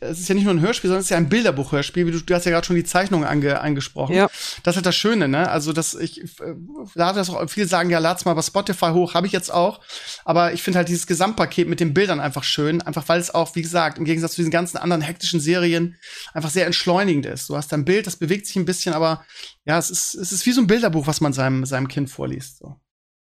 es 0.00 0.18
ist 0.18 0.28
ja 0.30 0.34
nicht 0.34 0.44
nur 0.44 0.54
ein 0.54 0.60
Hörspiel, 0.60 0.88
sondern 0.88 1.00
es 1.00 1.06
ist 1.06 1.10
ja 1.10 1.18
ein 1.18 1.28
Bilderbuch-Hörspiel, 1.28 2.06
wie 2.06 2.10
du, 2.10 2.20
du 2.22 2.34
hast 2.34 2.46
ja 2.46 2.52
gerade 2.52 2.66
schon 2.66 2.76
die 2.76 2.84
Zeichnungen 2.84 3.28
ange, 3.28 3.60
angesprochen. 3.60 4.14
Ja. 4.14 4.30
Das 4.62 4.72
ist 4.72 4.76
halt 4.76 4.86
das 4.86 4.96
Schöne, 4.96 5.28
ne? 5.28 5.50
Also 5.50 5.74
das, 5.74 5.94
ich 5.94 6.22
äh, 6.22 6.54
lade 6.94 7.18
das 7.18 7.28
auch, 7.28 7.50
viele 7.50 7.66
sagen, 7.66 7.90
ja, 7.90 7.98
lad's 7.98 8.24
mal 8.24 8.32
bei 8.32 8.40
Spotify 8.40 8.92
hoch, 8.92 9.12
habe 9.12 9.26
ich 9.26 9.32
jetzt 9.34 9.52
auch. 9.52 9.80
Aber 10.24 10.54
ich 10.54 10.62
finde 10.62 10.78
halt 10.78 10.88
dieses 10.88 11.06
Gesamtpaket 11.06 11.68
mit 11.68 11.80
den 11.80 11.92
Bildern 11.92 12.18
einfach 12.18 12.44
schön, 12.44 12.80
einfach 12.80 13.06
weil 13.08 13.20
es 13.20 13.34
auch, 13.34 13.54
wie 13.54 13.62
gesagt, 13.62 13.98
im 13.98 14.06
Gegensatz 14.06 14.32
zu 14.32 14.36
diesen 14.36 14.50
ganzen 14.50 14.78
anderen 14.78 15.02
hektischen 15.02 15.40
Serien 15.40 15.96
einfach 16.32 16.50
sehr 16.50 16.64
entschleunigend 16.64 17.26
ist. 17.26 17.50
Du 17.50 17.56
hast 17.56 17.74
ein 17.74 17.84
Bild, 17.84 18.06
das 18.06 18.16
bewegt 18.16 18.46
sich 18.46 18.56
ein 18.56 18.64
bisschen, 18.64 18.94
aber 18.94 19.22
ja, 19.66 19.76
es 19.76 19.90
ist, 19.90 20.14
es 20.14 20.32
ist 20.32 20.46
wie 20.46 20.52
so 20.52 20.62
ein 20.62 20.66
Bilderbuch, 20.66 21.06
was 21.06 21.20
man 21.20 21.34
seinem, 21.34 21.66
seinem 21.66 21.88
Kind 21.88 22.08
vorliest. 22.08 22.56
So. 22.56 22.80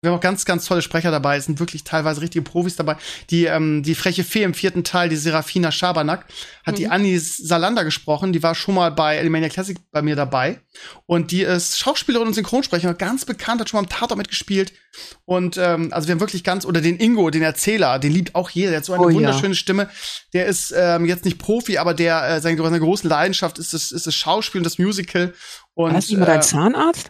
Wir 0.01 0.11
haben 0.11 0.17
auch 0.17 0.21
ganz, 0.21 0.45
ganz 0.45 0.65
tolle 0.65 0.81
Sprecher 0.81 1.11
dabei. 1.11 1.35
Es 1.35 1.45
sind 1.45 1.59
wirklich 1.59 1.83
teilweise 1.83 2.21
richtige 2.21 2.41
Profis 2.41 2.77
dabei. 2.77 2.95
Die, 3.31 3.45
ähm, 3.45 3.83
die 3.83 3.95
freche 3.95 4.23
Fee 4.23 4.43
im 4.43 4.53
vierten 4.53 4.85
Teil, 4.85 5.09
die 5.09 5.17
Serafina 5.17 5.73
Schabernack, 5.73 6.25
hat 6.65 6.77
die 6.77 6.85
Mhm. 6.85 6.91
Annie 6.91 7.19
Salander 7.19 7.83
gesprochen. 7.83 8.31
Die 8.31 8.41
war 8.41 8.55
schon 8.55 8.75
mal 8.75 8.91
bei 8.91 9.19
Alimania 9.19 9.49
Classic 9.49 9.77
bei 9.91 10.01
mir 10.01 10.15
dabei. 10.15 10.61
Und 11.05 11.31
die 11.31 11.41
ist 11.41 11.77
Schauspielerin 11.79 12.27
und 12.27 12.33
Synchronsprecherin, 12.33 12.97
ganz 12.97 13.25
bekannt, 13.25 13.59
hat 13.59 13.67
schon 13.69 13.77
mal 13.79 13.83
im 13.83 13.89
Tatort 13.89 14.17
mitgespielt. 14.17 14.71
Und 15.25 15.57
ähm, 15.57 15.89
also 15.91 16.07
wir 16.07 16.13
haben 16.13 16.21
wirklich 16.21 16.45
ganz, 16.45 16.65
oder 16.65 16.79
den 16.79 16.97
Ingo, 16.97 17.29
den 17.29 17.41
Erzähler, 17.43 17.99
den 17.99 18.13
liebt 18.13 18.35
auch 18.35 18.49
jeder. 18.51 18.69
Der 18.69 18.77
hat 18.77 18.85
so 18.85 18.93
eine 18.93 19.03
Oh 19.03 19.09
ja. 19.09 19.15
wunderschöne 19.15 19.55
Stimme. 19.55 19.89
Der 20.31 20.45
ist 20.45 20.73
ähm, 20.77 21.05
jetzt 21.07 21.25
nicht 21.25 21.39
Profi, 21.39 21.77
aber 21.77 21.93
der 21.93 22.25
äh, 22.25 22.39
seine, 22.41 22.61
seine 22.63 22.79
große 22.79 23.05
Leidenschaft 23.05 23.59
ist 23.59 23.73
das, 23.73 23.91
ist 23.91 24.07
das 24.07 24.15
Schauspiel 24.15 24.59
und 24.59 24.63
das 24.63 24.79
Musical. 24.79 25.33
Und, 25.73 25.87
war 25.89 25.93
das 25.93 26.07
nicht 26.07 26.19
mal 26.19 26.25
dein 26.25 26.39
äh, 26.39 26.43
Zahnarzt? 26.43 27.09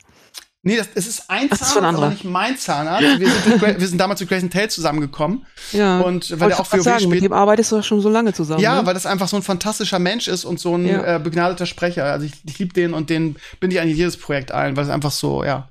Nee, 0.62 0.76
das, 0.76 0.90
es 0.94 1.08
ist 1.08 1.30
ein 1.30 1.48
Ach, 1.50 1.58
das 1.58 1.62
ist 1.62 1.68
ein 1.70 1.74
Zahnarzt, 1.76 1.98
aber 1.98 2.10
nicht 2.10 2.24
mein 2.26 2.58
Zahnarzt. 2.58 3.20
Wir 3.20 3.30
sind, 3.30 3.62
wir 3.62 3.88
sind 3.88 3.98
damals 3.98 4.20
mit 4.20 4.28
Grayson 4.28 4.50
Tale 4.50 4.68
zusammengekommen. 4.68 5.46
Ja. 5.72 6.02
Und 6.02 6.38
weil 6.38 6.50
der 6.50 6.60
auch 6.60 6.72
WoW 6.72 6.82
sagen, 6.82 7.04
mit 7.06 7.12
spielt. 7.12 7.24
dem 7.24 7.34
arbeitest 7.34 7.72
du 7.72 7.78
ja 7.78 7.84
schon 7.84 8.02
so 8.02 8.10
lange 8.10 8.34
zusammen. 8.34 8.60
Ja, 8.62 8.82
ne? 8.82 8.86
weil 8.86 8.94
das 8.94 9.06
einfach 9.06 9.30
so 9.30 9.38
ein 9.38 9.42
fantastischer 9.44 10.00
Mensch 10.00 10.28
ist 10.28 10.44
und 10.44 10.60
so 10.60 10.76
ein 10.76 10.86
Ja. 10.86 11.16
äh, 11.16 11.20
begnadeter 11.20 11.66
Sprecher. 11.66 12.04
Also 12.06 12.26
ich, 12.26 12.34
ich 12.44 12.60
liebe 12.60 12.74
den 12.74 12.94
und 12.94 13.10
den 13.10 13.38
bin 13.62 13.72
ich 13.72 13.80
eigentlich 13.80 13.98
jedes 13.98 14.18
Projekt 14.18 14.52
ein, 14.52 14.76
weil 14.76 14.84
es 14.84 14.90
einfach 14.90 15.12
so, 15.12 15.46
ja. 15.46 15.70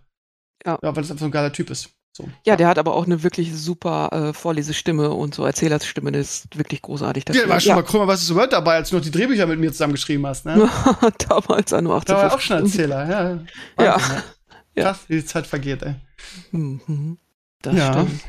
Ja. 0.65 0.79
weil 0.81 1.03
es 1.03 1.11
einfach 1.11 1.21
so 1.21 1.27
ein 1.27 1.33
geiler 1.33 1.53
Typ 1.53 1.69
ist. 1.69 1.91
So. 2.17 2.29
ja, 2.45 2.57
der 2.57 2.67
hat 2.67 2.79
aber 2.79 2.95
auch 2.95 3.07
eine 3.07 3.23
wirklich 3.23 3.55
super 3.55 4.11
äh, 4.31 4.33
Vorlesestimme 4.33 5.11
und 5.11 5.35
so 5.37 5.45
Erzählerstimme, 5.45 6.11
das 6.11 6.21
ist 6.47 6.59
wirklich 6.59 6.83
großartig. 6.83 7.25
Ja, 7.33 7.49
war 7.49 7.61
schon 7.61 7.69
ja. 7.69 7.75
mal 7.77 7.83
Krümmer, 7.83 8.09
was 8.09 8.23
ist 8.23 8.35
Word 8.35 8.53
dabei, 8.53 8.75
als 8.77 8.89
du 8.91 8.97
noch 8.97 9.03
die 9.03 9.13
Drehbücher 9.13 9.47
mit 9.47 9.61
mir 9.61 9.71
zusammen 9.71 9.93
geschrieben 9.93 10.27
hast, 10.27 10.45
ne? 10.45 10.69
Damals 11.29 11.73
an 11.73 11.85
nur 11.85 12.01
Da 12.01 12.15
war 12.15 12.25
18. 12.25 12.37
auch 12.37 12.41
schon 12.41 12.57
Erzähler, 12.65 13.09
ja. 13.09 13.85
Ja. 13.85 13.95
Wahnsinn, 13.95 14.17
ne? 14.17 14.23
Ja. 14.79 14.85
Krass, 14.85 15.01
wie 15.09 15.17
die 15.17 15.25
Zeit 15.25 15.47
vergeht, 15.47 15.83
ey. 15.83 15.95
Mhm. 16.53 17.19
Das 17.63 17.75
Ja. 17.77 17.93
stimmt. 17.93 18.21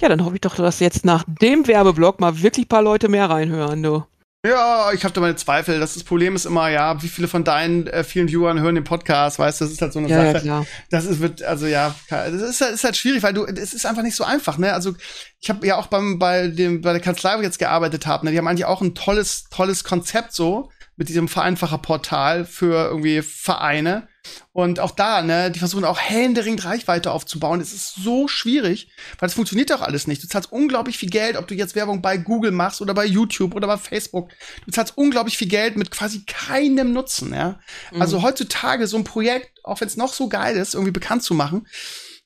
Ja, 0.00 0.08
dann 0.08 0.24
hoffe 0.24 0.36
ich 0.36 0.40
doch, 0.40 0.54
dass 0.56 0.80
jetzt 0.80 1.04
nach 1.04 1.24
dem 1.26 1.66
Werbeblock 1.66 2.20
mal 2.20 2.40
wirklich 2.42 2.66
ein 2.66 2.68
paar 2.68 2.82
Leute 2.82 3.08
mehr 3.08 3.28
reinhören, 3.28 3.82
du. 3.82 4.04
Ja, 4.46 4.90
ich 4.94 5.04
habe 5.04 5.12
da 5.12 5.20
meine 5.20 5.36
Zweifel. 5.36 5.78
Das, 5.78 5.92
das 5.92 6.02
Problem 6.04 6.34
ist 6.34 6.46
immer, 6.46 6.70
ja, 6.70 7.02
wie 7.02 7.08
viele 7.08 7.28
von 7.28 7.44
deinen 7.44 7.86
äh, 7.88 8.02
vielen 8.02 8.26
Viewern 8.28 8.58
hören 8.58 8.74
den 8.74 8.84
Podcast, 8.84 9.38
weißt 9.38 9.60
du, 9.60 9.66
das 9.66 9.72
ist 9.74 9.82
halt 9.82 9.92
so 9.92 9.98
eine 9.98 10.08
Ja, 10.08 10.24
ja, 10.24 10.32
Sache. 10.32 10.42
klar. 10.44 10.66
Das 10.88 11.04
ist, 11.04 11.20
wird, 11.20 11.42
also 11.42 11.66
ja, 11.66 11.94
das 12.08 12.32
ist, 12.32 12.60
halt- 12.62 12.72
ist 12.72 12.84
halt 12.84 12.96
schwierig, 12.96 13.22
weil 13.22 13.34
du, 13.34 13.44
es 13.44 13.74
ist 13.74 13.84
einfach 13.84 14.02
nicht 14.02 14.16
so 14.16 14.24
einfach, 14.24 14.56
ne? 14.56 14.72
Also 14.72 14.94
ich 15.40 15.50
habe 15.50 15.66
ja 15.66 15.76
auch 15.76 15.88
beim, 15.88 16.18
bei 16.18 16.48
dem, 16.48 16.80
bei 16.80 16.92
der 16.92 17.02
Kanzlei, 17.02 17.34
wo 17.34 17.40
ich 17.40 17.44
jetzt 17.44 17.58
gearbeitet 17.58 18.06
habe, 18.06 18.24
ne, 18.24 18.32
die 18.32 18.38
haben 18.38 18.48
eigentlich 18.48 18.64
auch 18.64 18.80
ein 18.80 18.94
tolles, 18.94 19.44
tolles 19.50 19.84
Konzept 19.84 20.32
so 20.32 20.70
mit 20.96 21.10
diesem 21.10 21.28
Vereinfacher-Portal 21.28 22.46
für 22.46 22.86
irgendwie 22.88 23.20
Vereine. 23.20 24.08
Und 24.52 24.80
auch 24.80 24.90
da, 24.90 25.22
ne, 25.22 25.50
die 25.50 25.58
versuchen 25.58 25.84
auch 25.84 25.98
händeringend 25.98 26.64
Reichweite 26.64 27.12
aufzubauen. 27.12 27.60
Es 27.60 27.72
ist 27.72 27.94
so 27.94 28.28
schwierig, 28.28 28.90
weil 29.18 29.28
es 29.28 29.34
funktioniert 29.34 29.70
doch 29.70 29.80
alles 29.80 30.06
nicht. 30.06 30.22
Du 30.22 30.28
zahlst 30.28 30.52
unglaublich 30.52 30.98
viel 30.98 31.10
Geld, 31.10 31.36
ob 31.36 31.46
du 31.46 31.54
jetzt 31.54 31.74
Werbung 31.74 32.02
bei 32.02 32.16
Google 32.16 32.50
machst 32.50 32.80
oder 32.80 32.94
bei 32.94 33.06
YouTube 33.06 33.54
oder 33.54 33.66
bei 33.66 33.78
Facebook. 33.78 34.30
Du 34.66 34.72
zahlst 34.72 34.98
unglaublich 34.98 35.38
viel 35.38 35.48
Geld 35.48 35.76
mit 35.76 35.90
quasi 35.90 36.24
keinem 36.26 36.92
Nutzen, 36.92 37.32
ja. 37.32 37.60
Also 37.98 38.18
Mhm. 38.18 38.22
heutzutage 38.22 38.86
so 38.86 38.96
ein 38.96 39.04
Projekt, 39.04 39.64
auch 39.64 39.80
wenn 39.80 39.88
es 39.88 39.96
noch 39.96 40.12
so 40.12 40.28
geil 40.28 40.56
ist, 40.56 40.74
irgendwie 40.74 40.92
bekannt 40.92 41.22
zu 41.22 41.34
machen, 41.34 41.66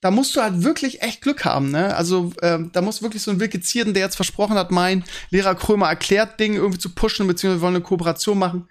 da 0.05 0.11
musst 0.11 0.37
du 0.37 0.43
halt 0.43 0.63
wirklich 0.63 1.01
echt 1.01 1.23
Glück 1.23 1.47
haben, 1.47 1.71
ne? 1.71 1.97
Also 1.97 2.31
ähm, 2.43 2.69
da 2.75 2.83
muss 2.83 3.01
wirklich 3.01 3.23
so 3.23 3.31
ein 3.31 3.41
Wilke 3.41 3.59
Zierden, 3.63 3.95
der 3.95 4.03
jetzt 4.03 4.17
versprochen 4.17 4.55
hat, 4.55 4.71
mein 4.71 5.03
Lehrer 5.31 5.55
Krömer 5.55 5.89
erklärt 5.89 6.39
Ding 6.39 6.57
irgendwie 6.57 6.77
zu 6.79 6.95
pushen, 6.95 7.27
beziehungsweise 7.27 7.61
wir 7.61 7.65
wollen 7.65 7.77
eine 7.77 7.85
Kooperation 7.85 8.39
machen. 8.39 8.69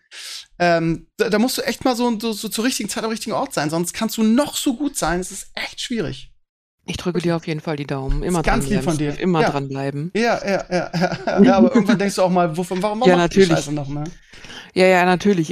Ähm, 0.59 1.07
da, 1.17 1.29
da 1.31 1.39
musst 1.39 1.57
du 1.57 1.63
echt 1.63 1.85
mal 1.85 1.95
so, 1.95 2.19
so, 2.19 2.33
so 2.33 2.49
zur 2.49 2.63
richtigen 2.65 2.87
Zeit 2.87 3.03
am 3.03 3.09
richtigen 3.09 3.31
Ort 3.31 3.51
sein, 3.55 3.71
sonst 3.71 3.93
kannst 3.93 4.15
du 4.17 4.21
noch 4.21 4.55
so 4.55 4.75
gut 4.75 4.95
sein. 4.95 5.19
Es 5.21 5.31
ist 5.31 5.49
echt 5.55 5.81
schwierig. 5.81 6.31
Ich 6.85 6.97
drücke 6.97 7.19
dir 7.19 7.35
auf 7.35 7.47
jeden 7.47 7.61
Fall 7.61 7.77
die 7.77 7.87
Daumen. 7.87 8.21
Immer 8.21 8.43
ganz 8.43 8.65
lieb 8.65 8.83
dranbleiben, 8.83 9.09
von 9.09 9.15
dir. 9.15 9.19
Immer 9.19 9.41
Ja. 9.41 9.49
dranbleiben. 9.49 10.11
Ja, 10.15 10.39
ja, 10.47 10.65
ja, 10.69 10.91
ja, 11.43 11.57
aber 11.57 11.73
irgendwann 11.73 11.97
denkst 11.97 12.13
du 12.13 12.21
auch 12.21 12.29
mal, 12.29 12.55
wovon, 12.55 12.79
warum 12.83 12.99
Ja, 13.07 13.15
macht 13.17 13.33
die 13.33 13.39
natürlich. 13.39 13.57
Scheiße 13.57 13.71
noch, 13.71 13.87
ne? 13.87 14.03
Ja, 14.75 14.85
ja, 14.85 15.03
natürlich. 15.03 15.49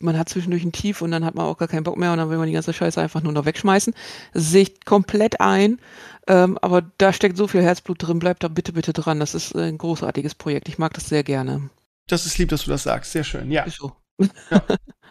Man 0.00 0.18
hat 0.18 0.28
zwischendurch 0.28 0.62
ein 0.64 0.72
Tief 0.72 1.00
und 1.02 1.10
dann 1.10 1.24
hat 1.24 1.34
man 1.34 1.46
auch 1.46 1.56
gar 1.56 1.68
keinen 1.68 1.84
Bock 1.84 1.96
mehr 1.96 2.12
und 2.12 2.18
dann 2.18 2.28
will 2.30 2.38
man 2.38 2.46
die 2.46 2.52
ganze 2.52 2.72
Scheiße 2.72 3.00
einfach 3.00 3.22
nur 3.22 3.32
noch 3.32 3.46
wegschmeißen. 3.46 3.94
Das 4.34 4.50
sehe 4.50 4.62
ich 4.62 4.84
komplett 4.84 5.40
ein. 5.40 5.80
Ähm, 6.28 6.58
aber 6.60 6.82
da 6.98 7.12
steckt 7.12 7.36
so 7.36 7.46
viel 7.48 7.62
Herzblut 7.62 8.02
drin. 8.06 8.18
Bleibt 8.18 8.42
da 8.42 8.48
bitte, 8.48 8.72
bitte 8.72 8.92
dran. 8.92 9.20
Das 9.20 9.34
ist 9.34 9.54
ein 9.56 9.78
großartiges 9.78 10.34
Projekt. 10.34 10.68
Ich 10.68 10.78
mag 10.78 10.92
das 10.94 11.08
sehr 11.08 11.22
gerne. 11.22 11.70
Das 12.08 12.26
ist 12.26 12.36
lieb, 12.38 12.50
dass 12.50 12.64
du 12.64 12.70
das 12.70 12.82
sagst. 12.82 13.12
Sehr 13.12 13.24
schön. 13.24 13.50
Ja. 13.50 13.62
Ist 13.64 13.78
so. 13.78 13.92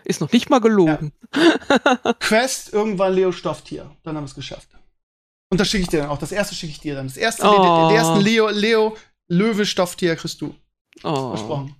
ist 0.05 0.21
noch 0.21 0.31
nicht 0.31 0.49
mal 0.49 0.61
gelogen. 0.61 1.11
Quest, 2.19 2.73
irgendwann 2.73 3.13
Leo 3.13 3.31
Stofftier. 3.31 3.91
Dann 4.03 4.15
haben 4.15 4.23
wir 4.23 4.29
es 4.29 4.35
geschafft. 4.35 4.69
Und 5.49 5.59
das 5.59 5.67
schicke 5.69 5.83
ich 5.83 5.89
dir 5.89 6.01
dann 6.01 6.09
auch. 6.09 6.17
Das 6.17 6.31
erste 6.31 6.55
schicke 6.55 6.71
ich 6.71 6.79
dir 6.79 6.95
dann. 6.95 7.07
Das 7.07 7.17
erste, 7.17 7.43
Oh. 7.47 7.51
den, 7.51 7.89
den 7.89 7.97
ersten 7.97 8.21
Leo, 8.21 8.49
Leo 8.49 8.95
Löwe 9.27 9.65
Stofftier 9.65 10.15
kriegst 10.15 10.41
du. 10.41 10.55
Oh, 11.03 11.29
Versprochen. 11.29 11.75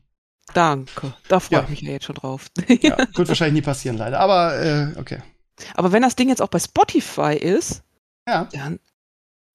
Danke. 0.55 1.13
Da 1.27 1.39
freue 1.39 1.59
Ja. 1.59 1.63
ich 1.65 1.69
mich 1.69 1.81
ja 1.81 1.91
jetzt 1.91 2.05
schon 2.05 2.15
drauf. 2.15 2.47
Ja, 2.81 2.97
wird 3.15 3.27
wahrscheinlich 3.27 3.61
nie 3.61 3.65
passieren, 3.65 3.97
leider. 3.97 4.19
Aber 4.19 4.59
äh, 4.61 4.87
okay. 4.97 5.19
Aber 5.75 5.91
wenn 5.91 6.01
das 6.01 6.15
Ding 6.15 6.29
jetzt 6.29 6.41
auch 6.41 6.49
bei 6.49 6.59
Spotify 6.59 7.35
ist, 7.39 7.83
Ja. 8.27 8.47
dann 8.51 8.79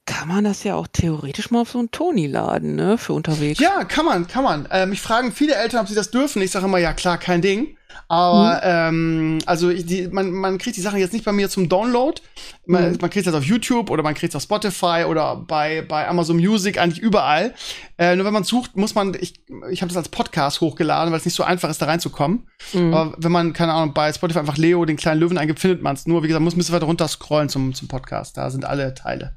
kann 0.07 0.29
man 0.29 0.45
das 0.45 0.65
ja 0.65 0.75
auch 0.75 0.87
theoretisch 0.91 1.51
mal 1.51 1.61
auf 1.61 1.71
so 1.71 1.79
einen 1.79 1.91
Toni 1.91 2.27
laden, 2.27 2.75
ne? 2.75 2.99
Für 2.99 3.13
unterwegs. 3.13 3.61
Ja, 3.61 3.85
kann 3.85 4.05
man, 4.05 4.27
kann 4.27 4.43
man. 4.45 4.67
Äh, 4.67 4.87
mich 4.87 5.01
fragen 5.01 5.31
viele 5.33 5.55
Eltern, 5.55 5.83
ob 5.83 5.89
sie 5.89 5.95
das 5.95 6.11
dürfen. 6.11 6.43
Ich 6.43 6.51
sage 6.51 6.65
immer, 6.67 6.79
ja 6.79 6.93
klar, 6.93 7.17
kein 7.19 7.43
Ding. 7.43 7.77
Aber 8.09 8.61
ähm, 8.65 9.39
also 9.47 9.71
ich- 9.71 9.87
die, 9.87 10.09
man, 10.09 10.31
man 10.33 10.59
kriegt 10.59 10.77
die 10.77 10.81
Sachen 10.81 10.99
jetzt 10.99 11.13
nicht 11.13 11.25
bei 11.25 11.33
mir 11.33 11.49
zum 11.49 11.69
Download. 11.69 12.21
Man, 12.67 12.93
Mhm. 12.93 12.99
man 13.01 13.11
kriegt 13.11 13.27
das 13.27 13.35
auf 13.35 13.45
YouTube 13.45 13.91
oder 13.91 14.03
man 14.03 14.15
kriegt 14.15 14.33
es 14.33 14.37
auf 14.37 14.43
Spotify 14.43 15.05
oder 15.09 15.37
bei, 15.37 15.83
bei 15.83 16.09
Amazon 16.09 16.37
Music, 16.37 16.79
eigentlich 16.79 16.99
überall. 17.01 17.55
Äh, 17.99 18.17
nur 18.17 18.25
wenn 18.27 18.33
man 18.33 18.45
sucht, 18.45 18.77
muss 18.77 18.95
man, 18.95 19.15
ich, 19.15 19.43
ich 19.71 19.83
habe 19.83 19.89
das 19.89 19.97
als 19.97 20.09
Podcast 20.09 20.61
hochgeladen, 20.61 21.13
weil 21.13 21.19
es 21.19 21.25
nicht 21.25 21.35
so 21.35 21.43
einfach 21.45 21.69
ist, 21.71 21.81
da 21.83 21.87
reinzukommen. 21.87 22.49
Mhm. 22.73 22.95
Aber 22.95 23.15
wenn 23.19 23.33
man, 23.33 23.53
keine 23.53 23.73
Ahnung, 23.73 23.95
bei 23.95 24.13
Spotify 24.13 24.41
einfach 24.41 24.57
Leo, 24.57 24.85
den 24.85 24.97
kleinen 24.97 25.21
Löwen 25.21 25.39
eingibt, 25.39 25.61
findet 25.61 25.83
man 25.83 25.95
es. 25.95 26.07
Nur, 26.07 26.23
wie 26.23 26.27
gesagt, 26.29 26.43
muss 26.43 26.55
ein 26.55 26.59
bisschen 26.59 26.75
weiter 26.75 26.87
runter 26.87 27.09
scrollen 27.09 27.49
zum, 27.49 27.75
zum 27.75 27.89
Podcast. 27.89 28.37
Da 28.37 28.51
sind 28.51 28.65
alle 28.65 28.95
Teile 28.95 29.37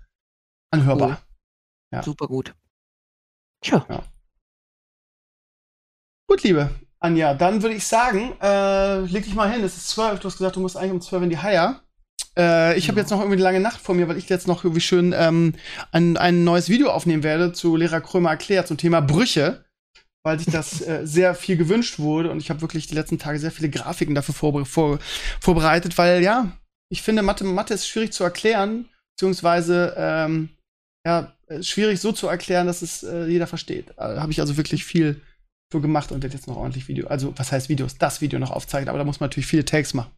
anhörbar. 0.72 1.10
Cool. 1.10 1.18
Ja. 1.94 2.04
Super 2.04 2.28
gut. 2.28 2.56
Tja, 3.62 3.86
Gut, 6.28 6.42
liebe 6.44 6.70
Anja, 7.04 7.34
dann 7.34 7.62
würde 7.62 7.76
ich 7.76 7.86
sagen, 7.86 8.34
äh, 8.42 9.00
leg 9.02 9.26
dich 9.26 9.36
mal 9.36 9.52
hin. 9.52 9.62
Es 9.64 9.76
ist 9.76 9.90
zwölf. 9.90 10.20
Du 10.20 10.28
hast 10.30 10.38
gesagt, 10.38 10.56
du 10.56 10.62
musst 10.62 10.78
eigentlich 10.78 10.92
um 10.94 11.02
zwölf 11.02 11.22
in 11.24 11.30
die 11.30 11.38
Haier. 11.38 11.82
Äh, 12.38 12.78
ich 12.78 12.88
habe 12.88 12.98
Ja. 12.98 13.04
jetzt 13.04 13.12
noch 13.12 13.20
irgendwie 13.20 13.36
eine 13.36 13.44
lange 13.44 13.60
Nacht 13.60 13.82
vor 13.82 13.94
mir, 13.94 14.08
weil 14.08 14.18
ich 14.18 14.30
jetzt 14.30 14.48
noch 14.48 14.64
irgendwie 14.64 14.82
schön 14.82 15.14
ähm, 15.16 15.54
ein, 15.92 16.16
ein 16.16 16.46
neues 16.46 16.70
Video 16.70 16.90
aufnehmen 16.90 17.24
werde 17.24 17.52
zu 17.52 17.76
Lehrer 17.76 18.00
Krömer 18.00 18.30
erklärt 18.30 18.68
zum 18.70 18.78
Thema 18.78 19.02
Brüche, 19.02 19.66
weil 20.24 20.40
sich 20.40 20.48
das 20.52 20.82
äh, 20.82 21.02
sehr 21.04 21.36
viel 21.36 21.58
gewünscht 21.58 22.00
wurde 22.00 22.32
und 22.32 22.40
ich 22.40 22.50
habe 22.50 22.62
wirklich 22.62 22.88
die 22.88 22.96
letzten 22.96 23.20
Tage 23.20 23.38
sehr 23.38 23.52
viele 23.52 23.70
Grafiken 23.70 24.16
dafür 24.16 24.34
vorbe 24.34 24.66
vor 24.66 24.98
vorbereitet, 25.42 25.98
weil 25.98 26.24
ja, 26.24 26.58
ich 26.90 27.02
finde 27.02 27.22
Mathe, 27.22 27.44
Mathe 27.44 27.74
ist 27.74 27.88
schwierig 27.88 28.14
zu 28.14 28.24
erklären, 28.24 28.86
beziehungsweise 29.16 29.94
ähm, 29.98 30.50
ja, 31.06 31.34
äh, 31.48 31.62
schwierig 31.62 32.00
so 32.00 32.14
zu 32.14 32.28
erklären, 32.28 32.66
dass 32.66 32.82
es 32.82 33.04
äh, 33.04 33.26
jeder 33.26 33.46
versteht. 33.48 33.90
Äh, 33.98 34.18
habe 34.18 34.32
ich 34.32 34.40
also 34.40 34.56
wirklich 34.58 34.86
viel 34.86 35.22
für 35.74 35.82
gemacht 35.82 36.12
und 36.12 36.24
jetzt 36.24 36.48
noch 36.48 36.56
ordentlich 36.56 36.88
Video, 36.88 37.08
also 37.08 37.34
was 37.36 37.52
heißt 37.52 37.68
Videos, 37.70 37.98
das 37.98 38.22
Video 38.22 38.40
noch 38.40 38.52
aufzeichnen, 38.52 38.90
aber 38.90 39.00
da 39.00 39.04
muss 39.04 39.20
man 39.20 39.30
natürlich 39.30 39.48
viele 39.48 39.66
Takes 39.66 39.94
machen. 39.94 40.12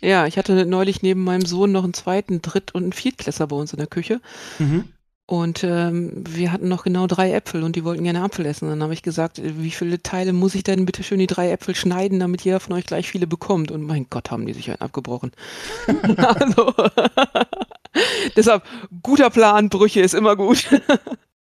ja, 0.00 0.26
ich 0.26 0.36
hatte 0.36 0.66
neulich 0.66 1.02
neben 1.02 1.22
meinem 1.22 1.46
Sohn 1.46 1.72
noch 1.72 1.84
einen 1.84 1.94
zweiten, 1.94 2.42
Dritt- 2.42 2.74
und 2.74 2.82
einen 2.82 2.92
Viertklässler 2.92 3.46
bei 3.46 3.56
uns 3.56 3.72
in 3.72 3.78
der 3.78 3.86
Küche. 3.86 4.20
Mhm. 4.58 4.84
Und 5.30 5.62
ähm, 5.62 6.24
wir 6.26 6.52
hatten 6.52 6.68
noch 6.68 6.84
genau 6.84 7.06
drei 7.06 7.34
Äpfel 7.34 7.62
und 7.62 7.76
die 7.76 7.84
wollten 7.84 8.02
gerne 8.02 8.22
Apfel 8.22 8.46
essen. 8.46 8.66
Dann 8.70 8.82
habe 8.82 8.94
ich 8.94 9.02
gesagt, 9.02 9.38
äh, 9.38 9.62
wie 9.62 9.70
viele 9.70 10.02
Teile 10.02 10.32
muss 10.32 10.54
ich 10.54 10.62
denn 10.62 10.86
bitte 10.86 11.02
schön 11.02 11.18
die 11.18 11.26
drei 11.26 11.50
Äpfel 11.50 11.74
schneiden, 11.74 12.18
damit 12.18 12.40
jeder 12.40 12.60
von 12.60 12.72
euch 12.72 12.86
gleich 12.86 13.10
viele 13.10 13.26
bekommt? 13.26 13.70
Und 13.70 13.82
mein 13.82 14.06
Gott, 14.08 14.30
haben 14.30 14.46
die 14.46 14.54
sich 14.54 14.70
einen 14.70 14.80
abgebrochen. 14.80 15.32
also, 16.16 16.72
deshalb, 18.36 18.64
guter 19.02 19.28
Plan, 19.28 19.68
Brüche 19.68 20.00
ist 20.00 20.14
immer 20.14 20.34
gut. 20.34 20.66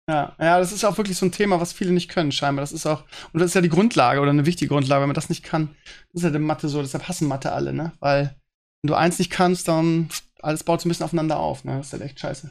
Ja, 0.09 0.35
ja, 0.41 0.59
das 0.59 0.73
ist 0.73 0.85
auch 0.85 0.97
wirklich 0.97 1.19
so 1.19 1.27
ein 1.27 1.33
Thema, 1.33 1.61
was 1.61 1.75
viele 1.75 1.93
nicht 1.93 2.09
können, 2.09 2.33
scheinbar. 2.33 2.63
Das 2.63 2.73
ist 2.73 2.87
auch, 2.87 3.05
und 3.33 3.41
das 3.41 3.49
ist 3.51 3.55
ja 3.55 3.61
die 3.61 3.69
Grundlage 3.69 4.21
oder 4.21 4.31
eine 4.31 4.47
wichtige 4.47 4.71
Grundlage. 4.71 5.03
Wenn 5.03 5.09
man 5.09 5.15
das 5.15 5.29
nicht 5.29 5.43
kann, 5.43 5.75
das 6.13 6.23
ist 6.23 6.31
ja 6.31 6.35
in 6.35 6.43
Mathe 6.43 6.69
so, 6.69 6.81
deshalb 6.81 7.09
hassen 7.09 7.29
Mathe 7.29 7.53
alle, 7.53 7.75
ne? 7.75 7.93
Weil, 8.01 8.35
wenn 8.81 8.89
du 8.89 8.95
eins 8.95 9.19
nicht 9.19 9.31
kannst, 9.31 9.69
dann 9.69 10.09
alles 10.41 10.65
baut 10.65 10.81
so 10.81 10.89
ein 10.89 10.91
bisschen 10.91 11.05
aufeinander 11.05 11.39
auf, 11.39 11.65
ne? 11.65 11.77
Das 11.77 11.89
ist 11.89 11.93
halt 11.93 12.03
echt 12.03 12.21
scheiße. 12.21 12.51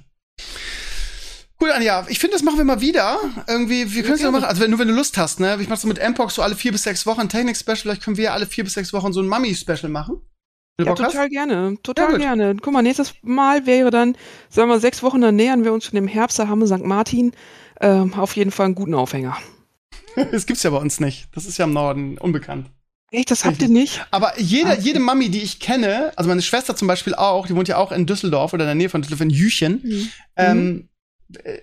Gut, 1.58 1.72
Anja, 1.72 2.06
ich 2.10 2.20
finde, 2.20 2.36
das 2.36 2.44
machen 2.44 2.58
wir 2.60 2.64
mal 2.64 2.82
wieder. 2.82 3.18
Irgendwie, 3.48 3.92
wir 3.92 4.04
können 4.04 4.16
es 4.16 4.22
ja 4.22 4.30
machen, 4.30 4.44
also 4.44 4.62
wenn, 4.62 4.70
nur 4.70 4.78
wenn 4.80 4.90
du 4.90 4.94
Lust 4.94 5.18
hast, 5.18 5.40
ne? 5.40 5.58
Ich 5.60 5.68
mach 5.68 5.78
so 5.78 5.88
mit 5.88 6.00
Mpox 6.00 6.36
so 6.36 6.44
alle 6.44 6.56
vier 6.56 6.72
bis 6.72 6.84
sechs 6.84 7.08
Wochen 7.08 7.22
ein 7.22 7.30
Technik-Special, 7.30 7.78
vielleicht 7.78 8.04
können 8.04 8.18
wir 8.18 8.26
ja 8.26 8.34
alle 8.34 8.46
vier 8.46 8.66
bis 8.66 8.76
sechs 8.76 8.94
Wochen 8.94 9.14
so 9.14 9.22
ein 9.22 9.28
Mummy-Special 9.28 9.90
machen. 9.90 10.22
Ja, 10.80 10.86
Bock 10.86 11.00
hast? 11.02 11.14
total 11.14 11.30
gerne, 11.30 11.78
total 11.82 12.12
gut. 12.12 12.20
gerne. 12.20 12.56
Guck 12.62 12.72
mal, 12.74 12.82
nächstes 12.84 13.14
Mal 13.24 13.66
wäre 13.66 13.90
dann, 13.90 14.16
sagen 14.50 14.70
wir, 14.70 14.80
sechs 14.80 15.02
Wochen, 15.02 15.22
dann 15.22 15.36
nähern 15.36 15.64
wir 15.64 15.74
uns 15.74 15.86
schon 15.86 15.98
im 15.98 16.08
Herbst, 16.08 16.38
da 16.38 16.48
haben 16.48 16.60
wir 16.60 16.68
St. 16.68 16.84
Martin. 16.86 17.32
Ähm, 17.82 18.14
auf 18.14 18.36
jeden 18.36 18.52
Fall 18.52 18.66
einen 18.68 18.76
guten 18.76 18.94
Aufhänger. 18.94 19.38
Das 20.32 20.48
gibt's 20.48 20.64
ja 20.64 20.72
bei 20.72 20.78
uns 20.78 21.00
nicht. 21.00 21.28
Das 21.36 21.46
ist 21.46 21.60
ja 21.60 21.66
im 21.66 21.74
Norden 21.74 22.18
unbekannt. 22.18 22.72
Echt, 23.12 23.30
das 23.30 23.46
habt 23.46 23.62
ihr 23.62 23.70
nicht? 23.70 24.04
Aber 24.10 24.40
jede, 24.40 24.72
Ah. 24.72 24.78
jede 24.80 25.00
Mami, 25.00 25.30
die 25.30 25.44
ich 25.44 25.60
kenne, 25.60 26.12
also 26.16 26.28
meine 26.28 26.42
Schwester 26.42 26.76
zum 26.76 26.88
Beispiel 26.88 27.14
auch, 27.14 27.46
die 27.46 27.56
wohnt 27.56 27.68
ja 27.68 27.78
auch 27.78 27.92
in 27.92 28.08
Düsseldorf 28.08 28.52
oder 28.54 28.64
in 28.64 28.68
der 28.70 28.76
Nähe 28.76 28.90
von 28.90 29.02
Düsseldorf, 29.04 29.22
in 29.22 29.30
Jüchen. 29.30 29.82
Mhm. 29.84 30.10
Ähm, 30.36 30.90
äh, 31.44 31.60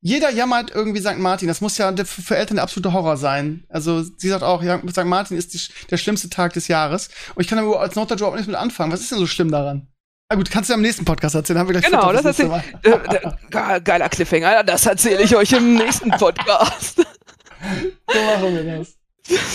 jeder 0.00 0.30
jammert 0.30 0.70
irgendwie 0.74 1.00
St. 1.00 1.18
Martin. 1.18 1.48
Das 1.48 1.60
muss 1.60 1.76
ja 1.78 1.92
für 2.04 2.36
Eltern 2.36 2.56
der 2.56 2.62
absolute 2.64 2.92
Horror 2.92 3.16
sein. 3.16 3.64
Also 3.68 4.02
sie 4.02 4.28
sagt 4.28 4.42
auch, 4.44 4.62
ja, 4.62 4.80
St. 4.90 5.04
Martin 5.04 5.36
ist 5.36 5.54
die, 5.54 5.60
der 5.90 5.96
schlimmste 5.96 6.30
Tag 6.30 6.52
des 6.52 6.68
Jahres. 6.68 7.08
Und 7.34 7.42
ich 7.42 7.48
kann 7.48 7.58
aber 7.58 7.80
als 7.80 7.94
Norddeutscher 7.96 8.20
überhaupt 8.22 8.36
nichts 8.36 8.46
mit 8.48 8.56
anfangen. 8.56 8.92
Was 8.92 9.00
ist 9.00 9.10
denn 9.10 9.18
so 9.18 9.26
schlimm 9.26 9.50
daran? 9.50 9.88
Na 10.30 10.36
gut, 10.36 10.50
kannst 10.50 10.68
du 10.68 10.74
ja 10.74 10.76
im 10.76 10.82
nächsten 10.82 11.04
Podcast 11.04 11.34
erzählen. 11.34 11.58
Haben 11.58 11.68
wir 11.68 11.80
gleich 11.80 11.86
Genau, 11.90 12.12
das 12.12 12.22
fürs 12.22 12.38
erzähl 12.38 12.48
nächste 12.48 12.90
Mal. 12.90 13.12
äh, 13.12 13.16
äh, 13.16 13.32
ge- 13.50 13.80
Geiler 13.82 14.08
Cliffhanger, 14.10 14.62
das 14.62 14.84
erzähle 14.86 15.22
ich 15.22 15.34
euch 15.34 15.52
im 15.52 15.74
nächsten 15.74 16.10
Podcast. 16.10 17.04
So 17.60 18.18
machen 18.22 18.54
wir 18.54 18.62
das. 18.78 18.94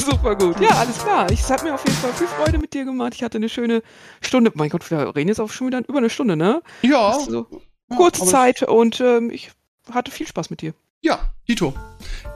Super 0.06 0.36
gut. 0.36 0.60
Ja, 0.60 0.72
alles 0.72 0.98
klar. 0.98 1.32
Ich- 1.32 1.40
Es 1.40 1.50
hat 1.50 1.64
mir 1.64 1.74
auf 1.74 1.86
jeden 1.88 1.98
Fall 2.00 2.12
viel 2.14 2.28
Freude 2.28 2.58
mit 2.60 2.74
dir 2.74 2.84
gemacht. 2.84 3.14
Ich 3.16 3.24
hatte 3.24 3.38
eine 3.38 3.48
schöne 3.48 3.82
Stunde. 4.22 4.52
Mein 4.56 4.70
Gott, 4.70 4.90
wir 4.92 5.16
reden 5.16 5.30
jetzt 5.30 5.40
auch 5.40 5.50
schon 5.50 5.68
wieder 5.68 5.80
über 5.88 6.00
eine 6.00 6.10
Stunde, 6.10 6.36
ne? 6.36 6.62
Ja. 6.82 7.18
So 7.18 7.48
ja, 7.90 7.96
kurze 7.96 8.24
aber- 8.24 8.32
Zeit 8.32 8.64
und 8.64 9.00
ähm, 9.00 9.30
ich 9.32 9.52
hatte 9.92 10.12
viel 10.12 10.28
Spaß 10.28 10.50
mit 10.50 10.62
dir. 10.62 10.74
Ja, 11.02 11.20
Dito. 11.48 11.74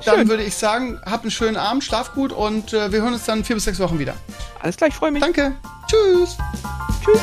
Dann 0.03 0.15
Schön. 0.19 0.29
würde 0.29 0.43
ich 0.43 0.55
sagen, 0.55 0.99
habt 1.05 1.23
einen 1.23 1.31
schönen 1.31 1.55
Abend, 1.55 1.83
schlaf 1.83 2.13
gut 2.13 2.33
und 2.33 2.73
äh, 2.73 2.91
wir 2.91 3.01
hören 3.01 3.13
uns 3.13 3.25
dann 3.25 3.45
vier 3.45 3.55
bis 3.55 3.63
sechs 3.63 3.79
Wochen 3.79 3.97
wieder. 3.97 4.15
Alles 4.59 4.75
klar, 4.75 4.89
ich 4.89 4.95
freue 4.95 5.11
mich. 5.11 5.21
Danke. 5.21 5.55
Tschüss. 5.87 6.37
Tschüss. 7.03 7.21